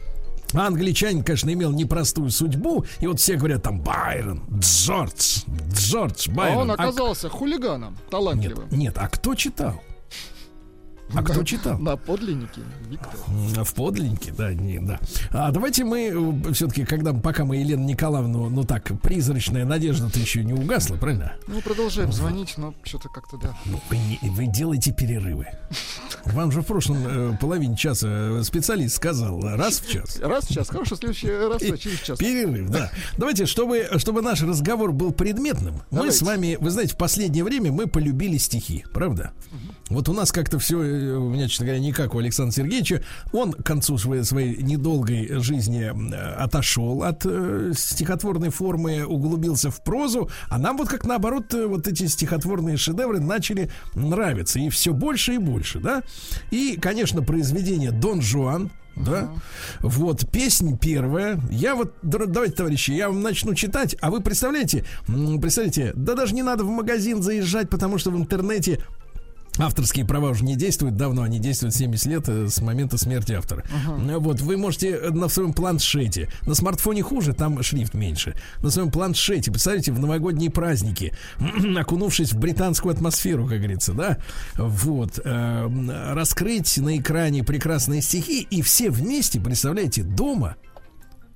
А 0.52 0.66
англичанин, 0.66 1.22
конечно, 1.22 1.52
имел 1.52 1.72
непростую 1.72 2.30
судьбу. 2.30 2.84
И 3.00 3.06
вот 3.06 3.20
все 3.20 3.36
говорят 3.36 3.62
там 3.62 3.80
Байрон, 3.80 4.42
Джордж, 4.58 5.42
Джордж 5.72 6.28
А 6.28 6.32
Байрон. 6.32 6.58
он 6.62 6.70
оказался 6.72 7.28
хулиганом, 7.28 7.96
талантливым. 8.10 8.68
Нет, 8.70 8.96
а 8.98 9.08
кто 9.08 9.34
читал? 9.34 9.80
А 11.14 11.22
кто 11.22 11.42
читал? 11.44 11.78
На 11.78 11.96
подлиннике, 11.96 12.60
Виктор. 12.88 13.10
В 13.64 13.74
подлиннике, 13.74 14.32
да, 14.36 14.52
не, 14.54 14.78
да. 14.80 14.98
А 15.30 15.50
давайте 15.50 15.84
мы 15.84 16.52
все-таки, 16.52 16.84
когда 16.84 17.12
пока 17.12 17.44
мы 17.44 17.56
Елену 17.56 17.84
Николаевну, 17.84 18.48
ну 18.48 18.64
так, 18.64 18.90
призрачная 19.02 19.64
надежда-то 19.64 20.18
еще 20.18 20.44
не 20.44 20.52
угасла, 20.52 20.96
правильно? 20.96 21.34
Ну, 21.46 21.60
продолжаем 21.62 22.12
звонить, 22.12 22.54
но 22.56 22.74
что-то 22.82 23.08
как-то, 23.08 23.36
да. 23.38 23.56
Ну, 23.66 23.80
Вы, 23.90 23.96
не- 23.96 24.18
вы 24.30 24.46
делаете 24.46 24.92
перерывы. 24.92 25.46
Вам 26.26 26.52
же 26.52 26.60
в 26.62 26.66
прошлом 26.66 26.98
э, 27.06 27.36
половине 27.40 27.76
часа 27.76 28.06
э, 28.08 28.42
специалист 28.44 28.96
сказал 28.96 29.40
раз 29.40 29.80
в 29.80 29.90
час. 29.90 30.18
Раз 30.20 30.44
в 30.44 30.52
час, 30.54 30.68
хорошо, 30.68 30.96
следующий 30.96 31.30
раз 31.30 31.60
Пе- 31.60 31.76
через 31.78 32.00
час. 32.00 32.18
Перерыв, 32.18 32.68
да. 32.70 32.90
Давайте, 33.16 33.46
чтобы, 33.46 33.88
чтобы 33.98 34.22
наш 34.22 34.42
разговор 34.42 34.92
был 34.92 35.12
предметным, 35.12 35.82
мы 35.90 36.12
с 36.12 36.22
вами, 36.22 36.56
вы 36.60 36.70
знаете, 36.70 36.94
в 36.94 36.96
последнее 36.98 37.44
время 37.44 37.72
мы 37.72 37.86
полюбили 37.86 38.36
стихи, 38.36 38.84
правда? 38.92 39.32
Вот 39.90 40.08
у 40.08 40.12
нас 40.12 40.30
как-то 40.30 40.58
все, 40.60 40.76
у 40.76 41.28
меня, 41.28 41.48
честно 41.48 41.66
говоря, 41.66 41.80
не 41.80 41.92
как 41.92 42.14
у 42.14 42.18
Александра 42.18 42.54
Сергеевича. 42.54 43.02
Он 43.32 43.52
к 43.52 43.64
концу 43.64 43.98
своей, 43.98 44.22
своей 44.22 44.62
недолгой 44.62 45.40
жизни 45.40 45.90
э, 45.90 46.34
отошел 46.34 47.02
от 47.02 47.26
э, 47.26 47.72
стихотворной 47.76 48.50
формы, 48.50 49.04
углубился 49.04 49.70
в 49.70 49.82
прозу, 49.82 50.30
а 50.48 50.58
нам 50.58 50.76
вот 50.76 50.88
как 50.88 51.04
наоборот 51.04 51.52
э, 51.54 51.66
вот 51.66 51.88
эти 51.88 52.06
стихотворные 52.06 52.76
шедевры 52.76 53.18
начали 53.20 53.70
нравиться. 53.94 54.60
И 54.60 54.68
все 54.68 54.92
больше 54.92 55.34
и 55.34 55.38
больше, 55.38 55.80
да? 55.80 56.04
И, 56.52 56.78
конечно, 56.80 57.22
произведение 57.22 57.90
Дон 57.90 58.22
Жуан, 58.22 58.70
да? 58.94 59.32
Вот, 59.80 60.30
песня 60.30 60.76
первая. 60.76 61.40
Я 61.50 61.74
вот, 61.74 61.94
давайте, 62.02 62.54
товарищи, 62.54 62.92
я 62.92 63.08
вам 63.08 63.22
начну 63.22 63.54
читать, 63.54 63.96
а 64.00 64.10
вы 64.10 64.20
представляете, 64.20 64.84
представляете, 65.06 65.92
да 65.94 66.14
даже 66.14 66.34
не 66.34 66.42
надо 66.42 66.64
в 66.64 66.68
магазин 66.68 67.22
заезжать, 67.22 67.70
потому 67.70 67.98
что 67.98 68.10
в 68.10 68.16
интернете 68.16 68.84
Авторские 69.58 70.06
права 70.06 70.30
уже 70.30 70.44
не 70.44 70.56
действуют, 70.56 70.96
давно 70.96 71.22
они 71.22 71.38
действуют 71.38 71.74
70 71.74 72.06
лет 72.06 72.28
э, 72.28 72.48
с 72.48 72.60
момента 72.62 72.96
смерти 72.98 73.32
автора. 73.32 73.64
Э, 74.08 74.18
Вот, 74.18 74.40
вы 74.40 74.56
можете 74.56 74.90
э, 74.90 75.10
на 75.10 75.28
своем 75.28 75.52
планшете, 75.52 76.30
на 76.46 76.54
смартфоне 76.54 77.02
хуже, 77.02 77.34
там 77.34 77.62
шрифт 77.62 77.94
меньше, 77.94 78.36
на 78.62 78.70
своем 78.70 78.90
планшете, 78.90 79.50
представляете, 79.50 79.92
в 79.92 79.98
новогодние 79.98 80.50
праздники, 80.50 81.12
окунувшись 81.76 82.32
в 82.32 82.38
британскую 82.38 82.94
атмосферу, 82.94 83.46
как 83.46 83.58
говорится, 83.58 83.92
да, 83.92 84.18
вот, 84.56 85.20
э, 85.22 86.12
раскрыть 86.14 86.78
на 86.78 86.96
экране 86.96 87.44
прекрасные 87.44 88.02
стихи 88.02 88.46
и 88.50 88.62
все 88.62 88.90
вместе, 88.90 89.40
представляете, 89.40 90.02
дома 90.02 90.56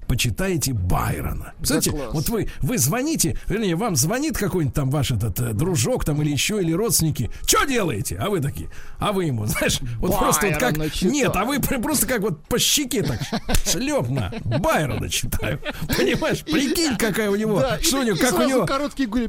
почитаете 0.06 0.72
Байрона. 0.72 1.52
Знаете, 1.62 1.90
класс. 1.90 2.10
вот 2.12 2.28
вы, 2.28 2.48
вы 2.60 2.78
звоните, 2.78 3.38
вернее, 3.48 3.76
вам 3.76 3.96
звонит 3.96 4.36
какой-нибудь 4.36 4.74
там 4.74 4.90
ваш 4.90 5.10
этот 5.10 5.38
э, 5.40 5.52
дружок 5.52 6.04
там 6.04 6.20
или 6.22 6.30
еще, 6.30 6.60
или 6.60 6.72
родственники. 6.72 7.30
Что 7.46 7.64
делаете? 7.64 8.16
А 8.20 8.30
вы 8.30 8.40
такие, 8.40 8.68
а 8.98 9.12
вы 9.12 9.24
ему, 9.24 9.46
знаешь, 9.46 9.78
вот 9.98 10.18
просто 10.18 10.46
вот 10.46 10.56
как... 10.56 10.72
Байрона 10.72 10.90
читаю. 10.90 11.12
Нет, 11.12 11.32
а 11.34 11.44
вы 11.44 11.60
пр- 11.60 11.80
просто 11.80 12.06
как 12.06 12.20
вот 12.20 12.42
по 12.44 12.58
щеке 12.58 13.02
так 13.02 13.20
шлепна. 13.66 14.32
Байрона 14.44 15.08
читаю. 15.08 15.60
Понимаешь, 15.96 16.42
прикинь, 16.44 16.96
какая 16.96 17.30
у 17.30 17.36
него, 17.36 17.60
Да, 17.60 17.78
что 17.80 18.00
у 18.00 18.02
него, 18.02 18.16
как 18.16 18.38
у 18.38 18.42
него 18.44 18.66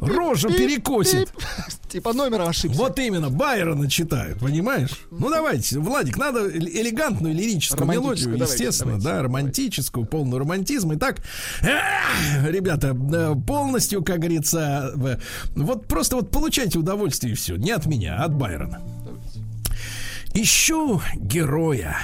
рожу 0.02 0.50
перекосит. 0.50 1.32
Пип. 1.96 2.04
Типа 2.04 2.14
номера 2.14 2.48
ошибся. 2.48 2.78
Вот 2.78 3.00
именно, 3.00 3.30
Байрона 3.30 3.90
читают, 3.90 4.40
понимаешь? 4.40 4.92
Ну 5.12 5.30
давайте, 5.30 5.80
Владик, 5.80 6.18
надо 6.18 6.50
элегантную 6.50 7.34
лирическую 7.34 7.90
мелодию, 7.90 8.36
естественно, 8.36 9.00
давайте, 9.00 9.08
да, 9.08 9.24
романтическую, 9.24 10.06
полную 10.06 10.40
романтизм. 10.40 10.94
Итак, 10.96 11.22
ребята, 11.62 12.96
э, 12.96 13.36
полностью, 13.48 14.04
как 14.04 14.20
говорится, 14.20 14.94
вот 15.56 15.88
просто 15.88 16.18
вот 16.18 16.32
получайте 16.32 16.80
удовольствие 16.80 17.34
и 17.34 17.36
все, 17.36 17.56
не 17.56 17.72
от 17.72 17.86
меня, 17.86 18.18
а 18.20 18.26
от 18.26 18.36
Байрона. 18.36 18.82
Ищу 20.34 21.02
героя. 21.16 21.98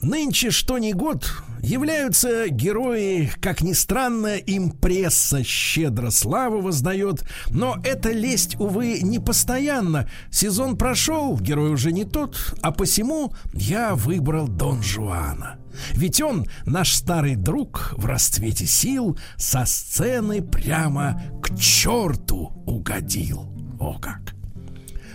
Нынче 0.00 0.50
что 0.50 0.78
ни 0.78 0.92
год 0.92 1.30
являются 1.62 2.48
герои, 2.48 3.30
как 3.40 3.62
ни 3.62 3.72
странно, 3.72 4.36
им 4.36 4.70
пресса 4.70 5.42
щедро 5.44 6.10
славу 6.10 6.60
воздает, 6.60 7.24
но 7.50 7.76
эта 7.84 8.12
лесть, 8.12 8.58
увы, 8.58 9.00
не 9.02 9.18
постоянно. 9.18 10.08
Сезон 10.30 10.76
прошел, 10.76 11.38
герой 11.38 11.70
уже 11.72 11.92
не 11.92 12.04
тот, 12.04 12.54
а 12.62 12.72
посему 12.72 13.32
я 13.52 13.94
выбрал 13.94 14.48
Дон 14.48 14.82
Жуана. 14.82 15.58
Ведь 15.92 16.20
он, 16.20 16.46
наш 16.66 16.94
старый 16.94 17.36
друг, 17.36 17.94
в 17.96 18.06
расцвете 18.06 18.66
сил, 18.66 19.18
со 19.36 19.64
сцены 19.64 20.42
прямо 20.42 21.22
к 21.42 21.56
черту 21.58 22.52
угодил. 22.66 23.48
О 23.78 23.98
как! 23.98 24.34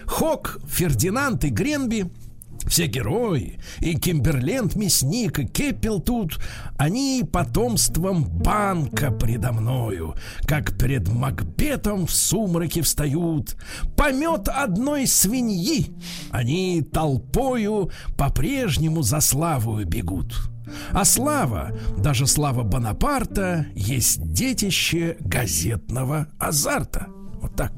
Хок, 0.05 0.59
Фердинанд 0.67 1.43
и 1.45 1.49
Гренби 1.49 2.09
все 2.67 2.87
герои, 2.87 3.59
и 3.79 3.95
Кимберленд 3.95 4.75
мясник, 4.75 5.39
и 5.39 5.45
Кеппел 5.45 5.99
тут, 5.99 6.39
они 6.77 7.23
потомством 7.29 8.25
банка 8.25 9.11
предо 9.11 9.51
мною, 9.51 10.15
как 10.45 10.77
перед 10.77 11.07
Макбетом 11.07 12.05
в 12.07 12.11
сумраке 12.11 12.81
встают. 12.81 13.55
Помет 13.95 14.49
одной 14.49 15.07
свиньи, 15.07 15.87
они 16.31 16.81
толпою 16.81 17.91
по-прежнему 18.17 19.01
за 19.01 19.19
славою 19.19 19.85
бегут. 19.85 20.49
А 20.91 21.05
слава, 21.05 21.71
даже 21.97 22.27
слава 22.27 22.63
Бонапарта, 22.63 23.67
есть 23.75 24.31
детище 24.33 25.17
газетного 25.19 26.27
азарта. 26.39 27.07
Вот 27.41 27.55
так. 27.55 27.73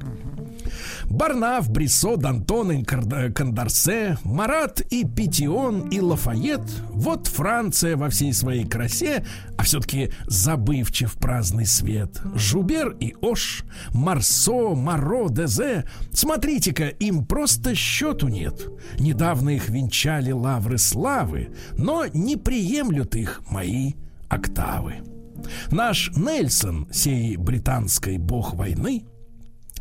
Барнаф, 1.10 1.70
Бриссо, 1.70 2.14
Д'Антон 2.16 2.84
Кандарсе, 3.32 4.18
Марат 4.24 4.80
и 4.90 5.04
Петион 5.04 5.88
и 5.88 6.00
Лафайет. 6.00 6.60
Вот 6.90 7.26
Франция 7.26 7.96
во 7.96 8.10
всей 8.10 8.32
своей 8.32 8.66
красе, 8.66 9.24
а 9.56 9.62
все-таки 9.62 10.10
забывчив 10.26 11.14
праздный 11.14 11.66
свет. 11.66 12.20
Жубер 12.34 12.96
и 13.00 13.14
Ош, 13.20 13.64
Марсо, 13.94 14.74
Маро, 14.74 15.28
Дезе. 15.28 15.84
Смотрите-ка, 16.12 16.88
им 16.88 17.24
просто 17.24 17.74
счету 17.74 18.28
нет. 18.28 18.68
Недавно 18.98 19.50
их 19.50 19.70
венчали 19.70 20.32
лавры 20.32 20.78
славы, 20.78 21.50
но 21.76 22.06
не 22.06 22.36
приемлют 22.36 23.16
их 23.16 23.42
мои 23.50 23.94
октавы. 24.28 24.96
Наш 25.70 26.10
Нельсон, 26.16 26.88
сей 26.92 27.36
британской 27.36 28.18
бог 28.18 28.54
войны, 28.54 29.04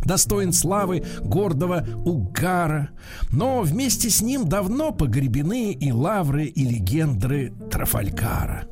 достоин 0.03 0.53
славы 0.53 1.03
гордого 1.21 1.85
угара, 2.05 2.89
но 3.31 3.61
вместе 3.61 4.09
с 4.09 4.21
ним 4.21 4.47
давно 4.47 4.91
погребены 4.91 5.73
и 5.73 5.91
лавры, 5.91 6.45
и 6.45 6.65
легендры 6.65 7.53
Трафалькара. 7.71 8.67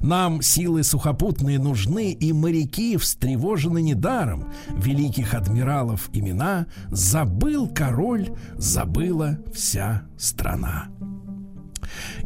Нам 0.00 0.42
силы 0.42 0.82
сухопутные 0.82 1.58
нужны, 1.58 2.12
и 2.12 2.32
моряки 2.32 2.96
встревожены 2.96 3.82
недаром. 3.82 4.52
Великих 4.70 5.34
адмиралов 5.34 6.08
имена 6.12 6.66
забыл 6.90 7.68
король, 7.68 8.30
забыла 8.56 9.38
вся 9.52 10.02
страна. 10.18 10.88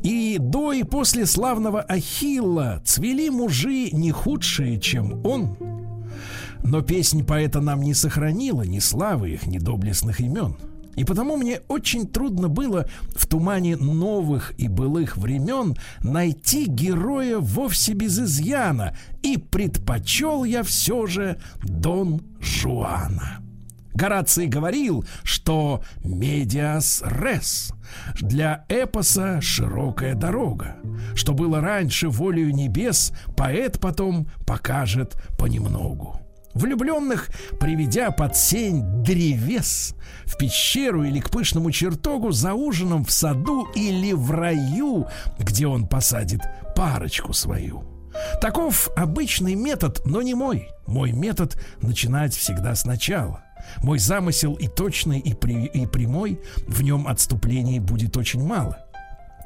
И 0.02 0.36
до 0.38 0.72
и 0.72 0.82
после 0.84 1.26
славного 1.26 1.80
Ахилла 1.80 2.82
цвели 2.84 3.28
мужи 3.28 3.90
не 3.90 4.12
худшие, 4.12 4.78
чем 4.78 5.24
он. 5.26 5.56
Но 6.62 6.82
песнь 6.82 7.24
поэта 7.24 7.60
нам 7.60 7.82
не 7.82 7.94
сохранила 7.94 8.62
ни 8.62 8.78
славы 8.78 9.30
их, 9.30 9.46
ни 9.46 9.58
доблестных 9.58 10.20
имен. 10.20 10.56
И 10.96 11.04
потому 11.04 11.36
мне 11.36 11.60
очень 11.68 12.06
трудно 12.06 12.48
было 12.48 12.88
в 13.14 13.26
тумане 13.26 13.76
новых 13.76 14.54
и 14.58 14.66
былых 14.66 15.16
времен 15.18 15.76
найти 16.00 16.64
героя 16.66 17.38
вовсе 17.38 17.92
без 17.92 18.18
изъяна, 18.18 18.96
и 19.22 19.36
предпочел 19.36 20.44
я 20.44 20.62
все 20.62 21.06
же 21.06 21.38
Дон 21.62 22.22
Жуана. 22.40 23.40
Гораций 23.92 24.46
говорил, 24.46 25.06
что 25.22 25.82
«медиас 26.04 27.02
рес» 27.06 27.72
для 28.20 28.66
эпоса 28.68 29.40
широкая 29.40 30.14
дорога. 30.14 30.76
Что 31.14 31.32
было 31.32 31.62
раньше 31.62 32.08
волею 32.08 32.54
небес, 32.54 33.12
поэт 33.36 33.80
потом 33.80 34.28
покажет 34.46 35.16
понемногу. 35.38 36.20
Влюбленных, 36.56 37.28
приведя 37.60 38.10
под 38.10 38.34
сень 38.34 38.82
древес, 39.02 39.94
в 40.24 40.38
пещеру 40.38 41.04
или 41.04 41.20
к 41.20 41.28
пышному 41.28 41.70
чертогу, 41.70 42.32
за 42.32 42.54
ужином 42.54 43.04
в 43.04 43.10
саду 43.10 43.68
или 43.74 44.12
в 44.12 44.30
раю, 44.30 45.06
где 45.38 45.66
он 45.66 45.86
посадит 45.86 46.40
парочку 46.74 47.34
свою. 47.34 47.84
Таков 48.40 48.88
обычный 48.96 49.54
метод, 49.54 50.00
но 50.06 50.22
не 50.22 50.34
мой. 50.34 50.70
Мой 50.86 51.12
метод 51.12 51.60
начинать 51.82 52.34
всегда 52.34 52.74
сначала. 52.74 53.42
Мой 53.82 53.98
замысел 53.98 54.54
и 54.54 54.66
точный, 54.66 55.18
и, 55.18 55.34
при, 55.34 55.66
и 55.66 55.86
прямой, 55.86 56.40
в 56.66 56.82
нем 56.82 57.06
отступлений 57.06 57.80
будет 57.80 58.16
очень 58.16 58.42
мало. 58.42 58.78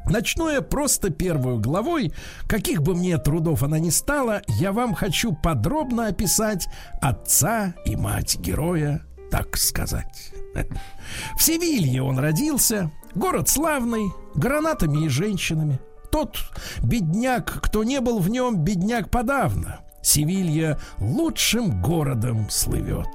Начну 0.07 0.49
я 0.49 0.63
просто 0.63 1.11
первую 1.11 1.61
главой, 1.61 2.13
каких 2.47 2.83
бы 2.83 2.95
мне 2.95 3.19
трудов 3.19 3.63
она 3.63 3.79
ни 3.79 3.91
стала, 3.91 4.43
я 4.49 4.73
вам 4.73 4.95
хочу 4.95 5.33
подробно 5.33 6.09
описать 6.09 6.69
отца 7.01 7.75
и 7.85 7.97
мать 7.97 8.39
героя, 8.39 9.03
так 9.31 9.57
сказать. 9.57 10.33
В 11.37 11.43
Севилье 11.43 12.03
он 12.03 12.19
родился, 12.19 12.91
город 13.15 13.49
славный, 13.49 14.13
гранатами 14.35 15.05
и 15.05 15.09
женщинами. 15.09 15.79
Тот 16.11 16.39
бедняк, 16.83 17.61
кто 17.63 17.85
не 17.85 18.01
был 18.01 18.19
в 18.19 18.29
нем, 18.29 18.59
бедняк 18.59 19.11
подавно. 19.11 19.81
Севилья 20.03 20.79
лучшим 20.99 21.81
городом 21.81 22.49
слывет. 22.51 23.07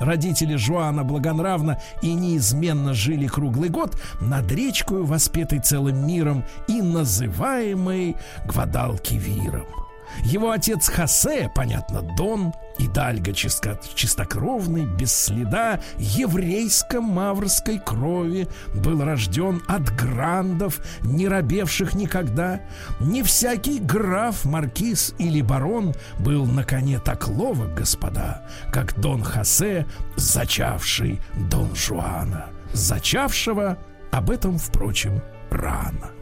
Родители 0.00 0.56
Жуана 0.56 1.04
благонравно 1.04 1.80
и 2.02 2.12
неизменно 2.14 2.94
жили 2.94 3.26
круглый 3.26 3.68
год 3.68 3.96
над 4.20 4.50
речкою, 4.50 5.04
воспетой 5.04 5.60
целым 5.60 6.06
миром 6.06 6.44
и 6.68 6.82
называемой 6.82 8.16
Гвадалкивиром. 8.46 9.83
Его 10.22 10.50
отец 10.50 10.88
Хосе, 10.88 11.50
понятно, 11.54 12.02
Дон, 12.16 12.52
и 12.78 12.88
Дальга 12.88 13.32
чисто, 13.32 13.80
чистокровный, 13.94 14.84
без 14.84 15.14
следа 15.14 15.80
еврейско-маврской 15.98 17.78
крови, 17.78 18.48
был 18.74 19.04
рожден 19.04 19.62
от 19.68 19.94
грандов, 19.94 20.80
не 21.02 21.28
робевших 21.28 21.94
никогда. 21.94 22.60
Не 23.00 23.22
всякий 23.22 23.78
граф, 23.78 24.44
маркиз 24.44 25.14
или 25.18 25.40
барон 25.40 25.94
был 26.18 26.46
на 26.46 26.64
коне 26.64 26.98
так 26.98 27.28
ловок, 27.28 27.74
господа, 27.74 28.42
как 28.72 28.98
Дон 28.98 29.22
Хосе, 29.22 29.86
зачавший 30.16 31.20
Дон 31.50 31.74
Жуана. 31.74 32.46
Зачавшего 32.72 33.78
об 34.10 34.30
этом, 34.30 34.58
впрочем, 34.58 35.22
рано. 35.50 36.13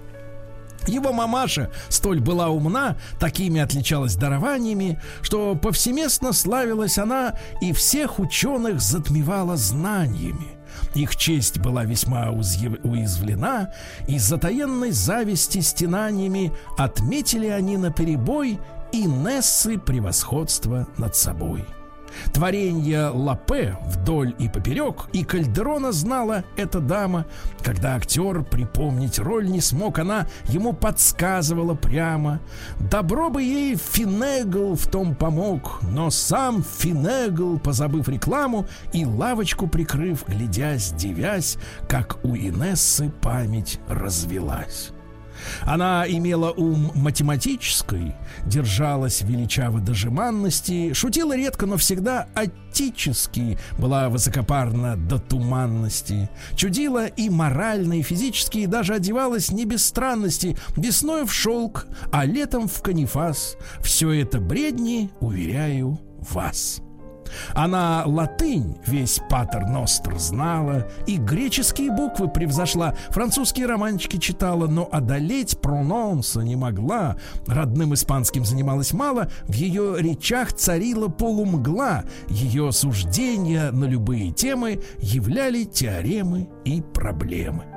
Его 0.87 1.13
мамаша 1.13 1.71
столь 1.89 2.21
была 2.21 2.49
умна, 2.49 2.97
такими 3.19 3.61
отличалась 3.61 4.17
дарованиями, 4.17 5.01
что 5.23 5.55
повсеместно 5.55 6.33
славилась 6.33 6.99
она 6.99 7.35
и 7.61 7.73
всех 7.73 8.19
ученых 8.19 8.81
затмевала 8.81 9.57
знаниями. 9.57 10.63
Их 10.95 11.17
честь 11.17 11.59
была 11.59 11.85
весьма 11.85 12.31
уязвлена, 12.31 13.73
и 14.09 14.19
затаенной 14.19 14.91
зависти 14.91 15.61
стенаниями 15.61 16.53
отметили 16.77 17.47
они 17.47 17.77
на 17.77 17.91
перебой 17.91 18.59
и 18.93 19.05
Нессы 19.05 19.79
превосходства 19.79 20.87
над 20.99 21.17
собой. 21.17 21.65
Творение 22.32 23.09
Лапе 23.09 23.76
вдоль 23.86 24.34
и 24.39 24.48
поперек, 24.48 25.09
и 25.12 25.24
Кальдерона 25.24 25.93
знала 25.93 26.44
эта 26.56 26.80
дама. 26.80 27.26
Когда 27.62 27.97
актер 27.97 28.43
припомнить 28.43 29.18
роль 29.18 29.48
не 29.48 29.60
смог, 29.60 29.98
она 29.98 30.26
ему 30.44 30.72
подсказывала 30.72 31.74
прямо. 31.74 32.40
Добро 32.78 33.30
бы 33.30 33.43
ей 33.43 33.76
Финегл 33.76 34.74
в 34.74 34.86
том 34.86 35.14
помог, 35.14 35.80
но 35.82 36.10
сам 36.10 36.64
Финегл, 36.78 37.59
позабыв 37.59 38.09
рекламу 38.09 38.66
и 38.93 39.05
лавочку 39.05 39.66
прикрыв, 39.66 40.24
глядясь, 40.26 40.93
дивясь, 40.93 41.59
как 41.89 42.18
у 42.24 42.36
Инессы 42.36 43.10
память 43.20 43.80
развелась. 43.89 44.93
Она 45.62 46.05
имела 46.09 46.51
ум 46.51 46.90
математический, 46.94 48.14
держалась 48.47 49.23
величаво 49.23 49.81
до 49.81 49.94
жеманности, 49.94 50.93
шутила 50.93 51.36
редко, 51.36 51.66
но 51.66 51.77
всегда 51.77 52.28
отически, 52.35 53.59
была 53.78 54.09
высокопарна 54.09 54.97
до 54.97 55.19
туманности, 55.19 56.28
чудила 56.55 57.06
и 57.06 57.28
морально, 57.31 57.98
и 57.98 58.02
физически, 58.02 58.59
и 58.59 58.66
даже 58.66 58.94
одевалась 58.94 59.51
не 59.51 59.64
без 59.64 59.85
странности, 59.85 60.56
весной 60.77 61.27
в 61.27 61.32
шелк, 61.32 61.86
а 62.10 62.24
летом 62.24 62.69
в 62.69 62.82
канифас. 62.82 63.56
Все 63.81 64.12
это 64.12 64.40
бредни, 64.40 65.10
уверяю 65.20 65.98
вас. 66.31 66.81
Она 67.55 68.03
латынь, 68.07 68.79
весь 68.87 69.21
патер 69.29 69.67
ностр 69.67 70.19
знала, 70.19 70.87
и 71.07 71.17
греческие 71.17 71.91
буквы 71.91 72.29
превзошла, 72.29 72.95
французские 73.11 73.67
романчики 73.67 74.19
читала, 74.19 74.67
но 74.67 74.89
одолеть 74.91 75.59
прононса 75.61 76.41
не 76.41 76.57
могла. 76.57 77.17
Родным 77.47 77.95
испанским 77.95 78.45
занималась 78.45 78.93
мало, 78.93 79.31
в 79.45 79.55
ее 79.55 79.97
речах 79.99 80.53
царила 80.53 81.09
полумгла, 81.09 82.05
ее 82.29 82.73
суждения 82.73 83.71
на 83.71 83.85
любые 83.85 84.33
темы 84.33 84.81
являли 84.99 85.65
теоремы 85.65 86.49
и 86.65 86.81
проблемы 86.81 87.72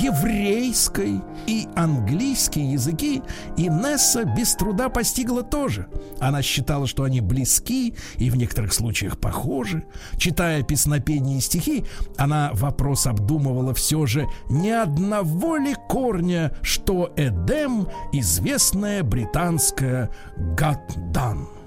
еврейской 0.00 1.20
и 1.46 1.68
английский 1.74 2.62
языки 2.62 3.22
Инесса 3.56 4.24
без 4.24 4.54
труда 4.54 4.88
постигла 4.88 5.42
тоже. 5.42 5.86
Она 6.20 6.42
считала, 6.42 6.86
что 6.86 7.04
они 7.04 7.20
близки 7.20 7.94
и 8.16 8.30
в 8.30 8.36
некоторых 8.36 8.72
случаях 8.72 9.18
похожи. 9.18 9.84
Читая 10.16 10.62
песнопения 10.62 11.38
и 11.38 11.40
стихи, 11.40 11.84
она 12.16 12.50
вопрос 12.54 13.06
обдумывала 13.06 13.74
все 13.74 14.06
же 14.06 14.26
не 14.48 14.70
одного 14.70 15.56
ли 15.56 15.74
корня, 15.88 16.52
что 16.62 17.12
Эдем– 17.16 17.88
известная 18.12 19.02
британская 19.02 20.10
Гатдан. 20.36 21.61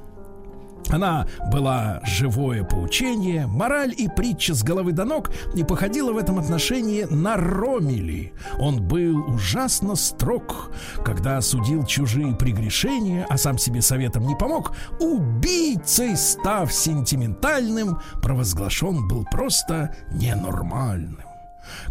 Она 0.90 1.28
была 1.52 2.02
живое 2.06 2.64
поучение, 2.64 3.48
мораль 3.48 3.94
и 3.98 4.08
притча 4.08 4.54
с 4.54 4.64
головы 4.64 4.92
до 4.92 5.06
ног 5.06 5.32
и 5.56 5.64
походила 5.64 6.14
в 6.14 6.18
этом 6.18 6.40
отношении 6.40 7.04
на 7.04 7.38
Ромели. 7.38 8.34
Он 8.60 8.82
был 8.82 9.26
ужасно 9.28 9.96
строг, 9.96 10.72
когда 11.04 11.38
осудил 11.38 11.86
чужие 11.86 12.36
прегрешения, 12.36 13.26
а 13.30 13.38
сам 13.38 13.58
себе 13.58 13.82
советом 13.82 14.28
не 14.28 14.36
помог. 14.36 14.74
Убийцей, 15.00 16.16
став 16.16 16.72
сентиментальным, 16.72 18.00
провозглашен 18.22 19.08
был 19.08 19.26
просто 19.26 19.96
ненормальным 20.12 21.20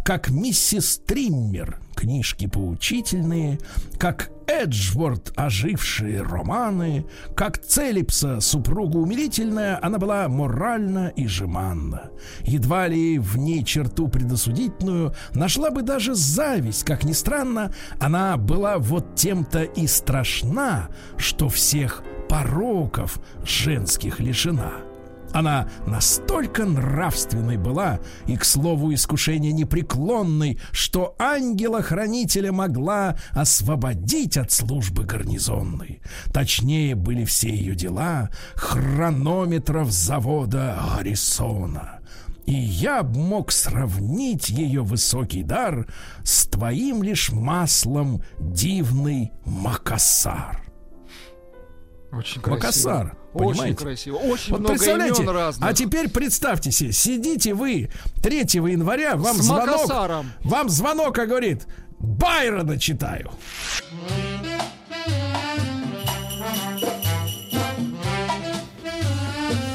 как 0.05 0.31
миссис 0.31 1.01
Триммер, 1.07 1.81
книжки 1.95 2.47
поучительные, 2.47 3.59
как 3.99 4.31
Эджворд, 4.47 5.33
ожившие 5.37 6.23
романы, 6.23 7.07
как 7.35 7.59
Целипса, 7.59 8.41
супруга 8.41 8.99
умилительная, 8.99 9.79
она 9.83 9.99
была 9.99 10.29
моральна 10.29 11.13
и 11.17 11.27
жеманна. 11.27 12.11
Едва 12.43 12.89
ли 12.89 13.19
в 13.19 13.37
ней 13.39 13.65
черту 13.65 14.09
предосудительную 14.09 15.15
нашла 15.35 15.71
бы 15.71 15.83
даже 15.83 16.15
зависть, 16.15 16.85
как 16.85 17.05
ни 17.05 17.13
странно, 17.13 17.73
она 17.99 18.37
была 18.37 18.79
вот 18.79 19.15
тем-то 19.15 19.63
и 19.63 19.87
страшна, 19.87 20.89
что 21.17 21.49
всех 21.49 22.03
пороков 22.29 23.19
женских 23.45 24.21
лишена. 24.21 24.94
Она 25.35 25.69
настолько 25.85 26.65
нравственной 26.65 27.57
была 27.57 27.99
и, 28.27 28.37
к 28.37 28.45
слову, 28.45 28.95
искушение 28.95 29.53
непреклонной, 29.53 30.61
что 30.71 31.17
ангела-хранителя 31.19 32.53
могла 32.53 33.17
освободить 33.33 34.37
от 34.37 34.53
службы 34.53 35.03
гарнизонной. 35.03 36.01
Точнее 36.33 36.95
были 36.95 37.25
все 37.25 37.51
ее 37.51 37.75
дела 37.75 38.31
хронометров 38.55 39.91
завода 39.91 40.79
Гаррисона. 40.97 41.99
И 42.47 42.55
я 42.55 43.03
б 43.03 43.19
мог 43.19 43.51
сравнить 43.51 44.51
ее 44.51 44.83
высокий 44.85 45.43
дар 45.43 45.89
с 46.23 46.47
твоим 46.47 47.03
лишь 47.03 47.33
маслом 47.33 48.23
дивный 48.39 49.33
Макасар. 49.45 50.63
Очень 52.17 52.41
красиво. 52.43 52.55
Макасар. 52.57 53.17
Очень 53.33 53.49
Понимаете? 53.53 53.77
красиво. 53.85 54.17
Очень 54.17 54.51
Вот 54.53 54.61
много 54.61 54.75
представляете, 54.75 55.23
имен 55.23 55.31
разных. 55.35 55.69
а 55.71 55.73
теперь 55.75 56.09
представьте 56.09 56.71
себе, 56.71 56.93
сидите 56.93 57.55
вы 57.55 57.91
3 58.23 58.39
января, 58.39 59.17
вам 59.17 59.37
С 59.37 59.43
звонок, 59.45 59.67
Макасаром. 59.67 60.33
вам 60.45 60.69
звонок, 60.69 61.19
а 61.19 61.27
говорит, 61.27 61.67
Байрона 61.99 62.79
читаю. 62.79 63.31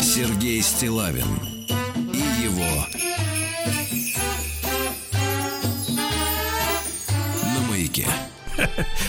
Сергей 0.01 0.61
Стилавин 0.61 1.27
и 2.13 2.43
его 2.43 2.85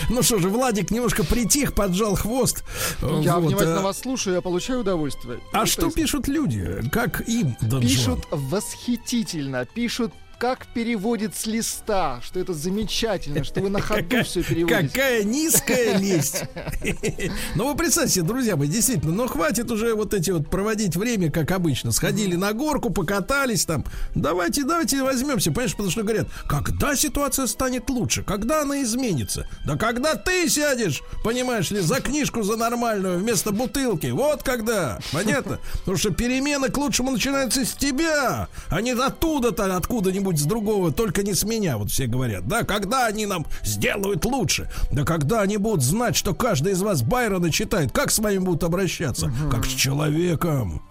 Ну 0.09 0.23
что 0.23 0.39
же, 0.39 0.49
Владик 0.49 0.91
немножко 0.91 1.23
притих, 1.23 1.73
поджал 1.73 2.15
хвост. 2.15 2.63
Я 3.01 3.37
Вот, 3.37 3.47
внимательно 3.49 3.79
э, 3.79 3.81
вас 3.81 3.99
слушаю, 3.99 4.35
я 4.35 4.41
получаю 4.41 4.81
удовольствие. 4.81 5.39
А 5.53 5.59
Ну, 5.59 5.65
что 5.65 5.89
пишут 5.89 6.27
люди? 6.27 6.81
Как 6.91 7.27
им, 7.27 7.55
Дон 7.61 7.81
Пишут 7.81 8.25
восхитительно, 8.31 9.65
пишут 9.65 10.13
как 10.41 10.65
переводит 10.65 11.35
с 11.35 11.45
листа, 11.45 12.19
что 12.23 12.39
это 12.39 12.55
замечательно, 12.55 13.43
что 13.43 13.61
вы 13.61 13.69
на 13.69 13.79
ходу 13.79 14.23
все 14.23 14.41
переводите. 14.41 14.87
Какая 14.89 15.23
низкая 15.23 15.97
лесть. 15.99 16.45
Ну, 17.55 17.67
вы 17.67 17.75
представьте, 17.75 18.21
друзья 18.21 18.55
мои, 18.55 18.67
действительно, 18.67 19.11
ну 19.11 19.27
хватит 19.27 19.69
уже 19.69 19.93
вот 19.93 20.13
эти 20.13 20.31
вот 20.31 20.49
проводить 20.49 20.95
время, 20.95 21.29
как 21.29 21.51
обычно. 21.51 21.91
Сходили 21.91 22.35
на 22.35 22.53
горку, 22.53 22.89
покатались 22.89 23.65
там. 23.65 23.85
Давайте, 24.15 24.63
давайте 24.63 25.03
возьмемся, 25.03 25.51
понимаешь, 25.51 25.71
потому 25.71 25.91
что 25.91 26.03
говорят, 26.03 26.27
когда 26.47 26.95
ситуация 26.95 27.45
станет 27.45 27.89
лучше, 27.89 28.23
когда 28.23 28.61
она 28.61 28.81
изменится? 28.81 29.47
Да 29.65 29.77
когда 29.77 30.15
ты 30.15 30.49
сядешь, 30.49 31.01
понимаешь 31.23 31.69
ли, 31.71 31.81
за 31.81 32.01
книжку 32.01 32.41
за 32.41 32.55
нормальную 32.55 33.19
вместо 33.19 33.51
бутылки. 33.51 34.07
Вот 34.07 34.43
когда. 34.43 34.99
Понятно? 35.11 35.59
Потому 35.79 35.97
что 35.97 36.11
перемены 36.11 36.69
к 36.69 36.77
лучшему 36.77 37.11
начинаются 37.11 37.63
с 37.65 37.73
тебя, 37.73 38.47
а 38.69 38.81
не 38.81 38.91
оттуда-то, 38.91 39.75
откуда-нибудь 39.75 40.30
с 40.39 40.43
другого, 40.43 40.91
только 40.91 41.23
не 41.23 41.33
с 41.33 41.43
меня, 41.43 41.77
вот 41.77 41.91
все 41.91 42.07
говорят. 42.07 42.47
Да, 42.47 42.63
когда 42.63 43.05
они 43.05 43.25
нам 43.25 43.45
сделают 43.63 44.25
лучше? 44.25 44.69
Да 44.91 45.03
когда 45.03 45.41
они 45.41 45.57
будут 45.57 45.83
знать, 45.83 46.15
что 46.15 46.33
каждый 46.33 46.73
из 46.73 46.81
вас 46.81 47.01
Байрона 47.01 47.51
читает, 47.51 47.91
как 47.91 48.11
с 48.11 48.19
вами 48.19 48.39
будут 48.39 48.63
обращаться? 48.63 49.31
Как 49.49 49.65
с 49.65 49.69
человеком. 49.69 50.81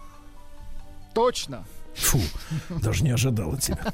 Точно. 1.14 1.64
Фу, 1.94 2.20
даже 2.82 3.04
не 3.04 3.10
ожидал 3.10 3.54
от 3.54 3.62
тебя. 3.62 3.92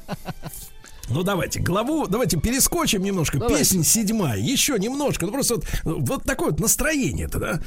Ну 1.09 1.23
давайте, 1.23 1.61
главу, 1.61 2.07
давайте 2.07 2.37
перескочим 2.37 3.01
немножко. 3.01 3.37
Давайте. 3.37 3.59
Песня 3.59 3.83
седьмая, 3.83 4.37
еще 4.37 4.77
немножко. 4.77 5.25
Ну 5.25 5.31
просто 5.31 5.55
вот, 5.55 5.65
вот 5.83 6.23
такое 6.23 6.51
вот 6.51 6.59
настроение-то, 6.59 7.39
да? 7.39 7.61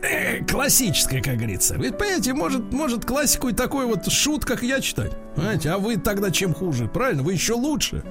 Классическое, 0.48 1.20
как 1.20 1.36
говорится. 1.36 1.74
Ведь, 1.74 1.98
понимаете, 1.98 2.34
может, 2.34 2.72
может 2.72 3.04
классику 3.04 3.48
и 3.48 3.52
такой 3.52 3.86
вот 3.86 4.10
шут, 4.10 4.44
как 4.44 4.62
я 4.62 4.80
читать. 4.80 5.12
Понимаете, 5.34 5.70
а 5.70 5.78
вы 5.78 5.96
тогда 5.96 6.30
чем 6.30 6.54
хуже? 6.54 6.86
Правильно? 6.86 7.22
Вы 7.22 7.32
еще 7.32 7.54
лучше, 7.54 8.04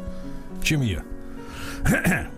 чем 0.62 0.82
я. 0.82 1.04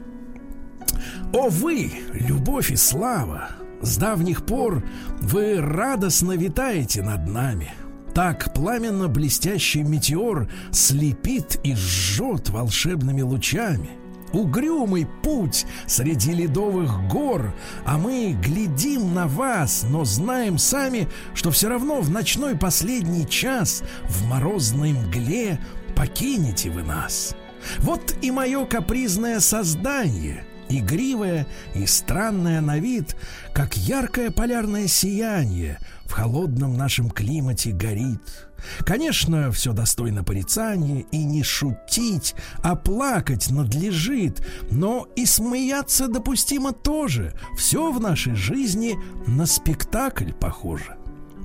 О 1.34 1.50
вы, 1.50 1.92
любовь 2.14 2.72
и 2.72 2.76
слава, 2.76 3.50
с 3.82 3.98
давних 3.98 4.46
пор 4.46 4.84
вы 5.20 5.60
радостно 5.60 6.34
витаете 6.34 7.02
над 7.02 7.28
нами. 7.28 7.74
Так 8.16 8.54
пламенно 8.54 9.10
блестящий 9.10 9.84
метеор 9.84 10.50
слепит 10.72 11.60
и 11.64 11.76
жжет 11.76 12.50
волшебными 12.50 13.22
лучами. 13.22 13.90
Угрюмый 14.32 15.06
путь 15.22 15.66
среди 15.86 16.32
ледовых 16.32 17.10
гор, 17.10 17.54
а 17.86 17.98
мы 17.98 18.38
глядим 18.42 19.14
на 19.14 19.28
вас, 19.28 19.86
но 19.90 20.06
знаем 20.06 20.58
сами, 20.58 21.10
что 21.34 21.52
все 21.52 21.68
равно 21.68 22.00
в 22.00 22.10
ночной 22.10 22.58
последний 22.58 23.28
час 23.28 23.84
в 24.06 24.26
морозной 24.28 24.94
мгле 24.94 25.60
покинете 25.94 26.70
вы 26.70 26.84
нас. 26.84 27.36
Вот 27.80 28.16
и 28.22 28.32
мое 28.32 28.66
капризное 28.66 29.42
создание, 29.42 30.46
игривое 30.70 31.48
и 31.74 31.86
странное 31.86 32.62
на 32.62 32.80
вид, 32.80 33.18
как 33.54 33.76
яркое 33.76 34.32
полярное 34.32 34.88
сияние 34.88 35.80
холодном 36.16 36.78
нашем 36.78 37.10
климате 37.10 37.72
горит. 37.72 38.48
Конечно, 38.86 39.52
все 39.52 39.74
достойно 39.74 40.24
порицания, 40.24 41.04
и 41.12 41.24
не 41.26 41.44
шутить, 41.44 42.36
а 42.64 42.78
плакать 42.78 43.52
надлежит, 43.52 44.42
но 44.72 45.10
и 45.18 45.26
смеяться 45.26 46.08
допустимо 46.08 46.72
тоже. 46.72 47.34
Все 47.58 47.92
в 47.92 48.00
нашей 48.00 48.34
жизни 48.34 48.96
на 49.28 49.46
спектакль 49.46 50.32
похоже. 50.32 50.96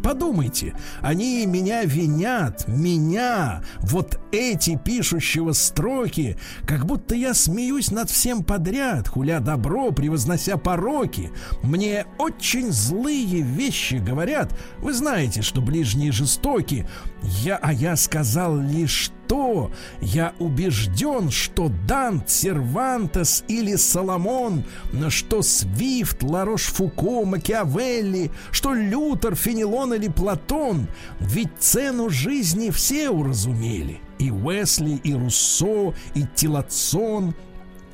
Подумайте, 0.03 0.75
они 1.01 1.45
меня 1.47 1.85
винят, 1.85 2.67
меня, 2.67 3.63
вот 3.81 4.19
эти 4.33 4.77
пишущего 4.77 5.53
строки, 5.53 6.37
как 6.67 6.87
будто 6.87 7.15
я 7.15 7.35
смеюсь 7.35 7.91
над 7.91 8.11
всем 8.11 8.43
подряд, 8.43 9.09
хуля 9.09 9.41
добро, 9.41 9.91
превознося 9.93 10.57
пороки. 10.57 11.31
Мне 11.63 12.07
очень 12.19 12.73
злые 12.73 13.43
вещи 13.43 13.95
говорят. 13.95 14.57
Вы 14.79 14.93
знаете, 14.93 15.43
что 15.43 15.61
ближние 15.61 16.13
жестоки. 16.13 16.89
Я, 17.23 17.59
а 17.61 17.73
я 17.73 17.97
сказал 17.97 18.57
лишь 18.57 19.11
то, 19.31 19.71
я 20.01 20.35
убежден, 20.41 21.31
что 21.31 21.71
Дант, 21.87 22.29
Сервантес 22.29 23.45
или 23.47 23.77
Соломон, 23.77 24.65
что 25.09 25.43
Свифт, 25.43 26.25
Ларош-Фуко, 26.25 27.25
Макиавелли, 27.25 28.33
что 28.51 28.75
Лютер, 28.75 29.37
Фенелон 29.37 29.95
или 29.95 30.09
Платон, 30.09 30.89
ведь 31.21 31.51
цену 31.61 32.11
жизни 32.11 32.71
все 32.71 33.09
уразумели. 33.09 34.01
И 34.19 34.33
Уэсли, 34.33 35.01
и 35.05 35.15
Руссо, 35.15 35.95
и 36.17 36.25
Тилатсон, 36.35 37.37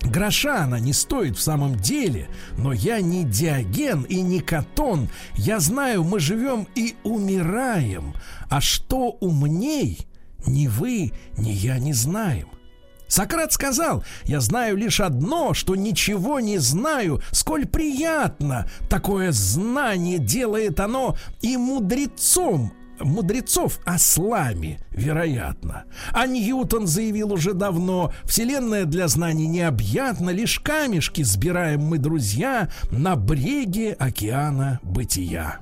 Гроша 0.01 0.65
она 0.65 0.81
не 0.81 0.95
стоит 0.95 1.37
в 1.37 1.43
самом 1.43 1.77
деле, 1.77 2.31
но 2.57 2.73
я 2.73 3.03
не 3.03 3.25
Диоген 3.25 4.05
и 4.05 4.23
не 4.23 4.41
Катон. 4.41 5.11
Я 5.35 5.61
знаю, 5.61 6.03
мы 6.03 6.19
живем 6.19 6.67
и 6.75 6.95
умираем. 7.03 8.15
А 8.49 8.63
что 8.63 9.19
умней, 9.21 10.07
ни 10.47 10.67
вы, 10.67 11.13
ни 11.37 11.51
я 11.51 11.79
не 11.79 11.93
знаем. 11.93 12.49
Сократ 13.09 13.53
сказал, 13.53 14.05
я 14.25 14.41
знаю 14.41 14.77
лишь 14.77 15.01
одно, 15.01 15.55
что 15.55 15.77
ничего 15.77 16.41
не 16.41 16.59
знаю, 16.59 17.23
сколь 17.31 17.67
приятно 17.67 18.69
такое 18.89 19.31
знание 19.33 20.19
делает 20.19 20.81
оно 20.81 21.17
и 21.41 21.57
мудрецом, 21.57 22.73
мудрецов 22.99 23.79
ослами, 23.85 24.81
вероятно. 24.91 25.85
А 26.13 26.27
Ньютон 26.27 26.87
заявил 26.87 27.33
уже 27.33 27.53
давно, 27.53 28.13
вселенная 28.25 28.87
для 28.87 29.07
знаний 29.07 29.47
необъятна, 29.47 30.31
лишь 30.31 30.59
камешки 30.59 31.23
сбираем 31.23 31.83
мы, 31.83 31.99
друзья, 31.99 32.71
на 32.91 33.15
бреге 33.15 33.93
океана 33.93 34.81
бытия. 34.83 35.61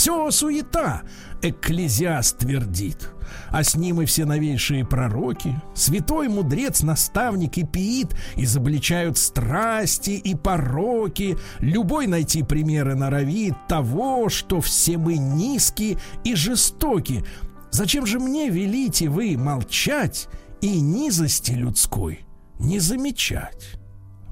Все 0.00 0.30
суета, 0.30 1.02
экклезиаст 1.42 2.38
твердит. 2.38 3.10
А 3.50 3.62
с 3.62 3.74
ним 3.74 4.00
и 4.00 4.06
все 4.06 4.24
новейшие 4.24 4.86
пророки, 4.86 5.60
святой 5.74 6.28
мудрец, 6.28 6.80
наставник 6.80 7.58
и 7.58 7.66
пиит, 7.66 8.16
изобличают 8.34 9.18
страсти 9.18 10.12
и 10.12 10.34
пороки. 10.34 11.36
Любой 11.58 12.06
найти 12.06 12.42
примеры 12.42 12.94
норовит 12.94 13.52
того, 13.68 14.30
что 14.30 14.62
все 14.62 14.96
мы 14.96 15.18
низкие 15.18 15.98
и 16.24 16.34
жестоки. 16.34 17.22
Зачем 17.70 18.06
же 18.06 18.20
мне 18.20 18.48
велите 18.48 19.10
вы 19.10 19.36
молчать 19.36 20.28
и 20.62 20.80
низости 20.80 21.52
людской 21.52 22.20
не 22.58 22.78
замечать? 22.78 23.74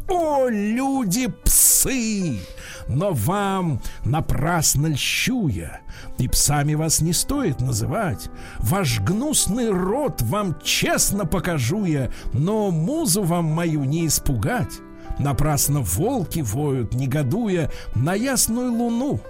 О, 0.08 0.48
люди-псы! 0.48 2.38
Но 2.88 3.12
вам 3.12 3.80
напрасно 4.04 4.86
льщу 4.86 5.48
я, 5.48 5.80
и 6.16 6.26
псами 6.26 6.74
вас 6.74 7.00
не 7.00 7.12
стоит 7.12 7.60
называть. 7.60 8.30
Ваш 8.58 9.00
гнусный 9.00 9.70
рот 9.70 10.22
вам 10.22 10.58
честно 10.62 11.26
покажу 11.26 11.84
я, 11.84 12.10
но 12.32 12.70
музу 12.70 13.22
вам 13.22 13.44
мою 13.44 13.84
не 13.84 14.06
испугать. 14.06 14.80
Напрасно 15.18 15.80
волки 15.80 16.40
воют, 16.40 16.94
негодуя 16.94 17.70
на 17.94 18.14
ясную 18.14 18.72
луну. 18.72 19.20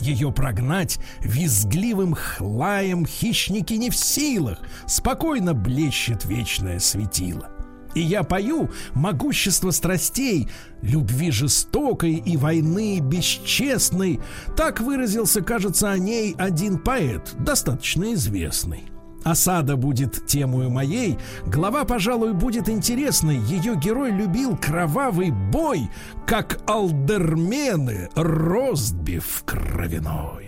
Ее 0.00 0.30
прогнать 0.30 0.98
визгливым 1.20 2.14
хлаем 2.14 3.06
хищники 3.06 3.74
не 3.74 3.90
в 3.90 3.96
силах, 3.96 4.58
спокойно 4.86 5.54
блещет 5.54 6.24
вечное 6.24 6.78
светило. 6.78 7.55
И 7.96 8.00
я 8.00 8.24
пою 8.24 8.68
могущество 8.94 9.70
страстей, 9.70 10.50
любви 10.82 11.30
жестокой 11.30 12.16
и 12.16 12.36
войны 12.36 13.00
бесчестной. 13.00 14.20
Так 14.54 14.80
выразился, 14.80 15.40
кажется, 15.40 15.90
о 15.90 15.96
ней 15.96 16.34
один 16.36 16.78
поэт, 16.78 17.34
достаточно 17.38 18.12
известный. 18.12 18.84
осада 19.24 19.76
будет 19.76 20.26
темою 20.26 20.68
моей, 20.68 21.16
глава, 21.46 21.84
пожалуй, 21.84 22.34
будет 22.34 22.68
интересной. 22.68 23.38
Ее 23.38 23.74
герой 23.76 24.10
любил 24.10 24.58
кровавый 24.58 25.30
бой, 25.30 25.88
как 26.26 26.60
алдермены, 26.66 28.10
ростбиф 28.14 29.42
кровяной. 29.46 30.45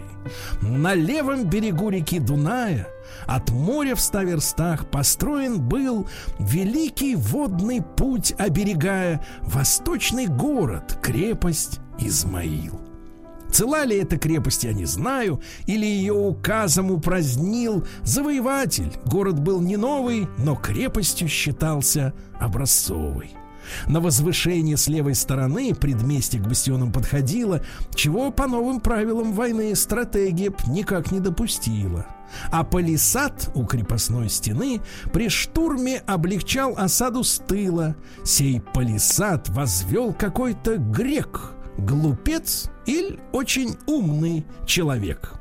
На 0.61 0.95
левом 0.95 1.45
берегу 1.45 1.91
реки 1.91 2.19
Дуная 2.19 2.87
от 3.27 3.51
моря 3.51 3.95
в 3.95 4.01
ста 4.01 4.25
верстах 4.25 4.87
построен 4.91 5.61
был 5.61 6.07
великий 6.39 7.15
водный 7.15 7.83
путь, 7.83 8.35
оберегая 8.39 9.25
восточный 9.43 10.27
город, 10.27 10.99
крепость 11.03 11.81
Измаил. 11.99 12.81
Цела 13.51 13.85
ли 13.85 13.97
эта 13.97 14.19
крепость, 14.19 14.65
я 14.65 14.73
не 14.73 14.85
знаю, 14.85 15.41
или 15.67 15.87
ее 15.87 16.13
указом 16.13 16.91
упразднил 16.91 17.87
завоеватель. 18.03 18.93
Город 19.07 19.41
был 19.41 19.61
не 19.61 19.77
новый, 19.77 20.29
но 20.37 20.55
крепостью 20.55 21.29
считался 21.29 22.13
образцовый. 22.39 23.31
На 23.86 24.01
возвышение 24.01 24.77
с 24.77 24.89
левой 24.89 25.15
стороны 25.15 25.74
предместье 25.74 26.40
к 26.40 26.47
бастионам 26.47 26.93
подходило, 26.93 27.62
чего 27.95 28.31
по 28.31 28.47
новым 28.47 28.81
правилам 28.81 29.32
войны 29.32 29.74
стратегия 29.74 30.53
никак 30.66 31.11
не 31.11 31.20
допустила. 31.20 32.07
А 32.51 32.65
палисад 32.65 33.51
у 33.55 33.65
крепостной 33.65 34.28
стены 34.28 34.81
при 35.12 35.28
штурме 35.28 36.03
облегчал 36.07 36.74
осаду 36.77 37.24
с 37.24 37.39
тыла. 37.39 37.97
Сей 38.24 38.61
палисад 38.61 39.49
возвел 39.49 40.12
какой-то 40.12 40.77
грек, 40.77 41.53
глупец 41.78 42.70
или 42.86 43.19
очень 43.32 43.77
умный 43.86 44.45
человек. 44.66 45.32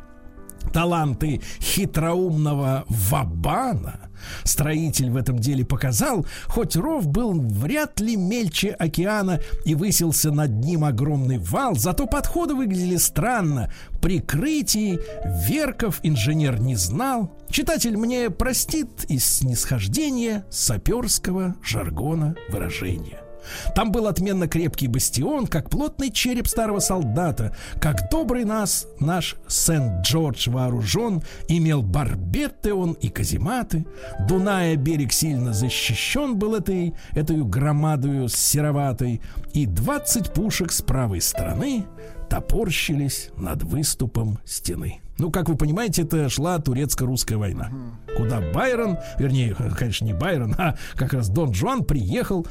Таланты 0.73 1.41
хитроумного 1.59 2.85
Вабана 2.87 4.06
Строитель 4.43 5.09
в 5.09 5.17
этом 5.17 5.39
деле 5.39 5.65
показал, 5.65 6.25
хоть 6.45 6.75
ров 6.75 7.07
был 7.07 7.33
вряд 7.33 7.99
ли 7.99 8.15
мельче 8.15 8.69
океана 8.71 9.39
и 9.65 9.75
высился 9.75 10.31
над 10.31 10.51
ним 10.51 10.83
огромный 10.83 11.37
вал, 11.37 11.75
зато 11.75 12.07
подходы 12.07 12.55
выглядели 12.55 12.97
странно. 12.97 13.71
Прикрытий 14.01 14.99
Верков 15.47 15.99
инженер 16.03 16.59
не 16.59 16.75
знал. 16.75 17.35
Читатель 17.49 17.97
мне 17.97 18.29
простит 18.29 19.05
из 19.09 19.25
снисхождения 19.25 20.45
саперского 20.49 21.55
жаргона 21.63 22.35
выражения. 22.49 23.26
Там 23.75 23.91
был 23.91 24.07
отменно 24.07 24.47
крепкий 24.47 24.87
бастион, 24.87 25.47
как 25.47 25.69
плотный 25.69 26.11
череп 26.11 26.47
старого 26.47 26.79
солдата, 26.79 27.55
как 27.79 28.09
добрый 28.09 28.45
нас 28.45 28.87
наш 28.99 29.35
Сент-Джордж 29.47 30.49
вооружен, 30.49 31.21
имел 31.47 31.81
барбетты 31.81 32.73
он 32.73 32.93
и 32.93 33.09
казематы. 33.09 33.85
Дуная 34.27 34.75
берег 34.75 35.11
сильно 35.11 35.53
защищен 35.53 36.37
был 36.37 36.55
этой, 36.55 36.93
этой 37.11 37.43
громадою 37.43 38.29
сероватой, 38.29 39.21
и 39.53 39.65
двадцать 39.65 40.33
пушек 40.33 40.71
с 40.71 40.81
правой 40.81 41.21
стороны 41.21 41.85
топорщились 42.29 43.29
над 43.37 43.63
выступом 43.63 44.39
стены. 44.45 45.01
Ну, 45.17 45.31
как 45.31 45.49
вы 45.49 45.55
понимаете, 45.55 46.03
это 46.03 46.29
шла 46.29 46.59
турецко-русская 46.59 47.37
война. 47.37 47.71
Куда 48.15 48.39
Байрон, 48.39 48.97
вернее, 49.17 49.55
конечно, 49.77 50.05
не 50.05 50.13
Байрон, 50.13 50.55
а 50.57 50.75
как 50.95 51.13
раз 51.13 51.29
Дон 51.29 51.53
Жуан 51.53 51.83
приехал, 51.83 52.45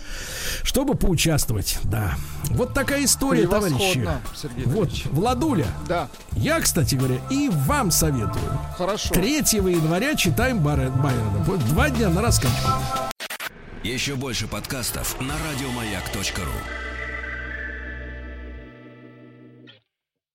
чтобы 0.62 0.94
поучаствовать. 0.94 1.78
Да. 1.84 2.14
Вот 2.50 2.74
такая 2.74 3.04
история, 3.04 3.46
товарищи. 3.46 4.08
Сергей 4.34 4.64
вот, 4.64 4.90
Владуля. 5.06 5.66
Да. 5.88 6.08
Я, 6.32 6.60
кстати 6.60 6.94
говоря, 6.94 7.16
и 7.30 7.48
вам 7.48 7.90
советую. 7.90 8.44
Хорошо. 8.76 9.14
3 9.14 9.36
января 9.36 10.14
читаем 10.14 10.60
Байрона. 10.60 11.12
Два 11.68 11.90
дня 11.90 12.08
на 12.08 12.22
раскачку. 12.22 12.70
Еще 13.82 14.16
больше 14.16 14.48
подкастов 14.48 15.20
на 15.20 15.34
радиомаяк.ру 15.34 16.85